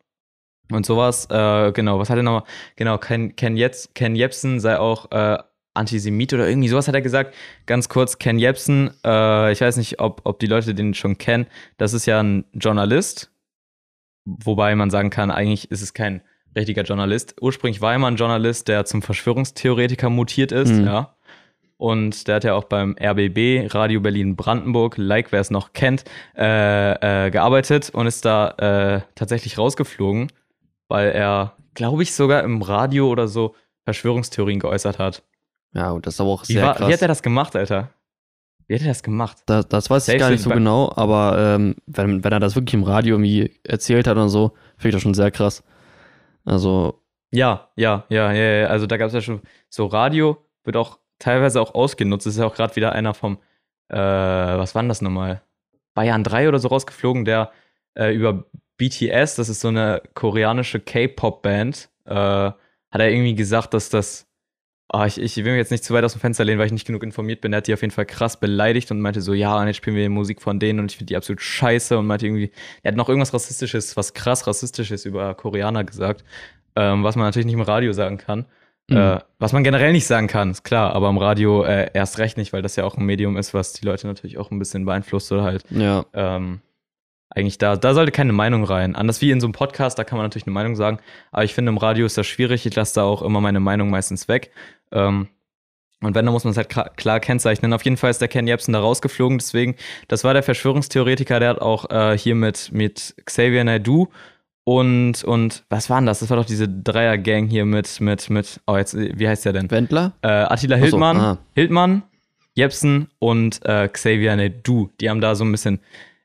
und 0.71 0.85
sowas. 0.85 1.27
Äh, 1.29 1.71
genau, 1.71 1.99
was 1.99 2.09
hat 2.09 2.17
er 2.17 2.23
nochmal? 2.23 2.43
Genau, 2.75 2.97
Ken, 2.97 3.35
Ken, 3.35 3.55
Jetz, 3.57 3.89
Ken 3.93 4.15
Jebsen 4.15 4.59
sei 4.59 4.77
auch 4.79 5.11
äh, 5.11 5.37
Antisemit 5.73 6.33
oder 6.33 6.47
irgendwie 6.47 6.67
sowas 6.67 6.87
hat 6.87 6.95
er 6.95 7.01
gesagt. 7.01 7.33
Ganz 7.65 7.89
kurz, 7.89 8.19
Ken 8.19 8.37
Jebsen, 8.39 8.91
äh, 9.05 9.51
ich 9.51 9.61
weiß 9.61 9.77
nicht, 9.77 9.99
ob, 9.99 10.21
ob 10.23 10.39
die 10.39 10.45
Leute 10.47 10.73
den 10.75 10.93
schon 10.93 11.17
kennen, 11.17 11.47
das 11.77 11.93
ist 11.93 12.05
ja 12.05 12.21
ein 12.21 12.45
Journalist, 12.53 13.31
wobei 14.25 14.75
man 14.75 14.89
sagen 14.89 15.09
kann, 15.09 15.31
eigentlich 15.31 15.71
ist 15.71 15.81
es 15.81 15.93
kein 15.93 16.21
richtiger 16.55 16.83
Journalist. 16.83 17.35
Ursprünglich 17.41 17.81
war 17.81 17.93
er 17.93 17.99
mal 17.99 18.09
ein 18.09 18.15
Journalist, 18.15 18.67
der 18.67 18.85
zum 18.85 19.01
Verschwörungstheoretiker 19.01 20.09
mutiert 20.09 20.51
ist, 20.51 20.71
Mhm. 20.73 20.85
ja. 20.85 21.15
Und 21.77 22.27
der 22.27 22.35
hat 22.35 22.43
ja 22.45 22.53
auch 22.53 22.65
beim 22.65 22.95
RBB, 23.01 23.67
Radio 23.73 23.99
Berlin 23.99 24.35
Brandenburg, 24.37 24.95
like 24.97 25.31
wer 25.31 25.41
es 25.41 25.49
noch 25.51 25.73
kennt, 25.73 26.05
äh, 26.37 27.25
äh, 27.25 27.31
gearbeitet 27.31 27.89
und 27.89 28.05
ist 28.07 28.23
da 28.23 28.49
äh, 28.51 29.01
tatsächlich 29.15 29.57
rausgeflogen, 29.57 30.31
weil 30.87 31.11
er, 31.11 31.53
glaube 31.73 32.03
ich, 32.03 32.13
sogar 32.13 32.43
im 32.43 32.61
Radio 32.61 33.07
oder 33.09 33.27
so 33.27 33.55
Verschwörungstheorien 33.85 34.59
geäußert 34.59 34.99
hat. 34.99 35.23
Ja, 35.73 35.91
und 35.91 36.05
das 36.05 36.15
ist 36.15 36.21
aber 36.21 36.29
auch 36.29 36.47
Wie, 36.47 36.53
sehr 36.53 36.63
war, 36.63 36.75
krass. 36.75 36.87
wie 36.87 36.93
hat 36.93 37.01
er 37.01 37.07
das 37.07 37.23
gemacht, 37.23 37.55
Alter? 37.55 37.89
Wie 38.67 38.75
hat 38.75 38.81
er 38.81 38.87
das 38.89 39.03
gemacht? 39.03 39.37
Das, 39.45 39.67
das 39.67 39.89
weiß 39.89 40.07
ich 40.07 40.13
Safe 40.13 40.19
gar 40.19 40.29
nicht 40.29 40.43
so 40.43 40.49
genau, 40.49 40.91
aber 40.95 41.35
ähm, 41.37 41.75
wenn, 41.85 42.23
wenn 42.23 42.31
er 42.31 42.39
das 42.39 42.55
wirklich 42.55 42.73
im 42.75 42.83
Radio 42.83 43.15
irgendwie 43.15 43.59
erzählt 43.63 44.07
hat 44.07 44.17
und 44.17 44.29
so, 44.29 44.53
finde 44.77 44.89
ich 44.89 44.95
das 44.95 45.01
schon 45.01 45.13
sehr 45.13 45.31
krass. 45.31 45.63
Also, 46.45 47.01
Ja, 47.31 47.69
ja, 47.75 48.05
ja, 48.09 48.31
ja, 48.31 48.43
ja. 48.61 48.67
Also 48.67 48.85
da 48.87 48.97
gab 48.97 49.07
es 49.07 49.13
ja 49.13 49.21
schon 49.21 49.41
so 49.69 49.85
Radio, 49.87 50.37
wird 50.63 50.77
auch 50.77 50.99
teilweise 51.19 51.59
auch 51.61 51.73
ausgenutzt. 51.73 52.25
Das 52.25 52.33
ist 52.35 52.39
ja 52.39 52.45
auch 52.45 52.55
gerade 52.55 52.75
wieder 52.75 52.93
einer 52.93 53.13
vom, 53.13 53.37
äh, 53.89 53.97
was 53.97 54.75
war 54.75 54.81
denn 54.81 54.89
das 54.89 55.01
nochmal? 55.01 55.41
Bayern 55.93 56.23
3 56.23 56.47
oder 56.47 56.59
so 56.59 56.69
rausgeflogen, 56.69 57.25
der 57.25 57.51
äh, 57.95 58.13
über 58.13 58.45
BTS, 58.89 59.35
das 59.35 59.49
ist 59.49 59.61
so 59.61 59.69
eine 59.69 60.01
koreanische 60.13 60.79
K-Pop-Band, 60.79 61.89
äh, 62.05 62.13
hat 62.13 62.57
er 62.91 63.09
irgendwie 63.09 63.35
gesagt, 63.35 63.73
dass 63.73 63.89
das. 63.89 64.27
Ah, 64.89 65.07
ich, 65.07 65.19
ich 65.19 65.37
will 65.37 65.53
mich 65.53 65.57
jetzt 65.57 65.71
nicht 65.71 65.83
zu 65.83 65.93
weit 65.95 66.03
aus 66.03 66.11
dem 66.11 66.21
Fenster 66.21 66.45
lehnen, 66.45 66.59
weil 66.59 66.67
ich 66.67 66.71
nicht 66.71 66.85
genug 66.85 67.01
informiert 67.01 67.41
bin. 67.41 67.51
Er 67.51 67.57
hat 67.57 67.67
die 67.67 67.73
auf 67.73 67.81
jeden 67.81 67.93
Fall 67.93 68.05
krass 68.05 68.39
beleidigt 68.39 68.91
und 68.91 69.01
meinte 69.01 69.21
so, 69.21 69.33
ja, 69.33 69.59
und 69.59 69.65
jetzt 69.65 69.77
spielen 69.77 69.95
wir 69.95 70.07
Musik 70.07 70.39
von 70.39 70.59
denen 70.59 70.79
und 70.79 70.91
ich 70.91 70.97
finde 70.97 71.07
die 71.07 71.17
absolut 71.17 71.41
scheiße 71.41 71.97
und 71.97 72.05
meinte 72.05 72.27
irgendwie, 72.27 72.51
er 72.83 72.91
hat 72.91 72.95
noch 72.95 73.09
irgendwas 73.09 73.33
Rassistisches, 73.33 73.97
was 73.97 74.13
krass 74.13 74.45
Rassistisches 74.45 75.05
über 75.05 75.33
Koreaner 75.33 75.83
gesagt, 75.83 76.23
ähm, 76.75 77.03
was 77.03 77.15
man 77.15 77.25
natürlich 77.25 77.47
nicht 77.47 77.55
im 77.55 77.61
Radio 77.61 77.91
sagen 77.91 78.17
kann. 78.17 78.45
Mhm. 78.87 78.97
Äh, 78.97 79.19
was 79.39 79.53
man 79.53 79.63
generell 79.63 79.93
nicht 79.93 80.05
sagen 80.05 80.27
kann, 80.27 80.51
ist 80.51 80.63
klar, 80.63 80.93
aber 80.93 81.09
im 81.09 81.17
Radio 81.17 81.63
äh, 81.63 81.89
erst 81.93 82.19
recht 82.19 82.37
nicht, 82.37 82.53
weil 82.53 82.61
das 82.61 82.75
ja 82.75 82.83
auch 82.83 82.95
ein 82.95 83.05
Medium 83.05 83.37
ist, 83.37 83.55
was 83.55 83.73
die 83.73 83.85
Leute 83.85 84.05
natürlich 84.05 84.37
auch 84.37 84.51
ein 84.51 84.59
bisschen 84.59 84.85
beeinflusst 84.85 85.31
oder 85.31 85.43
halt 85.43 85.63
ja, 85.71 86.05
ähm, 86.13 86.61
eigentlich 87.35 87.57
da, 87.57 87.75
da 87.75 87.93
sollte 87.93 88.11
keine 88.11 88.33
Meinung 88.33 88.63
rein. 88.63 88.95
Anders 88.95 89.21
wie 89.21 89.31
in 89.31 89.41
so 89.41 89.47
einem 89.47 89.53
Podcast, 89.53 89.97
da 89.97 90.03
kann 90.03 90.17
man 90.17 90.25
natürlich 90.25 90.45
eine 90.45 90.53
Meinung 90.53 90.75
sagen, 90.75 90.99
aber 91.31 91.43
ich 91.43 91.53
finde 91.53 91.69
im 91.69 91.77
Radio 91.77 92.05
ist 92.05 92.17
das 92.17 92.27
schwierig, 92.27 92.65
ich 92.65 92.75
lasse 92.75 92.95
da 92.95 93.03
auch 93.03 93.21
immer 93.21 93.41
meine 93.41 93.59
Meinung 93.59 93.89
meistens 93.89 94.27
weg. 94.27 94.51
Ähm, 94.91 95.27
und 96.01 96.15
wenn, 96.15 96.25
dann 96.25 96.33
muss 96.33 96.43
man 96.43 96.51
es 96.51 96.57
halt 96.57 96.69
klar, 96.97 97.19
kennzeichnen. 97.21 97.71
Auf 97.71 97.85
jeden 97.85 97.95
Fall 97.95 98.11
ist 98.11 98.19
der 98.19 98.27
Ken 98.27 98.45
Jebsen 98.45 98.73
da 98.73 98.81
rausgeflogen, 98.81 99.37
deswegen, 99.37 99.75
das 100.09 100.23
war 100.23 100.33
der 100.33 100.43
Verschwörungstheoretiker, 100.43 101.39
der 101.39 101.49
hat 101.49 101.61
auch 101.61 101.89
äh, 101.89 102.17
hier 102.17 102.35
mit, 102.35 102.71
mit 102.73 103.15
Xavier 103.25 103.63
Naidoo 103.63 104.09
und, 104.65 105.23
und 105.23 105.63
was 105.69 105.89
war 105.89 105.99
denn 105.99 106.05
das? 106.05 106.19
Das 106.19 106.29
war 106.29 106.37
doch 106.37 106.45
diese 106.45 106.69
Dreier-Gang 106.69 107.47
hier 107.47 107.65
mit, 107.65 107.99
mit, 107.99 108.29
mit, 108.29 108.61
oh, 108.65 108.77
jetzt, 108.77 108.95
wie 108.95 109.27
heißt 109.27 109.45
der 109.45 109.53
denn? 109.53 109.69
Wendler? 109.69 110.13
äh, 110.21 110.27
Attila 110.27 110.77
so, 110.77 110.83
Hildmann, 110.83 111.17
ah. 111.17 111.37
Hildmann, 111.53 112.03
Jepsen 112.55 113.09
und 113.19 113.65
äh, 113.65 113.89
Xavier 113.89 114.35
Naidoo. 114.35 114.89
Die 115.01 115.09
haben 115.09 115.21
da 115.21 115.35
so 115.35 115.43
ein 115.43 115.51
bisschen 115.51 115.79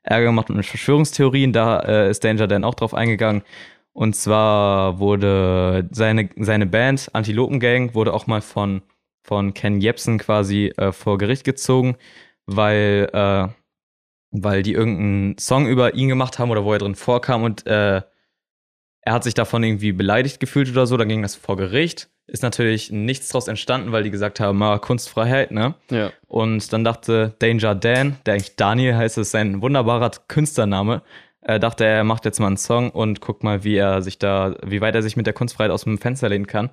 Ärger 0.09 0.27
gemacht 0.27 0.49
mit 0.49 0.65
Verschwörungstheorien. 0.65 1.53
Da 1.53 1.79
äh, 1.79 2.09
ist 2.09 2.23
Danger 2.23 2.47
Dan 2.47 2.63
auch 2.63 2.75
drauf 2.75 2.93
eingegangen. 2.93 3.43
Und 3.93 4.15
zwar 4.15 4.99
wurde 4.99 5.87
seine, 5.91 6.29
seine 6.37 6.65
Band 6.65 7.09
Antilopen 7.13 7.59
Gang 7.59 7.93
wurde 7.95 8.13
auch 8.13 8.27
mal 8.27 8.41
von, 8.41 8.81
von 9.23 9.53
Ken 9.53 9.81
Jepsen 9.81 10.17
quasi 10.17 10.73
äh, 10.77 10.91
vor 10.91 11.17
Gericht 11.17 11.43
gezogen, 11.43 11.97
weil, 12.45 13.09
äh, 13.13 13.47
weil 14.31 14.63
die 14.63 14.73
irgendeinen 14.73 15.37
Song 15.37 15.67
über 15.67 15.95
ihn 15.95 16.07
gemacht 16.07 16.39
haben 16.39 16.51
oder 16.51 16.63
wo 16.63 16.73
er 16.73 16.79
drin 16.79 16.95
vorkam 16.95 17.43
und 17.43 17.65
äh, 17.67 18.01
er 19.01 19.13
hat 19.13 19.23
sich 19.23 19.33
davon 19.33 19.63
irgendwie 19.63 19.91
beleidigt 19.91 20.39
gefühlt 20.39 20.69
oder 20.69 20.85
so, 20.85 20.97
dann 20.97 21.09
ging 21.09 21.21
das 21.21 21.35
vor 21.35 21.57
Gericht. 21.57 22.09
Ist 22.27 22.43
natürlich 22.43 22.91
nichts 22.91 23.29
draus 23.29 23.47
entstanden, 23.47 23.91
weil 23.91 24.03
die 24.03 24.11
gesagt 24.11 24.39
haben, 24.39 24.61
ah, 24.61 24.77
Kunstfreiheit, 24.77 25.51
ne? 25.51 25.73
Ja. 25.89 26.11
Und 26.27 26.71
dann 26.73 26.83
dachte 26.83 27.33
Danger 27.39 27.73
Dan, 27.73 28.17
der 28.25 28.35
eigentlich 28.35 28.55
Daniel 28.55 28.95
heißt, 28.95 29.17
ist 29.17 29.31
sein 29.31 29.61
wunderbarer 29.61 30.11
Künstlername, 30.27 31.01
äh, 31.41 31.59
dachte 31.59 31.85
er, 31.85 31.97
er 31.97 32.03
macht 32.03 32.25
jetzt 32.25 32.39
mal 32.39 32.47
einen 32.47 32.57
Song 32.57 32.91
und 32.91 33.21
guckt 33.21 33.43
mal, 33.43 33.63
wie 33.63 33.77
er 33.77 34.01
sich 34.01 34.19
da, 34.19 34.55
wie 34.63 34.81
weit 34.81 34.93
er 34.93 35.01
sich 35.01 35.15
mit 35.15 35.25
der 35.25 35.33
Kunstfreiheit 35.33 35.71
aus 35.71 35.85
dem 35.85 35.97
Fenster 35.97 36.29
lehnen 36.29 36.47
kann. 36.47 36.69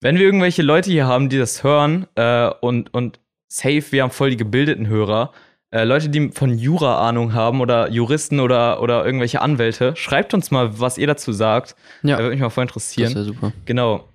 Wenn 0.00 0.18
wir 0.18 0.24
irgendwelche 0.26 0.62
Leute 0.62 0.90
hier 0.90 1.06
haben, 1.06 1.28
die 1.28 1.38
das 1.38 1.64
hören 1.64 2.06
äh, 2.14 2.50
und, 2.60 2.92
und 2.94 3.18
safe, 3.48 3.84
wir 3.90 4.02
haben 4.02 4.10
voll 4.10 4.30
die 4.30 4.36
gebildeten 4.36 4.86
Hörer, 4.86 5.32
äh, 5.74 5.84
Leute, 5.84 6.08
die 6.08 6.30
von 6.30 6.56
Jura 6.56 7.06
Ahnung 7.08 7.32
haben 7.34 7.60
oder 7.60 7.90
Juristen 7.90 8.38
oder, 8.40 8.80
oder 8.80 9.04
irgendwelche 9.04 9.40
Anwälte, 9.40 9.96
schreibt 9.96 10.32
uns 10.34 10.50
mal, 10.50 10.78
was 10.78 10.98
ihr 10.98 11.06
dazu 11.08 11.32
sagt. 11.32 11.74
Ja, 12.02 12.16
Da 12.16 12.22
würde 12.22 12.34
mich 12.36 12.40
mal 12.42 12.50
voll 12.50 12.64
das 12.66 12.70
interessieren. 12.74 13.14
wäre 13.14 13.24
super. 13.24 13.52
Genau. 13.64 14.08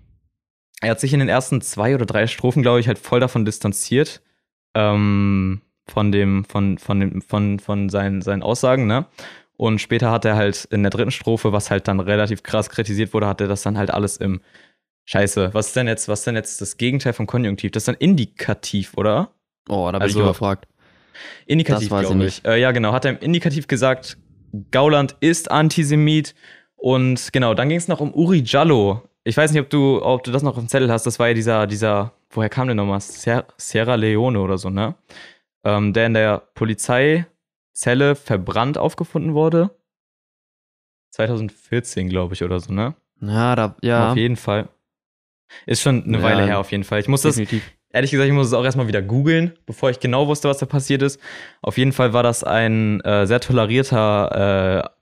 Er 0.82 0.92
hat 0.92 1.00
sich 1.02 1.12
in 1.14 1.20
den 1.20 1.28
ersten 1.28 1.60
zwei 1.62 1.94
oder 1.96 2.06
drei 2.06 2.28
Strophen, 2.28 2.62
glaube 2.62 2.80
ich, 2.80 2.88
halt 2.88 2.98
voll 2.98 3.20
davon 3.20 3.44
distanziert. 3.44 4.22
Ähm, 4.76 5.62
von 5.90 6.12
dem, 6.12 6.46
von, 6.46 6.78
von 6.78 7.00
dem, 7.00 7.22
von, 7.22 7.60
von 7.60 7.90
seinen, 7.90 8.22
seinen 8.22 8.44
Aussagen, 8.44 8.86
ne? 8.88 9.06
Und 9.58 9.80
später 9.82 10.12
hat 10.12 10.24
er 10.24 10.36
halt 10.38 10.66
in 10.72 10.84
der 10.84 10.90
dritten 10.92 11.12
Strophe, 11.12 11.52
was 11.52 11.70
halt 11.72 11.88
dann 11.90 12.00
relativ 12.00 12.44
krass 12.44 12.70
kritisiert 12.70 13.14
wurde, 13.14 13.28
hat 13.28 13.42
er 13.42 13.48
das 13.50 13.64
dann 13.64 13.78
halt 13.78 13.92
alles 13.92 14.16
im 14.16 14.40
Scheiße. 15.06 15.50
Was 15.54 15.68
ist 15.68 15.76
denn 15.76 15.88
jetzt, 15.88 16.08
was 16.08 16.20
ist 16.20 16.28
denn 16.28 16.36
jetzt 16.36 16.62
das 16.62 16.78
Gegenteil 16.78 17.12
von 17.12 17.28
Konjunktiv? 17.28 17.72
Das 17.72 17.82
ist 17.82 17.88
dann 17.90 17.96
Indikativ, 17.96 18.94
oder? 18.96 19.32
Oh, 19.68 19.88
da 19.88 19.94
bin 19.94 20.04
Also- 20.04 20.20
ich 20.20 20.24
überfragt. 20.24 20.68
Indikativ, 21.46 21.90
Das 21.90 22.02
glaube 22.02 22.26
ich. 22.26 22.44
Äh, 22.46 22.60
ja, 22.60 22.72
genau. 22.72 22.94
Hat 22.94 23.06
er 23.06 23.12
im 23.12 23.18
Indikativ 23.20 23.68
gesagt, 23.68 24.18
Gauland 24.72 25.16
ist 25.20 25.52
Antisemit. 25.52 26.36
Und 26.76 27.34
genau, 27.34 27.54
dann 27.54 27.70
ging 27.70 27.78
es 27.78 27.88
noch 27.88 28.00
um 28.00 28.14
Uri 28.14 28.42
Jallo. 28.46 29.04
Ich 29.24 29.36
weiß 29.36 29.52
nicht, 29.52 29.62
ob 29.62 29.70
du, 29.70 30.02
ob 30.02 30.24
du 30.24 30.32
das 30.32 30.44
noch 30.44 30.52
auf 30.52 30.64
dem 30.64 30.70
Zettel 30.70 30.92
hast. 30.92 31.06
Das 31.06 31.20
war 31.20 31.28
ja 31.28 31.34
dieser, 31.34 31.68
dieser, 31.68 32.14
woher 32.30 32.50
kam 32.50 32.68
der 32.68 32.76
nochmal? 32.76 33.00
Sier- 33.02 33.46
Sierra 33.58 33.96
Leone 33.96 34.40
oder 34.40 34.58
so, 34.58 34.70
ne? 34.70 34.96
Ähm, 35.66 35.92
der 35.94 36.06
in 36.08 36.14
der 36.14 36.38
Polizeizelle 36.56 38.16
verbrannt 38.16 38.78
aufgefunden 38.78 39.34
wurde. 39.34 39.72
2014, 41.12 42.08
glaube 42.10 42.34
ich, 42.34 42.44
oder 42.44 42.60
so, 42.60 42.72
ne? 42.72 42.96
Ja, 43.22 43.56
da, 43.56 43.76
ja, 43.82 44.12
Auf 44.12 44.18
jeden 44.18 44.38
Fall. 44.38 44.70
Ist 45.66 45.82
schon 45.82 46.04
eine 46.04 46.18
Ja, 46.20 46.24
Weile 46.24 46.46
her, 46.46 46.60
auf 46.60 46.72
jeden 46.72 46.84
Fall. 46.84 47.00
Ich 47.00 47.08
muss 47.08 47.24
das, 47.24 47.36
definitiv. 47.36 47.70
Ehrlich 47.92 48.12
gesagt, 48.12 48.28
ich 48.28 48.34
muss 48.34 48.48
es 48.48 48.54
auch 48.54 48.64
erstmal 48.64 48.88
wieder 48.88 49.02
googeln, 49.02 49.54
bevor 49.66 49.90
ich 49.90 50.00
genau 50.00 50.28
wusste, 50.28 50.50
was 50.50 50.60
da 50.60 50.66
passiert 50.66 51.02
ist. 51.02 51.20
Auf 51.62 51.78
jeden 51.78 51.92
Fall 51.92 52.14
war 52.14 52.24
das 52.24 52.44
ein 52.44 53.02
äh, 53.02 53.26
sehr 53.26 53.40
tolerierter, 53.40 54.94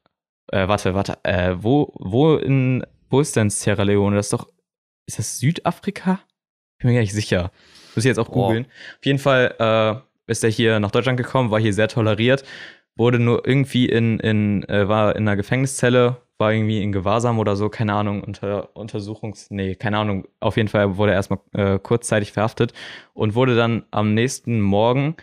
äh, 0.52 0.58
äh, 0.58 0.68
warte, 0.68 0.94
warte, 0.94 1.18
äh, 1.24 1.56
wo, 1.58 1.94
wo 2.00 2.36
in, 2.36 2.86
wo 3.10 3.20
ist 3.20 3.36
denn 3.36 3.50
Sierra 3.50 3.84
Leone? 3.84 4.16
Das 4.16 4.28
ist 4.28 4.34
doch, 4.34 4.48
ist 5.06 5.20
das 5.20 5.40
Südafrika? 5.40 6.20
Bin 6.80 6.90
mir 6.90 6.96
gar 6.96 7.02
nicht 7.02 7.14
sicher. 7.14 7.52
Muss 7.96 8.06
ich 8.06 8.10
jetzt 8.10 8.20
auch 8.20 8.30
googeln. 8.30 8.66
Auf 8.66 9.06
jeden 9.06 9.20
Fall 9.20 9.56
äh, 9.60 10.32
ist 10.32 10.44
er 10.44 10.50
hier 10.50 10.80
nach 10.80 10.92
Deutschland 10.92 11.18
gekommen, 11.18 11.52
war 11.52 11.60
hier 11.60 11.74
sehr 11.74 11.88
toleriert, 11.88 12.44
wurde 12.96 13.20
nur 13.20 13.48
irgendwie 13.48 13.88
in, 13.88 14.20
in 14.20 14.64
äh, 14.70 14.88
war 14.88 15.16
in 15.16 15.28
einer 15.28 15.36
Gefängniszelle, 15.36 16.18
war 16.38 16.54
irgendwie 16.54 16.84
in 16.84 16.92
Gewahrsam 16.92 17.40
oder 17.40 17.56
so, 17.56 17.70
keine 17.70 17.94
Ahnung, 17.94 18.24
unter 18.24 18.76
Untersuchungs, 18.76 19.50
nee, 19.50 19.76
keine 19.76 19.98
Ahnung. 19.98 20.28
Auf 20.40 20.58
jeden 20.58 20.70
Fall 20.70 20.98
wurde 20.98 21.12
er 21.12 21.16
erstmal 21.16 21.40
äh, 21.54 21.80
kurzzeitig 21.80 22.32
verhaftet 22.32 22.74
und 23.14 23.36
wurde 23.36 23.56
dann 23.56 23.86
am 23.92 24.14
nächsten 24.14 24.62
Morgen 24.62 25.16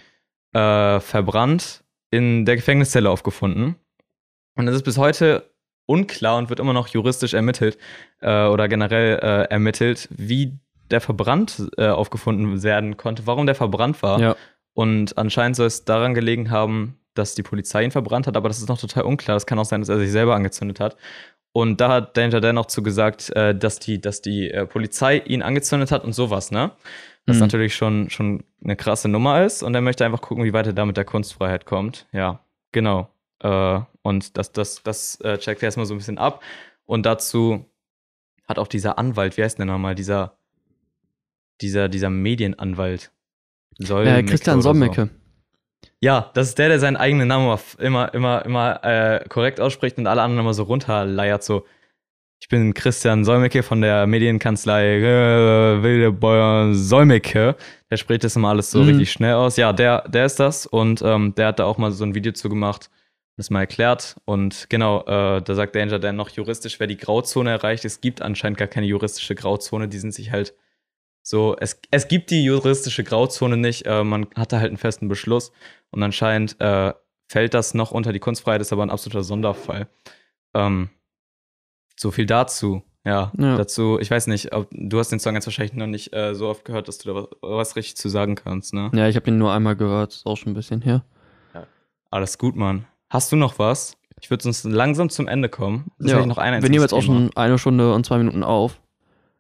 äh, 0.52 1.00
verbrannt 1.00 1.84
in 2.10 2.44
der 2.44 2.56
Gefängniszelle 2.56 3.10
aufgefunden. 3.10 3.76
Und 4.56 4.68
es 4.68 4.76
ist 4.76 4.84
bis 4.84 4.98
heute 4.98 5.50
unklar 5.86 6.38
und 6.38 6.48
wird 6.48 6.60
immer 6.60 6.72
noch 6.72 6.88
juristisch 6.88 7.34
ermittelt 7.34 7.78
äh, 8.20 8.46
oder 8.46 8.68
generell 8.68 9.18
äh, 9.18 9.50
ermittelt, 9.50 10.08
wie 10.10 10.58
der 10.90 11.00
verbrannt 11.00 11.70
äh, 11.76 11.88
aufgefunden 11.88 12.62
werden 12.62 12.96
konnte, 12.96 13.26
warum 13.26 13.46
der 13.46 13.54
verbrannt 13.54 14.02
war. 14.02 14.20
Ja. 14.20 14.36
Und 14.74 15.16
anscheinend 15.18 15.56
soll 15.56 15.66
es 15.66 15.84
daran 15.84 16.14
gelegen 16.14 16.50
haben, 16.50 16.98
dass 17.14 17.34
die 17.34 17.42
Polizei 17.42 17.84
ihn 17.84 17.90
verbrannt 17.90 18.26
hat, 18.26 18.36
aber 18.36 18.48
das 18.48 18.58
ist 18.58 18.68
noch 18.68 18.78
total 18.80 19.04
unklar. 19.04 19.36
Das 19.36 19.46
kann 19.46 19.58
auch 19.58 19.64
sein, 19.64 19.80
dass 19.80 19.88
er 19.88 19.98
sich 19.98 20.10
selber 20.10 20.34
angezündet 20.34 20.80
hat. 20.80 20.96
Und 21.52 21.80
da 21.80 21.88
hat 21.88 22.16
Danger 22.16 22.40
Dan 22.40 22.58
auch 22.58 22.66
zu 22.66 22.82
gesagt, 22.82 23.30
äh, 23.36 23.56
dass 23.56 23.78
die, 23.78 24.00
dass 24.00 24.20
die 24.20 24.50
äh, 24.50 24.66
Polizei 24.66 25.18
ihn 25.18 25.42
angezündet 25.42 25.92
hat 25.92 26.04
und 26.04 26.12
sowas, 26.12 26.50
ne? 26.50 26.72
Was 27.26 27.36
Mhm. 27.36 27.40
natürlich 27.42 27.74
schon, 27.74 28.10
schon 28.10 28.44
eine 28.62 28.76
krasse 28.76 29.08
Nummer 29.08 29.44
ist. 29.44 29.62
Und 29.62 29.74
er 29.74 29.80
möchte 29.80 30.04
einfach 30.04 30.20
gucken, 30.20 30.44
wie 30.44 30.52
weit 30.52 30.66
er 30.66 30.72
da 30.72 30.84
mit 30.84 30.96
der 30.96 31.04
Kunstfreiheit 31.04 31.64
kommt. 31.64 32.06
Ja, 32.12 32.40
genau. 32.72 33.08
Äh, 33.40 33.80
und 34.02 34.36
das, 34.36 34.52
das, 34.52 34.82
das 34.82 35.20
äh, 35.20 35.38
checkt 35.38 35.62
er 35.62 35.68
erstmal 35.68 35.86
so 35.86 35.94
ein 35.94 35.98
bisschen 35.98 36.18
ab. 36.18 36.42
Und 36.84 37.06
dazu 37.06 37.64
hat 38.46 38.58
auch 38.58 38.68
dieser 38.68 38.98
Anwalt, 38.98 39.36
wie 39.38 39.42
heißt 39.42 39.58
der 39.58 39.64
nochmal, 39.66 39.94
dieser, 39.94 40.36
dieser, 41.60 41.88
dieser 41.88 42.10
Medienanwalt. 42.10 43.10
Äh, 43.78 43.86
Solmecke 43.86 44.30
Christian 44.30 44.58
oder 44.58 44.62
so. 44.62 45.08
Ja, 46.01 46.30
das 46.35 46.49
ist 46.49 46.59
der, 46.59 46.68
der 46.68 46.80
seinen 46.80 46.97
eigenen 46.97 47.28
Namen 47.28 47.59
immer, 47.78 48.12
immer, 48.14 48.45
immer 48.45 48.85
äh, 48.85 49.24
korrekt 49.28 49.61
ausspricht 49.61 49.99
und 49.99 50.07
alle 50.07 50.22
anderen 50.22 50.45
immer 50.45 50.55
so 50.55 50.64
runterleiert. 50.64 51.43
So, 51.43 51.64
ich 52.41 52.49
bin 52.49 52.74
Christian 52.74 53.24
Solmecke 53.24 53.62
von 53.62 53.80
der 53.80 54.07
Medienkanzlei 54.07 54.99
äh, 54.99 55.82
Wildebeuer 55.82 56.74
Solmecke. 56.74 57.57
Der 57.91 57.97
spricht 57.97 58.24
das 58.24 58.37
immer 58.37 58.51
alles 58.51 58.70
so 58.70 58.80
Mhm. 58.82 58.89
richtig 58.89 59.12
schnell 59.12 59.35
aus. 59.35 59.57
Ja, 59.57 59.72
der, 59.72 60.09
der 60.09 60.26
ist 60.26 60.39
das 60.41 60.66
und 60.66 61.01
ähm, 61.03 61.35
der 61.37 61.49
hat 61.49 61.59
da 61.59 61.64
auch 61.64 61.78
mal 61.78 61.91
so 61.93 62.05
ein 62.05 62.14
Video 62.14 62.32
zu 62.32 62.49
gemacht, 62.49 62.91
das 63.37 63.51
mal 63.51 63.61
erklärt. 63.61 64.16
Und 64.26 64.66
genau, 64.68 65.01
äh, 65.07 65.41
da 65.43 65.55
sagt 65.55 65.74
Danger 65.74 65.99
Dan 65.99 66.16
noch 66.16 66.28
juristisch, 66.28 66.78
wer 66.80 66.87
die 66.87 66.97
Grauzone 66.99 67.51
erreicht. 67.51 67.85
Es 67.85 68.01
gibt 68.01 68.20
anscheinend 68.20 68.59
gar 68.59 68.68
keine 68.68 68.87
juristische 68.87 69.35
Grauzone, 69.35 69.89
die 69.89 69.99
sind 69.99 70.12
sich 70.12 70.30
halt 70.30 70.55
so, 71.27 71.57
es, 71.59 71.81
es 71.91 72.07
gibt 72.07 72.31
die 72.31 72.45
juristische 72.45 73.03
Grauzone 73.03 73.57
nicht, 73.57 73.87
äh, 73.87 74.05
man 74.05 74.27
hatte 74.37 74.59
halt 74.59 74.68
einen 74.68 74.77
festen 74.77 75.09
Beschluss 75.09 75.53
und 75.91 76.03
anscheinend 76.03 76.61
äh, 76.61 76.93
fällt 77.29 77.55
das 77.55 77.72
noch 77.72 77.91
unter 77.91 78.12
die 78.12 78.20
Kunstfreiheit, 78.20 78.61
ist 78.61 78.72
aber 78.72 78.83
ein 78.83 78.91
absoluter 78.91 79.25
Sonderfall. 79.25 79.89
Ähm, 80.53 80.91
so 81.97 82.11
viel 82.11 82.27
dazu. 82.27 82.83
Ja, 83.07 83.33
Ja. 83.39 83.57
dazu, 83.57 83.99
ich 84.01 84.11
weiß 84.11 84.27
nicht, 84.29 84.55
ob, 84.55 84.68
du 84.70 84.99
hast 84.99 85.11
den 85.11 85.18
Song 85.18 85.35
jetzt 85.35 85.47
wahrscheinlich 85.47 85.75
noch 85.75 85.87
nicht 85.87 86.14
äh, 86.14 86.35
so 86.35 86.49
oft 86.49 86.64
gehört, 86.64 86.89
dass 86.89 86.99
du 86.99 87.09
da 87.09 87.14
was, 87.14 87.27
was 87.43 87.77
richtig 87.77 87.97
zu 87.97 88.09
sagen 88.09 88.35
kannst, 88.35 88.72
ne? 88.72 88.91
Ja, 88.95 89.09
ich 89.09 89.16
habe 89.16 89.25
den 89.25 89.39
nur 89.39 89.53
einmal 89.53 89.77
gehört, 89.77 90.12
ist 90.12 90.27
auch 90.27 90.37
schon 90.37 90.53
ein 90.53 90.55
bisschen 90.55 90.83
her. 90.83 91.05
Alles 92.11 92.39
gut, 92.39 92.55
Mann. 92.55 92.87
Hast 93.11 93.33
du 93.33 93.37
noch 93.37 93.59
was? 93.59 93.97
Ich 94.20 94.31
würde 94.31 94.45
sonst 94.45 94.62
langsam 94.62 95.11
zum 95.11 95.27
Ende 95.27 95.49
kommen. 95.49 95.91
Das 95.99 96.12
ja, 96.12 96.25
noch 96.25 96.39
ein 96.39 96.62
wir 96.62 96.70
nehmen 96.70 96.83
jetzt 96.83 96.95
auch 96.95 97.03
schon 97.03 97.31
eine 97.35 97.59
Stunde 97.59 97.93
und 97.93 98.07
zwei 98.07 98.18
Minuten 98.18 98.45
auf. 98.45 98.81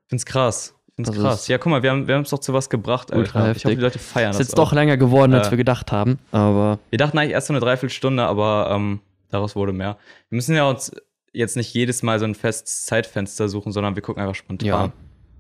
Ich 0.02 0.08
find's 0.08 0.26
krass. 0.26 0.74
Ich 0.96 1.04
find's 1.06 1.10
Das 1.10 1.18
krass. 1.20 1.40
ist 1.42 1.48
Ja, 1.48 1.58
guck 1.58 1.70
mal, 1.70 1.82
wir 1.82 1.90
haben 1.90 2.08
es 2.08 2.30
doch 2.30 2.38
zu 2.38 2.52
was 2.52 2.70
gebracht, 2.70 3.12
ultra 3.12 3.40
Alter. 3.40 3.56
Ich 3.56 3.64
hoffe, 3.64 3.74
die 3.74 3.80
Leute 3.82 3.98
feiern 3.98 4.30
Ist 4.30 4.38
das 4.38 4.48
jetzt 4.48 4.54
auch. 4.58 4.70
doch 4.70 4.72
länger 4.72 4.96
geworden, 4.96 5.34
als 5.34 5.48
Äh. 5.48 5.50
wir 5.52 5.56
gedacht 5.58 5.90
haben, 5.92 6.18
aber 6.30 6.78
Wir 6.90 6.98
dachten 6.98 7.18
eigentlich 7.18 7.32
erst 7.32 7.48
so 7.48 7.52
eine 7.52 7.60
Dreiviertelstunde, 7.60 8.22
aber 8.24 8.68
ähm, 8.70 9.00
daraus 9.30 9.56
wurde 9.56 9.72
mehr. 9.72 9.96
Wir 10.30 10.36
müssen 10.36 10.54
ja 10.54 10.68
uns 10.68 10.92
jetzt 11.32 11.56
nicht 11.56 11.74
jedes 11.74 12.02
Mal 12.04 12.20
so 12.20 12.24
ein 12.26 12.36
festes 12.36 12.84
Zeitfenster 12.86 13.48
suchen, 13.48 13.72
sondern 13.72 13.96
wir 13.96 14.02
gucken 14.02 14.22
einfach 14.22 14.36
spontan. 14.36 14.92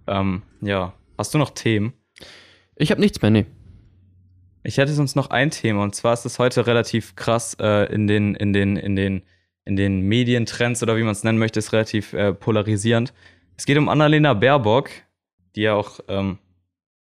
Ja. 0.08 0.20
Ähm, 0.20 0.42
ja. 0.60 0.92
Hast 1.16 1.32
du 1.34 1.38
noch 1.38 1.50
Themen? 1.50 1.92
ich 2.76 2.90
habe 2.90 3.00
nichts 3.00 3.22
mehr, 3.22 3.30
nee. 3.30 3.46
Ich 4.64 4.78
hätte 4.78 4.92
sonst 4.92 5.14
noch 5.14 5.30
ein 5.30 5.50
Thema 5.50 5.82
und 5.84 5.94
zwar 5.94 6.14
ist 6.14 6.24
es 6.24 6.38
heute 6.40 6.66
relativ 6.66 7.14
krass 7.14 7.54
äh, 7.60 7.92
in 7.94 8.06
den 8.08 8.34
in 8.34 8.52
den 8.52 8.76
in 8.76 8.96
den 8.96 9.22
in 9.66 9.76
den 9.76 10.00
Medientrends 10.00 10.82
oder 10.82 10.96
wie 10.96 11.02
man 11.02 11.12
es 11.12 11.22
nennen 11.22 11.38
möchte, 11.38 11.58
ist 11.60 11.72
relativ 11.72 12.12
äh, 12.14 12.32
polarisierend. 12.32 13.12
Es 13.56 13.66
geht 13.66 13.78
um 13.78 13.88
Annalena 13.88 14.34
Baerbock, 14.34 14.88
die 15.56 15.62
ja 15.62 15.74
auch 15.74 16.00
ähm, 16.08 16.38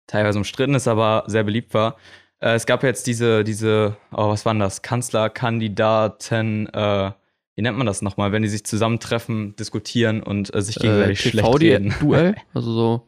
teilweise 0.08 0.38
umstritten 0.38 0.76
ist, 0.76 0.88
aber 0.88 1.24
sehr 1.28 1.44
beliebt 1.44 1.74
war. 1.74 1.98
Äh, 2.40 2.56
es 2.56 2.66
gab 2.66 2.84
jetzt 2.84 3.08
diese 3.08 3.44
diese 3.44 3.98
oh 4.12 4.30
was 4.30 4.46
waren 4.46 4.60
das 4.60 4.82
Kanzlerkandidaten 4.82 6.68
äh, 6.74 7.12
wie 7.56 7.62
nennt 7.62 7.78
man 7.78 7.86
das 7.86 8.02
nochmal, 8.02 8.32
wenn 8.32 8.42
die 8.42 8.50
sich 8.50 8.64
zusammentreffen, 8.64 9.56
diskutieren 9.56 10.24
und 10.24 10.54
äh, 10.56 10.62
sich 10.62 10.76
gegenseitig 10.76 11.22
schlecht 11.22 11.62
reden? 11.62 11.94
Duell, 12.00 12.36
also 12.54 12.72
so 12.72 13.08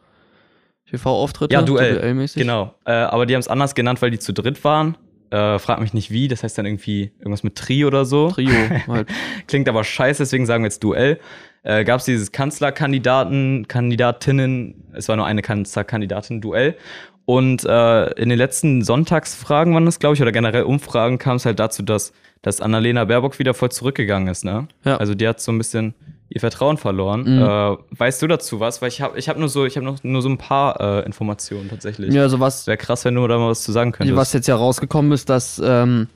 TV-Auftritte. 0.88 1.52
Ja, 1.52 1.62
Duell. 1.62 1.96
duellmäßig. 1.96 2.42
Genau, 2.42 2.74
äh, 2.84 2.92
aber 2.92 3.26
die 3.26 3.34
haben 3.34 3.40
es 3.40 3.48
anders 3.48 3.74
genannt, 3.74 4.00
weil 4.02 4.12
die 4.12 4.20
zu 4.20 4.32
dritt 4.32 4.62
waren. 4.62 4.96
Äh, 5.30 5.58
frag 5.58 5.80
mich 5.80 5.92
nicht 5.92 6.10
wie, 6.10 6.28
das 6.28 6.42
heißt 6.42 6.56
dann 6.58 6.66
irgendwie 6.66 7.12
irgendwas 7.18 7.42
mit 7.42 7.56
Trio 7.56 7.88
oder 7.88 8.04
so. 8.04 8.30
Trio 8.30 8.50
halt. 8.86 9.08
Klingt 9.46 9.68
aber 9.68 9.84
scheiße, 9.84 10.22
deswegen 10.22 10.46
sagen 10.46 10.62
wir 10.62 10.68
jetzt 10.68 10.84
Duell. 10.84 11.18
Äh, 11.62 11.84
Gab 11.84 12.00
es 12.00 12.06
dieses 12.06 12.30
Kanzlerkandidaten, 12.32 13.66
Kandidatinnen, 13.66 14.84
es 14.92 15.08
war 15.08 15.16
nur 15.16 15.26
eine 15.26 15.42
Kanzlerkandidatin, 15.42 16.40
Duell. 16.40 16.76
Und 17.24 17.64
äh, 17.64 18.12
in 18.12 18.28
den 18.28 18.38
letzten 18.38 18.82
Sonntagsfragen 18.82 19.74
waren 19.74 19.84
das, 19.84 19.98
glaube 19.98 20.14
ich, 20.14 20.22
oder 20.22 20.30
generell 20.30 20.62
Umfragen 20.62 21.18
kam 21.18 21.36
es 21.36 21.44
halt 21.44 21.58
dazu, 21.58 21.82
dass, 21.82 22.12
dass 22.40 22.60
Annalena 22.60 23.04
Baerbock 23.04 23.40
wieder 23.40 23.52
voll 23.52 23.72
zurückgegangen 23.72 24.28
ist, 24.28 24.44
ne? 24.44 24.68
Ja. 24.84 24.98
Also 24.98 25.16
die 25.16 25.26
hat 25.26 25.40
so 25.40 25.50
ein 25.50 25.58
bisschen 25.58 25.94
ihr 26.36 26.40
Vertrauen 26.40 26.76
verloren. 26.76 27.22
Mhm. 27.22 27.42
Äh, 27.42 27.76
weißt 27.98 28.20
du 28.20 28.26
dazu 28.26 28.60
was? 28.60 28.82
Weil 28.82 28.88
ich 28.88 29.00
habe 29.00 29.18
ich 29.18 29.30
hab 29.30 29.38
nur 29.38 29.48
so, 29.48 29.64
ich 29.64 29.76
habe 29.76 29.86
noch 29.86 30.04
nur 30.04 30.20
so 30.20 30.28
ein 30.28 30.36
paar 30.36 30.78
äh, 30.80 31.06
Informationen 31.06 31.70
tatsächlich. 31.70 32.12
Ja, 32.12 32.22
also 32.22 32.40
was, 32.40 32.66
Wäre 32.66 32.76
krass, 32.76 33.06
wenn 33.06 33.14
du 33.14 33.26
da 33.26 33.38
mal 33.38 33.48
was 33.48 33.62
zu 33.62 33.72
sagen 33.72 33.92
könntest. 33.92 34.16
was 34.16 34.34
jetzt 34.34 34.46
ja 34.46 34.54
rausgekommen 34.54 35.12
ist, 35.12 35.30
dass, 35.30 35.60
ähm, 35.64 36.08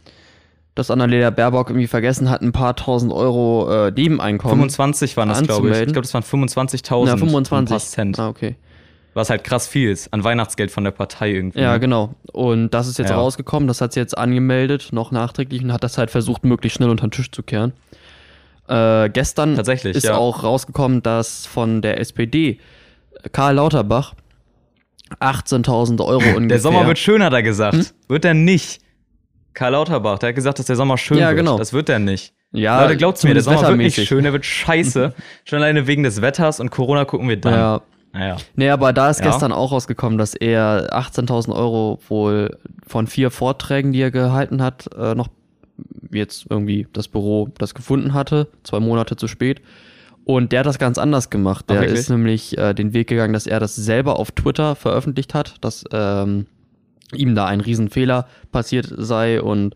dass 0.74 0.90
Annalena 0.90 1.30
Baerbock 1.30 1.70
irgendwie 1.70 1.86
vergessen 1.86 2.28
hat, 2.28 2.42
ein 2.42 2.52
paar 2.52 2.76
tausend 2.76 3.14
Euro 3.14 3.86
äh, 3.86 3.90
Nebeneinkommen. 3.92 4.56
25 4.56 5.16
waren 5.16 5.30
das, 5.30 5.42
glaube 5.42 5.70
ich. 5.70 5.78
Ich 5.78 5.86
glaube, 5.86 6.02
das 6.02 6.12
waren 6.12 6.22
25.000 6.22 7.06
ja, 7.06 7.14
und 7.14 7.22
ein 7.22 7.28
25. 7.28 7.70
paar 7.70 7.78
Cent. 7.80 8.18
Ah, 8.18 8.28
okay. 8.28 8.56
Was 9.14 9.30
halt 9.30 9.42
krass 9.42 9.66
viel 9.66 9.90
ist. 9.90 10.12
An 10.12 10.22
Weihnachtsgeld 10.22 10.70
von 10.70 10.84
der 10.84 10.90
Partei 10.92 11.32
irgendwie. 11.32 11.60
Ja, 11.60 11.78
genau. 11.78 12.14
Und 12.30 12.70
das 12.74 12.88
ist 12.88 12.98
jetzt 12.98 13.08
Ja. 13.10 13.16
rausgekommen, 13.16 13.66
das 13.68 13.80
hat 13.80 13.94
sie 13.94 14.00
jetzt 14.00 14.16
angemeldet, 14.18 14.90
noch 14.92 15.12
nachträglich 15.12 15.62
und 15.64 15.72
hat 15.72 15.82
das 15.82 15.96
halt 15.96 16.10
versucht, 16.10 16.44
möglichst 16.44 16.76
schnell 16.76 16.90
unter 16.90 17.06
den 17.06 17.10
Tisch 17.10 17.30
zu 17.32 17.42
kehren. 17.42 17.72
Äh, 18.70 19.10
gestern 19.10 19.56
Tatsächlich, 19.56 19.96
ist 19.96 20.04
ja. 20.04 20.16
auch 20.16 20.44
rausgekommen, 20.44 21.02
dass 21.02 21.44
von 21.46 21.82
der 21.82 21.98
SPD 22.00 22.60
Karl 23.32 23.56
Lauterbach 23.56 24.14
18.000 25.20 26.00
Euro 26.04 26.14
ungefähr. 26.20 26.40
Der 26.48 26.58
Sommer 26.60 26.86
wird 26.86 26.98
schön, 26.98 27.22
hat 27.22 27.32
er 27.32 27.42
gesagt. 27.42 27.74
Hm? 27.74 27.86
Wird 28.08 28.24
er 28.24 28.34
nicht. 28.34 28.80
Karl 29.54 29.72
Lauterbach, 29.72 30.18
der 30.20 30.28
hat 30.28 30.36
gesagt, 30.36 30.58
dass 30.60 30.66
der 30.66 30.76
Sommer 30.76 30.96
schön 30.96 31.18
Ja, 31.18 31.28
wird. 31.28 31.38
genau. 31.38 31.58
Das 31.58 31.72
wird 31.72 31.88
er 31.88 31.98
nicht. 31.98 32.32
ja, 32.52 32.80
Leute, 32.82 32.96
glaubt's 32.96 33.24
mir, 33.24 33.34
der 33.34 33.42
Sommer 33.42 33.66
wird 33.68 33.78
nicht 33.78 34.06
schön, 34.06 34.22
der 34.22 34.32
wird 34.32 34.44
scheiße. 34.46 35.12
Schon 35.44 35.58
alleine 35.58 35.86
wegen 35.88 36.04
des 36.04 36.22
Wetters 36.22 36.60
und 36.60 36.70
Corona 36.70 37.04
gucken 37.04 37.28
wir 37.28 37.36
dann. 37.40 37.54
Ja. 37.54 37.80
Naja. 38.12 38.36
Nee, 38.56 38.70
aber 38.70 38.92
da 38.92 39.08
ist 39.10 39.20
Ja. 39.20 39.26
gestern 39.26 39.52
auch 39.52 39.70
rausgekommen, 39.72 40.18
dass 40.18 40.34
er 40.34 40.88
18.000 40.92 41.54
Euro 41.54 42.00
wohl 42.08 42.58
von 42.86 43.06
vier 43.06 43.30
Vorträgen, 43.30 43.92
die 43.92 44.00
er 44.00 44.10
gehalten 44.10 44.62
hat, 44.62 44.88
äh, 44.96 45.14
noch 45.14 45.28
jetzt 46.12 46.46
irgendwie 46.50 46.86
das 46.92 47.08
Büro 47.08 47.48
das 47.58 47.74
gefunden 47.74 48.14
hatte, 48.14 48.48
zwei 48.62 48.80
Monate 48.80 49.16
zu 49.16 49.28
spät. 49.28 49.60
Und 50.24 50.52
der 50.52 50.60
hat 50.60 50.66
das 50.66 50.78
ganz 50.78 50.98
anders 50.98 51.30
gemacht. 51.30 51.64
Ach, 51.68 51.72
Der 51.72 51.80
wirklich? 51.82 51.98
ist 52.00 52.10
nämlich 52.10 52.56
äh, 52.58 52.74
den 52.74 52.92
Weg 52.92 53.08
gegangen, 53.08 53.32
dass 53.32 53.46
er 53.46 53.58
das 53.58 53.74
selber 53.74 54.18
auf 54.18 54.30
Twitter 54.32 54.76
veröffentlicht 54.76 55.34
hat, 55.34 55.54
dass 55.60 55.84
ähm, 55.92 56.46
ihm 57.14 57.34
da 57.34 57.46
ein 57.46 57.60
Riesenfehler 57.60 58.26
passiert 58.52 58.92
sei 58.96 59.40
und 59.42 59.74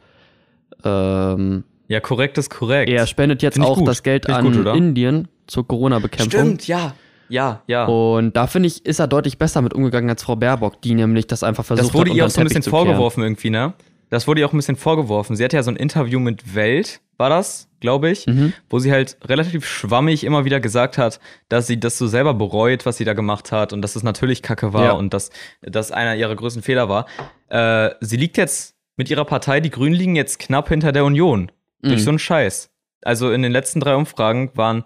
ähm, 0.84 1.64
Ja, 1.88 2.00
korrekt 2.00 2.38
ist 2.38 2.50
korrekt. 2.50 2.90
er 2.90 3.06
spendet 3.06 3.42
jetzt 3.42 3.58
auch 3.60 3.78
gut. 3.78 3.88
das 3.88 4.02
Geld 4.02 4.28
an 4.28 4.52
gut? 4.64 4.76
Indien 4.76 5.28
zur 5.46 5.66
Corona-Bekämpfung. 5.66 6.40
Stimmt, 6.40 6.68
ja. 6.68 6.94
Ja, 7.30 7.62
ja. 7.66 7.86
Und 7.86 8.36
da 8.36 8.46
finde 8.46 8.66
ich, 8.68 8.84
ist 8.84 8.98
er 8.98 9.06
deutlich 9.08 9.38
besser 9.38 9.62
mit 9.62 9.72
umgegangen 9.74 10.10
als 10.10 10.22
Frau 10.22 10.36
Baerbock, 10.36 10.82
die 10.82 10.94
nämlich 10.94 11.26
das 11.26 11.42
einfach 11.42 11.64
versucht 11.64 11.88
das 11.88 11.94
wurde 11.94 12.10
hat, 12.10 12.16
ihr 12.18 12.26
auch 12.26 12.30
so 12.30 12.40
ein 12.40 12.46
bisschen 12.46 12.62
vorgeworfen 12.62 13.22
irgendwie, 13.22 13.50
ne? 13.50 13.72
Das 14.10 14.26
wurde 14.26 14.40
ihr 14.40 14.46
auch 14.46 14.52
ein 14.52 14.56
bisschen 14.58 14.76
vorgeworfen. 14.76 15.36
Sie 15.36 15.44
hatte 15.44 15.56
ja 15.56 15.62
so 15.62 15.70
ein 15.70 15.76
Interview 15.76 16.20
mit 16.20 16.54
Welt, 16.54 17.00
war 17.16 17.28
das, 17.30 17.68
glaube 17.80 18.10
ich, 18.10 18.26
Mhm. 18.26 18.52
wo 18.68 18.78
sie 18.78 18.90
halt 18.92 19.16
relativ 19.24 19.66
schwammig 19.66 20.24
immer 20.24 20.44
wieder 20.44 20.60
gesagt 20.60 20.98
hat, 20.98 21.20
dass 21.48 21.66
sie 21.66 21.78
das 21.78 21.96
so 21.98 22.06
selber 22.06 22.34
bereut, 22.34 22.86
was 22.86 22.96
sie 22.96 23.04
da 23.04 23.12
gemacht 23.14 23.52
hat 23.52 23.72
und 23.72 23.82
dass 23.82 23.96
es 23.96 24.02
natürlich 24.02 24.42
Kacke 24.42 24.72
war 24.72 24.84
Ja. 24.84 24.92
und 24.92 25.14
dass 25.14 25.30
das 25.62 25.92
einer 25.92 26.16
ihrer 26.16 26.34
größten 26.34 26.62
Fehler 26.62 26.88
war. 26.88 27.06
Äh, 27.48 27.94
sie 28.00 28.16
liegt 28.16 28.36
jetzt 28.36 28.74
mit 28.96 29.10
ihrer 29.10 29.24
Partei, 29.24 29.60
die 29.60 29.70
Grünen 29.70 29.94
liegen 29.94 30.16
jetzt 30.16 30.38
knapp 30.38 30.68
hinter 30.68 30.92
der 30.92 31.04
Union. 31.04 31.50
Durch 31.82 32.00
Mhm. 32.00 32.04
so 32.04 32.10
einen 32.10 32.18
Scheiß. 32.18 32.70
Also 33.02 33.30
in 33.32 33.42
den 33.42 33.52
letzten 33.52 33.80
drei 33.80 33.94
Umfragen 33.96 34.50
waren, 34.54 34.84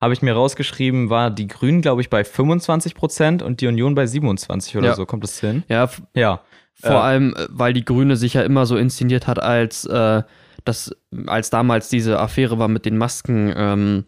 habe 0.00 0.12
ich 0.14 0.20
mir 0.22 0.32
rausgeschrieben, 0.32 1.10
war 1.10 1.30
die 1.30 1.46
Grünen, 1.46 1.80
glaube 1.80 2.00
ich, 2.00 2.10
bei 2.10 2.24
25 2.24 2.96
Prozent 2.96 3.40
und 3.40 3.60
die 3.60 3.68
Union 3.68 3.94
bei 3.94 4.06
27 4.06 4.76
oder 4.76 4.88
Ja. 4.88 4.94
so. 4.96 5.06
Kommt 5.06 5.22
das 5.22 5.38
hin? 5.38 5.62
Ja, 5.68 5.88
Ja. 6.14 6.40
Vor 6.80 6.90
Äh, 6.90 6.94
allem, 6.94 7.34
äh, 7.34 7.46
weil 7.50 7.72
die 7.72 7.84
Grüne 7.84 8.16
sich 8.16 8.34
ja 8.34 8.42
immer 8.42 8.66
so 8.66 8.76
inszeniert 8.76 9.26
hat, 9.26 9.40
als, 9.42 9.84
äh, 9.86 10.22
das, 10.64 10.94
als 11.26 11.50
damals 11.50 11.88
diese 11.88 12.18
Affäre 12.20 12.58
war 12.58 12.68
mit 12.68 12.84
den 12.86 12.96
Masken, 12.96 13.52
ähm, 13.56 14.04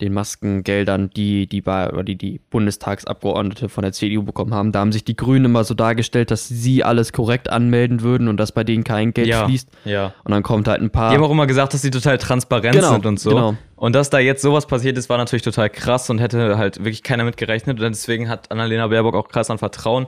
den 0.00 0.14
Maskengeldern, 0.14 1.10
die 1.10 1.46
die, 1.46 1.60
bei, 1.60 1.88
die 2.02 2.16
die 2.16 2.40
Bundestagsabgeordnete 2.50 3.68
von 3.68 3.82
der 3.82 3.92
CDU 3.92 4.24
bekommen 4.24 4.52
haben. 4.52 4.72
Da 4.72 4.80
haben 4.80 4.90
sich 4.90 5.04
die 5.04 5.14
Grünen 5.14 5.44
immer 5.44 5.62
so 5.62 5.74
dargestellt, 5.74 6.30
dass 6.32 6.48
sie 6.48 6.82
alles 6.82 7.12
korrekt 7.12 7.48
anmelden 7.48 8.00
würden 8.02 8.26
und 8.26 8.36
dass 8.38 8.50
bei 8.50 8.64
denen 8.64 8.82
kein 8.82 9.12
Geld 9.14 9.28
Ja. 9.28 9.46
fließt. 9.46 9.68
Ja. 9.84 10.12
Und 10.24 10.32
dann 10.32 10.42
kommt 10.42 10.66
halt 10.66 10.80
ein 10.80 10.90
paar. 10.90 11.10
Die 11.10 11.16
haben 11.16 11.22
auch 11.24 11.30
immer 11.30 11.46
gesagt, 11.46 11.72
dass 11.74 11.82
sie 11.82 11.90
total 11.90 12.18
transparent 12.18 12.74
Genau, 12.74 12.92
sind 12.94 13.06
und 13.06 13.20
so. 13.20 13.30
genau. 13.30 13.54
Und 13.76 13.94
dass 13.94 14.10
da 14.10 14.18
jetzt 14.18 14.42
sowas 14.42 14.66
passiert 14.66 14.98
ist, 14.98 15.08
war 15.08 15.18
natürlich 15.18 15.42
total 15.42 15.70
krass 15.70 16.10
und 16.10 16.18
hätte 16.18 16.58
halt 16.58 16.78
wirklich 16.78 17.02
keiner 17.04 17.22
mit 17.24 17.36
gerechnet. 17.36 17.78
Und 17.80 17.88
deswegen 17.90 18.28
hat 18.28 18.50
Annalena 18.50 18.88
Baerbock 18.88 19.14
auch 19.14 19.28
krass 19.28 19.50
an 19.50 19.58
Vertrauen. 19.58 20.06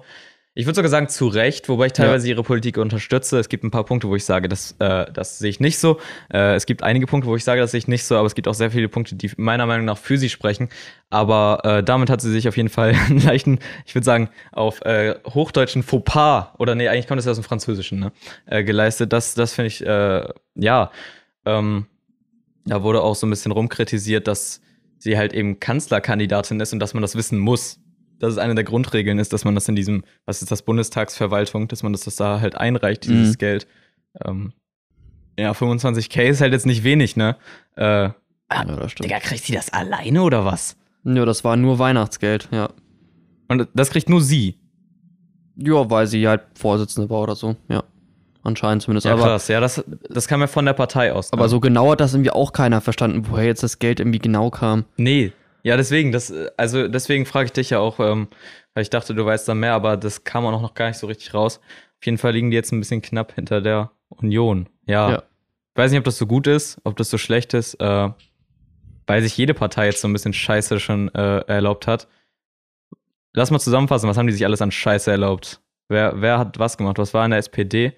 Ich 0.56 0.66
würde 0.66 0.76
sogar 0.76 0.88
sagen, 0.88 1.08
zu 1.08 1.26
Recht, 1.26 1.68
wobei 1.68 1.86
ich 1.86 1.94
teilweise 1.94 2.28
ihre 2.28 2.44
Politik 2.44 2.78
unterstütze. 2.78 3.40
Es 3.40 3.48
gibt 3.48 3.64
ein 3.64 3.72
paar 3.72 3.82
Punkte, 3.82 4.08
wo 4.08 4.14
ich 4.14 4.24
sage, 4.24 4.48
das, 4.48 4.76
äh, 4.78 5.10
das 5.12 5.40
sehe 5.40 5.50
ich 5.50 5.58
nicht 5.58 5.78
so. 5.78 5.98
Äh, 6.32 6.54
es 6.54 6.64
gibt 6.66 6.84
einige 6.84 7.06
Punkte, 7.06 7.28
wo 7.28 7.34
ich 7.34 7.42
sage, 7.42 7.60
das 7.60 7.72
sehe 7.72 7.78
ich 7.78 7.88
nicht 7.88 8.04
so, 8.04 8.16
aber 8.16 8.26
es 8.26 8.36
gibt 8.36 8.46
auch 8.46 8.54
sehr 8.54 8.70
viele 8.70 8.88
Punkte, 8.88 9.16
die 9.16 9.32
meiner 9.36 9.66
Meinung 9.66 9.84
nach 9.84 9.98
für 9.98 10.16
sie 10.16 10.28
sprechen. 10.28 10.68
Aber 11.10 11.60
äh, 11.64 11.82
damit 11.82 12.08
hat 12.08 12.20
sie 12.20 12.30
sich 12.30 12.46
auf 12.46 12.56
jeden 12.56 12.68
Fall 12.68 12.94
einen 13.06 13.18
leichten, 13.20 13.58
ich 13.84 13.96
würde 13.96 14.04
sagen, 14.04 14.28
auf 14.52 14.80
äh, 14.82 15.16
hochdeutschen 15.26 15.82
Fauxpas, 15.82 16.52
oder 16.58 16.76
nee, 16.76 16.86
eigentlich 16.86 17.08
kommt 17.08 17.18
das 17.18 17.24
ja 17.24 17.32
aus 17.32 17.38
dem 17.38 17.44
Französischen, 17.44 17.98
ne, 17.98 18.12
äh, 18.46 18.62
geleistet. 18.62 19.12
Das, 19.12 19.34
das 19.34 19.54
finde 19.54 19.66
ich, 19.66 19.84
äh, 19.84 20.28
ja, 20.54 20.92
ähm, 21.46 21.86
da 22.64 22.84
wurde 22.84 23.02
auch 23.02 23.16
so 23.16 23.26
ein 23.26 23.30
bisschen 23.30 23.50
rumkritisiert, 23.50 24.28
dass 24.28 24.60
sie 24.98 25.18
halt 25.18 25.32
eben 25.32 25.58
Kanzlerkandidatin 25.58 26.60
ist 26.60 26.72
und 26.72 26.78
dass 26.78 26.94
man 26.94 27.02
das 27.02 27.16
wissen 27.16 27.40
muss. 27.40 27.80
Dass 28.18 28.32
es 28.32 28.38
eine 28.38 28.54
der 28.54 28.64
Grundregeln 28.64 29.18
ist, 29.18 29.32
dass 29.32 29.44
man 29.44 29.54
das 29.54 29.68
in 29.68 29.74
diesem, 29.76 30.04
was 30.24 30.40
ist 30.42 30.50
das, 30.50 30.62
Bundestagsverwaltung, 30.62 31.68
dass 31.68 31.82
man 31.82 31.92
das, 31.92 32.02
das 32.04 32.16
da 32.16 32.40
halt 32.40 32.56
einreicht, 32.56 33.04
dieses 33.04 33.34
Mhm. 33.34 33.38
Geld. 33.38 33.66
Ähm, 34.24 34.52
ja, 35.38 35.50
25k 35.52 36.22
ist 36.22 36.40
halt 36.40 36.52
jetzt 36.52 36.66
nicht 36.66 36.84
wenig, 36.84 37.16
ne? 37.16 37.36
Äh, 37.76 37.84
ja, 38.04 38.12
das 38.64 38.92
stimmt. 38.92 39.08
Digga, 39.10 39.18
kriegt 39.20 39.42
sie 39.44 39.52
das 39.52 39.72
alleine 39.72 40.22
oder 40.22 40.44
was? 40.44 40.76
Ja, 41.04 41.24
das 41.24 41.42
war 41.44 41.56
nur 41.56 41.78
Weihnachtsgeld, 41.78 42.48
ja. 42.52 42.70
Und 43.48 43.68
das 43.74 43.90
kriegt 43.90 44.08
nur 44.08 44.20
sie. 44.22 44.58
Ja, 45.56 45.88
weil 45.90 46.06
sie 46.06 46.26
halt 46.26 46.42
Vorsitzende 46.54 47.10
war 47.10 47.20
oder 47.22 47.34
so, 47.34 47.56
ja. 47.68 47.82
Anscheinend 48.42 48.82
zumindest. 48.82 49.06
Ja, 49.06 49.14
aber 49.14 49.22
krass. 49.24 49.48
Ja, 49.48 49.58
das, 49.58 49.82
das 50.10 50.28
kam 50.28 50.40
ja 50.40 50.46
von 50.46 50.66
der 50.66 50.74
Partei 50.74 51.12
aus. 51.12 51.32
ne? 51.32 51.38
aber 51.38 51.48
so 51.48 51.60
genau 51.60 51.90
hat 51.92 52.00
das 52.00 52.12
irgendwie 52.14 52.30
auch 52.30 52.52
keiner 52.52 52.80
verstanden, 52.80 53.26
woher 53.28 53.46
jetzt 53.46 53.62
das 53.62 53.78
Geld 53.78 54.00
irgendwie 54.00 54.18
genau 54.18 54.50
kam. 54.50 54.84
Nee. 54.98 55.32
Ja, 55.64 55.76
deswegen, 55.76 56.12
das, 56.12 56.30
äh, 56.30 56.50
also 56.56 56.86
deswegen 56.86 57.26
frage 57.26 57.46
ich 57.46 57.52
dich 57.52 57.70
ja 57.70 57.80
auch, 57.80 57.98
ähm, 57.98 58.28
weil 58.74 58.82
ich 58.82 58.90
dachte, 58.90 59.14
du 59.14 59.24
weißt 59.24 59.48
da 59.48 59.54
mehr, 59.54 59.72
aber 59.72 59.96
das 59.96 60.22
kam 60.22 60.46
auch 60.46 60.60
noch 60.60 60.74
gar 60.74 60.88
nicht 60.88 60.98
so 60.98 61.06
richtig 61.06 61.34
raus. 61.34 61.58
Auf 61.98 62.06
jeden 62.06 62.18
Fall 62.18 62.32
liegen 62.32 62.50
die 62.50 62.56
jetzt 62.56 62.70
ein 62.70 62.80
bisschen 62.80 63.02
knapp 63.02 63.34
hinter 63.34 63.60
der 63.60 63.90
Union. 64.08 64.68
Ja. 64.86 65.10
Ja. 65.10 65.22
Ich 65.74 65.78
weiß 65.78 65.90
nicht, 65.90 65.98
ob 65.98 66.04
das 66.04 66.18
so 66.18 66.26
gut 66.26 66.46
ist, 66.46 66.80
ob 66.84 66.96
das 66.96 67.10
so 67.10 67.18
schlecht 67.18 67.54
ist, 67.54 67.74
äh, 67.80 68.08
weil 69.06 69.22
sich 69.22 69.36
jede 69.36 69.54
Partei 69.54 69.86
jetzt 69.86 70.02
so 70.02 70.08
ein 70.08 70.12
bisschen 70.12 70.34
Scheiße 70.34 70.78
schon 70.78 71.12
äh, 71.14 71.40
erlaubt 71.46 71.86
hat. 71.86 72.08
Lass 73.32 73.50
mal 73.50 73.58
zusammenfassen, 73.58 74.08
was 74.08 74.16
haben 74.16 74.26
die 74.26 74.32
sich 74.32 74.44
alles 74.44 74.62
an 74.62 74.70
Scheiße 74.70 75.10
erlaubt? 75.10 75.60
Wer, 75.88 76.20
wer 76.20 76.38
hat 76.38 76.58
was 76.58 76.76
gemacht? 76.76 76.98
Was 76.98 77.14
war 77.14 77.24
in 77.24 77.30
der 77.30 77.40
SPD? 77.40 77.94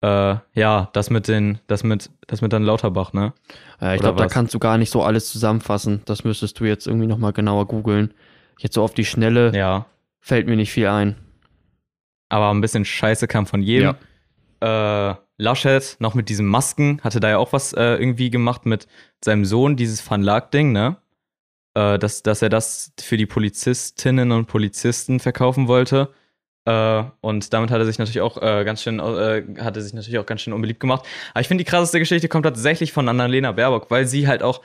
Äh, 0.00 0.36
ja, 0.54 0.90
das 0.92 1.10
mit 1.10 1.26
den, 1.26 1.58
das 1.66 1.82
mit, 1.82 2.10
das 2.26 2.40
mit 2.40 2.52
dann 2.52 2.62
Lauterbach, 2.62 3.12
ne? 3.12 3.32
Äh, 3.80 3.96
ich 3.96 4.00
glaube, 4.00 4.18
da 4.18 4.26
kannst 4.28 4.54
du 4.54 4.58
gar 4.60 4.78
nicht 4.78 4.90
so 4.90 5.02
alles 5.02 5.28
zusammenfassen. 5.30 6.02
Das 6.04 6.22
müsstest 6.24 6.60
du 6.60 6.64
jetzt 6.64 6.86
irgendwie 6.86 7.06
nochmal 7.08 7.32
genauer 7.32 7.66
googeln. 7.66 8.14
Jetzt 8.58 8.74
so 8.74 8.82
auf 8.82 8.94
die 8.94 9.04
Schnelle 9.04 9.52
Ja. 9.56 9.86
fällt 10.20 10.46
mir 10.46 10.56
nicht 10.56 10.72
viel 10.72 10.86
ein. 10.88 11.16
aber 12.28 12.50
ein 12.50 12.60
bisschen 12.60 12.84
Scheiße 12.84 13.26
kam 13.26 13.46
von 13.46 13.62
jedem. 13.62 13.94
Äh, 14.60 15.14
Laschet 15.38 15.96
noch 16.00 16.14
mit 16.14 16.28
diesen 16.28 16.46
Masken, 16.46 17.00
hatte 17.02 17.20
da 17.20 17.30
ja 17.30 17.38
auch 17.38 17.52
was 17.52 17.72
äh, 17.72 17.94
irgendwie 17.94 18.28
gemacht 18.30 18.66
mit 18.66 18.86
seinem 19.24 19.44
Sohn, 19.44 19.76
dieses 19.76 20.08
Van 20.08 20.20
Laak-Ding, 20.22 20.72
ne? 20.72 20.96
Äh, 21.74 21.98
dass, 21.98 22.22
dass 22.22 22.42
er 22.42 22.48
das 22.48 22.92
für 23.00 23.16
die 23.16 23.26
Polizistinnen 23.26 24.32
und 24.32 24.46
Polizisten 24.46 25.20
verkaufen 25.20 25.68
wollte. 25.68 26.12
Äh, 26.68 27.04
und 27.22 27.52
damit 27.54 27.70
hat 27.70 27.78
er 27.78 27.86
sich 27.86 27.98
natürlich 27.98 28.20
auch 28.20 28.36
äh, 28.42 28.62
ganz 28.64 28.82
schön, 28.82 28.98
äh, 28.98 29.42
hat 29.58 29.76
er 29.76 29.82
sich 29.82 29.94
natürlich 29.94 30.18
auch 30.18 30.26
ganz 30.26 30.42
schön 30.42 30.52
unbeliebt 30.52 30.80
gemacht. 30.80 31.06
Aber 31.32 31.40
ich 31.40 31.48
finde, 31.48 31.64
die 31.64 31.70
krasseste 31.70 31.98
Geschichte 31.98 32.28
kommt 32.28 32.44
tatsächlich 32.44 32.92
von 32.92 33.08
Annalena 33.08 33.52
Baerbock, 33.52 33.90
weil 33.90 34.06
sie 34.06 34.28
halt 34.28 34.42
auch, 34.42 34.60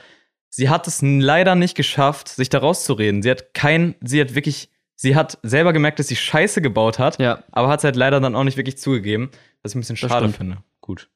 sie 0.50 0.68
hat 0.68 0.86
es 0.86 1.00
leider 1.00 1.54
nicht 1.54 1.76
geschafft, 1.76 2.28
sich 2.28 2.50
da 2.50 2.58
rauszureden. 2.58 3.22
Sie 3.22 3.30
hat 3.30 3.54
kein, 3.54 3.94
sie 4.02 4.20
hat 4.20 4.34
wirklich, 4.34 4.68
sie 4.96 5.16
hat 5.16 5.38
selber 5.42 5.72
gemerkt, 5.72 5.98
dass 5.98 6.08
sie 6.08 6.16
Scheiße 6.16 6.60
gebaut 6.60 6.98
hat 6.98 7.18
Ja, 7.18 7.42
aber 7.52 7.68
hat 7.68 7.80
es 7.80 7.84
halt 7.84 7.96
leider 7.96 8.20
dann 8.20 8.34
auch 8.34 8.44
nicht 8.44 8.58
wirklich 8.58 8.76
zugegeben, 8.76 9.30
was 9.62 9.72
ich 9.72 9.76
ein 9.76 9.80
bisschen 9.80 9.96
schade 9.96 10.28
finde. 10.28 10.58
Gut. 10.82 11.08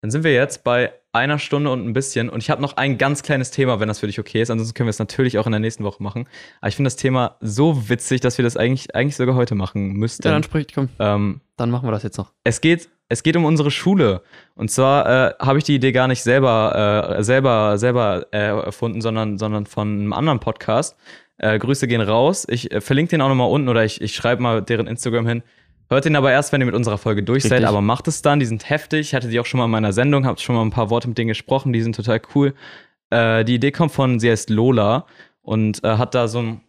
Dann 0.00 0.10
sind 0.10 0.22
wir 0.22 0.32
jetzt 0.32 0.62
bei 0.62 0.92
einer 1.12 1.38
Stunde 1.38 1.70
und 1.70 1.84
ein 1.84 1.92
bisschen 1.92 2.28
und 2.28 2.42
ich 2.42 2.50
habe 2.50 2.62
noch 2.62 2.76
ein 2.76 2.98
ganz 2.98 3.22
kleines 3.22 3.50
Thema, 3.50 3.80
wenn 3.80 3.88
das 3.88 3.98
für 3.98 4.06
dich 4.06 4.20
okay 4.20 4.40
ist. 4.40 4.50
Ansonsten 4.50 4.74
können 4.74 4.86
wir 4.86 4.90
es 4.90 5.00
natürlich 5.00 5.38
auch 5.38 5.46
in 5.46 5.52
der 5.52 5.60
nächsten 5.60 5.82
Woche 5.82 6.02
machen. 6.02 6.28
Aber 6.60 6.68
ich 6.68 6.76
finde 6.76 6.86
das 6.86 6.96
Thema 6.96 7.36
so 7.40 7.88
witzig, 7.88 8.20
dass 8.20 8.38
wir 8.38 8.44
das 8.44 8.56
eigentlich, 8.56 8.94
eigentlich 8.94 9.16
sogar 9.16 9.34
heute 9.34 9.56
machen 9.56 9.94
müssten. 9.94 10.24
ja 10.24 10.32
dann 10.32 10.44
sprich, 10.44 10.68
komm, 10.72 10.88
ähm, 11.00 11.40
dann 11.56 11.70
machen 11.70 11.88
wir 11.88 11.92
das 11.92 12.04
jetzt 12.04 12.18
noch. 12.18 12.32
es 12.44 12.60
geht, 12.60 12.88
es 13.08 13.24
geht 13.24 13.36
um 13.36 13.44
unsere 13.44 13.70
Schule. 13.72 14.22
Und 14.54 14.70
zwar 14.70 15.30
äh, 15.30 15.34
habe 15.40 15.58
ich 15.58 15.64
die 15.64 15.74
Idee 15.74 15.92
gar 15.92 16.06
nicht 16.06 16.22
selber, 16.22 17.16
äh, 17.18 17.24
selber, 17.24 17.78
selber 17.78 18.26
äh, 18.30 18.38
erfunden, 18.38 19.00
sondern, 19.00 19.38
sondern 19.38 19.66
von 19.66 19.88
einem 19.88 20.12
anderen 20.12 20.38
Podcast. 20.38 20.96
Äh, 21.38 21.58
Grüße 21.58 21.88
gehen 21.88 22.00
raus. 22.00 22.46
Ich 22.48 22.70
äh, 22.70 22.80
verlinke 22.80 23.10
den 23.10 23.22
auch 23.22 23.28
nochmal 23.28 23.50
unten 23.50 23.68
oder 23.68 23.84
ich, 23.84 24.00
ich 24.00 24.14
schreibe 24.14 24.42
mal 24.42 24.62
deren 24.62 24.86
Instagram 24.86 25.26
hin. 25.26 25.42
Hört 25.90 26.04
den 26.04 26.16
aber 26.16 26.30
erst, 26.30 26.52
wenn 26.52 26.60
ihr 26.60 26.66
mit 26.66 26.74
unserer 26.74 26.98
Folge 26.98 27.22
durch 27.22 27.44
seid, 27.44 27.64
aber 27.64 27.80
macht 27.80 28.08
es 28.08 28.20
dann. 28.20 28.40
Die 28.40 28.46
sind 28.46 28.68
heftig. 28.68 29.00
Ich 29.00 29.14
hatte 29.14 29.28
die 29.28 29.40
auch 29.40 29.46
schon 29.46 29.58
mal 29.58 29.64
in 29.64 29.70
meiner 29.70 29.92
Sendung, 29.92 30.26
habe 30.26 30.38
schon 30.38 30.54
mal 30.54 30.62
ein 30.62 30.70
paar 30.70 30.90
Worte 30.90 31.08
mit 31.08 31.16
denen 31.16 31.28
gesprochen. 31.28 31.72
Die 31.72 31.80
sind 31.80 31.96
total 31.96 32.20
cool. 32.34 32.54
Äh, 33.10 33.44
die 33.44 33.54
Idee 33.54 33.72
kommt 33.72 33.92
von, 33.92 34.20
sie 34.20 34.30
heißt 34.30 34.50
Lola 34.50 35.06
und 35.40 35.82
äh, 35.84 35.96
hat 35.96 36.14
da 36.14 36.28
so 36.28 36.40
ein 36.40 36.60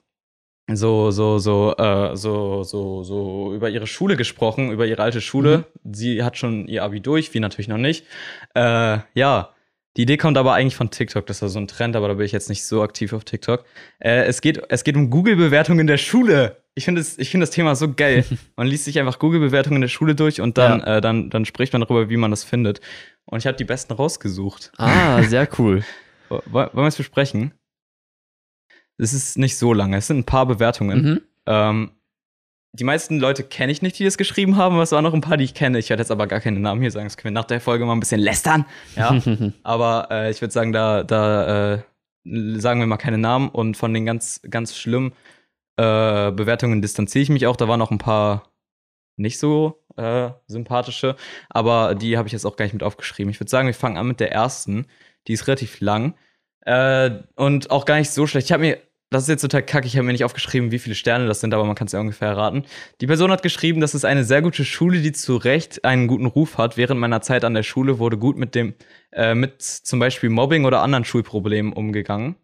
so, 0.71 1.09
so, 1.09 1.39
so, 1.39 1.75
äh, 1.77 2.15
so, 2.15 2.63
so, 2.63 3.03
so 3.03 3.53
über 3.55 3.69
ihre 3.69 3.87
Schule 3.87 4.15
gesprochen, 4.15 4.71
über 4.71 4.85
ihre 4.85 5.01
alte 5.01 5.19
Schule. 5.19 5.65
Sie 5.83 6.23
hat 6.23 6.37
schon 6.37 6.67
ihr 6.67 6.83
Abi 6.83 7.01
durch, 7.01 7.33
wir 7.33 7.41
natürlich 7.41 7.67
noch 7.67 7.77
nicht. 7.77 8.05
Äh, 8.53 8.99
ja, 9.15 9.49
die 9.97 10.03
Idee 10.03 10.17
kommt 10.17 10.37
aber 10.37 10.53
eigentlich 10.53 10.75
von 10.75 10.91
TikTok. 10.91 11.25
Das 11.25 11.41
war 11.41 11.49
so 11.49 11.59
ein 11.59 11.67
Trend, 11.67 11.95
aber 11.95 12.07
da 12.07 12.13
bin 12.13 12.25
ich 12.25 12.31
jetzt 12.31 12.49
nicht 12.49 12.65
so 12.65 12.83
aktiv 12.83 13.13
auf 13.13 13.23
TikTok. 13.23 13.65
Äh, 13.99 14.25
es, 14.25 14.41
geht, 14.41 14.61
es 14.69 14.83
geht 14.83 14.95
um 14.95 15.09
Google-Bewertungen 15.09 15.79
in 15.79 15.87
der 15.87 15.97
Schule. 15.97 16.57
Ich 16.79 16.85
finde 16.85 17.01
das, 17.01 17.17
ich 17.17 17.29
find 17.29 17.41
das 17.41 17.51
Thema 17.51 17.75
so 17.75 17.93
geil. 17.93 18.23
Man 18.55 18.65
liest 18.67 18.85
sich 18.85 18.97
einfach 18.99 19.19
Google-Bewertungen 19.19 19.75
in 19.75 19.81
der 19.81 19.87
Schule 19.89 20.15
durch 20.15 20.39
und 20.39 20.57
dann, 20.57 20.79
äh, 20.81 21.01
dann, 21.01 21.29
dann 21.29 21.43
spricht 21.43 21.73
man 21.73 21.81
darüber, 21.81 22.09
wie 22.09 22.15
man 22.15 22.31
das 22.31 22.45
findet. 22.45 22.79
Und 23.25 23.39
ich 23.39 23.45
habe 23.47 23.57
die 23.57 23.65
besten 23.65 23.91
rausgesucht. 23.91 24.71
Ah, 24.77 25.21
sehr 25.23 25.49
cool. 25.59 25.83
Wo- 26.29 26.41
Wollen 26.45 26.69
wir 26.73 26.87
es 26.87 26.95
besprechen? 26.95 27.53
Es 28.97 29.13
ist 29.13 29.37
nicht 29.37 29.57
so 29.57 29.73
lange. 29.73 29.97
Es 29.97 30.07
sind 30.07 30.19
ein 30.19 30.23
paar 30.25 30.45
Bewertungen. 30.45 31.01
mhm. 31.01 31.21
Ähm, 31.47 31.91
die 32.73 32.83
meisten 32.85 33.19
Leute 33.19 33.43
kenne 33.43 33.71
ich 33.73 33.81
nicht, 33.81 33.97
die 33.99 34.03
das 34.05 34.17
geschrieben 34.17 34.55
haben, 34.55 34.75
aber 34.75 34.83
es 34.83 34.91
waren 34.93 35.03
noch 35.03 35.13
ein 35.13 35.21
paar, 35.21 35.35
die 35.37 35.43
ich 35.43 35.55
kenne. 35.55 35.79
Ich 35.79 35.89
werde 35.89 36.01
jetzt 36.01 36.11
aber 36.11 36.27
gar 36.27 36.39
keine 36.39 36.59
Namen 36.59 36.79
hier 36.81 36.91
sagen. 36.91 37.07
Das 37.07 37.17
können 37.17 37.33
wir 37.33 37.41
nach 37.41 37.47
der 37.47 37.59
Folge 37.59 37.83
mal 37.85 37.93
ein 37.93 37.99
bisschen 37.99 38.21
lästern. 38.21 38.65
Ja. 38.95 39.19
aber 39.63 40.07
äh, 40.11 40.31
ich 40.31 40.39
würde 40.39 40.53
sagen, 40.53 40.71
da, 40.71 41.03
da 41.03 41.73
äh, 41.73 41.79
sagen 42.59 42.79
wir 42.79 42.87
mal 42.87 42.97
keine 42.97 43.17
Namen 43.17 43.49
und 43.49 43.75
von 43.75 43.93
den 43.93 44.05
ganz, 44.05 44.41
ganz 44.49 44.77
schlimmen 44.77 45.11
äh, 45.79 46.31
Bewertungen 46.31 46.81
distanziere 46.81 47.23
ich 47.23 47.29
mich 47.29 47.47
auch. 47.47 47.55
Da 47.55 47.67
waren 47.67 47.79
noch 47.79 47.91
ein 47.91 47.97
paar 47.97 48.51
nicht 49.15 49.39
so 49.39 49.81
äh, 49.97 50.29
sympathische, 50.47 51.15
aber 51.49 51.95
die 51.95 52.17
habe 52.17 52.27
ich 52.27 52.33
jetzt 52.33 52.45
auch 52.45 52.55
gar 52.55 52.65
nicht 52.65 52.73
mit 52.73 52.83
aufgeschrieben. 52.83 53.31
Ich 53.31 53.39
würde 53.39 53.49
sagen, 53.49 53.67
wir 53.67 53.73
fangen 53.73 53.97
an 53.97 54.07
mit 54.07 54.19
der 54.19 54.31
ersten. 54.31 54.87
Die 55.27 55.33
ist 55.33 55.47
relativ 55.47 55.79
lang 55.79 56.15
äh, 56.61 57.11
und 57.35 57.71
auch 57.71 57.85
gar 57.85 57.97
nicht 57.97 58.11
so 58.11 58.27
schlecht. 58.27 58.47
Ich 58.47 58.51
habe 58.51 58.61
mir 58.61 58.77
das 59.11 59.23
ist 59.23 59.29
jetzt 59.29 59.41
total 59.41 59.63
kacke, 59.63 59.87
ich 59.87 59.97
habe 59.97 60.05
mir 60.05 60.11
nicht 60.11 60.23
aufgeschrieben, 60.23 60.71
wie 60.71 60.77
viele 60.77 60.93
Sterne 60.93 61.25
das 61.25 61.39
sind, 61.39 61.51
aber 61.53 61.65
man 61.65 61.73
kann 61.73 61.87
es 61.87 61.93
ja 61.93 61.99
ungefähr 61.99 62.27
erraten. 62.27 62.63
Die 63.01 63.07
Person 63.07 63.31
hat 63.31 63.41
geschrieben, 63.41 63.81
das 63.81 63.95
ist 63.95 64.05
eine 64.05 64.23
sehr 64.23 64.43
gute 64.43 64.63
Schule, 64.63 65.01
die 65.01 65.13
zu 65.13 65.37
Recht 65.37 65.83
einen 65.83 66.07
guten 66.07 66.27
Ruf 66.27 66.59
hat. 66.59 66.77
Während 66.77 66.99
meiner 66.99 67.21
Zeit 67.21 67.43
an 67.43 67.55
der 67.55 67.63
Schule 67.63 67.97
wurde 67.97 68.19
gut 68.19 68.37
mit 68.37 68.53
dem, 68.53 68.75
äh, 69.11 69.33
mit 69.33 69.63
zum 69.63 69.97
Beispiel 69.99 70.29
Mobbing 70.29 70.65
oder 70.65 70.83
anderen 70.83 71.05
Schulproblemen 71.05 71.73
umgegangen. 71.73 72.35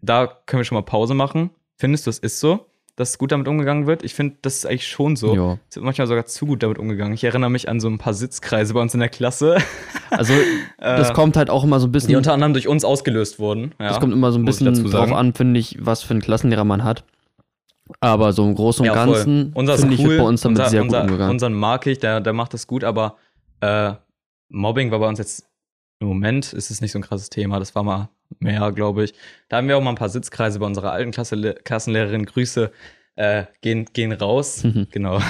Da 0.00 0.26
können 0.46 0.60
wir 0.60 0.64
schon 0.64 0.76
mal 0.76 0.82
Pause 0.82 1.12
machen. 1.12 1.50
Findest 1.76 2.06
du, 2.06 2.10
es 2.10 2.18
ist 2.18 2.40
so? 2.40 2.66
Dass 2.96 3.18
gut 3.18 3.30
damit 3.30 3.46
umgegangen 3.46 3.86
wird. 3.86 4.02
Ich 4.02 4.14
finde, 4.14 4.36
das 4.42 4.56
ist 4.56 4.66
eigentlich 4.66 4.88
schon 4.88 5.16
so. 5.16 5.34
Ja. 5.34 5.58
Es 5.68 5.76
wird 5.76 5.84
manchmal 5.84 6.06
sogar 6.06 6.24
zu 6.26 6.46
gut 6.46 6.62
damit 6.62 6.78
umgegangen. 6.78 7.12
Ich 7.12 7.22
erinnere 7.24 7.50
mich 7.50 7.68
an 7.68 7.78
so 7.78 7.88
ein 7.88 7.98
paar 7.98 8.14
Sitzkreise 8.14 8.72
bei 8.74 8.80
uns 8.80 8.94
in 8.94 9.00
der 9.00 9.10
Klasse, 9.10 9.58
Also, 10.10 10.32
das 10.78 11.10
Äh, 11.10 11.12
kommt 11.12 11.36
halt 11.36 11.50
auch 11.50 11.62
immer 11.64 11.78
so 11.80 11.86
ein 11.88 11.92
bisschen. 11.92 12.08
die 12.08 12.16
unter 12.16 12.32
anderem 12.32 12.52
durch 12.54 12.68
uns 12.68 12.84
ausgelöst 12.84 13.38
wurden. 13.38 13.74
Ja. 13.78 13.88
Das 13.88 14.00
kommt 14.00 14.12
immer 14.12 14.32
so 14.32 14.38
ein 14.38 14.44
bisschen 14.44 14.72
drauf 14.90 15.12
an, 15.12 15.34
finde 15.34 15.60
ich, 15.60 15.76
was 15.80 16.02
für 16.02 16.12
einen 16.12 16.22
Klassenlehrer 16.22 16.64
man 16.64 16.84
hat. 16.84 17.04
Aber 18.00 18.32
so 18.32 18.44
im 18.44 18.54
Großen 18.54 18.80
und 18.80 18.86
Ja. 18.86 19.04
Ganzen 19.04 19.52
finde 19.54 19.94
ich, 19.94 20.04
cool. 20.04 20.18
bei 20.18 20.24
uns 20.24 20.40
damit 20.40 20.58
unser, 20.58 20.70
sehr 20.70 20.82
unser, 20.82 21.00
gut 21.02 21.10
umgegangen. 21.10 21.30
Unseren 21.32 21.54
mag 21.54 21.86
ich, 21.86 21.98
der, 21.98 22.20
der 22.20 22.32
macht 22.32 22.54
das 22.54 22.66
gut, 22.66 22.82
aber 22.82 23.16
äh, 23.60 23.92
Mobbing 24.48 24.90
war 24.90 24.98
bei 25.00 25.08
uns 25.08 25.18
jetzt 25.18 25.46
im 26.00 26.08
Moment 26.08 26.52
ist 26.52 26.70
es 26.70 26.80
nicht 26.80 26.92
so 26.92 26.98
ein 26.98 27.02
krasses 27.02 27.30
Thema. 27.30 27.58
Das 27.58 27.74
war 27.74 27.82
mal 27.82 28.08
mehr, 28.38 28.72
glaube 28.72 29.04
ich. 29.04 29.14
Da 29.48 29.58
haben 29.58 29.68
wir 29.68 29.76
auch 29.76 29.82
mal 29.82 29.90
ein 29.90 29.96
paar 29.96 30.08
Sitzkreise 30.08 30.58
bei 30.58 30.66
unserer 30.66 30.92
alten 30.92 31.10
Klasse, 31.10 31.54
Klassenlehrerin. 31.64 32.26
Grüße 32.26 32.70
äh, 33.16 33.44
gehen, 33.60 33.86
gehen 33.92 34.12
raus. 34.12 34.64
Mhm. 34.64 34.88
Genau. 34.90 35.20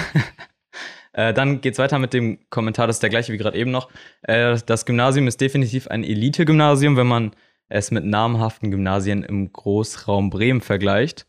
äh, 1.13 1.33
dann 1.33 1.61
geht's 1.61 1.79
weiter 1.79 1.99
mit 1.99 2.13
dem 2.13 2.39
Kommentar, 2.49 2.87
das 2.87 2.97
ist 2.97 3.03
der 3.03 3.09
gleiche 3.09 3.33
wie 3.33 3.37
gerade 3.37 3.57
eben 3.57 3.71
noch. 3.71 3.89
Äh, 4.21 4.57
das 4.65 4.85
Gymnasium 4.85 5.27
ist 5.27 5.41
definitiv 5.41 5.87
ein 5.87 6.03
Elite-Gymnasium, 6.03 6.97
wenn 6.97 7.07
man 7.07 7.31
es 7.69 7.91
mit 7.91 8.05
namhaften 8.05 8.71
Gymnasien 8.71 9.23
im 9.23 9.51
Großraum 9.51 10.29
Bremen 10.29 10.61
vergleicht. 10.61 11.25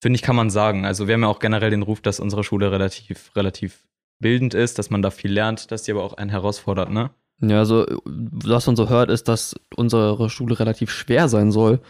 Finde 0.00 0.16
ich, 0.16 0.22
kann 0.22 0.36
man 0.36 0.50
sagen. 0.50 0.84
Also 0.84 1.08
wir 1.08 1.14
haben 1.14 1.22
ja 1.22 1.28
auch 1.28 1.40
generell 1.40 1.70
den 1.70 1.82
Ruf, 1.82 2.00
dass 2.00 2.20
unsere 2.20 2.44
Schule 2.44 2.70
relativ, 2.70 3.34
relativ 3.34 3.84
bildend 4.20 4.54
ist, 4.54 4.78
dass 4.78 4.90
man 4.90 5.02
da 5.02 5.10
viel 5.10 5.32
lernt, 5.32 5.70
dass 5.70 5.82
die 5.82 5.92
aber 5.92 6.04
auch 6.04 6.14
einen 6.14 6.30
herausfordert, 6.30 6.90
ne? 6.90 7.10
Ja, 7.40 7.58
also, 7.58 7.86
was 8.04 8.66
man 8.66 8.76
so 8.76 8.88
hört, 8.88 9.10
ist, 9.10 9.28
dass 9.28 9.54
unsere 9.76 10.28
Schule 10.28 10.58
relativ 10.58 10.90
schwer 10.90 11.28
sein 11.28 11.52
soll. 11.52 11.80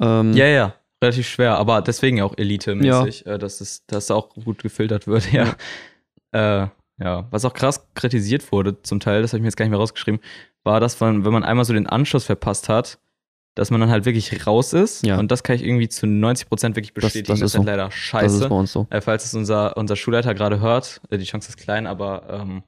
Ähm, 0.00 0.32
Ja, 0.34 0.46
ja, 0.46 0.74
relativ 1.02 1.28
schwer, 1.28 1.56
aber 1.56 1.82
deswegen 1.82 2.18
ja 2.18 2.24
auch 2.24 2.34
Elite-mäßig, 2.36 3.26
äh, 3.26 3.38
dass, 3.38 3.60
es, 3.60 3.84
dass 3.86 4.06
da 4.06 4.14
auch 4.14 4.30
gut 4.30 4.62
gefiltert 4.62 5.06
wird, 5.06 5.32
ja. 5.32 5.54
Äh, 6.32 6.68
ja, 6.98 7.26
was 7.30 7.44
auch 7.44 7.52
krass 7.52 7.86
kritisiert 7.94 8.50
wurde 8.52 8.80
zum 8.82 9.00
Teil, 9.00 9.22
das 9.22 9.32
habe 9.32 9.38
ich 9.38 9.42
mir 9.42 9.48
jetzt 9.48 9.56
gar 9.56 9.64
nicht 9.66 9.70
mehr 9.70 9.78
rausgeschrieben, 9.80 10.20
war, 10.64 10.80
dass 10.80 10.98
man, 11.00 11.24
wenn 11.24 11.32
man 11.32 11.44
einmal 11.44 11.64
so 11.64 11.74
den 11.74 11.86
Anschluss 11.86 12.24
verpasst 12.24 12.68
hat, 12.68 12.98
dass 13.54 13.70
man 13.70 13.80
dann 13.80 13.90
halt 13.90 14.04
wirklich 14.04 14.46
raus 14.46 14.72
ist. 14.72 15.04
Ja. 15.04 15.18
Und 15.18 15.30
das 15.30 15.42
kann 15.42 15.56
ich 15.56 15.64
irgendwie 15.64 15.88
zu 15.88 16.06
90% 16.06 16.76
wirklich 16.76 16.92
bestätigen. 16.94 17.26
das 17.26 17.40
Das, 17.40 17.46
ist 17.46 17.54
ist 17.54 17.58
halt 17.58 17.64
so. 17.64 17.70
leider 17.70 17.84
das 17.86 17.94
ist 17.94 18.00
scheiße. 18.00 18.48
bei 18.48 18.54
uns 18.54 18.72
so. 18.72 18.86
Äh, 18.90 19.00
falls 19.00 19.24
es 19.24 19.34
unser, 19.34 19.76
unser 19.76 19.96
Schulleiter 19.96 20.34
gerade 20.34 20.60
hört, 20.60 21.00
äh, 21.10 21.16
die 21.18 21.24
Chance 21.24 21.48
ist 21.48 21.56
klein, 21.56 21.86
aber 21.86 22.24
ähm, 22.30 22.62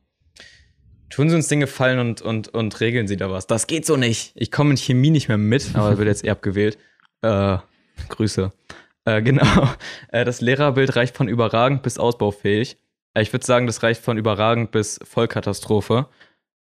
tun 1.10 1.30
Sie 1.30 1.36
uns 1.36 1.48
den 1.48 1.60
Gefallen 1.60 1.98
und, 1.98 2.20
und, 2.22 2.48
und 2.48 2.80
regeln 2.80 3.08
Sie 3.08 3.16
da 3.16 3.30
was. 3.30 3.46
Das 3.46 3.66
geht 3.66 3.86
so 3.86 3.96
nicht. 3.96 4.32
Ich 4.34 4.50
komme 4.50 4.70
in 4.70 4.76
Chemie 4.76 5.10
nicht 5.10 5.28
mehr 5.28 5.38
mit, 5.38 5.74
aber 5.74 5.98
wird 5.98 6.08
jetzt 6.08 6.24
eh 6.24 6.30
abgewählt. 6.30 6.78
Äh, 7.20 7.58
Grüße. 8.10 8.52
Äh, 9.04 9.22
genau. 9.22 9.44
Äh, 10.12 10.24
das 10.24 10.40
Lehrerbild 10.40 10.94
reicht 10.94 11.16
von 11.16 11.26
überragend 11.26 11.82
bis 11.82 11.98
ausbaufähig. 11.98 12.78
Äh, 13.14 13.22
ich 13.22 13.32
würde 13.32 13.44
sagen, 13.44 13.66
das 13.66 13.82
reicht 13.82 14.00
von 14.04 14.16
überragend 14.18 14.70
bis 14.70 15.00
Vollkatastrophe. 15.02 16.06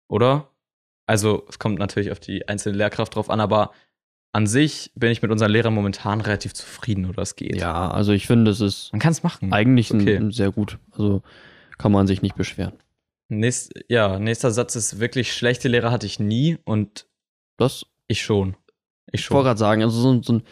Oder? 0.08 0.50
Also, 1.06 1.46
es 1.48 1.60
kommt 1.60 1.78
natürlich 1.78 2.12
auf 2.12 2.20
die 2.20 2.48
einzelne 2.48 2.78
Lehrkraft 2.78 3.14
drauf 3.14 3.30
an, 3.30 3.40
aber 3.40 3.72
an 4.32 4.48
sich 4.48 4.92
bin 4.96 5.12
ich 5.12 5.22
mit 5.22 5.30
unseren 5.30 5.52
Lehrern 5.52 5.74
momentan 5.76 6.22
relativ 6.22 6.54
zufrieden, 6.56 7.06
oder 7.06 7.22
es 7.22 7.36
geht. 7.36 7.56
Ja, 7.56 7.92
also 7.92 8.12
ich 8.12 8.26
finde, 8.26 8.50
es 8.50 8.60
ist 8.60 8.92
Man 8.92 9.00
kann 9.00 9.12
es 9.12 9.22
machen. 9.22 9.54
eigentlich 9.54 9.94
Okay. 9.94 10.16
ein, 10.18 10.32
sehr 10.32 10.52
gut. 10.52 10.80
Also 10.92 11.22
kann 11.78 11.92
man 11.92 12.08
sich 12.08 12.22
nicht 12.24 12.36
beschweren. 12.36 12.74
Nächst, 13.30 13.72
ja, 13.88 14.20
nächster 14.20 14.52
Satz 14.52 14.76
ist 14.76 15.00
wirklich 15.00 15.34
schlechte 15.34 15.68
Lehrer 15.68 15.92
hatte 15.92 16.08
ich 16.08 16.20
nie 16.20 16.58
und 16.66 17.06
Das, 17.58 17.86
ich 18.08 18.22
schon. 18.24 18.56
Ich 19.12 19.22
ich 19.22 19.32
wollte 19.32 19.38
schon. 19.40 19.44
gerade 19.46 19.60
sagen, 19.60 19.84
also 19.84 20.00
so, 20.00 20.22
so 20.24 20.34
ein, 20.34 20.44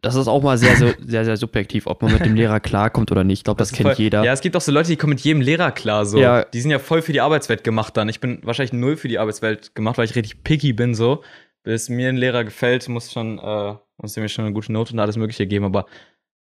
das 0.00 0.14
ist 0.16 0.28
auch 0.28 0.42
mal 0.42 0.58
sehr, 0.58 0.76
sehr, 0.76 0.94
sehr, 1.06 1.24
sehr 1.24 1.36
subjektiv, 1.36 1.86
ob 1.86 2.02
man 2.02 2.12
mit 2.12 2.24
dem 2.24 2.34
Lehrer 2.34 2.60
klarkommt 2.60 3.10
oder 3.12 3.24
nicht. 3.24 3.40
Ich 3.40 3.44
glaube, 3.44 3.58
das, 3.58 3.70
ist 3.70 3.76
kennt 3.76 3.90
voll, 3.90 3.98
jeder. 3.98 4.24
Ja, 4.24 4.32
es 4.32 4.40
gibt 4.40 4.56
auch 4.56 4.60
so 4.60 4.72
Leute, 4.72 4.88
die 4.88 4.96
kommen 4.96 5.10
mit 5.14 5.20
jedem 5.20 5.40
Lehrer 5.40 5.70
klar. 5.72 6.04
So. 6.04 6.18
Ja. 6.18 6.44
Die 6.44 6.60
sind 6.60 6.70
ja 6.70 6.78
voll 6.78 7.02
für 7.02 7.12
die 7.12 7.20
Arbeitswelt 7.20 7.64
gemacht 7.64 7.96
dann. 7.96 8.08
Ich 8.08 8.20
bin 8.20 8.40
wahrscheinlich 8.42 8.72
null 8.72 8.96
für 8.96 9.08
die 9.08 9.18
Arbeitswelt 9.18 9.74
gemacht, 9.74 9.98
weil 9.98 10.04
ich 10.04 10.14
richtig 10.16 10.42
picky 10.44 10.72
bin 10.72 10.94
so. 10.94 11.22
Bis 11.64 11.88
mir 11.88 12.08
ein 12.08 12.16
Lehrer 12.16 12.42
gefällt, 12.42 12.88
muss 12.88 13.12
schon, 13.12 13.38
äh, 13.38 13.74
muss 13.96 14.16
mir 14.16 14.28
schon 14.28 14.44
eine 14.44 14.54
gute 14.54 14.72
Note 14.72 14.92
und 14.92 14.98
alles 14.98 15.16
Mögliche 15.16 15.46
geben. 15.46 15.64
Aber 15.64 15.86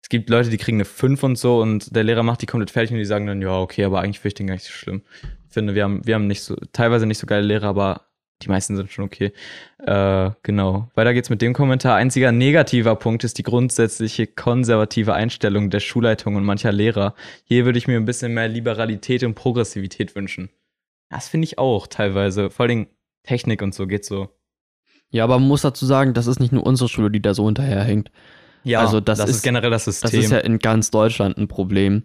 es 0.01 0.09
gibt 0.09 0.29
Leute, 0.29 0.49
die 0.49 0.57
kriegen 0.57 0.77
eine 0.77 0.85
5 0.85 1.23
und 1.23 1.37
so 1.37 1.61
und 1.61 1.95
der 1.95 2.03
Lehrer 2.03 2.23
macht 2.23 2.41
die 2.41 2.45
komplett 2.45 2.71
fertig 2.71 2.91
und 2.91 2.97
die 2.97 3.05
sagen 3.05 3.27
dann, 3.27 3.41
ja, 3.41 3.59
okay, 3.59 3.83
aber 3.83 4.01
eigentlich 4.01 4.19
finde 4.19 4.29
ich 4.29 4.33
den 4.35 4.47
gar 4.47 4.53
nicht 4.53 4.65
so 4.65 4.71
schlimm. 4.71 5.01
Ich 5.47 5.53
finde, 5.53 5.75
wir 5.75 5.83
haben, 5.83 6.05
wir 6.05 6.15
haben 6.15 6.27
nicht 6.27 6.43
so, 6.43 6.55
teilweise 6.71 7.05
nicht 7.05 7.17
so 7.17 7.27
geile 7.27 7.45
Lehrer, 7.45 7.67
aber 7.67 8.07
die 8.43 8.49
meisten 8.49 8.75
sind 8.75 8.91
schon 8.91 9.05
okay. 9.05 9.33
Äh, 9.79 10.31
genau. 10.43 10.89
Weiter 10.93 11.13
geht's 11.13 11.29
mit 11.29 11.41
dem 11.41 11.53
Kommentar. 11.53 11.95
Einziger 11.95 12.31
negativer 12.31 12.95
Punkt 12.95 13.23
ist 13.23 13.39
die 13.39 13.43
grundsätzliche 13.43 14.27
konservative 14.27 15.13
Einstellung 15.13 15.71
der 15.71 15.79
Schulleitung 15.79 16.35
und 16.35 16.43
mancher 16.43 16.71
Lehrer. 16.71 17.15
Hier 17.45 17.65
würde 17.65 17.79
ich 17.79 17.87
mir 17.87 17.97
ein 17.97 18.05
bisschen 18.05 18.33
mehr 18.33 18.47
Liberalität 18.47 19.23
und 19.23 19.33
Progressivität 19.33 20.15
wünschen. 20.15 20.49
Das 21.09 21.27
finde 21.27 21.45
ich 21.45 21.57
auch 21.57 21.87
teilweise. 21.87 22.51
Vor 22.51 22.67
allem 22.67 22.87
Technik 23.23 23.61
und 23.61 23.73
so 23.73 23.87
geht 23.87 24.05
so. 24.05 24.29
Ja, 25.09 25.23
aber 25.23 25.39
man 25.39 25.47
muss 25.47 25.61
dazu 25.61 25.85
sagen, 25.85 26.13
das 26.13 26.27
ist 26.27 26.39
nicht 26.39 26.51
nur 26.51 26.65
unsere 26.65 26.89
Schule, 26.89 27.09
die 27.09 27.21
da 27.21 27.33
so 27.33 27.45
hinterherhängt. 27.45 28.11
Ja, 28.63 28.79
Also 28.81 28.99
das 28.99 29.19
ist, 29.19 29.29
ist- 29.29 29.41
generell 29.43 29.69
das 29.71 29.85
Das 29.85 29.99
System. 29.99 30.19
ist 30.19 30.31
ja 30.31 30.39
in 30.39 30.59
ganz 30.59 30.91
Deutschland 30.91 31.37
ein 31.37 31.47
Problem. 31.47 32.03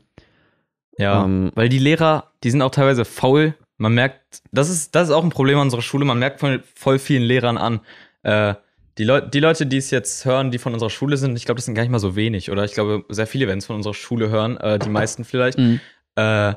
ja. 0.98 1.24
Ähm, 1.24 1.50
Weil 1.54 1.68
die 1.68 1.78
Lehrer, 1.78 2.32
die 2.44 2.50
sind 2.50 2.62
auch 2.62 2.70
teilweise 2.70 3.04
faul. 3.04 3.54
Man 3.78 3.94
merkt, 3.94 4.42
das 4.52 4.68
ist, 4.70 4.94
das 4.94 5.08
ist 5.08 5.14
auch 5.14 5.24
ein 5.24 5.30
Problem 5.30 5.58
an 5.58 5.62
unserer 5.66 5.82
Schule. 5.82 6.04
Man 6.04 6.18
merkt 6.18 6.40
von 6.40 6.62
voll 6.74 6.98
vielen 6.98 7.22
Lehrern 7.22 7.58
an. 7.58 7.80
Äh, 8.22 8.54
die, 8.98 9.04
Leu 9.04 9.20
die 9.22 9.40
Leute, 9.40 9.66
die 9.66 9.78
es 9.78 9.90
jetzt 9.90 10.24
hören, 10.24 10.50
die 10.50 10.58
von 10.58 10.72
unserer 10.74 10.90
Schule 10.90 11.16
sind, 11.16 11.34
ich 11.36 11.46
glaube, 11.46 11.56
das 11.58 11.64
sind 11.64 11.74
gar 11.74 11.82
nicht 11.82 11.90
mal 11.90 11.98
so 11.98 12.14
wenig. 12.14 12.50
Oder 12.50 12.64
ich 12.64 12.74
glaube, 12.74 13.04
sehr 13.08 13.26
viele 13.26 13.46
werden 13.46 13.58
es 13.58 13.66
von 13.66 13.76
unserer 13.76 13.94
Schule 13.94 14.28
hören. 14.28 14.56
Äh, 14.58 14.78
die 14.78 14.90
meisten 14.90 15.24
vielleicht. 15.24 15.58
mh, 15.58 15.80
Äh, 16.16 16.54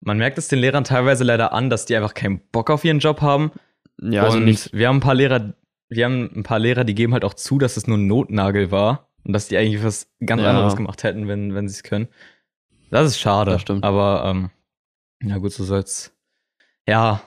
man 0.00 0.18
merkt 0.18 0.36
es 0.38 0.48
den 0.48 0.58
Lehrern 0.58 0.84
teilweise 0.84 1.24
leider 1.24 1.52
an, 1.52 1.70
dass 1.70 1.84
die 1.86 1.94
einfach 1.96 2.14
keinen 2.14 2.40
Bock 2.52 2.70
auf 2.70 2.84
ihren 2.84 2.98
Job 2.98 3.20
haben. 3.20 3.52
ja, 4.00 4.22
also 4.24 4.38
und 4.38 4.44
nicht. 4.46 4.72
wir 4.72 4.88
haben 4.88 4.96
ein 4.96 5.00
paar 5.00 5.14
Lehrer, 5.14 5.52
wir 5.88 6.04
haben 6.06 6.30
ein 6.34 6.42
paar 6.42 6.58
Lehrer, 6.58 6.84
die 6.84 6.94
geben 6.94 7.12
halt 7.12 7.24
auch 7.24 7.34
zu, 7.34 7.58
dass 7.58 7.76
es 7.76 7.86
nur 7.86 7.98
ein 7.98 8.06
Notnagel 8.06 8.70
war 8.70 9.08
und 9.24 9.32
dass 9.32 9.48
die 9.48 9.56
eigentlich 9.56 9.82
was 9.82 10.08
ganz 10.24 10.42
Ja. 10.42 10.50
anderes 10.50 10.76
gemacht 10.76 11.02
hätten, 11.02 11.28
wenn, 11.28 11.54
wenn 11.54 11.68
sie 11.68 11.74
es 11.74 11.82
können. 11.82 12.08
Das 12.90 13.06
ist 13.06 13.18
schade. 13.18 13.50
Das 13.52 13.62
stimmt. 13.62 13.84
Aber 13.84 14.24
ähm, 14.26 14.50
ja 15.22 15.38
gut, 15.38 15.52
so 15.52 15.64
soll's. 15.64 16.12
Ja, 16.86 17.22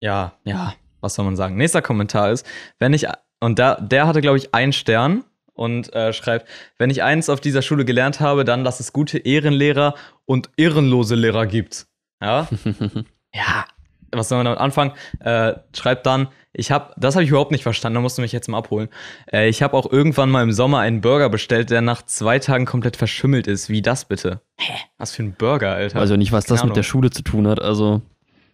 ja, 0.00 0.32
ja. 0.44 0.74
Was 1.00 1.14
soll 1.14 1.24
man 1.24 1.36
sagen? 1.36 1.56
Nächster 1.56 1.82
Kommentar 1.82 2.30
ist, 2.30 2.46
wenn 2.78 2.92
ich 2.92 3.06
und 3.40 3.58
da, 3.58 3.74
der 3.74 4.06
hatte 4.06 4.20
glaube 4.20 4.38
ich 4.38 4.54
einen 4.54 4.72
Stern 4.72 5.24
und 5.52 5.92
äh, 5.94 6.12
schreibt, 6.12 6.48
wenn 6.78 6.90
ich 6.90 7.02
eins 7.02 7.28
auf 7.28 7.40
dieser 7.40 7.60
Schule 7.62 7.84
gelernt 7.84 8.20
habe, 8.20 8.44
dann, 8.44 8.64
dass 8.64 8.80
es 8.80 8.92
gute 8.92 9.18
Ehrenlehrer 9.18 9.94
und 10.24 10.50
ehrenlose 10.56 11.14
Lehrer 11.16 11.46
gibt. 11.46 11.86
Ja, 12.22 12.48
ja, 13.34 13.64
was 14.12 14.28
soll 14.28 14.38
man 14.38 14.44
damit 14.46 14.60
anfangen? 14.60 14.92
Äh, 15.20 15.54
schreibt 15.76 16.06
dann, 16.06 16.28
ich 16.54 16.70
habe, 16.70 16.92
das 16.96 17.14
habe 17.14 17.24
ich 17.24 17.30
überhaupt 17.30 17.50
nicht 17.50 17.62
verstanden, 17.62 17.94
da 17.94 18.00
musst 18.00 18.18
du 18.18 18.22
mich 18.22 18.32
jetzt 18.32 18.48
mal 18.48 18.58
abholen. 18.58 18.88
Äh, 19.32 19.48
ich 19.48 19.62
habe 19.62 19.74
auch 19.76 19.90
irgendwann 19.90 20.30
mal 20.30 20.42
im 20.42 20.52
Sommer 20.52 20.80
einen 20.80 21.00
Burger 21.00 21.28
bestellt, 21.30 21.70
der 21.70 21.80
nach 21.80 22.02
zwei 22.02 22.38
Tagen 22.38 22.66
komplett 22.66 22.96
verschimmelt 22.96 23.46
ist. 23.46 23.68
Wie 23.68 23.80
das 23.82 24.04
bitte? 24.04 24.40
Hä? 24.58 24.74
Was 24.98 25.12
für 25.12 25.22
ein 25.22 25.34
Burger, 25.34 25.72
Alter? 25.72 26.04
ja 26.04 26.16
nicht, 26.16 26.32
was 26.32 26.44
das 26.44 26.60
Keine 26.60 26.70
mit 26.70 26.76
der 26.76 26.82
Ahnung. 26.82 26.90
Schule 26.90 27.10
zu 27.10 27.22
tun 27.22 27.46
hat. 27.46 27.60
Also, 27.60 28.02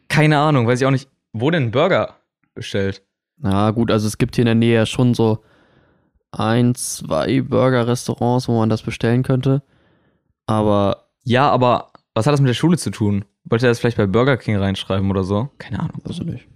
Keine 0.08 0.38
Ahnung, 0.38 0.66
weiß 0.66 0.80
ich 0.80 0.86
auch 0.86 0.90
nicht. 0.92 1.08
Wo 1.32 1.50
denn 1.50 1.64
ein 1.64 1.70
Burger 1.70 2.16
bestellt? 2.54 3.02
na 3.40 3.70
gut, 3.70 3.90
also 3.92 4.08
es 4.08 4.18
gibt 4.18 4.34
hier 4.34 4.42
in 4.42 4.46
der 4.46 4.54
Nähe 4.56 4.74
ja 4.74 4.86
schon 4.86 5.14
so 5.14 5.44
ein, 6.32 6.74
zwei 6.74 7.40
Burger-Restaurants, 7.40 8.48
wo 8.48 8.58
man 8.58 8.68
das 8.68 8.82
bestellen 8.82 9.22
könnte. 9.22 9.62
Aber, 10.46 11.04
Ja, 11.22 11.48
aber 11.50 11.92
was 12.14 12.26
hat 12.26 12.32
das 12.32 12.40
mit 12.40 12.48
der 12.48 12.54
Schule 12.54 12.76
zu 12.78 12.90
tun? 12.90 13.24
Wollte 13.44 13.66
er 13.66 13.70
das 13.70 13.78
vielleicht 13.78 13.96
bei 13.96 14.06
Burger 14.06 14.36
King 14.36 14.56
reinschreiben 14.56 15.08
oder 15.10 15.22
so? 15.24 15.50
Keine 15.58 15.78
Ahnung. 15.80 16.00
weiß 16.04 16.18
ich 16.18 16.24
nicht. 16.24 16.48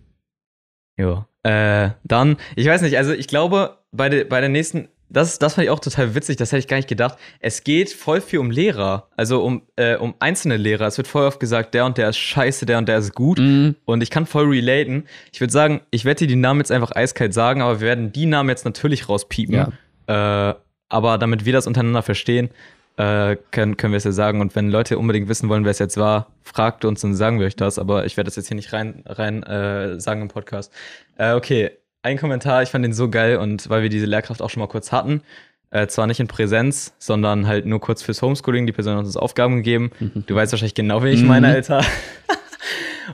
Ja. 1.03 1.27
Äh, 1.43 1.91
dann, 2.05 2.37
ich 2.55 2.66
weiß 2.66 2.83
nicht, 2.83 2.97
also 2.97 3.12
ich 3.12 3.27
glaube, 3.27 3.79
bei, 3.91 4.09
de, 4.09 4.24
bei 4.24 4.41
der 4.41 4.49
nächsten, 4.49 4.89
das, 5.09 5.39
das 5.39 5.55
fand 5.55 5.65
ich 5.65 5.70
auch 5.70 5.81
total 5.81 6.15
witzig, 6.15 6.37
das 6.37 6.53
hätte 6.53 6.61
ich 6.61 6.69
gar 6.69 6.77
nicht 6.77 6.89
gedacht. 6.89 7.19
Es 7.41 7.65
geht 7.65 7.91
voll 7.91 8.20
viel 8.20 8.39
um 8.39 8.51
Lehrer, 8.51 9.09
also 9.16 9.43
um, 9.45 9.62
äh, 9.77 9.97
um 9.97 10.15
einzelne 10.20 10.57
Lehrer. 10.57 10.87
Es 10.87 10.97
wird 10.97 11.09
voll 11.09 11.27
oft 11.27 11.41
gesagt, 11.41 11.74
der 11.74 11.85
und 11.85 11.99
der 11.99 12.09
ist 12.11 12.16
scheiße, 12.16 12.65
der 12.65 12.79
und 12.79 12.89
der 12.89 12.99
ist 12.99 13.15
gut. 13.15 13.39
Mhm. 13.39 13.74
Und 13.85 14.03
ich 14.03 14.11
kann 14.11 14.24
voll 14.27 14.47
relaten. 14.47 15.05
Ich 15.33 15.41
würde 15.41 15.53
sagen, 15.53 15.81
ich 15.91 16.05
werde 16.05 16.20
dir 16.20 16.29
die 16.29 16.37
Namen 16.37 16.61
jetzt 16.61 16.73
einfach 16.73 16.93
eiskalt 16.95 17.35
sagen, 17.35 17.61
aber 17.61 17.81
wir 17.81 17.89
werden 17.89 18.12
die 18.12 18.27
Namen 18.27 18.49
jetzt 18.49 18.65
natürlich 18.65 19.09
rauspiepen. 19.09 19.73
Äh, 20.07 20.55
aber 20.89 21.19
damit 21.19 21.45
wir 21.45 21.53
das 21.53 21.66
untereinander 21.66 22.03
verstehen, 22.03 22.51
äh, 22.97 23.36
können, 23.51 23.77
können 23.77 23.93
wir 23.93 23.98
es 23.98 24.05
ja 24.05 24.12
sagen. 24.12 24.40
Und 24.40 24.55
wenn 24.55 24.69
Leute 24.70 24.98
unbedingt 24.98 25.28
wissen 25.28 25.48
wollen, 25.48 25.64
wer 25.64 25.70
es 25.70 25.78
jetzt 25.78 25.97
war, 25.97 26.28
fragt 26.43 26.85
uns 26.85 27.02
und 27.05 27.14
sagen 27.14 27.39
wir 27.40 27.47
euch 27.47 27.56
das. 27.56 27.78
Aber 27.78 28.05
ich 28.05 28.16
werde 28.16 28.28
das 28.28 28.36
jetzt 28.36 28.48
hier 28.48 28.55
nicht 28.55 28.73
rein, 28.73 29.02
rein 29.06 29.43
äh, 29.43 29.98
sagen 30.01 30.23
im 30.23 30.28
Podcast. 30.28 30.73
Äh, 31.16 31.32
okay, 31.35 31.70
ein 32.02 32.19
Kommentar, 32.19 32.62
ich 32.62 32.69
fand 32.70 32.85
den 32.85 32.93
so 32.93 33.09
geil 33.09 33.36
und 33.36 33.69
weil 33.70 33.82
wir 33.82 33.89
diese 33.89 34.06
Lehrkraft 34.06 34.43
auch 34.43 34.51
schon 34.51 34.60
mal 34.60 34.66
kurz 34.66 34.90
hatten, 34.93 35.23
äh, 35.70 35.86
zwar 35.86 36.06
nicht 36.06 36.20
in 36.20 36.27
Präsenz, 36.27 36.93
sondern 36.98 37.47
halt 37.47 37.64
nur 37.64 37.81
kurz 37.81 38.02
fürs 38.02 38.20
Homeschooling, 38.20 38.66
die 38.66 38.73
Person 38.73 38.97
hat 38.97 39.05
uns 39.05 39.16
Aufgaben 39.16 39.56
gegeben. 39.56 39.90
Du 40.27 40.35
weißt 40.35 40.52
wahrscheinlich 40.52 40.74
genau, 40.74 41.02
wen 41.02 41.14
ich 41.14 41.23
Mhm. 41.23 41.28
meine, 41.28 41.48
Alter. 41.48 41.82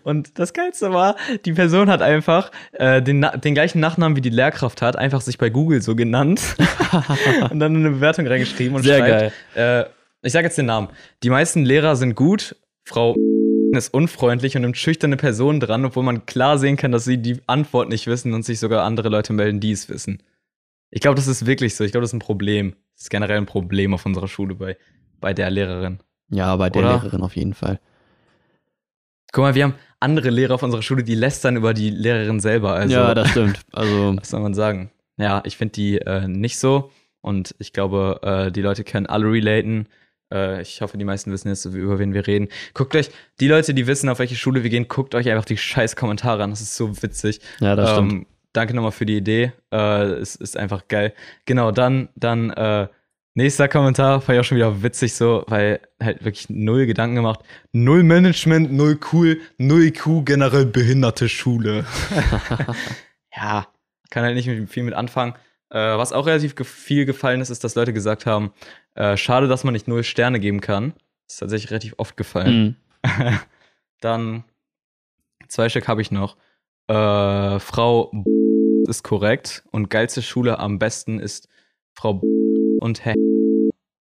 Und 0.02 0.38
das 0.38 0.52
Geilste 0.52 0.92
war, 0.92 1.16
die 1.44 1.52
Person 1.52 1.90
hat 1.90 2.02
einfach 2.02 2.50
äh, 2.72 3.02
den, 3.02 3.26
den 3.42 3.54
gleichen 3.54 3.80
Nachnamen 3.80 4.16
wie 4.16 4.20
die 4.20 4.30
Lehrkraft 4.30 4.82
hat, 4.82 4.96
einfach 4.96 5.20
sich 5.20 5.38
bei 5.38 5.50
Google 5.50 5.82
so 5.82 5.94
genannt 5.96 6.40
und 7.50 7.60
dann 7.60 7.76
eine 7.76 7.90
Bewertung 7.90 8.26
reingeschrieben 8.26 8.76
und 8.76 8.82
Sehr 8.82 8.98
schreibt, 8.98 9.56
äh, 9.56 9.84
ich 10.22 10.32
sage 10.32 10.46
jetzt 10.46 10.58
den 10.58 10.66
Namen. 10.66 10.88
Die 11.22 11.30
meisten 11.30 11.64
Lehrer 11.64 11.96
sind 11.96 12.14
gut, 12.14 12.56
Frau 12.84 13.14
ist 13.76 13.92
unfreundlich 13.92 14.56
und 14.56 14.62
nimmt 14.62 14.76
schüchterne 14.76 15.16
Personen 15.16 15.60
dran, 15.60 15.84
obwohl 15.84 16.02
man 16.02 16.26
klar 16.26 16.58
sehen 16.58 16.76
kann, 16.76 16.92
dass 16.92 17.04
sie 17.04 17.18
die 17.18 17.40
Antwort 17.46 17.88
nicht 17.88 18.06
wissen 18.06 18.32
und 18.32 18.44
sich 18.44 18.58
sogar 18.58 18.84
andere 18.84 19.08
Leute 19.08 19.32
melden, 19.32 19.60
die 19.60 19.72
es 19.72 19.88
wissen. 19.88 20.22
Ich 20.90 21.00
glaube, 21.00 21.16
das 21.16 21.26
ist 21.26 21.46
wirklich 21.46 21.76
so. 21.76 21.84
Ich 21.84 21.92
glaube, 21.92 22.02
das 22.02 22.10
ist 22.10 22.14
ein 22.14 22.20
Problem. 22.20 22.74
Das 22.94 23.02
ist 23.02 23.10
generell 23.10 23.36
ein 23.36 23.46
Problem 23.46 23.92
auf 23.92 24.06
unserer 24.06 24.26
Schule 24.26 24.54
bei, 24.54 24.76
bei 25.20 25.34
der 25.34 25.50
Lehrerin. 25.50 26.00
Ja, 26.30 26.56
bei 26.56 26.70
der 26.70 26.82
Oder? 26.82 26.92
Lehrerin 26.94 27.22
auf 27.22 27.36
jeden 27.36 27.54
Fall. 27.54 27.78
Guck 29.32 29.42
mal, 29.42 29.54
wir 29.54 29.64
haben 29.64 29.74
andere 30.00 30.30
Lehrer 30.30 30.54
auf 30.54 30.62
unserer 30.62 30.82
Schule, 30.82 31.02
die 31.02 31.14
lästern 31.14 31.56
über 31.56 31.74
die 31.74 31.90
Lehrerin 31.90 32.40
selber. 32.40 32.72
Also, 32.74 32.94
ja, 32.94 33.14
das 33.14 33.30
stimmt. 33.30 33.60
Also, 33.72 34.16
was 34.20 34.30
soll 34.30 34.40
man 34.40 34.54
sagen? 34.54 34.90
Ja, 35.16 35.42
ich 35.44 35.56
finde 35.56 35.72
die 35.72 35.98
äh, 35.98 36.26
nicht 36.28 36.58
so. 36.58 36.90
Und 37.20 37.54
ich 37.58 37.72
glaube, 37.72 38.20
äh, 38.22 38.52
die 38.52 38.62
Leute 38.62 38.84
können 38.84 39.06
alle 39.06 39.30
relaten. 39.30 39.88
Äh, 40.32 40.62
ich 40.62 40.80
hoffe, 40.80 40.96
die 40.96 41.04
meisten 41.04 41.32
wissen 41.32 41.48
jetzt, 41.48 41.64
über 41.64 41.98
wen 41.98 42.14
wir 42.14 42.26
reden. 42.26 42.48
Guckt 42.74 42.94
euch, 42.94 43.10
die 43.40 43.48
Leute, 43.48 43.74
die 43.74 43.86
wissen, 43.86 44.08
auf 44.08 44.20
welche 44.20 44.36
Schule 44.36 44.62
wir 44.62 44.70
gehen, 44.70 44.88
guckt 44.88 45.14
euch 45.14 45.28
einfach 45.28 45.44
die 45.44 45.56
scheiß 45.56 45.96
Kommentare 45.96 46.44
an. 46.44 46.50
Das 46.50 46.60
ist 46.60 46.76
so 46.76 47.02
witzig. 47.02 47.40
ja, 47.60 47.74
das 47.74 47.90
stimmt. 47.90 48.12
Ähm, 48.12 48.26
danke 48.52 48.74
nochmal 48.74 48.92
für 48.92 49.06
die 49.06 49.16
Idee. 49.16 49.52
Äh, 49.72 50.04
es 50.12 50.36
ist 50.36 50.56
einfach 50.56 50.86
geil. 50.88 51.12
Genau, 51.44 51.72
dann, 51.72 52.08
dann, 52.14 52.50
äh, 52.50 52.88
nächster 53.38 53.68
Kommentar, 53.68 54.20
fand 54.20 54.36
ich 54.36 54.40
auch 54.40 54.44
schon 54.44 54.56
wieder 54.56 54.82
witzig 54.82 55.14
so, 55.14 55.44
weil 55.46 55.80
halt 56.02 56.24
wirklich 56.24 56.50
null 56.50 56.86
Gedanken 56.86 57.14
gemacht. 57.14 57.40
Null 57.72 58.02
Management, 58.02 58.72
null 58.72 58.98
cool, 59.12 59.40
null 59.58 59.84
IQ, 59.84 60.24
generell 60.24 60.66
behinderte 60.66 61.28
Schule. 61.28 61.86
ja, 63.34 63.68
kann 64.10 64.24
halt 64.24 64.34
nicht 64.34 64.70
viel 64.70 64.82
mit 64.82 64.94
anfangen. 64.94 65.34
Äh, 65.70 65.78
was 65.78 66.12
auch 66.12 66.26
relativ 66.26 66.54
viel 66.66 67.06
gefallen 67.06 67.40
ist, 67.40 67.50
ist, 67.50 67.62
dass 67.62 67.76
Leute 67.76 67.92
gesagt 67.92 68.26
haben, 68.26 68.52
äh, 68.96 69.16
schade, 69.16 69.46
dass 69.46 69.62
man 69.62 69.72
nicht 69.72 69.86
null 69.86 70.02
Sterne 70.02 70.40
geben 70.40 70.60
kann. 70.60 70.94
Das 71.26 71.34
ist 71.34 71.38
tatsächlich 71.38 71.70
relativ 71.70 71.94
oft 71.96 72.16
gefallen. 72.16 72.76
Mhm. 73.04 73.38
Dann 74.00 74.44
zwei 75.46 75.68
Stück 75.68 75.86
habe 75.86 76.02
ich 76.02 76.10
noch. 76.10 76.36
Äh, 76.88 77.60
Frau 77.60 78.10
ist 78.88 79.04
korrekt 79.04 79.62
und 79.70 79.90
geilste 79.90 80.22
Schule 80.22 80.58
am 80.58 80.80
besten 80.80 81.20
ist 81.20 81.48
Frau 81.92 82.20
und 82.80 83.04
Herr. 83.04 83.14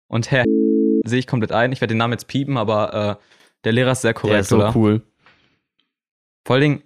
Und 0.09 0.31
Herr 0.31 0.45
sehe 1.05 1.19
ich 1.19 1.27
komplett 1.27 1.53
ein. 1.53 1.73
Ich 1.73 1.81
werde 1.81 1.95
den 1.95 1.99
Namen 1.99 2.13
jetzt 2.13 2.29
piepen, 2.29 2.57
aber 2.57 3.19
äh, 3.21 3.25
der 3.65 3.73
Lehrer 3.73 3.93
ist 3.93 4.03
sehr 4.03 4.15
korrekt, 4.15 4.35
Der 4.35 4.41
ist 4.41 4.49
so 4.49 4.57
oder? 4.57 4.75
cool. 4.77 5.03
Vor 6.45 6.55
allen 6.55 6.63
Dingen, 6.63 6.83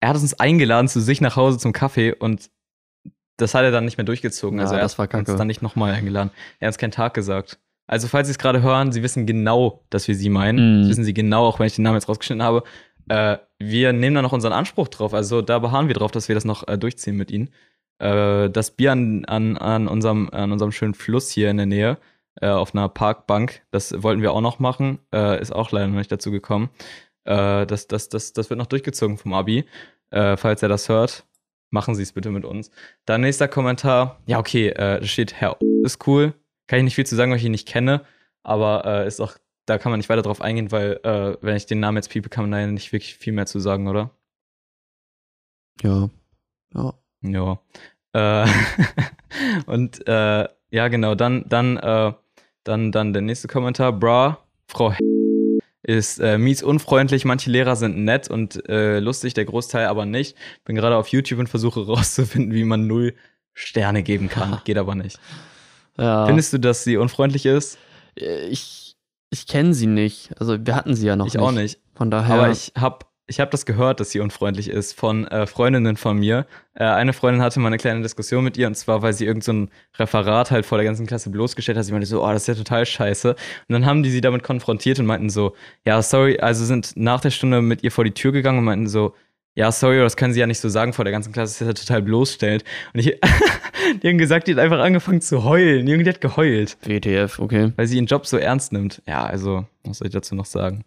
er 0.00 0.10
hat 0.10 0.16
uns 0.16 0.34
eingeladen 0.34 0.88
zu 0.88 1.00
sich 1.00 1.20
nach 1.20 1.36
Hause 1.36 1.58
zum 1.58 1.72
Kaffee 1.72 2.12
und 2.12 2.50
das 3.36 3.54
hat 3.54 3.64
er 3.64 3.70
dann 3.70 3.84
nicht 3.84 3.96
mehr 3.98 4.04
durchgezogen. 4.04 4.58
Ja, 4.58 4.64
also 4.64 4.74
er 4.74 4.82
das 4.82 4.98
war 4.98 5.08
hat 5.08 5.14
uns 5.28 5.36
dann 5.36 5.46
nicht 5.46 5.62
nochmal 5.62 5.92
eingeladen. 5.92 6.30
Er 6.60 6.68
hat 6.68 6.74
uns 6.74 6.78
keinen 6.78 6.90
Tag 6.90 7.14
gesagt. 7.14 7.58
Also 7.86 8.08
falls 8.08 8.28
Sie 8.28 8.32
es 8.32 8.38
gerade 8.38 8.62
hören, 8.62 8.92
Sie 8.92 9.02
wissen 9.02 9.26
genau, 9.26 9.84
dass 9.90 10.06
wir 10.08 10.14
Sie 10.14 10.28
meinen. 10.28 10.78
Mhm. 10.78 10.80
Das 10.82 10.90
wissen 10.90 11.04
Sie 11.04 11.14
genau, 11.14 11.46
auch 11.46 11.58
wenn 11.58 11.66
ich 11.66 11.74
den 11.74 11.82
Namen 11.82 11.96
jetzt 11.96 12.08
rausgeschnitten 12.08 12.42
habe. 12.42 12.62
Äh, 13.08 13.38
wir 13.58 13.92
nehmen 13.92 14.14
da 14.14 14.22
noch 14.22 14.32
unseren 14.32 14.52
Anspruch 14.52 14.88
drauf. 14.88 15.14
Also 15.14 15.42
da 15.42 15.58
beharren 15.58 15.88
wir 15.88 15.94
drauf, 15.94 16.10
dass 16.10 16.28
wir 16.28 16.34
das 16.34 16.44
noch 16.44 16.66
äh, 16.68 16.78
durchziehen 16.78 17.16
mit 17.16 17.30
Ihnen. 17.30 17.50
Äh, 18.02 18.50
das 18.50 18.72
Bier 18.72 18.92
an, 18.92 19.24
an, 19.26 19.56
an, 19.56 19.86
unserem, 19.86 20.28
an 20.30 20.50
unserem 20.50 20.72
schönen 20.72 20.94
Fluss 20.94 21.30
hier 21.30 21.50
in 21.50 21.56
der 21.56 21.66
Nähe, 21.66 21.98
äh, 22.40 22.48
auf 22.48 22.74
einer 22.74 22.88
Parkbank, 22.88 23.62
das 23.70 24.02
wollten 24.02 24.22
wir 24.22 24.32
auch 24.32 24.40
noch 24.40 24.58
machen. 24.58 24.98
Äh, 25.14 25.40
ist 25.40 25.52
auch 25.52 25.70
leider 25.70 25.86
noch 25.86 25.98
nicht 25.98 26.10
dazu 26.10 26.32
gekommen. 26.32 26.70
Äh, 27.24 27.64
das, 27.66 27.86
das, 27.86 28.08
das, 28.08 28.32
das 28.32 28.50
wird 28.50 28.58
noch 28.58 28.66
durchgezogen 28.66 29.18
vom 29.18 29.34
Abi. 29.34 29.64
Äh, 30.10 30.36
falls 30.36 30.62
er 30.62 30.68
das 30.68 30.88
hört, 30.88 31.24
machen 31.70 31.94
Sie 31.94 32.02
es 32.02 32.12
bitte 32.12 32.30
mit 32.30 32.44
uns. 32.44 32.70
Dann 33.06 33.20
nächster 33.20 33.46
Kommentar. 33.46 34.20
Ja, 34.26 34.40
okay, 34.40 34.68
äh, 34.68 35.00
da 35.00 35.04
steht 35.04 35.34
Herr 35.34 35.56
ist 35.84 36.06
cool. 36.06 36.34
Kann 36.66 36.80
ich 36.80 36.84
nicht 36.84 36.94
viel 36.96 37.06
zu 37.06 37.14
sagen, 37.16 37.30
weil 37.30 37.38
ich 37.38 37.44
ihn 37.44 37.52
nicht 37.52 37.68
kenne. 37.68 38.04
Aber 38.42 39.04
ist 39.06 39.20
auch, 39.20 39.36
da 39.66 39.78
kann 39.78 39.92
man 39.92 40.00
nicht 40.00 40.08
weiter 40.08 40.22
drauf 40.22 40.40
eingehen, 40.40 40.72
weil, 40.72 40.98
wenn 41.40 41.56
ich 41.56 41.66
den 41.66 41.78
Namen 41.78 41.98
jetzt 41.98 42.10
piepe, 42.10 42.28
kann 42.28 42.48
man 42.48 42.50
da 42.50 42.66
nicht 42.66 42.92
wirklich 42.92 43.14
viel 43.14 43.32
mehr 43.32 43.46
zu 43.46 43.60
sagen, 43.60 43.86
oder? 43.86 44.10
Ja. 45.82 46.08
Ja. 46.74 46.94
Ja. 47.22 47.60
Äh, 48.12 48.46
und 49.66 50.06
äh, 50.06 50.48
ja, 50.70 50.88
genau, 50.88 51.14
dann, 51.14 51.44
dann, 51.48 51.76
äh, 51.76 52.12
dann, 52.64 52.92
dann 52.92 53.12
der 53.12 53.22
nächste 53.22 53.48
Kommentar. 53.48 53.92
Bra, 53.92 54.38
Frau 54.66 54.94
ist 55.82 56.20
äh, 56.20 56.38
mies 56.38 56.62
unfreundlich, 56.62 57.24
manche 57.24 57.50
Lehrer 57.50 57.74
sind 57.74 57.98
nett 57.98 58.30
und 58.30 58.68
äh, 58.68 59.00
lustig, 59.00 59.34
der 59.34 59.44
Großteil 59.44 59.86
aber 59.86 60.06
nicht. 60.06 60.36
Bin 60.64 60.76
gerade 60.76 60.96
auf 60.96 61.08
YouTube 61.08 61.40
und 61.40 61.48
versuche 61.48 61.84
rauszufinden, 61.86 62.54
wie 62.54 62.64
man 62.64 62.86
null 62.86 63.14
Sterne 63.52 64.02
geben 64.02 64.28
kann. 64.28 64.60
Geht 64.64 64.78
aber 64.78 64.94
nicht. 64.94 65.18
ja. 65.98 66.26
Findest 66.26 66.52
du, 66.52 66.58
dass 66.58 66.84
sie 66.84 66.96
unfreundlich 66.96 67.46
ist? 67.46 67.78
Äh, 68.18 68.46
ich 68.46 68.96
ich 69.30 69.46
kenne 69.46 69.72
sie 69.72 69.86
nicht. 69.86 70.30
Also 70.38 70.64
wir 70.64 70.76
hatten 70.76 70.94
sie 70.94 71.06
ja 71.06 71.16
noch 71.16 71.26
ich 71.26 71.34
nicht. 71.34 71.42
auch 71.42 71.52
nicht. 71.52 71.80
Von 71.94 72.10
daher. 72.10 72.34
Aber 72.34 72.50
ich 72.50 72.72
habe 72.76 73.06
ich 73.32 73.40
hab 73.40 73.50
das 73.50 73.64
gehört, 73.64 73.98
dass 73.98 74.10
sie 74.10 74.20
unfreundlich 74.20 74.68
ist 74.68 74.92
von 74.92 75.26
äh, 75.26 75.46
Freundinnen 75.46 75.96
von 75.96 76.18
mir. 76.18 76.46
Äh, 76.74 76.84
eine 76.84 77.14
Freundin 77.14 77.40
hatte 77.42 77.60
mal 77.60 77.68
eine 77.68 77.78
kleine 77.78 78.02
Diskussion 78.02 78.44
mit 78.44 78.58
ihr 78.58 78.66
und 78.66 78.74
zwar, 78.74 79.00
weil 79.00 79.14
sie 79.14 79.24
irgend 79.24 79.42
so 79.42 79.54
ein 79.54 79.70
Referat 79.98 80.50
halt 80.50 80.66
vor 80.66 80.76
der 80.76 80.84
ganzen 80.84 81.06
Klasse 81.06 81.30
bloßgestellt 81.30 81.78
hat. 81.78 81.86
Sie 81.86 81.92
meinte 81.92 82.06
so, 82.06 82.22
oh, 82.22 82.30
das 82.30 82.42
ist 82.42 82.48
ja 82.48 82.54
total 82.54 82.84
scheiße. 82.84 83.30
Und 83.30 83.72
dann 83.72 83.86
haben 83.86 84.02
die 84.02 84.10
sie 84.10 84.20
damit 84.20 84.42
konfrontiert 84.42 84.98
und 84.98 85.06
meinten 85.06 85.30
so, 85.30 85.54
ja, 85.86 86.02
sorry, 86.02 86.40
also 86.40 86.66
sind 86.66 86.92
nach 86.94 87.22
der 87.22 87.30
Stunde 87.30 87.62
mit 87.62 87.82
ihr 87.82 87.90
vor 87.90 88.04
die 88.04 88.12
Tür 88.12 88.32
gegangen 88.32 88.58
und 88.58 88.64
meinten 88.64 88.86
so, 88.86 89.14
ja, 89.54 89.72
sorry, 89.72 89.98
das 90.00 90.18
können 90.18 90.34
sie 90.34 90.40
ja 90.40 90.46
nicht 90.46 90.60
so 90.60 90.68
sagen 90.68 90.92
vor 90.92 91.06
der 91.06 91.12
ganzen 91.12 91.32
Klasse, 91.32 91.52
das 91.52 91.60
ist 91.62 91.66
ja 91.66 91.86
total 91.86 92.02
bloßstellend. 92.02 92.64
Und 92.92 93.00
ich, 93.00 93.18
die 94.02 94.08
haben 94.08 94.18
gesagt, 94.18 94.46
die 94.46 94.52
hat 94.52 94.58
einfach 94.58 94.80
angefangen 94.80 95.22
zu 95.22 95.42
heulen. 95.42 95.86
Die 95.86 96.06
hat 96.06 96.20
geheult 96.20 96.76
WTF, 96.82 97.38
okay. 97.38 97.72
weil 97.76 97.86
sie 97.86 97.96
ihren 97.96 98.06
Job 98.06 98.26
so 98.26 98.36
ernst 98.36 98.74
nimmt. 98.74 99.00
Ja, 99.08 99.24
also, 99.24 99.64
was 99.84 99.98
soll 99.98 100.08
ich 100.08 100.12
dazu 100.12 100.34
noch 100.34 100.44
sagen? 100.44 100.84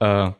Äh, 0.00 0.32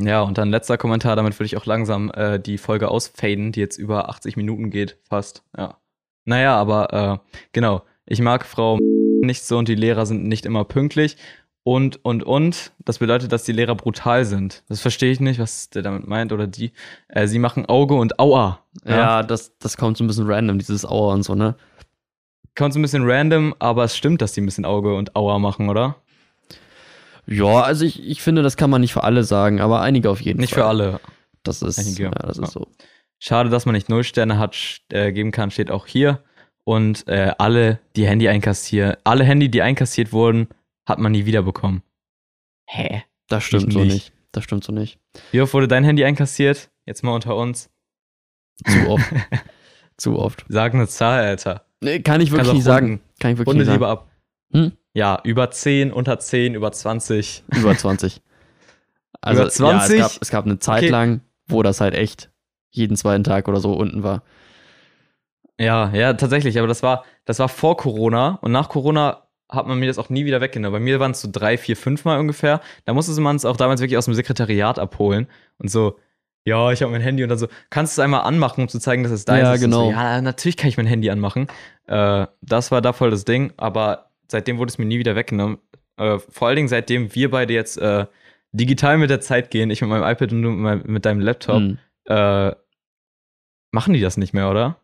ja, 0.00 0.22
und 0.22 0.38
dann 0.38 0.50
letzter 0.50 0.78
Kommentar, 0.78 1.16
damit 1.16 1.38
würde 1.38 1.46
ich 1.46 1.56
auch 1.56 1.66
langsam 1.66 2.10
äh, 2.14 2.38
die 2.38 2.58
Folge 2.58 2.88
ausfaden, 2.88 3.52
die 3.52 3.60
jetzt 3.60 3.78
über 3.78 4.08
80 4.08 4.36
Minuten 4.36 4.70
geht, 4.70 4.96
fast. 5.08 5.42
Ja. 5.56 5.78
Naja, 6.24 6.56
aber 6.56 7.22
äh, 7.22 7.32
genau, 7.52 7.82
ich 8.06 8.20
mag 8.20 8.44
Frau 8.44 8.78
nicht 9.22 9.44
so 9.44 9.58
und 9.58 9.68
die 9.68 9.74
Lehrer 9.74 10.06
sind 10.06 10.24
nicht 10.24 10.46
immer 10.46 10.64
pünktlich. 10.64 11.16
Und, 11.64 12.02
und, 12.04 12.22
und, 12.22 12.72
das 12.78 12.98
bedeutet, 12.98 13.32
dass 13.32 13.44
die 13.44 13.52
Lehrer 13.52 13.74
brutal 13.74 14.24
sind. 14.24 14.62
Das 14.68 14.80
verstehe 14.80 15.10
ich 15.10 15.20
nicht, 15.20 15.38
was 15.38 15.68
der 15.68 15.82
damit 15.82 16.06
meint 16.06 16.32
oder 16.32 16.46
die. 16.46 16.72
Äh, 17.08 17.26
sie 17.26 17.38
machen 17.38 17.66
Auge 17.66 17.94
und 17.94 18.18
Aua. 18.18 18.60
Ja, 18.86 19.22
das, 19.22 19.58
das 19.58 19.76
kommt 19.76 19.98
so 19.98 20.04
ein 20.04 20.06
bisschen 20.06 20.30
random, 20.30 20.58
dieses 20.58 20.86
Auer 20.86 21.12
und 21.12 21.24
so, 21.24 21.34
ne? 21.34 21.56
Kommt 22.54 22.72
so 22.72 22.78
ein 22.78 22.82
bisschen 22.82 23.02
random, 23.04 23.54
aber 23.58 23.84
es 23.84 23.96
stimmt, 23.96 24.22
dass 24.22 24.32
die 24.32 24.40
ein 24.40 24.46
bisschen 24.46 24.64
Auge 24.64 24.94
und 24.94 25.14
Aua 25.14 25.38
machen, 25.38 25.68
oder? 25.68 25.96
Ja, 27.30 27.60
also 27.62 27.84
ich, 27.84 28.02
ich 28.02 28.22
finde, 28.22 28.42
das 28.42 28.56
kann 28.56 28.70
man 28.70 28.80
nicht 28.80 28.92
für 28.92 29.04
alle 29.04 29.22
sagen, 29.22 29.60
aber 29.60 29.80
einige 29.82 30.10
auf 30.10 30.20
jeden 30.20 30.40
Nicht 30.40 30.54
Fall. 30.54 30.62
für 30.62 30.68
alle. 30.68 31.00
Das 31.42 31.62
ist, 31.62 31.78
Einige, 31.78 32.04
ja, 32.04 32.10
das 32.10 32.38
ist 32.38 32.44
ja. 32.44 32.46
so. 32.50 32.68
Schade, 33.18 33.50
dass 33.50 33.66
man 33.66 33.74
nicht 33.74 33.88
null 33.88 34.04
Sterne 34.04 34.38
hat, 34.38 34.56
äh, 34.90 35.12
geben 35.12 35.30
kann, 35.30 35.50
steht 35.50 35.70
auch 35.70 35.86
hier. 35.86 36.22
Und 36.64 37.06
äh, 37.08 37.32
alle, 37.38 37.80
die 37.96 38.06
Handy 38.06 38.28
einkassieren, 38.28 38.96
alle 39.04 39.24
Handy, 39.24 39.50
die 39.50 39.62
einkassiert 39.62 40.12
wurden, 40.12 40.48
hat 40.86 40.98
man 40.98 41.12
nie 41.12 41.26
wiederbekommen. 41.26 41.82
Hä? 42.66 43.04
Das 43.28 43.44
stimmt 43.44 43.68
Ich 43.68 43.72
so 43.74 43.80
nicht. 43.80 43.92
nicht. 43.92 44.12
Das 44.32 44.44
stimmt 44.44 44.64
so 44.64 44.72
nicht. 44.72 44.98
Wie 45.30 45.40
oft 45.40 45.52
wurde 45.54 45.68
dein 45.68 45.84
Handy 45.84 46.04
einkassiert? 46.04 46.70
Jetzt 46.86 47.02
mal 47.02 47.12
unter 47.14 47.36
uns. 47.36 47.70
Zu 48.66 48.88
oft. 48.88 49.06
Zu 49.96 50.18
oft. 50.18 50.44
Sag 50.48 50.74
eine 50.74 50.86
Zahl, 50.88 51.24
Alter. 51.24 51.64
Nee, 51.80 52.00
kann 52.00 52.20
ich 52.20 52.30
wirklich 52.30 52.52
nicht 52.52 52.64
sagen. 52.64 53.00
Kann 53.20 53.32
ich 53.32 53.38
wirklich 53.38 53.48
Runde 53.48 53.60
nicht 53.60 53.66
sagen. 53.66 53.76
lieber 53.78 53.88
ab. 53.88 54.10
Hm? 54.52 54.72
Ja, 54.94 55.20
über 55.24 55.50
10, 55.50 55.92
unter 55.92 56.18
10, 56.18 56.54
über 56.54 56.72
20. 56.72 57.44
Über 57.56 57.76
20. 57.76 58.20
Also, 59.20 59.42
Über 59.42 59.50
20? 59.50 59.98
Ja, 59.98 60.04
es, 60.04 60.12
gab, 60.12 60.22
es 60.22 60.30
gab 60.30 60.44
eine 60.44 60.58
Zeit 60.60 60.84
Okay. 60.84 60.90
lang, 60.90 61.20
wo 61.48 61.64
das 61.64 61.80
halt 61.80 61.94
echt 61.94 62.30
jeden 62.70 62.96
zweiten 62.96 63.24
Tag 63.24 63.48
oder 63.48 63.58
so 63.58 63.72
unten 63.72 64.04
war. 64.04 64.22
Ja, 65.58 65.90
ja, 65.92 66.12
tatsächlich. 66.14 66.56
Aber 66.58 66.68
das 66.68 66.82
war, 66.84 67.04
das 67.24 67.38
war 67.40 67.48
vor 67.48 67.76
Corona. 67.76 68.38
Und 68.42 68.52
nach 68.52 68.68
Corona 68.68 69.24
hat 69.50 69.66
man 69.66 69.80
mir 69.80 69.86
das 69.86 69.98
auch 69.98 70.08
nie 70.08 70.24
wieder 70.24 70.40
weggenommen. 70.40 70.72
Bei 70.78 70.84
mir 70.84 71.00
waren 71.00 71.10
es 71.10 71.20
so 71.20 71.28
drei, 71.32 71.58
vier, 71.58 71.76
fünf 71.76 72.04
Mal 72.04 72.20
ungefähr. 72.20 72.60
Da 72.84 72.92
musste 72.94 73.18
man 73.20 73.34
es 73.34 73.44
auch 73.44 73.56
damals 73.56 73.80
wirklich 73.80 73.98
aus 73.98 74.04
dem 74.04 74.14
Sekretariat 74.14 74.78
abholen. 74.78 75.26
Und 75.58 75.68
so, 75.70 75.98
ja, 76.44 76.70
ich 76.70 76.80
habe 76.82 76.92
mein 76.92 77.00
Handy 77.00 77.24
und 77.24 77.28
dann 77.30 77.38
so, 77.38 77.48
kannst 77.70 77.96
du 77.96 78.00
es 78.00 78.04
einmal 78.04 78.20
anmachen, 78.20 78.60
um 78.62 78.68
zu 78.68 78.78
zeigen, 78.78 79.02
dass 79.02 79.10
es 79.10 79.24
deins 79.24 79.42
Ja, 79.42 79.54
ist? 79.54 79.64
Und 79.64 79.70
genau. 79.70 79.86
So, 79.86 79.90
ja, 79.90 80.20
natürlich 80.20 80.56
kann 80.56 80.68
ich 80.68 80.76
mein 80.76 80.86
Handy 80.86 81.10
anmachen. 81.10 81.48
Äh, 81.86 82.26
das 82.40 82.70
war 82.70 82.80
da 82.82 82.92
voll 82.92 83.10
das 83.10 83.24
Ding. 83.24 83.52
Aber 83.56 84.07
seitdem 84.30 84.58
wurde 84.58 84.70
es 84.70 84.78
mir 84.78 84.84
nie 84.84 84.98
wieder 84.98 85.16
weggenommen. 85.16 85.58
Äh, 85.96 86.18
vor 86.18 86.48
allen 86.48 86.56
Dingen 86.56 86.68
seitdem 86.68 87.14
wir 87.14 87.30
beide 87.30 87.52
jetzt 87.54 87.76
äh, 87.78 88.06
digital 88.52 88.98
mit 88.98 89.10
der 89.10 89.20
Zeit 89.20 89.50
gehen, 89.50 89.70
ich 89.70 89.80
mit 89.80 89.90
meinem 89.90 90.04
iPad 90.10 90.32
und 90.32 90.42
du 90.42 90.50
mit, 90.50 91.04
deinem 91.04 91.20
Laptop, 91.20 91.56
Hm. 91.56 91.78
äh, 92.06 92.52
machen 93.72 93.92
die 93.94 94.00
das 94.00 94.16
nicht 94.16 94.32
mehr, 94.32 94.50
oder? 94.50 94.76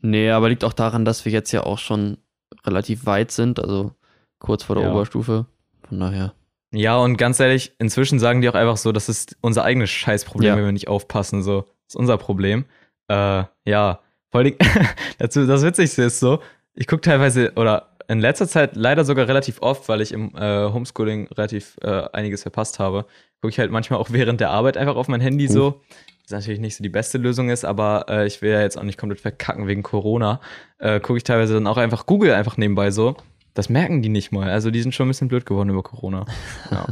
Nee, 0.00 0.30
aber 0.30 0.48
liegt 0.48 0.64
auch 0.64 0.72
daran, 0.72 1.04
dass 1.04 1.24
wir 1.24 1.32
jetzt 1.32 1.52
ja 1.52 1.62
auch 1.64 1.78
schon 1.78 2.18
relativ 2.64 3.06
weit 3.06 3.30
sind, 3.32 3.60
also 3.60 3.92
kurz 4.38 4.64
vor 4.64 4.76
der 4.76 4.86
Ja. 4.86 4.92
Oberstufe. 4.92 5.46
Von 5.88 6.00
daher. 6.00 6.34
Ja, 6.72 6.96
und 6.98 7.16
ganz 7.16 7.40
ehrlich, 7.40 7.72
inzwischen 7.78 8.18
sagen 8.20 8.40
die 8.40 8.48
auch 8.48 8.54
einfach 8.54 8.76
so, 8.76 8.92
das 8.92 9.08
ist 9.08 9.36
unser 9.40 9.64
eigenes 9.64 9.90
Scheißproblem, 9.90 10.48
Ja. 10.48 10.56
wenn 10.56 10.64
wir 10.64 10.72
nicht 10.72 10.88
aufpassen. 10.88 11.42
So, 11.42 11.62
das 11.62 11.94
ist 11.94 11.96
unser 11.96 12.16
Problem. 12.16 12.64
Äh, 13.08 13.44
ja, 13.64 14.00
vor 14.30 14.40
allem, 14.40 14.54
das 15.18 15.34
Witzigste 15.36 16.04
ist 16.04 16.20
so, 16.20 16.40
ich 16.74 16.86
gucke 16.86 17.02
teilweise, 17.02 17.52
oder 17.56 17.89
in 18.10 18.18
letzter 18.18 18.48
Zeit 18.48 18.74
leider 18.74 19.04
sogar 19.04 19.28
relativ 19.28 19.62
oft, 19.62 19.88
weil 19.88 20.00
ich 20.00 20.10
im 20.10 20.34
äh, 20.34 20.68
Homeschooling 20.70 21.28
relativ 21.28 21.76
äh, 21.80 22.02
einiges 22.12 22.42
verpasst 22.42 22.80
habe, 22.80 23.06
gucke 23.40 23.50
ich 23.50 23.58
halt 23.60 23.70
manchmal 23.70 24.00
auch 24.00 24.10
während 24.10 24.40
der 24.40 24.50
Arbeit 24.50 24.76
einfach 24.76 24.96
auf 24.96 25.06
mein 25.06 25.20
Handy 25.20 25.48
Uh. 25.48 25.52
so. 25.52 25.80
Was 26.24 26.32
natürlich 26.32 26.60
nicht 26.60 26.76
so 26.76 26.82
die 26.82 26.88
beste 26.88 27.18
Lösung 27.18 27.50
ist, 27.50 27.64
aber 27.64 28.06
äh, 28.08 28.26
ich 28.26 28.42
will 28.42 28.50
ja 28.50 28.60
jetzt 28.62 28.76
auch 28.76 28.82
nicht 28.82 28.98
komplett 28.98 29.20
verkacken 29.20 29.66
wegen 29.68 29.82
Corona. 29.82 30.40
Äh, 30.78 31.00
gucke 31.00 31.18
ich 31.18 31.24
teilweise 31.24 31.54
dann 31.54 31.66
auch 31.66 31.76
einfach 31.76 32.06
Google 32.06 32.34
einfach 32.34 32.56
nebenbei 32.56 32.90
so. 32.90 33.16
Das 33.54 33.68
merken 33.68 34.02
die 34.02 34.08
nicht 34.08 34.32
mal. 34.32 34.50
Also 34.50 34.70
die 34.70 34.82
sind 34.82 34.94
schon 34.94 35.06
ein 35.06 35.10
bisschen 35.10 35.28
blöd 35.28 35.46
geworden 35.46 35.70
über 35.70 35.82
Corona. 35.82 36.26
Ja. 36.70 36.86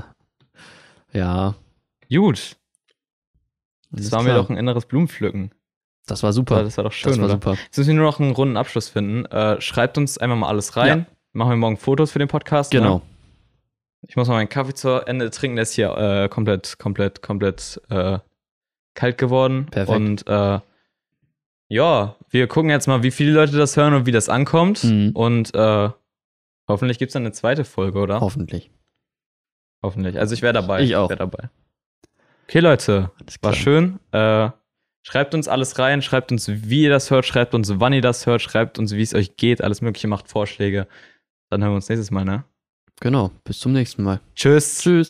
Ja. 1.12 1.54
Gut, 2.10 2.56
das 3.90 4.00
alles 4.00 4.12
war 4.12 4.22
mir 4.22 4.34
doch 4.34 4.50
ein 4.50 4.56
inneres 4.56 4.86
Blumenpflücken. 4.86 5.52
Das 6.10 6.22
war 6.22 6.32
super. 6.32 6.64
Das 6.64 6.76
war 6.76 6.84
doch 6.84 6.92
schön, 6.92 7.10
das 7.10 7.18
war 7.18 7.24
oder? 7.26 7.34
super. 7.34 7.50
Jetzt 7.52 7.76
müssen 7.78 7.90
wir 7.90 7.94
nur 7.96 8.06
noch 8.06 8.20
einen 8.20 8.32
runden 8.32 8.56
Abschluss 8.56 8.88
finden. 8.88 9.24
Äh, 9.26 9.60
schreibt 9.60 9.98
uns 9.98 10.18
einfach 10.18 10.36
mal 10.36 10.48
alles 10.48 10.76
rein. 10.76 11.06
Machen 11.32 11.50
wir 11.50 11.56
morgen 11.56 11.76
Fotos 11.76 12.10
für 12.10 12.18
den 12.18 12.28
Podcast. 12.28 12.70
Genau. 12.70 12.96
Ne? 12.96 13.02
Ich 14.06 14.16
muss 14.16 14.28
mal 14.28 14.34
meinen 14.34 14.48
Kaffee 14.48 14.74
zu 14.74 15.06
Ende 15.06 15.30
trinken. 15.30 15.56
Der 15.56 15.64
ist 15.64 15.74
hier 15.74 15.96
äh, 15.96 16.28
komplett, 16.28 16.78
komplett, 16.78 17.20
komplett 17.22 17.80
äh, 17.90 18.18
kalt 18.94 19.18
geworden. 19.18 19.66
Perfekt. 19.70 19.96
Und 19.96 20.26
äh, 20.26 20.60
ja, 21.68 22.16
wir 22.30 22.46
gucken 22.46 22.70
jetzt 22.70 22.86
mal, 22.86 23.02
wie 23.02 23.10
viele 23.10 23.32
Leute 23.32 23.56
das 23.56 23.76
hören 23.76 23.94
und 23.94 24.06
wie 24.06 24.12
das 24.12 24.28
ankommt. 24.28 24.84
Mhm. 24.84 25.10
Und 25.14 25.54
äh, 25.54 25.90
hoffentlich 26.66 26.98
gibt 26.98 27.10
es 27.10 27.12
dann 27.12 27.22
eine 27.22 27.32
zweite 27.32 27.64
Folge, 27.64 27.98
oder? 27.98 28.20
Hoffentlich. 28.20 28.70
Hoffentlich. 29.82 30.18
Also 30.18 30.34
ich 30.34 30.42
wäre 30.42 30.54
dabei. 30.54 30.82
Ich 30.82 30.96
auch. 30.96 31.10
wäre 31.10 31.18
dabei. 31.18 31.50
Okay, 32.44 32.60
Leute. 32.60 33.10
War 33.42 33.52
schön. 33.52 34.00
Äh, 34.12 34.50
schreibt 35.08 35.34
uns 35.34 35.48
alles 35.48 35.78
rein, 35.78 36.02
schreibt 36.02 36.32
uns, 36.32 36.48
wie 36.48 36.82
ihr 36.82 36.90
das 36.90 37.10
hört, 37.10 37.24
schreibt 37.24 37.54
uns, 37.54 37.72
wann 37.80 37.94
ihr 37.94 38.02
das 38.02 38.26
hört, 38.26 38.42
schreibt 38.42 38.78
uns, 38.78 38.92
wie 38.94 39.00
es 39.00 39.14
euch 39.14 39.36
geht, 39.36 39.64
alles 39.64 39.80
Mögliche, 39.80 40.06
macht 40.06 40.28
Vorschläge. 40.28 40.86
Dann 41.48 41.62
hören 41.62 41.72
wir 41.72 41.76
uns 41.76 41.88
nächstes 41.88 42.10
Mal, 42.10 42.26
ne? 42.26 42.44
Genau. 43.00 43.30
Bis 43.42 43.58
zum 43.58 43.72
nächsten 43.72 44.02
Mal. 44.02 44.20
Tschüss. 44.34 44.80
Tschüss. 44.80 45.06